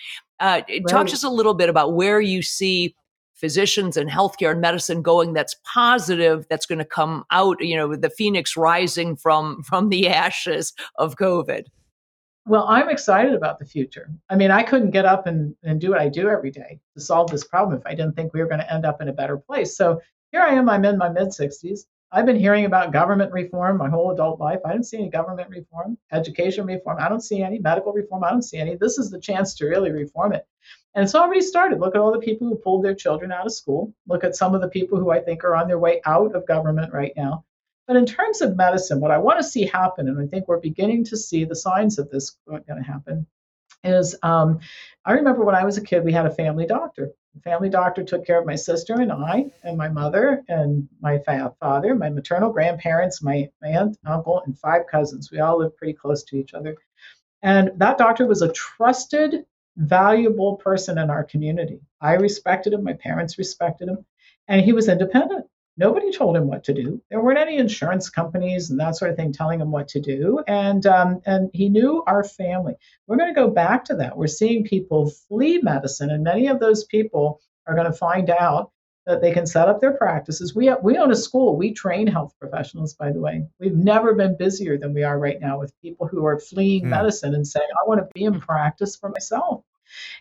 Uh, 0.41 0.61
Talk 0.61 0.93
Right. 0.93 1.07
just 1.07 1.25
a 1.25 1.31
little 1.31 1.55
bit 1.55 1.69
about 1.69 1.95
where 1.95 2.21
you 2.21 2.43
see 2.43 2.95
physicians 3.35 3.97
and 3.97 4.09
healthcare 4.11 4.53
and 4.53 4.61
medicine 4.61 5.01
going 5.03 5.33
that's 5.33 5.55
positive 5.65 6.45
that's 6.51 6.67
going 6.67 6.79
to 6.81 6.85
come 6.85 7.23
out 7.31 7.57
you 7.61 7.77
know 7.77 7.95
the 7.95 8.11
phoenix 8.11 8.57
rising 8.57 9.15
from 9.15 9.63
from 9.63 9.91
the 9.91 10.09
ashes 10.09 10.73
of 10.97 11.15
covid 11.15 11.67
Well, 12.47 12.65
I'm 12.67 12.89
excited 12.89 13.35
about 13.35 13.59
the 13.59 13.67
future. 13.67 14.09
I 14.31 14.35
mean, 14.35 14.51
I 14.51 14.63
couldn't 14.63 14.91
get 14.91 15.05
up 15.05 15.27
and, 15.27 15.55
and 15.63 15.79
do 15.81 15.91
what 15.91 16.01
I 16.01 16.09
do 16.09 16.29
every 16.29 16.51
day 16.51 16.81
to 16.95 17.01
solve 17.01 17.31
this 17.31 17.45
problem 17.45 17.79
if 17.79 17.87
I 17.87 17.95
didn't 17.95 18.17
think 18.17 18.33
we 18.33 18.41
were 18.41 18.49
going 18.49 18.65
to 18.65 18.73
end 18.73 18.87
up 18.87 19.03
in 19.03 19.09
a 19.09 19.13
better 19.13 19.37
place. 19.37 19.77
So 19.77 20.01
here 20.33 20.41
I 20.41 20.55
am, 20.55 20.69
I'm 20.69 20.85
in 20.85 20.97
my 20.99 21.11
mid 21.11 21.29
60s. 21.29 21.81
I've 22.11 22.25
been 22.25 22.39
hearing 22.39 22.65
about 22.65 22.93
government 22.93 23.33
reform 23.33 23.77
my 23.77 23.91
whole 23.91 24.11
adult 24.11 24.41
life. 24.41 24.61
I 24.65 24.73
didn't 24.73 24.87
see 24.87 24.97
any 24.97 25.11
government 25.11 25.51
reform, 25.51 25.99
education 26.11 26.65
reform. 26.65 26.97
I 26.99 27.09
don't 27.09 27.23
see 27.23 27.43
any 27.43 27.59
medical 27.59 27.93
reform. 27.93 28.25
I 28.25 28.31
don't 28.31 28.43
see 28.43 28.57
any. 28.57 28.77
This 28.77 28.97
is 28.97 29.11
the 29.11 29.21
chance 29.21 29.55
to 29.57 29.67
really 29.67 29.91
reform 29.91 30.33
it. 30.33 30.47
And 30.95 31.05
it's 31.05 31.15
already 31.15 31.43
started. 31.43 31.81
Look 31.81 31.95
at 31.95 32.01
all 32.01 32.13
the 32.13 32.19
people 32.19 32.49
who 32.49 32.57
pulled 32.57 32.83
their 32.83 32.95
children 32.95 33.31
out 33.31 33.45
of 33.45 33.53
school. 33.53 33.93
Look 34.07 34.25
at 34.25 34.37
some 34.37 34.55
of 34.55 34.63
the 34.63 34.69
people 34.69 34.99
who 34.99 35.11
I 35.11 35.21
think 35.21 35.45
are 35.45 35.55
on 35.55 35.69
their 35.69 35.79
way 35.79 36.01
out 36.07 36.35
of 36.35 36.47
government 36.47 36.95
right 36.95 37.13
now. 37.15 37.45
But 37.87 37.97
in 37.97 38.07
terms 38.07 38.41
of 38.41 38.57
medicine, 38.57 39.01
what 39.01 39.11
I 39.11 39.19
want 39.19 39.39
to 39.39 39.45
see 39.45 39.67
happen, 39.67 40.09
and 40.09 40.19
I 40.19 40.27
think 40.27 40.49
we're 40.49 40.61
beginning 40.61 41.05
to 41.05 41.17
see 41.17 41.45
the 41.45 41.57
signs 41.57 41.99
of 41.99 42.11
this 42.11 42.37
going 42.49 42.65
to 42.67 42.83
happen, 42.83 43.27
is 43.85 44.17
um, 44.23 44.61
I 45.05 45.13
remember 45.13 45.45
when 45.45 45.55
I 45.55 45.65
was 45.65 45.77
a 45.77 45.83
kid, 45.83 46.05
we 46.05 46.13
had 46.13 46.27
a 46.27 46.35
family 46.35 46.67
doctor. 46.67 47.13
Family 47.45 47.69
doctor 47.69 48.03
took 48.03 48.27
care 48.27 48.39
of 48.39 48.47
my 48.47 48.55
sister 48.55 48.95
and 48.95 49.13
I, 49.13 49.47
and 49.63 49.77
my 49.77 49.89
mother, 49.89 50.43
and 50.49 50.89
my 51.01 51.19
fa- 51.19 51.55
father, 51.61 51.95
my 51.95 52.11
maternal 52.11 52.53
grandparents, 52.53 53.23
my, 53.23 53.49
my 53.63 53.69
aunt, 53.69 53.99
uncle, 54.07 54.43
and 54.47 54.59
five 54.59 54.87
cousins. 54.91 55.31
We 55.31 55.41
all 55.41 55.59
lived 55.59 55.77
pretty 55.77 55.95
close 55.95 56.23
to 56.25 56.37
each 56.37 56.55
other. 56.55 56.77
And 57.43 57.73
that 57.77 57.99
doctor 57.99 58.27
was 58.27 58.43
a 58.43 58.53
trusted, 58.53 59.45
valuable 59.77 60.57
person 60.57 60.99
in 60.99 61.11
our 61.11 61.25
community. 61.25 61.81
I 62.01 62.15
respected 62.15 62.73
him, 62.73 62.83
my 62.83 62.95
parents 62.95 63.39
respected 63.39 63.89
him, 63.89 64.05
and 64.49 64.61
he 64.61 64.73
was 64.73 64.89
independent. 64.89 65.47
Nobody 65.79 66.11
told 66.11 66.37
him 66.37 66.49
what 66.49 66.65
to 66.65 66.75
do. 66.75 67.01
There 67.09 67.21
weren't 67.23 67.39
any 67.39 67.57
insurance 67.57 68.11
companies 68.11 68.69
and 68.69 68.81
that 68.81 68.97
sort 68.97 69.13
of 69.13 69.17
thing 69.17 69.33
telling 69.33 69.61
him 69.61 69.71
what 69.71 69.89
to 69.89 70.01
do. 70.01 70.43
And 70.49 70.85
um, 70.87 71.21
and 71.25 71.51
he 71.55 71.69
knew 71.69 72.03
our 72.07 72.25
family. 72.25 72.75
We're 73.07 73.17
going 73.17 73.33
to 73.33 73.41
go 73.41 73.49
back 73.49 73.85
to 73.87 73.95
that. 73.97 74.17
We're 74.19 74.27
seeing 74.27 74.65
people 74.65 75.11
flee 75.29 75.59
medicine, 75.63 76.11
and 76.11 76.25
many 76.25 76.49
of 76.49 76.59
those 76.61 76.85
people 76.85 77.41
are 77.67 77.75
going 77.77 77.87
to 77.91 77.97
find 77.97 78.29
out 78.29 78.73
that 79.07 79.23
they 79.23 79.33
can 79.33 79.47
set 79.47 79.69
up 79.69 79.81
their 79.81 79.93
practices. 79.97 80.55
We 80.55 80.71
we 80.83 80.99
own 80.99 81.13
a 81.13 81.17
school. 81.17 81.57
We 81.57 81.73
train 81.73 82.09
health 82.09 82.35
professionals, 82.41 82.95
by 82.95 83.13
the 83.13 83.21
way. 83.21 83.47
We've 83.61 83.75
never 83.75 84.15
been 84.15 84.37
busier 84.37 84.77
than 84.79 84.93
we 84.95 85.05
are 85.05 85.19
right 85.19 85.41
now 85.41 85.61
with 85.61 85.73
people 85.81 86.09
who 86.09 86.27
are 86.27 86.39
fleeing 86.41 86.85
Hmm. 86.85 86.91
medicine 86.91 87.35
and 87.35 87.47
saying, 87.47 87.69
"I 87.81 87.89
want 87.89 88.01
to 88.01 88.09
be 88.15 88.25
in 88.25 88.41
practice 88.41 88.97
for 88.97 89.11
myself." 89.11 89.63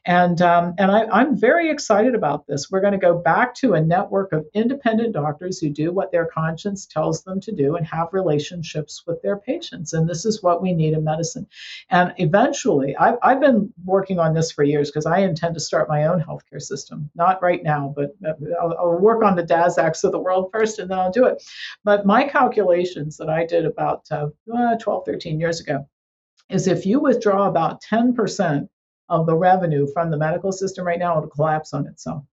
And 0.06 0.42
um, 0.42 0.74
and 0.78 0.92
I, 0.92 1.06
I'm 1.06 1.38
very 1.38 1.70
excited 1.70 2.16
about 2.16 2.48
this. 2.48 2.70
We're 2.72 2.82
going 2.82 2.94
to 2.94 2.98
go 2.98 3.18
back 3.18 3.54
to 3.56 3.74
a 3.74 3.82
network 3.82 4.32
of 4.34 4.46
independent 4.54 5.14
doctors 5.14 5.60
who 5.60 5.70
do 5.70 5.92
what 5.92 6.12
their 6.12 6.26
conscience 6.26 6.86
tells 6.86 7.24
them 7.24 7.40
to 7.42 7.52
do 7.52 7.76
and 7.76 7.86
have 7.86 8.10
relationships 8.12 9.04
with 9.06 9.22
their 9.22 9.38
patients. 9.38 9.94
And 9.94 10.08
this 10.08 10.26
is 10.26 10.42
what 10.44 10.62
we 10.62 10.74
need 10.74 10.94
in 10.94 11.04
medicine. 11.04 11.48
And 11.90 12.14
eventually, 12.18 12.96
I've, 12.96 13.18
I've 13.22 13.40
been 13.40 13.74
working 13.86 14.20
on 14.20 14.34
this 14.34 14.52
for 14.52 14.64
years 14.64 14.90
because 14.90 15.06
I 15.06 15.20
intend 15.20 15.56
to 15.56 15.60
start 15.60 15.90
my 15.90 16.06
own 16.06 16.22
healthcare 16.22 16.62
system. 16.62 17.10
Not 17.16 17.42
right 17.42 17.64
now, 17.64 17.94
but 17.96 18.16
uh, 18.26 18.34
I'll, 18.62 18.76
I'll 18.78 19.00
work 19.00 19.24
on 19.24 19.36
the 19.36 19.44
Daszaks 19.44 20.04
of 20.04 20.12
the 20.12 20.20
world 20.20 20.50
first 20.52 20.80
and 20.80 20.90
then 20.90 21.00
I'll 21.00 21.12
do 21.12 21.26
it. 21.26 21.44
But 21.84 22.06
my 22.06 22.24
calculations 22.26 23.18
that 23.18 23.30
I 23.30 23.46
did 23.46 23.66
about 23.66 24.06
uh, 24.12 24.28
uh, 24.56 24.78
12, 24.78 25.06
13 25.06 25.40
years 25.40 25.60
ago 25.60 25.88
is 26.50 26.68
if 26.68 26.86
you 26.86 27.00
withdraw 27.00 27.48
about 27.48 27.82
10% 27.84 28.70
of 29.10 29.26
the 29.26 29.36
revenue 29.36 29.88
from 29.94 30.10
the 30.10 30.18
medical 30.18 30.52
system 30.52 30.86
right 30.86 31.00
now, 31.00 31.18
it'll 31.18 31.30
collapse 31.30 31.74
on 31.74 31.88
itself. 31.88 32.24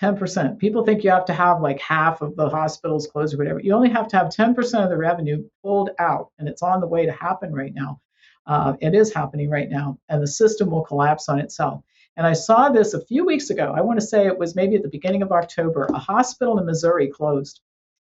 10%. 0.00 0.58
People 0.58 0.84
think 0.84 1.02
you 1.02 1.10
have 1.10 1.24
to 1.24 1.32
have 1.32 1.60
like 1.60 1.80
half 1.80 2.20
of 2.22 2.36
the 2.36 2.48
hospitals 2.48 3.08
closed 3.08 3.34
or 3.34 3.38
whatever. 3.38 3.60
You 3.60 3.74
only 3.74 3.90
have 3.90 4.08
to 4.08 4.16
have 4.16 4.28
10% 4.28 4.56
of 4.82 4.90
the 4.90 4.96
revenue 4.96 5.44
pulled 5.62 5.90
out, 5.98 6.30
and 6.38 6.48
it's 6.48 6.62
on 6.62 6.80
the 6.80 6.86
way 6.86 7.04
to 7.06 7.12
happen 7.12 7.52
right 7.52 7.74
now. 7.74 8.00
Uh, 8.46 8.74
it 8.80 8.94
is 8.94 9.12
happening 9.12 9.50
right 9.50 9.68
now, 9.68 9.98
and 10.08 10.22
the 10.22 10.26
system 10.26 10.70
will 10.70 10.84
collapse 10.84 11.28
on 11.28 11.40
itself. 11.40 11.82
And 12.16 12.26
I 12.26 12.32
saw 12.32 12.68
this 12.68 12.94
a 12.94 13.04
few 13.04 13.24
weeks 13.24 13.50
ago. 13.50 13.72
I 13.76 13.80
want 13.80 14.00
to 14.00 14.06
say 14.06 14.26
it 14.26 14.38
was 14.38 14.56
maybe 14.56 14.76
at 14.76 14.82
the 14.82 14.88
beginning 14.88 15.22
of 15.22 15.32
October. 15.32 15.86
A 15.92 15.98
hospital 15.98 16.58
in 16.58 16.66
Missouri 16.66 17.08
closed. 17.08 17.60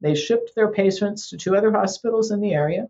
They 0.00 0.14
shipped 0.14 0.54
their 0.54 0.70
patients 0.70 1.28
to 1.30 1.36
two 1.36 1.56
other 1.56 1.72
hospitals 1.72 2.30
in 2.30 2.40
the 2.40 2.54
area. 2.54 2.86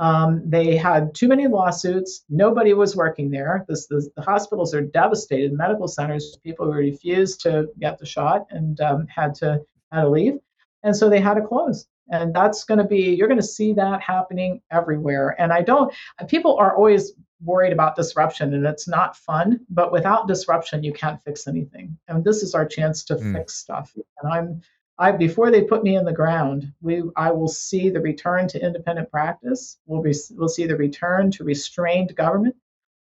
Um, 0.00 0.42
they 0.44 0.76
had 0.76 1.14
too 1.14 1.28
many 1.28 1.46
lawsuits. 1.46 2.24
Nobody 2.30 2.72
was 2.72 2.96
working 2.96 3.30
there. 3.30 3.66
This, 3.68 3.86
this, 3.86 4.08
the 4.16 4.22
hospitals 4.22 4.74
are 4.74 4.80
devastated. 4.80 5.52
Medical 5.52 5.88
centers, 5.88 6.38
people 6.42 6.66
who 6.66 6.72
refused 6.72 7.42
to 7.42 7.68
get 7.78 7.98
the 7.98 8.06
shot 8.06 8.46
and 8.50 8.80
um, 8.80 9.06
had 9.06 9.34
to 9.36 9.60
had 9.92 10.02
to 10.02 10.08
leave. 10.08 10.38
And 10.82 10.96
so 10.96 11.10
they 11.10 11.20
had 11.20 11.34
to 11.34 11.42
close. 11.42 11.86
And 12.10 12.34
that's 12.34 12.64
going 12.64 12.78
to 12.78 12.84
be, 12.84 13.14
you're 13.14 13.28
going 13.28 13.40
to 13.40 13.46
see 13.46 13.72
that 13.74 14.00
happening 14.00 14.60
everywhere. 14.70 15.36
And 15.38 15.52
I 15.52 15.62
don't, 15.62 15.92
people 16.28 16.56
are 16.56 16.74
always 16.74 17.12
worried 17.42 17.72
about 17.72 17.96
disruption 17.96 18.52
and 18.54 18.66
it's 18.66 18.88
not 18.88 19.16
fun, 19.16 19.60
but 19.70 19.92
without 19.92 20.26
disruption, 20.26 20.82
you 20.82 20.92
can't 20.92 21.22
fix 21.24 21.46
anything. 21.46 21.96
And 22.08 22.24
this 22.24 22.42
is 22.42 22.54
our 22.54 22.66
chance 22.66 23.04
to 23.04 23.14
mm. 23.14 23.34
fix 23.34 23.56
stuff. 23.56 23.92
And 24.22 24.32
I'm, 24.32 24.62
I, 25.00 25.12
before 25.12 25.50
they 25.50 25.62
put 25.62 25.82
me 25.82 25.96
in 25.96 26.04
the 26.04 26.12
ground, 26.12 26.74
we, 26.82 27.02
I 27.16 27.30
will 27.32 27.48
see 27.48 27.88
the 27.88 28.00
return 28.00 28.46
to 28.48 28.62
independent 28.62 29.10
practice. 29.10 29.78
We'll, 29.86 30.02
be, 30.02 30.12
we'll 30.32 30.48
see 30.48 30.66
the 30.66 30.76
return 30.76 31.30
to 31.32 31.44
restrained 31.44 32.14
government. 32.14 32.54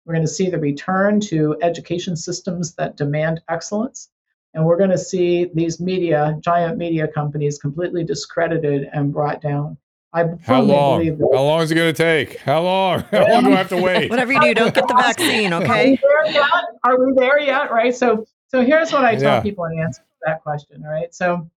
We're 0.07 0.14
going 0.14 0.26
to 0.26 0.32
see 0.32 0.49
the 0.49 0.61
return 0.61 1.18
to 1.22 1.59
education 1.61 2.14
systems 2.14 2.76
that 2.76 2.96
demand 2.96 3.42
excellence. 3.49 4.11
And 4.55 4.64
we're 4.64 4.78
going 4.78 4.90
to 4.90 4.99
see 4.99 5.51
these 5.53 5.80
media, 5.80 6.38
giant 6.40 6.78
media 6.78 7.09
companies, 7.09 7.59
completely 7.59 8.05
discredited 8.05 8.88
and 8.92 9.12
brought 9.12 9.42
down. 9.42 9.76
I 10.12 10.24
How 10.42 10.62
long? 10.62 11.05
How 11.05 11.42
long 11.42 11.62
is 11.62 11.72
it 11.72 11.74
going 11.74 11.92
to 11.92 12.03
take? 12.03 12.38
How 12.38 12.62
long? 12.62 13.01
How 13.11 13.28
long 13.28 13.44
do 13.44 13.53
I 13.53 13.57
have 13.57 13.68
to 13.70 13.76
wait? 13.76 14.09
Whatever 14.11 14.32
you 14.32 14.40
do, 14.40 14.55
don't 14.55 14.72
get 14.72 14.86
the 14.86 14.94
vaccine, 14.94 15.53
okay? 15.53 15.90
Are 15.90 15.90
we 15.90 15.99
there 16.01 16.32
yet? 16.32 16.64
Are 16.84 17.05
we 17.05 17.12
there 17.14 17.40
yet? 17.40 17.70
Right. 17.72 17.94
So, 17.94 18.24
so 18.46 18.64
here's 18.64 18.92
what 18.92 19.05
I 19.05 19.16
tell 19.16 19.34
yeah. 19.34 19.40
people 19.40 19.64
in 19.64 19.80
answer 19.80 20.01
to 20.01 20.16
that 20.24 20.42
question. 20.42 20.82
All 20.86 20.90
right. 20.90 21.12
So, 21.12 21.51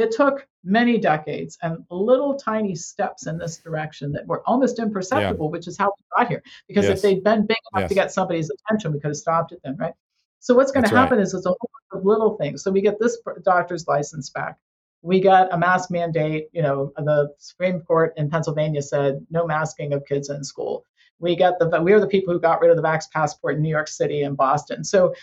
it 0.00 0.12
took 0.12 0.46
many 0.64 0.98
decades 0.98 1.58
and 1.62 1.84
little 1.90 2.34
tiny 2.34 2.74
steps 2.74 3.26
in 3.26 3.38
this 3.38 3.58
direction 3.58 4.12
that 4.12 4.26
were 4.26 4.42
almost 4.46 4.78
imperceptible, 4.78 5.46
yeah. 5.46 5.50
which 5.50 5.68
is 5.68 5.76
how 5.78 5.86
we 5.86 6.04
got 6.16 6.28
here. 6.28 6.42
Because 6.68 6.86
yes. 6.86 6.98
if 6.98 7.02
they'd 7.02 7.24
been 7.24 7.46
big 7.46 7.56
enough 7.72 7.82
yes. 7.82 7.88
to 7.88 7.94
get 7.94 8.12
somebody's 8.12 8.50
attention, 8.50 8.92
we 8.92 9.00
could 9.00 9.08
have 9.08 9.16
stopped 9.16 9.52
it 9.52 9.60
then, 9.62 9.76
right? 9.76 9.94
So 10.40 10.54
what's 10.54 10.72
going 10.72 10.84
to 10.84 10.96
happen 10.96 11.18
right. 11.18 11.22
is 11.22 11.34
it's 11.34 11.46
a 11.46 11.50
whole 11.50 11.70
bunch 11.92 12.00
of 12.00 12.06
little 12.06 12.36
things. 12.36 12.62
So 12.62 12.70
we 12.70 12.80
get 12.80 12.98
this 12.98 13.18
doctor's 13.44 13.86
license 13.86 14.30
back. 14.30 14.56
We 15.02 15.20
got 15.20 15.52
a 15.52 15.58
mask 15.58 15.90
mandate. 15.90 16.48
You 16.52 16.62
know, 16.62 16.92
the 16.96 17.28
Supreme 17.38 17.80
Court 17.80 18.14
in 18.16 18.30
Pennsylvania 18.30 18.82
said 18.82 19.24
no 19.30 19.46
masking 19.46 19.92
of 19.92 20.04
kids 20.06 20.30
in 20.30 20.42
school. 20.44 20.84
We 21.18 21.36
got 21.36 21.58
the 21.58 21.80
we 21.82 21.92
are 21.92 22.00
the 22.00 22.06
people 22.06 22.32
who 22.32 22.40
got 22.40 22.60
rid 22.62 22.70
of 22.70 22.76
the 22.76 22.82
vax 22.82 23.10
passport 23.10 23.56
in 23.56 23.62
New 23.62 23.68
York 23.68 23.88
City 23.88 24.22
and 24.22 24.36
Boston. 24.36 24.82
So 24.82 25.14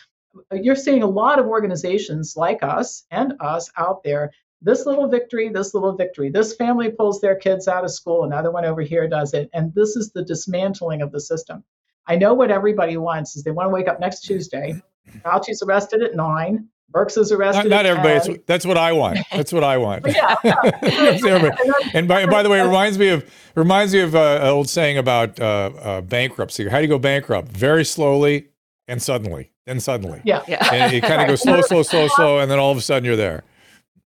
uh, 0.52 0.56
you're 0.56 0.76
seeing 0.76 1.02
a 1.02 1.08
lot 1.08 1.40
of 1.40 1.48
organizations 1.48 2.36
like 2.36 2.62
us 2.62 3.06
and 3.10 3.34
us 3.40 3.72
out 3.78 4.04
there 4.04 4.32
this 4.62 4.86
little 4.86 5.08
victory, 5.08 5.50
this 5.50 5.74
little 5.74 5.94
victory. 5.94 6.30
This 6.30 6.56
family 6.56 6.92
pulls 6.92 7.22
their 7.22 7.36
kids 7.36 7.68
out 7.68 7.84
of 7.84 7.92
school, 7.92 8.24
another 8.24 8.52
one 8.52 8.66
over 8.66 8.82
here 8.82 9.08
does 9.08 9.34
it. 9.34 9.50
And 9.54 9.74
this 9.74 9.96
is 9.96 10.12
the 10.12 10.24
dismantling 10.24 11.02
of 11.02 11.12
the 11.12 11.20
system. 11.20 11.64
I 12.08 12.16
know 12.16 12.34
what 12.34 12.52
everybody 12.52 12.98
wants 12.98 13.36
is 13.36 13.44
they 13.44 13.52
want 13.52 13.68
to 13.68 13.74
wake 13.74 13.88
up 13.88 14.00
next 14.00 14.22
Tuesday. 14.22 14.82
Fauci's 15.24 15.62
arrested 15.62 16.02
at 16.02 16.16
nine. 16.16 16.68
Birx 16.92 17.18
is 17.18 17.34
arrested. 17.34 17.70
Not, 17.70 17.84
not 17.84 17.86
everybody. 17.86 18.40
That's 18.46 18.66
what 18.66 18.78
I 18.78 18.94
want. 18.94 19.20
That's 19.32 19.52
what 19.52 19.64
I 19.64 19.78
want. 19.78 20.08
yeah. 20.08 20.36
yeah. 20.44 21.72
and 21.94 22.08
by, 22.08 22.26
by 22.26 22.44
the 22.44 22.50
way, 22.50 22.62
it 22.62 22.64
reminds 22.64 22.98
me 22.98 23.10
of 23.10 23.30
reminds 23.56 23.94
me 23.94 24.00
of 24.00 24.16
uh, 24.16 24.40
an 24.42 24.48
old 24.48 24.70
saying 24.70 24.98
about 24.98 25.38
uh, 25.40 25.72
uh, 25.82 26.02
bankruptcy. 26.02 26.68
How 26.70 26.78
do 26.78 26.84
you 26.84 26.88
go 26.88 26.98
bankrupt? 26.98 27.50
Very 27.50 27.84
slowly 27.84 28.48
and 28.88 29.02
suddenly. 29.02 29.52
Then 29.66 29.82
suddenly. 29.82 30.22
Yeah. 30.24 30.44
yeah. 30.48 30.66
And 30.74 30.94
it 30.94 31.02
kind 31.02 31.22
of 31.22 31.28
goes 31.28 31.42
slow, 31.42 31.62
slow, 31.62 31.84
slow, 31.84 32.08
slow, 32.08 32.40
and 32.40 32.50
then 32.50 32.58
all 32.58 32.72
of 32.72 32.78
a 32.78 32.82
sudden 32.82 33.04
you're 33.04 33.18
there. 33.18 33.44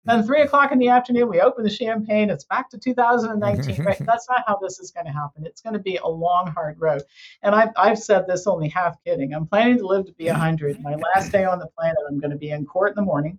Then 0.07 0.23
three 0.23 0.43
o'clock 0.43 0.73
in 0.73 0.79
the 0.79 0.89
afternoon, 0.89 1.29
we 1.29 1.41
open 1.41 1.65
the 1.65 1.71
champagne. 1.71 2.31
It's 2.31 2.45
back 2.45 2.71
to 2.71 2.79
2019. 2.79 3.85
right? 3.85 3.99
That's 4.01 4.29
not 4.29 4.45
how 4.47 4.59
this 4.63 4.79
is 4.79 4.91
going 4.91 5.07
to 5.07 5.13
happen. 5.13 5.45
It's 5.45 5.61
going 5.61 5.75
to 5.75 5.81
be 5.81 5.97
a 5.97 6.07
long, 6.07 6.47
hard 6.47 6.81
road. 6.81 7.03
And 7.43 7.55
I've, 7.55 7.71
I've 7.77 7.99
said 7.99 8.27
this 8.27 8.47
only 8.47 8.69
half 8.69 9.03
kidding. 9.05 9.35
I'm 9.35 9.47
planning 9.47 9.79
to 9.79 9.87
live 9.87 10.07
to 10.07 10.13
be 10.13 10.27
100. 10.27 10.81
My 10.81 10.95
last 11.15 11.33
day 11.33 11.45
on 11.45 11.59
the 11.59 11.67
planet, 11.67 11.99
I'm 12.09 12.21
going 12.21 12.31
to 12.31 12.37
be 12.37 12.51
in 12.51 12.65
court 12.65 12.91
in 12.91 12.97
the 12.97 13.03
morning. 13.03 13.39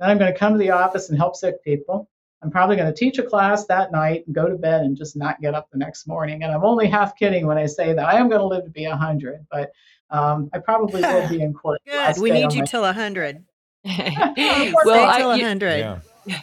Then 0.00 0.10
I'm 0.10 0.18
going 0.18 0.32
to 0.32 0.38
come 0.38 0.52
to 0.52 0.58
the 0.58 0.70
office 0.70 1.10
and 1.10 1.18
help 1.18 1.36
sick 1.36 1.62
people. 1.62 2.08
I'm 2.42 2.50
probably 2.50 2.76
going 2.76 2.92
to 2.92 2.98
teach 2.98 3.18
a 3.18 3.22
class 3.22 3.66
that 3.66 3.92
night 3.92 4.24
and 4.26 4.34
go 4.34 4.48
to 4.48 4.56
bed 4.56 4.80
and 4.80 4.96
just 4.96 5.14
not 5.14 5.40
get 5.40 5.54
up 5.54 5.70
the 5.70 5.78
next 5.78 6.08
morning. 6.08 6.42
And 6.42 6.52
I'm 6.52 6.64
only 6.64 6.88
half 6.88 7.16
kidding 7.16 7.46
when 7.46 7.56
I 7.56 7.66
say 7.66 7.92
that 7.92 8.04
I 8.04 8.18
am 8.18 8.28
going 8.28 8.40
to 8.40 8.46
live 8.46 8.64
to 8.64 8.70
be 8.70 8.86
100, 8.86 9.46
but 9.50 9.70
um, 10.10 10.50
I 10.52 10.58
probably 10.58 11.02
will 11.02 11.28
be 11.28 11.40
in 11.40 11.54
court. 11.54 11.80
Good. 11.86 12.18
We 12.18 12.32
need 12.32 12.52
you 12.52 12.66
till 12.66 12.82
100. 12.82 13.44
well, 13.84 15.08
I, 15.08 15.24
100. 15.24 15.78
Yeah. 15.78 16.00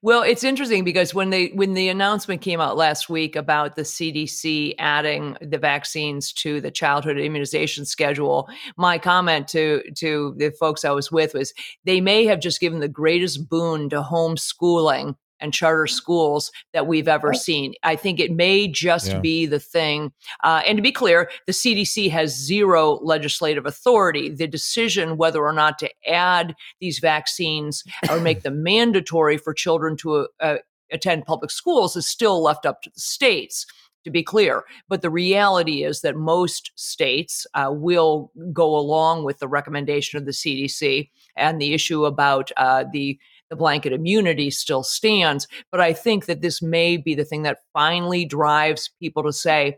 Well, 0.00 0.22
it's 0.22 0.44
interesting 0.44 0.82
because 0.82 1.12
when 1.12 1.28
they 1.28 1.48
when 1.48 1.74
the 1.74 1.90
announcement 1.90 2.40
came 2.40 2.58
out 2.58 2.78
last 2.78 3.10
week 3.10 3.36
about 3.36 3.76
the 3.76 3.82
CDC 3.82 4.74
adding 4.78 5.36
the 5.42 5.58
vaccines 5.58 6.32
to 6.34 6.62
the 6.62 6.70
childhood 6.70 7.18
immunization 7.18 7.84
schedule, 7.84 8.48
my 8.78 8.96
comment 8.96 9.46
to 9.48 9.82
to 9.96 10.34
the 10.38 10.52
folks 10.52 10.86
I 10.86 10.90
was 10.92 11.12
with 11.12 11.34
was 11.34 11.52
they 11.84 12.00
may 12.00 12.24
have 12.24 12.40
just 12.40 12.60
given 12.60 12.80
the 12.80 12.88
greatest 12.88 13.50
boon 13.50 13.90
to 13.90 14.00
homeschooling 14.00 15.16
and 15.40 15.52
charter 15.52 15.86
schools 15.86 16.50
that 16.72 16.86
we've 16.86 17.08
ever 17.08 17.32
seen. 17.34 17.74
I 17.82 17.96
think 17.96 18.20
it 18.20 18.32
may 18.32 18.68
just 18.68 19.08
yeah. 19.08 19.20
be 19.20 19.46
the 19.46 19.60
thing. 19.60 20.12
Uh, 20.44 20.62
and 20.66 20.76
to 20.76 20.82
be 20.82 20.92
clear, 20.92 21.30
the 21.46 21.52
CDC 21.52 22.10
has 22.10 22.36
zero 22.36 23.00
legislative 23.02 23.66
authority. 23.66 24.30
The 24.30 24.46
decision 24.46 25.16
whether 25.16 25.42
or 25.44 25.52
not 25.52 25.78
to 25.78 25.90
add 26.06 26.54
these 26.80 26.98
vaccines 26.98 27.84
or 28.10 28.20
make 28.20 28.42
them 28.42 28.62
mandatory 28.68 29.36
for 29.36 29.54
children 29.54 29.96
to 29.98 30.28
uh, 30.40 30.56
attend 30.90 31.26
public 31.26 31.50
schools 31.50 31.96
is 31.96 32.06
still 32.06 32.42
left 32.42 32.66
up 32.66 32.82
to 32.82 32.90
the 32.90 33.00
states 33.00 33.66
to 34.04 34.10
be 34.10 34.22
clear. 34.22 34.64
But 34.88 35.02
the 35.02 35.10
reality 35.10 35.84
is 35.84 36.00
that 36.00 36.16
most 36.16 36.72
states 36.76 37.46
uh, 37.54 37.70
will 37.70 38.32
go 38.52 38.76
along 38.76 39.24
with 39.24 39.38
the 39.38 39.48
recommendation 39.48 40.18
of 40.18 40.24
the 40.24 40.32
CDC 40.32 41.10
and 41.36 41.60
the 41.60 41.74
issue 41.74 42.04
about 42.04 42.50
uh, 42.56 42.84
the 42.92 43.18
the 43.50 43.56
blanket 43.56 43.92
immunity 43.92 44.50
still 44.50 44.82
stands. 44.82 45.46
But 45.70 45.80
I 45.80 45.92
think 45.92 46.26
that 46.26 46.40
this 46.42 46.62
may 46.62 46.96
be 46.96 47.14
the 47.14 47.24
thing 47.24 47.42
that 47.42 47.58
finally 47.72 48.24
drives 48.24 48.90
people 49.00 49.22
to 49.24 49.32
say, 49.32 49.76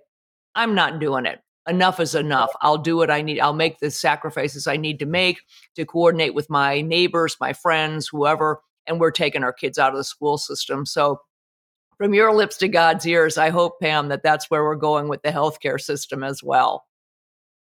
I'm 0.55 0.75
not 0.75 1.01
doing 1.01 1.27
it. 1.27 1.41
Enough 1.69 2.01
is 2.01 2.15
enough. 2.15 2.51
I'll 2.63 2.79
do 2.79 2.97
what 2.97 3.11
I 3.11 3.23
need. 3.23 3.39
I'll 3.41 3.53
make 3.53 3.79
the 3.79 3.91
sacrifices 3.91 4.67
I 4.67 4.77
need 4.77 4.99
to 5.01 5.07
make 5.07 5.41
to 5.77 5.85
coordinate 5.85 6.35
with 6.35 6.51
my 6.51 6.81
neighbors, 6.81 7.37
my 7.41 7.53
friends, 7.53 8.09
whoever. 8.09 8.61
And 8.87 8.99
we're 8.99 9.11
taking 9.11 9.45
our 9.45 9.53
kids 9.53 9.79
out 9.79 9.93
of 9.93 9.99
the 9.99 10.05
school 10.05 10.39
system. 10.39 10.87
So, 10.87 11.21
from 11.99 12.15
your 12.15 12.35
lips 12.35 12.57
to 12.59 12.69
God's 12.69 13.07
ears, 13.07 13.37
I 13.37 13.51
hope, 13.51 13.79
Pam, 13.79 14.09
that 14.09 14.23
that's 14.23 14.51
where 14.51 14.65
we're 14.65 14.75
going 14.75 15.09
with 15.09 15.21
the 15.21 15.29
healthcare 15.29 15.79
system 15.79 16.25
as 16.25 16.43
well. 16.43 16.87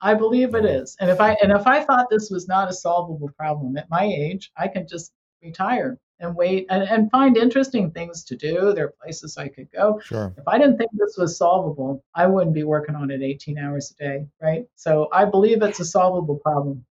I 0.01 0.15
believe 0.15 0.55
it 0.55 0.65
is. 0.65 0.97
And 1.01 1.11
if 1.11 1.21
I 1.21 1.33
and 1.43 1.51
if 1.51 1.67
I 1.67 1.85
thought 1.85 2.07
this 2.09 2.31
was 2.31 2.47
not 2.47 2.71
a 2.71 2.73
solvable 2.73 3.31
problem 3.37 3.77
at 3.77 3.91
my 3.91 4.05
age, 4.05 4.53
I 4.57 4.69
can 4.69 4.87
just 4.87 5.13
retire 5.43 5.99
and 6.21 6.35
wait 6.35 6.67
and, 6.71 6.83
and 6.83 7.11
find 7.11 7.37
interesting 7.37 7.91
things 7.91 8.25
to 8.25 8.37
do. 8.37 8.73
There 8.75 8.87
are 8.87 8.95
places 9.03 9.37
I 9.37 9.49
could 9.49 9.71
go. 9.73 10.01
Sure. 10.05 10.35
If 10.37 10.47
I 10.47 10.59
didn't 10.59 10.79
think 10.79 10.91
this 10.95 11.17
was 11.17 11.37
solvable, 11.37 12.05
I 12.15 12.27
wouldn't 12.27 12.55
be 12.55 12.65
working 12.65 12.95
on 12.95 13.11
it 13.11 13.23
18 13.23 13.59
hours 13.59 13.95
a 13.99 14.03
day, 14.03 14.27
right? 14.43 14.67
So 14.75 15.09
I 15.13 15.25
believe 15.25 15.63
it's 15.63 15.81
a 15.81 15.85
solvable 15.85 16.37
problem. 16.37 16.85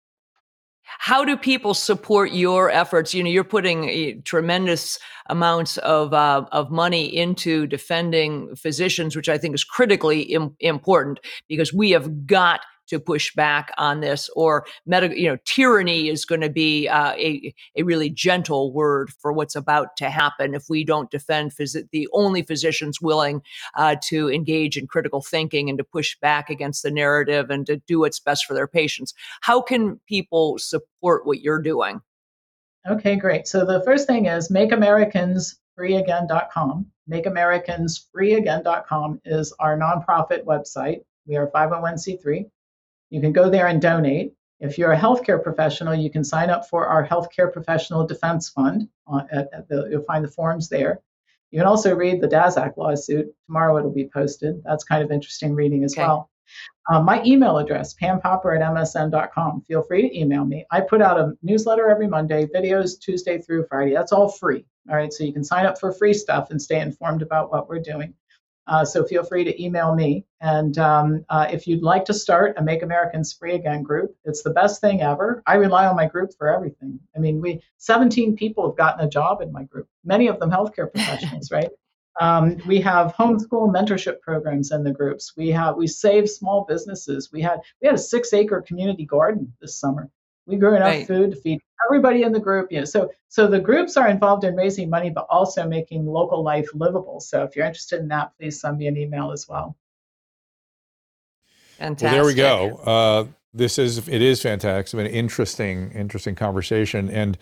How 0.98 1.24
do 1.24 1.36
people 1.36 1.74
support 1.74 2.30
your 2.30 2.70
efforts? 2.70 3.12
You 3.12 3.24
know, 3.24 3.30
you're 3.30 3.44
putting 3.44 3.90
eh, 3.90 4.14
tremendous 4.24 4.98
amounts 5.28 5.78
of 5.78 6.14
uh, 6.14 6.46
of 6.52 6.70
money 6.70 7.04
into 7.04 7.66
defending 7.66 8.54
physicians, 8.54 9.16
which 9.16 9.28
I 9.28 9.36
think 9.36 9.56
is 9.56 9.64
critically 9.64 10.22
Im- 10.22 10.56
important 10.60 11.18
because 11.48 11.72
we 11.72 11.90
have 11.90 12.26
got 12.26 12.60
to 12.86 13.00
push 13.00 13.34
back 13.34 13.72
on 13.78 14.00
this 14.00 14.30
or 14.36 14.66
medical 14.86 15.16
you 15.16 15.28
know 15.28 15.38
tyranny 15.44 16.08
is 16.08 16.24
going 16.24 16.40
to 16.40 16.50
be 16.50 16.88
uh, 16.88 17.12
a, 17.12 17.54
a 17.76 17.82
really 17.82 18.10
gentle 18.10 18.72
word 18.72 19.10
for 19.10 19.32
what's 19.32 19.56
about 19.56 19.96
to 19.96 20.10
happen 20.10 20.54
if 20.54 20.64
we 20.68 20.84
don't 20.84 21.10
defend 21.10 21.52
phys- 21.52 21.88
the 21.90 22.08
only 22.12 22.42
physicians 22.42 23.00
willing 23.00 23.42
uh, 23.74 23.96
to 24.02 24.30
engage 24.30 24.76
in 24.76 24.86
critical 24.86 25.20
thinking 25.20 25.68
and 25.68 25.78
to 25.78 25.84
push 25.84 26.18
back 26.20 26.50
against 26.50 26.82
the 26.82 26.90
narrative 26.90 27.50
and 27.50 27.66
to 27.66 27.76
do 27.86 28.00
what's 28.00 28.20
best 28.20 28.46
for 28.46 28.54
their 28.54 28.68
patients. 28.68 29.14
How 29.40 29.60
can 29.60 30.00
people 30.06 30.58
support 30.58 31.26
what 31.26 31.40
you're 31.40 31.62
doing? 31.62 32.00
Okay 32.88 33.16
great. 33.16 33.48
So 33.48 33.64
the 33.64 33.82
first 33.84 34.06
thing 34.06 34.26
is 34.26 34.50
make 34.50 34.72
americans 34.72 35.58
freeagain.com 35.78 36.86
makeamericans.freeagain.com 37.10 39.20
is 39.24 39.52
our 39.58 39.76
nonprofit 39.78 40.44
website. 40.44 41.00
We 41.26 41.36
are 41.36 41.48
501c3 41.48 42.46
you 43.10 43.20
can 43.20 43.32
go 43.32 43.48
there 43.50 43.66
and 43.66 43.80
donate. 43.80 44.32
If 44.58 44.78
you're 44.78 44.92
a 44.92 44.98
healthcare 44.98 45.42
professional, 45.42 45.94
you 45.94 46.10
can 46.10 46.24
sign 46.24 46.48
up 46.48 46.68
for 46.68 46.86
our 46.86 47.06
Healthcare 47.06 47.52
Professional 47.52 48.06
Defense 48.06 48.48
Fund. 48.48 48.88
At, 49.30 49.48
at 49.52 49.68
the, 49.68 49.88
you'll 49.90 50.04
find 50.04 50.24
the 50.24 50.30
forms 50.30 50.68
there. 50.68 51.00
You 51.50 51.60
can 51.60 51.68
also 51.68 51.94
read 51.94 52.20
the 52.20 52.28
Daszak 52.28 52.76
lawsuit. 52.76 53.32
Tomorrow 53.46 53.78
it'll 53.78 53.92
be 53.92 54.08
posted. 54.12 54.62
That's 54.64 54.84
kind 54.84 55.02
of 55.02 55.10
interesting 55.10 55.54
reading 55.54 55.84
as 55.84 55.94
okay. 55.94 56.02
well. 56.02 56.30
Um, 56.90 57.04
my 57.04 57.22
email 57.24 57.58
address, 57.58 57.94
pampopper 57.94 58.54
at 58.54 58.62
msn.com. 58.62 59.62
Feel 59.62 59.82
free 59.82 60.02
to 60.02 60.18
email 60.18 60.44
me. 60.44 60.64
I 60.70 60.80
put 60.80 61.02
out 61.02 61.18
a 61.18 61.32
newsletter 61.42 61.88
every 61.88 62.06
Monday, 62.06 62.46
videos 62.46 62.98
Tuesday 63.00 63.38
through 63.38 63.66
Friday. 63.66 63.92
That's 63.92 64.12
all 64.12 64.28
free. 64.28 64.64
All 64.88 64.96
right, 64.96 65.12
so 65.12 65.24
you 65.24 65.32
can 65.32 65.42
sign 65.42 65.66
up 65.66 65.78
for 65.80 65.92
free 65.92 66.14
stuff 66.14 66.50
and 66.50 66.62
stay 66.62 66.80
informed 66.80 67.22
about 67.22 67.50
what 67.50 67.68
we're 67.68 67.80
doing. 67.80 68.14
Uh, 68.66 68.84
so 68.84 69.04
feel 69.04 69.22
free 69.22 69.44
to 69.44 69.62
email 69.62 69.94
me. 69.94 70.24
And 70.40 70.76
um, 70.78 71.24
uh, 71.28 71.46
if 71.50 71.66
you'd 71.66 71.82
like 71.82 72.04
to 72.06 72.14
start 72.14 72.56
a 72.58 72.62
Make 72.62 72.82
Americans 72.82 73.32
Free 73.32 73.54
Again 73.54 73.82
group, 73.82 74.16
it's 74.24 74.42
the 74.42 74.50
best 74.50 74.80
thing 74.80 75.02
ever. 75.02 75.42
I 75.46 75.54
rely 75.54 75.86
on 75.86 75.96
my 75.96 76.06
group 76.06 76.32
for 76.36 76.48
everything. 76.48 76.98
I 77.14 77.20
mean, 77.20 77.40
we 77.40 77.62
17 77.78 78.36
people 78.36 78.68
have 78.68 78.76
gotten 78.76 79.06
a 79.06 79.08
job 79.08 79.40
in 79.40 79.52
my 79.52 79.64
group, 79.64 79.88
many 80.04 80.26
of 80.26 80.40
them 80.40 80.50
healthcare 80.50 80.92
professionals, 80.92 81.50
right? 81.52 81.70
Um, 82.18 82.56
we 82.66 82.80
have 82.80 83.14
homeschool 83.14 83.70
mentorship 83.70 84.20
programs 84.20 84.72
in 84.72 84.82
the 84.82 84.90
groups. 84.90 85.34
We 85.36 85.50
have 85.50 85.76
we 85.76 85.86
save 85.86 86.30
small 86.30 86.64
businesses. 86.64 87.30
We 87.30 87.42
had 87.42 87.60
we 87.80 87.86
had 87.86 87.94
a 87.94 87.98
six 87.98 88.32
acre 88.32 88.62
community 88.62 89.04
garden 89.04 89.52
this 89.60 89.78
summer. 89.78 90.10
We 90.46 90.56
grew 90.56 90.76
enough 90.76 90.88
Right. 90.88 91.06
food 91.06 91.30
to 91.32 91.36
feed 91.36 91.60
everybody 91.86 92.22
in 92.22 92.32
the 92.32 92.40
group. 92.40 92.70
You 92.70 92.80
know, 92.80 92.84
so 92.84 93.10
so 93.28 93.46
the 93.46 93.60
groups 93.60 93.96
are 93.96 94.08
involved 94.08 94.44
in 94.44 94.54
raising 94.54 94.88
money, 94.88 95.10
but 95.10 95.26
also 95.28 95.66
making 95.66 96.06
local 96.06 96.42
life 96.42 96.68
livable. 96.74 97.20
So 97.20 97.42
if 97.42 97.56
you're 97.56 97.66
interested 97.66 98.00
in 98.00 98.08
that, 98.08 98.32
please 98.38 98.60
send 98.60 98.78
me 98.78 98.86
an 98.86 98.96
email 98.96 99.32
as 99.32 99.48
well. 99.48 99.76
Fantastic. 101.78 102.06
Well, 102.06 102.14
there 102.14 102.24
we 102.24 102.34
go. 102.34 102.76
Uh, 102.76 103.26
this 103.52 103.78
is 103.78 104.08
it 104.08 104.22
is 104.22 104.42
fantastic. 104.42 104.86
It's 104.86 104.94
an 104.94 105.06
interesting, 105.06 105.90
interesting 105.92 106.34
conversation, 106.34 107.10
and 107.10 107.36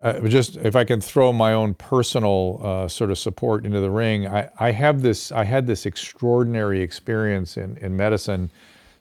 uh, 0.00 0.20
just 0.28 0.56
if 0.58 0.76
I 0.76 0.84
can 0.84 1.00
throw 1.00 1.32
my 1.32 1.52
own 1.52 1.74
personal 1.74 2.60
uh, 2.62 2.88
sort 2.88 3.10
of 3.10 3.18
support 3.18 3.66
into 3.66 3.80
the 3.80 3.90
ring, 3.90 4.26
I, 4.28 4.48
I 4.58 4.70
have 4.70 5.02
this. 5.02 5.32
I 5.32 5.44
had 5.44 5.66
this 5.66 5.86
extraordinary 5.86 6.80
experience 6.82 7.56
in 7.56 7.76
in 7.78 7.96
medicine, 7.96 8.50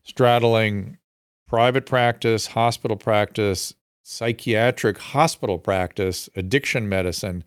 straddling 0.03 0.97
private 1.47 1.85
practice, 1.85 2.47
hospital 2.47 2.97
practice, 2.97 3.73
psychiatric 4.03 4.97
hospital 4.97 5.57
practice, 5.57 6.29
addiction 6.35 6.87
medicine. 6.87 7.43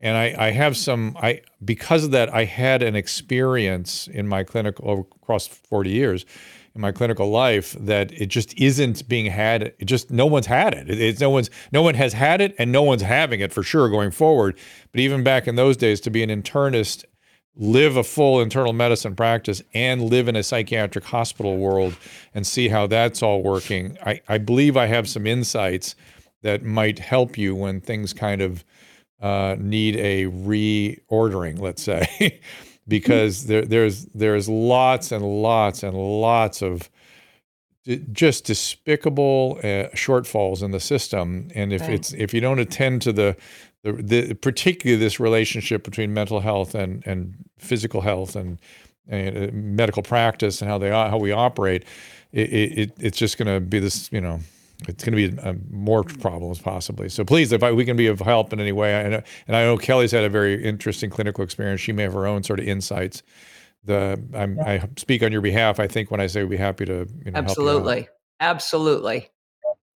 And 0.00 0.16
I, 0.16 0.34
I 0.38 0.50
have 0.52 0.76
some, 0.76 1.16
I 1.20 1.42
because 1.64 2.04
of 2.04 2.10
that, 2.12 2.32
I 2.34 2.44
had 2.44 2.82
an 2.82 2.96
experience 2.96 4.06
in 4.08 4.26
my 4.26 4.44
clinical 4.44 5.08
across 5.22 5.46
40 5.46 5.90
years 5.90 6.24
in 6.74 6.80
my 6.80 6.92
clinical 6.92 7.28
life 7.30 7.76
that 7.80 8.12
it 8.12 8.26
just 8.26 8.58
isn't 8.58 9.06
being 9.08 9.26
had. 9.26 9.74
It 9.78 9.84
just 9.84 10.10
no 10.10 10.24
one's 10.26 10.46
had 10.46 10.72
it. 10.72 10.88
It- 10.88 11.00
It's 11.00 11.20
no 11.20 11.28
one's 11.30 11.50
no 11.72 11.82
one 11.82 11.94
has 11.94 12.12
had 12.14 12.40
it, 12.40 12.54
and 12.58 12.72
no 12.72 12.82
one's 12.82 13.02
having 13.02 13.40
it 13.40 13.52
for 13.52 13.62
sure 13.62 13.88
going 13.90 14.10
forward. 14.10 14.56
But 14.92 15.00
even 15.00 15.22
back 15.22 15.46
in 15.46 15.56
those 15.56 15.76
days, 15.76 16.00
to 16.02 16.10
be 16.10 16.22
an 16.22 16.30
internist, 16.30 17.04
live 17.56 17.96
a 17.96 18.04
full 18.04 18.40
internal 18.40 18.72
medicine 18.72 19.14
practice, 19.14 19.62
and 19.74 20.02
live 20.02 20.28
in 20.28 20.36
a 20.36 20.42
psychiatric 20.42 21.04
hospital 21.04 21.56
world, 21.56 21.96
and 22.34 22.46
see 22.46 22.68
how 22.68 22.86
that's 22.86 23.22
all 23.22 23.42
working, 23.42 23.96
I, 24.04 24.20
I 24.28 24.38
believe 24.38 24.76
I 24.76 24.86
have 24.86 25.08
some 25.08 25.26
insights 25.26 25.94
that 26.42 26.62
might 26.64 26.98
help 26.98 27.36
you 27.36 27.54
when 27.54 27.80
things 27.80 28.12
kind 28.12 28.40
of 28.40 28.64
uh, 29.20 29.56
need 29.58 29.96
a 29.96 30.24
reordering, 30.26 31.58
let's 31.58 31.82
say, 31.82 32.40
because 32.88 33.46
there, 33.46 33.62
there's 33.62 34.06
there's 34.06 34.48
lots 34.48 35.12
and 35.12 35.22
lots 35.42 35.82
and 35.82 35.94
lots 35.94 36.62
of 36.62 36.88
just 38.12 38.44
despicable 38.44 39.58
uh, 39.58 39.88
shortfalls 39.94 40.62
in 40.62 40.70
the 40.70 40.80
system, 40.80 41.48
and 41.54 41.72
if 41.72 41.82
Right. 41.82 41.90
it's 41.90 42.12
if 42.12 42.32
you 42.32 42.40
don't 42.40 42.58
attend 42.58 43.02
to 43.02 43.12
the 43.12 43.36
the, 43.82 43.92
the 43.92 44.34
particularly 44.34 44.98
this 44.98 45.18
relationship 45.18 45.84
between 45.84 46.12
mental 46.12 46.40
health 46.40 46.74
and 46.74 47.02
and 47.06 47.34
physical 47.58 48.00
health 48.00 48.36
and, 48.36 48.58
and 49.08 49.36
uh, 49.36 49.50
medical 49.52 50.02
practice 50.02 50.60
and 50.60 50.70
how 50.70 50.78
they 50.78 50.90
how 50.90 51.16
we 51.18 51.32
operate, 51.32 51.84
it, 52.32 52.52
it 52.52 52.92
it's 52.98 53.18
just 53.18 53.38
going 53.38 53.48
to 53.48 53.60
be 53.60 53.78
this 53.78 54.10
you 54.12 54.20
know 54.20 54.40
it's 54.88 55.04
going 55.04 55.16
to 55.16 55.30
be 55.30 55.42
uh, 55.42 55.54
more 55.70 56.02
problems 56.04 56.58
possibly. 56.58 57.08
So 57.08 57.24
please, 57.24 57.52
if 57.52 57.62
I, 57.62 57.72
we 57.72 57.84
can 57.84 57.96
be 57.96 58.06
of 58.06 58.20
help 58.20 58.52
in 58.52 58.60
any 58.60 58.72
way, 58.72 58.98
I 58.98 59.08
know, 59.08 59.22
and 59.46 59.56
I 59.56 59.64
know 59.64 59.76
Kelly's 59.76 60.12
had 60.12 60.24
a 60.24 60.28
very 60.28 60.62
interesting 60.62 61.10
clinical 61.10 61.44
experience. 61.44 61.80
She 61.80 61.92
may 61.92 62.04
have 62.04 62.14
her 62.14 62.26
own 62.26 62.42
sort 62.42 62.60
of 62.60 62.68
insights. 62.68 63.22
The 63.84 64.22
I'm, 64.34 64.58
I 64.60 64.88
speak 64.96 65.22
on 65.22 65.32
your 65.32 65.40
behalf. 65.40 65.80
I 65.80 65.86
think 65.86 66.10
when 66.10 66.20
I 66.20 66.26
say 66.26 66.42
we'd 66.42 66.50
be 66.50 66.56
happy 66.56 66.84
to, 66.84 66.92
you 66.92 66.96
know, 66.98 67.06
help 67.06 67.24
you 67.24 67.40
out. 67.40 67.48
Absolutely. 67.48 68.08
Absolutely. 68.40 69.30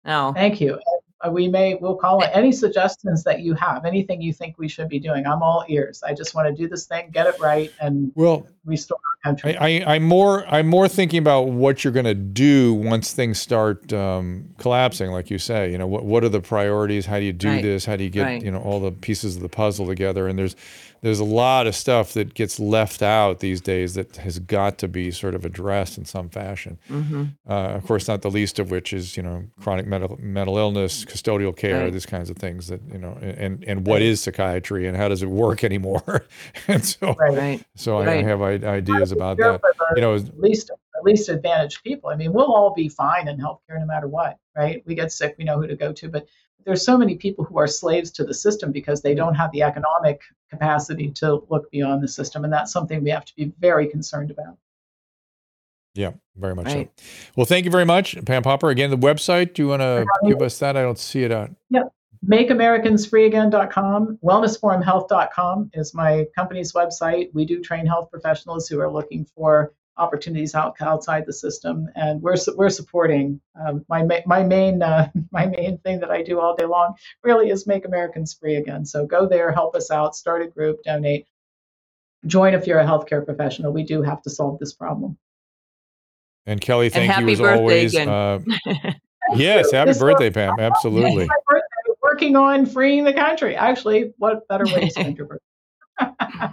No. 0.04 0.32
Thank 0.34 0.60
you. 0.60 0.78
Uh, 1.24 1.30
We 1.30 1.48
may 1.48 1.74
we'll 1.76 1.96
call 1.96 2.22
it 2.22 2.30
any 2.32 2.52
suggestions 2.52 3.24
that 3.24 3.40
you 3.40 3.54
have, 3.54 3.84
anything 3.84 4.20
you 4.20 4.32
think 4.32 4.56
we 4.58 4.68
should 4.68 4.88
be 4.88 4.98
doing. 4.98 5.26
I'm 5.26 5.42
all 5.42 5.64
ears. 5.68 6.02
I 6.02 6.14
just 6.14 6.34
want 6.34 6.48
to 6.48 6.54
do 6.62 6.68
this 6.68 6.86
thing, 6.86 7.10
get 7.12 7.26
it 7.26 7.34
right, 7.40 7.72
and 7.80 8.12
Well, 8.14 8.46
restore 8.64 8.98
our 8.98 9.30
country. 9.30 9.56
I, 9.56 9.66
I, 9.80 9.94
I'm 9.94 10.04
more 10.04 10.46
I'm 10.48 10.66
more 10.66 10.88
thinking 10.88 11.18
about 11.18 11.48
what 11.48 11.84
you're 11.84 11.92
going 11.92 12.04
to 12.04 12.14
do 12.14 12.74
once 12.74 13.12
things 13.12 13.40
start 13.40 13.92
um, 13.92 14.48
collapsing, 14.58 15.10
like 15.10 15.30
you 15.30 15.38
say. 15.38 15.70
You 15.70 15.78
know, 15.78 15.86
what 15.86 16.04
what 16.04 16.24
are 16.24 16.28
the 16.28 16.40
priorities? 16.40 17.06
How 17.06 17.18
do 17.18 17.24
you 17.24 17.32
do 17.32 17.48
Right. 17.48 17.62
this? 17.62 17.84
How 17.84 17.96
do 17.96 18.04
you 18.04 18.10
get 18.10 18.24
Right. 18.24 18.42
you 18.42 18.50
know 18.50 18.60
all 18.60 18.80
the 18.80 18.92
pieces 18.92 19.36
of 19.36 19.42
the 19.42 19.48
puzzle 19.48 19.86
together? 19.86 20.28
And 20.28 20.38
there's 20.38 20.56
there's 21.04 21.20
a 21.20 21.24
lot 21.24 21.66
of 21.66 21.74
stuff 21.76 22.14
that 22.14 22.32
gets 22.32 22.58
left 22.58 23.02
out 23.02 23.40
these 23.40 23.60
days 23.60 23.92
that 23.92 24.16
has 24.16 24.38
got 24.38 24.78
to 24.78 24.88
be 24.88 25.10
sort 25.10 25.34
of 25.34 25.44
addressed 25.44 25.98
in 25.98 26.04
some 26.06 26.30
fashion. 26.30 26.78
hmm 26.88 27.24
Uh, 27.46 27.76
of 27.78 27.84
course, 27.86 28.08
not 28.08 28.22
the 28.22 28.30
least 28.30 28.58
of 28.58 28.70
which 28.70 28.92
is 28.94 29.14
you 29.16 29.22
know 29.22 29.44
chronic 29.60 29.86
mental 29.86 30.18
mental 30.20 30.56
illness, 30.56 31.04
custodial 31.04 31.54
care, 31.54 31.82
Right. 31.84 31.92
these 31.92 32.06
kinds 32.06 32.30
of 32.30 32.36
things 32.38 32.68
that 32.68 32.80
you 32.90 32.98
know, 32.98 33.18
and 33.20 33.62
and 33.66 33.86
what 33.86 34.00
is 34.00 34.22
psychiatry 34.22 34.86
and 34.88 34.96
how 34.96 35.08
does 35.08 35.22
it 35.22 35.28
work 35.28 35.62
anymore? 35.70 36.24
and 36.68 36.82
so 36.84 37.14
Right. 37.18 37.36
Right. 37.36 37.60
so 37.76 37.98
I, 37.98 38.10
I 38.10 38.22
have 38.22 38.40
ideas 38.42 39.12
about 39.12 39.36
that. 39.36 39.60
You 39.96 40.00
know, 40.00 40.14
least 40.38 40.70
at 40.70 41.02
least 41.04 41.28
advantaged 41.28 41.82
people. 41.84 42.08
I 42.08 42.16
mean, 42.16 42.32
we'll 42.32 42.52
all 42.54 42.72
be 42.72 42.88
fine 42.88 43.28
in 43.28 43.36
healthcare 43.36 43.78
no 43.78 43.84
matter 43.84 44.08
what, 44.08 44.38
right? 44.56 44.82
We 44.86 44.94
get 44.94 45.12
sick, 45.12 45.34
we 45.38 45.44
know 45.44 45.60
who 45.60 45.66
to 45.66 45.76
go 45.76 45.92
to, 45.92 46.08
but 46.08 46.26
there's 46.64 46.82
so 46.82 46.96
many 46.96 47.16
people 47.16 47.44
who 47.44 47.58
are 47.58 47.66
slaves 47.66 48.10
to 48.12 48.24
the 48.24 48.32
system 48.32 48.72
because 48.72 49.02
they 49.02 49.14
don't 49.14 49.34
have 49.34 49.50
the 49.52 49.60
economic 49.62 50.22
capacity 50.54 51.10
to 51.10 51.42
look 51.50 51.70
beyond 51.70 52.02
the 52.02 52.08
system, 52.08 52.44
and 52.44 52.52
that's 52.52 52.72
something 52.72 53.02
we 53.02 53.10
have 53.10 53.24
to 53.24 53.34
be 53.36 53.52
very 53.58 53.86
concerned 53.86 54.30
about. 54.30 54.56
Yeah, 55.94 56.12
very 56.36 56.54
much 56.54 56.66
Right. 56.66 56.90
so. 56.96 57.32
Well, 57.36 57.46
thank 57.46 57.64
you 57.64 57.70
very 57.70 57.84
much, 57.84 58.16
Pam 58.24 58.42
Popper. 58.42 58.70
Again, 58.70 58.90
the 58.90 58.98
website. 58.98 59.54
Do 59.54 59.62
you 59.62 59.68
want 59.68 59.82
to 59.82 60.06
give 60.26 60.42
us 60.42 60.58
that? 60.58 60.76
I 60.76 60.82
don't 60.82 60.98
see 60.98 61.22
it 61.22 61.30
out. 61.30 61.50
Yep. 61.70 61.92
MakeAmericansFreeAgain.com, 62.28 64.18
WellnessForumHealth.com 64.24 65.70
is 65.74 65.94
my 65.94 66.26
company's 66.34 66.72
website. 66.72 67.28
We 67.34 67.44
do 67.44 67.60
train 67.60 67.86
health 67.86 68.10
professionals 68.10 68.66
who 68.66 68.80
are 68.80 68.90
looking 68.90 69.26
for 69.36 69.72
opportunities 69.96 70.54
out, 70.54 70.74
outside 70.80 71.24
the 71.26 71.32
system, 71.32 71.88
and 71.94 72.20
we're 72.20 72.36
we're 72.56 72.68
supporting 72.70 73.40
um, 73.60 73.84
my 73.88 74.02
my 74.26 74.42
main 74.42 74.82
uh, 74.82 75.10
my 75.30 75.46
main 75.46 75.78
thing 75.78 76.00
that 76.00 76.10
I 76.10 76.22
do 76.22 76.40
all 76.40 76.54
day 76.56 76.64
long 76.64 76.94
really 77.22 77.50
is 77.50 77.66
make 77.66 77.84
Americans 77.84 78.34
free 78.34 78.56
again. 78.56 78.84
So 78.84 79.06
go 79.06 79.28
there, 79.28 79.52
help 79.52 79.74
us 79.76 79.90
out, 79.90 80.16
start 80.16 80.42
a 80.42 80.48
group, 80.48 80.82
donate, 80.84 81.26
join 82.26 82.54
if 82.54 82.66
you're 82.66 82.80
a 82.80 82.86
healthcare 82.86 83.24
professional. 83.24 83.72
We 83.72 83.84
do 83.84 84.02
have 84.02 84.22
to 84.22 84.30
solve 84.30 84.58
this 84.58 84.72
problem. 84.72 85.16
And 86.46 86.60
Kelly, 86.60 86.90
thank 86.90 87.10
happy 87.10 87.26
you 87.26 87.32
as 87.32 87.38
birthday 87.38 87.58
always. 87.58 87.94
again. 87.94 88.08
Uh, 88.08 88.40
yes, 89.36 89.72
happy 89.72 89.90
This 89.90 89.98
birthday, 89.98 90.26
was- 90.28 90.34
Pam. 90.34 90.60
Absolutely. 90.60 91.26
Birthday, 91.48 91.94
working 92.02 92.36
on 92.36 92.66
freeing 92.66 93.04
the 93.04 93.14
country. 93.14 93.56
Actually, 93.56 94.12
what 94.18 94.46
better 94.46 94.64
way 94.66 94.80
to 94.80 94.90
spend 94.90 95.16
your 95.16 95.26
birthday? 95.26 95.44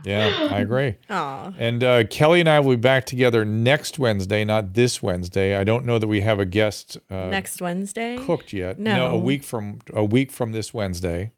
Yeah, 0.03 0.49
I 0.51 0.59
agree. 0.59 0.95
Aw. 1.09 1.53
And 1.57 1.83
uh, 1.83 2.03
Kelly 2.05 2.39
and 2.39 2.49
I 2.49 2.59
will 2.59 2.75
be 2.75 2.81
back 2.81 3.05
together 3.05 3.45
next 3.45 3.99
Wednesday, 3.99 4.43
not 4.43 4.73
this 4.73 5.01
Wednesday. 5.01 5.55
I 5.55 5.63
don't 5.63 5.85
know 5.85 5.99
that 5.99 6.07
we 6.07 6.21
have 6.21 6.39
a 6.39 6.45
guest 6.45 6.97
uh, 7.09 7.27
Next 7.27 7.61
Wednesday? 7.61 8.17
cooked 8.17 8.53
yet. 8.53 8.77
a 8.77 8.81
No. 8.81 9.07
A 9.07 9.17
week 9.17 9.43
from 9.43 9.79
a 9.93 10.03
week 10.03 10.31
from 10.31 10.51
this 10.51 10.73
Wednesday, 10.73 11.31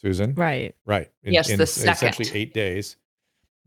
Susan. 0.00 0.34
Right. 0.34 0.74
Right. 0.84 1.10
In, 1.22 1.32
Yes, 1.32 1.50
in 1.50 1.58
the 1.58 1.64
essentially 1.64 2.30
eight 2.34 2.54
days. 2.54 2.96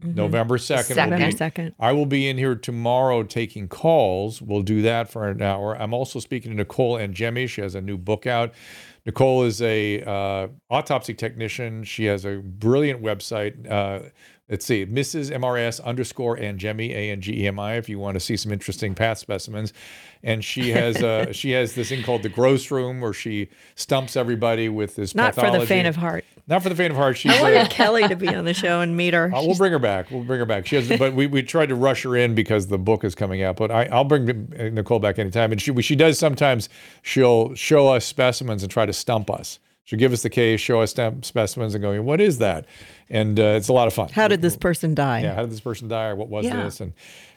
Mhm. 0.01 0.15
November 0.15 0.57
second. 0.57 0.95
will 0.97 1.03
November 1.05 1.25
be- 1.27 1.33
2nd. 1.37 1.73
I 1.79 1.91
will 1.93 2.05
be 2.05 2.27
in 2.27 2.37
here 2.37 2.55
tomorrow 2.55 3.23
taking 3.23 3.67
calls. 3.67 4.41
We'll 4.41 4.61
do 4.63 4.81
that 4.81 5.09
for 5.09 5.27
an 5.27 5.41
hour. 5.41 5.75
I'm 5.79 5.93
also 5.93 6.19
speaking 6.19 6.51
to 6.51 6.57
Nicole 6.57 6.97
Angemi. 6.97 7.47
She 7.47 7.61
has 7.61 7.75
a 7.75 7.81
new 7.81 7.97
book 7.97 8.25
out. 8.27 8.53
Nicole 9.05 9.43
is 9.43 9.61
a 9.61 10.01
uh, 10.03 10.47
autopsy 10.69 11.13
technician. 11.13 11.83
She 11.83 12.05
has 12.05 12.25
a 12.25 12.37
brilliant 12.37 13.01
website. 13.03 13.69
Uh, 13.69 14.09
let's 14.49 14.65
see, 14.65 14.85
Mrs. 14.85 15.29
MRS 15.31 15.83
underscore 15.83 16.37
Angemi 16.37 16.91
A 16.91 17.11
N 17.11 17.19
G 17.19 17.43
E 17.43 17.47
M 17.47 17.59
I. 17.59 17.73
If 17.75 17.89
you 17.89 17.99
want 17.99 18.15
to 18.15 18.21
see 18.21 18.37
some 18.37 18.51
interesting 18.53 18.95
path 18.95 19.17
specimens, 19.17 19.73
and 20.23 20.43
she 20.43 20.69
has 20.71 21.03
uh, 21.03 21.31
she 21.33 21.51
has 21.51 21.75
this 21.75 21.89
thing 21.89 22.01
called 22.03 22.23
the 22.23 22.29
Gross 22.29 22.71
Room 22.71 23.01
where 23.01 23.11
she 23.13 23.49
stumps 23.75 24.15
everybody 24.15 24.69
with 24.69 24.95
this 24.95 25.13
Not 25.15 25.35
for 25.35 25.41
the 25.41 25.47
pathology. 25.47 25.65
faint 25.67 25.87
of 25.87 25.97
heart. 25.97 26.23
Not 26.45 26.61
for 26.61 26.67
the 26.69 26.75
faint 26.75 26.91
of 26.91 26.97
heart. 26.97 27.17
She's 27.17 27.31
I 27.31 27.41
wanted 27.41 27.69
Kelly 27.69 28.05
to 28.07 28.15
be 28.17 28.27
on 28.27 28.43
the 28.43 28.53
show 28.53 28.81
and 28.81 28.97
meet 28.97 29.13
her. 29.13 29.33
uh, 29.33 29.41
we'll 29.41 29.55
bring 29.55 29.71
her 29.71 29.79
back. 29.79 30.11
We'll 30.11 30.25
bring 30.25 30.39
her 30.39 30.45
back. 30.45 30.65
She 30.67 30.75
has, 30.75 30.89
but 30.99 31.13
we, 31.13 31.25
we 31.25 31.41
tried 31.41 31.69
to 31.69 31.75
rush 31.75 32.03
her 32.03 32.17
in 32.17 32.35
because 32.35 32.67
the 32.67 32.77
book 32.77 33.05
is 33.05 33.15
coming 33.15 33.41
out. 33.43 33.55
But 33.55 33.71
I, 33.71 33.85
I'll 33.85 34.03
bring 34.03 34.25
Nicole 34.73 34.99
back 34.99 35.17
anytime. 35.19 35.53
And 35.53 35.61
she 35.61 35.81
she 35.81 35.95
does 35.95 36.19
sometimes. 36.19 36.67
She'll 37.01 37.55
show 37.55 37.87
us 37.87 38.03
specimens 38.05 38.61
and 38.61 38.69
try 38.71 38.85
to 38.85 38.91
stump 38.93 39.29
us. 39.29 39.59
She'll 39.85 39.99
give 39.99 40.11
us 40.13 40.21
the 40.23 40.29
case, 40.29 40.59
show 40.61 40.81
us 40.81 40.91
specimens, 41.21 41.75
and 41.75 41.81
go, 41.81 42.01
"What 42.01 42.19
is 42.21 42.37
that?" 42.39 42.65
And 43.09 43.39
uh, 43.39 43.43
it's 43.57 43.67
a 43.69 43.73
lot 43.73 43.87
of 43.87 43.93
fun. 43.93 44.09
How 44.09 44.27
did 44.27 44.41
this 44.41 44.55
person 44.57 44.95
die? 44.95 45.21
Yeah, 45.23 45.35
how 45.35 45.41
did 45.41 45.51
this 45.51 45.59
person 45.61 45.87
die, 45.87 46.07
or 46.07 46.15
what 46.15 46.29
was 46.29 46.45
Yeah. 46.45 46.63
this? 46.63 46.79
And 46.81 46.93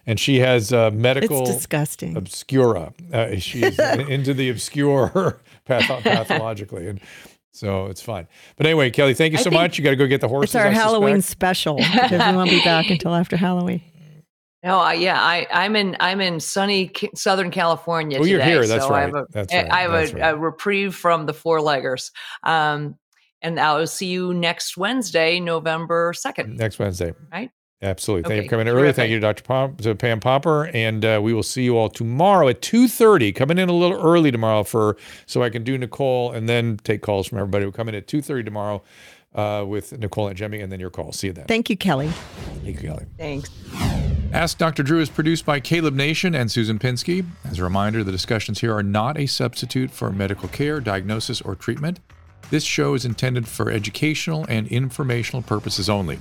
and 0.08 0.18
she 0.20 0.38
has 0.40 0.72
uh, 0.72 0.90
medical 0.92 1.42
It's 1.42 1.54
disgusting. 1.56 2.16
obscura. 2.16 2.92
Uh, 3.12 3.36
she's 3.36 3.78
into 4.08 4.32
the 4.34 4.48
obscure 4.50 5.38
path- 5.64 6.02
pathologically, 6.04 6.86
and 6.88 7.00
so 7.56 7.86
it's 7.86 8.02
fun. 8.02 8.28
But 8.56 8.66
anyway, 8.66 8.90
Kelly, 8.90 9.14
thank 9.14 9.32
you 9.32 9.38
so 9.38 9.50
much. 9.50 9.78
You 9.78 9.84
got 9.84 9.90
to 9.90 9.96
go 9.96 10.06
get 10.06 10.20
the 10.20 10.28
horses. 10.28 10.54
It's 10.54 10.56
our 10.56 10.66
I 10.68 10.70
Halloween 10.70 11.22
suspect. 11.22 11.56
special 11.58 11.76
because 11.76 12.10
we 12.10 12.36
won't 12.36 12.50
be 12.50 12.62
back 12.62 12.90
until 12.90 13.14
after 13.14 13.36
Halloween. 13.36 13.82
No, 14.62 14.78
I, 14.78 14.94
yeah, 14.94 15.20
I, 15.20 15.46
I'm 15.52 15.76
in 15.76 15.96
I'm 16.00 16.20
in 16.20 16.40
sunny 16.40 16.90
Southern 17.14 17.50
California. 17.52 18.18
Oh, 18.20 18.24
you're 18.24 18.42
here. 18.42 18.66
That's 18.66 18.84
so 18.84 18.92
I 18.92 19.04
right. 19.04 19.06
have 19.06 19.14
a, 19.14 19.26
That's 19.30 19.52
I- 19.54 19.62
right. 19.62 19.70
I 19.72 19.80
have 19.82 19.92
That's 19.92 20.12
a, 20.12 20.16
right. 20.16 20.34
a 20.34 20.36
reprieve 20.36 20.94
from 20.94 21.26
the 21.26 21.32
four 21.34 21.60
leggers. 21.60 22.10
Um, 22.42 22.96
and 23.42 23.60
I'll 23.60 23.86
see 23.86 24.06
you 24.06 24.34
next 24.34 24.76
Wednesday, 24.76 25.38
November 25.38 26.12
second. 26.16 26.56
Next 26.56 26.78
Wednesday. 26.78 27.12
Right. 27.30 27.50
Absolutely. 27.82 28.28
Thank 28.28 28.44
you 28.44 28.48
for 28.48 28.50
coming 28.50 28.68
in 28.68 28.74
early. 28.74 28.92
Thank 28.92 29.10
you 29.10 29.16
to 29.16 29.20
Dr. 29.20 29.42
Pom- 29.42 29.76
to 29.76 29.94
Pam 29.94 30.18
Popper. 30.18 30.70
And 30.72 31.04
uh, 31.04 31.20
we 31.22 31.34
will 31.34 31.42
see 31.42 31.62
you 31.62 31.76
all 31.76 31.90
tomorrow 31.90 32.48
at 32.48 32.62
2.30. 32.62 33.34
Coming 33.34 33.58
in 33.58 33.68
a 33.68 33.72
little 33.72 34.00
early 34.00 34.30
tomorrow 34.30 34.64
for 34.64 34.96
so 35.26 35.42
I 35.42 35.50
can 35.50 35.62
do 35.62 35.76
Nicole 35.76 36.32
and 36.32 36.48
then 36.48 36.78
take 36.84 37.02
calls 37.02 37.26
from 37.26 37.38
everybody. 37.38 37.64
We'll 37.64 37.72
come 37.72 37.88
in 37.88 37.94
at 37.94 38.06
2.30 38.06 38.44
tomorrow 38.46 38.82
uh, 39.34 39.64
with 39.66 39.96
Nicole 39.98 40.30
Angemi 40.30 40.62
and 40.62 40.72
then 40.72 40.80
your 40.80 40.90
call. 40.90 41.12
See 41.12 41.26
you 41.26 41.32
then. 41.34 41.44
Thank 41.46 41.68
you, 41.68 41.76
Kelly. 41.76 42.08
Thank 42.08 42.64
you, 42.64 42.88
Kelly. 42.88 43.04
Thanks. 43.18 43.50
Ask 44.32 44.58
Dr. 44.58 44.82
Drew 44.82 45.00
is 45.00 45.10
produced 45.10 45.46
by 45.46 45.60
Caleb 45.60 45.94
Nation 45.94 46.34
and 46.34 46.50
Susan 46.50 46.78
Pinsky. 46.78 47.24
As 47.44 47.58
a 47.58 47.62
reminder, 47.62 48.02
the 48.02 48.12
discussions 48.12 48.60
here 48.60 48.74
are 48.74 48.82
not 48.82 49.18
a 49.18 49.26
substitute 49.26 49.90
for 49.90 50.10
medical 50.10 50.48
care, 50.48 50.80
diagnosis, 50.80 51.40
or 51.42 51.54
treatment. 51.54 52.00
This 52.50 52.64
show 52.64 52.94
is 52.94 53.04
intended 53.04 53.46
for 53.46 53.70
educational 53.70 54.46
and 54.48 54.66
informational 54.68 55.42
purposes 55.42 55.88
only. 55.88 56.20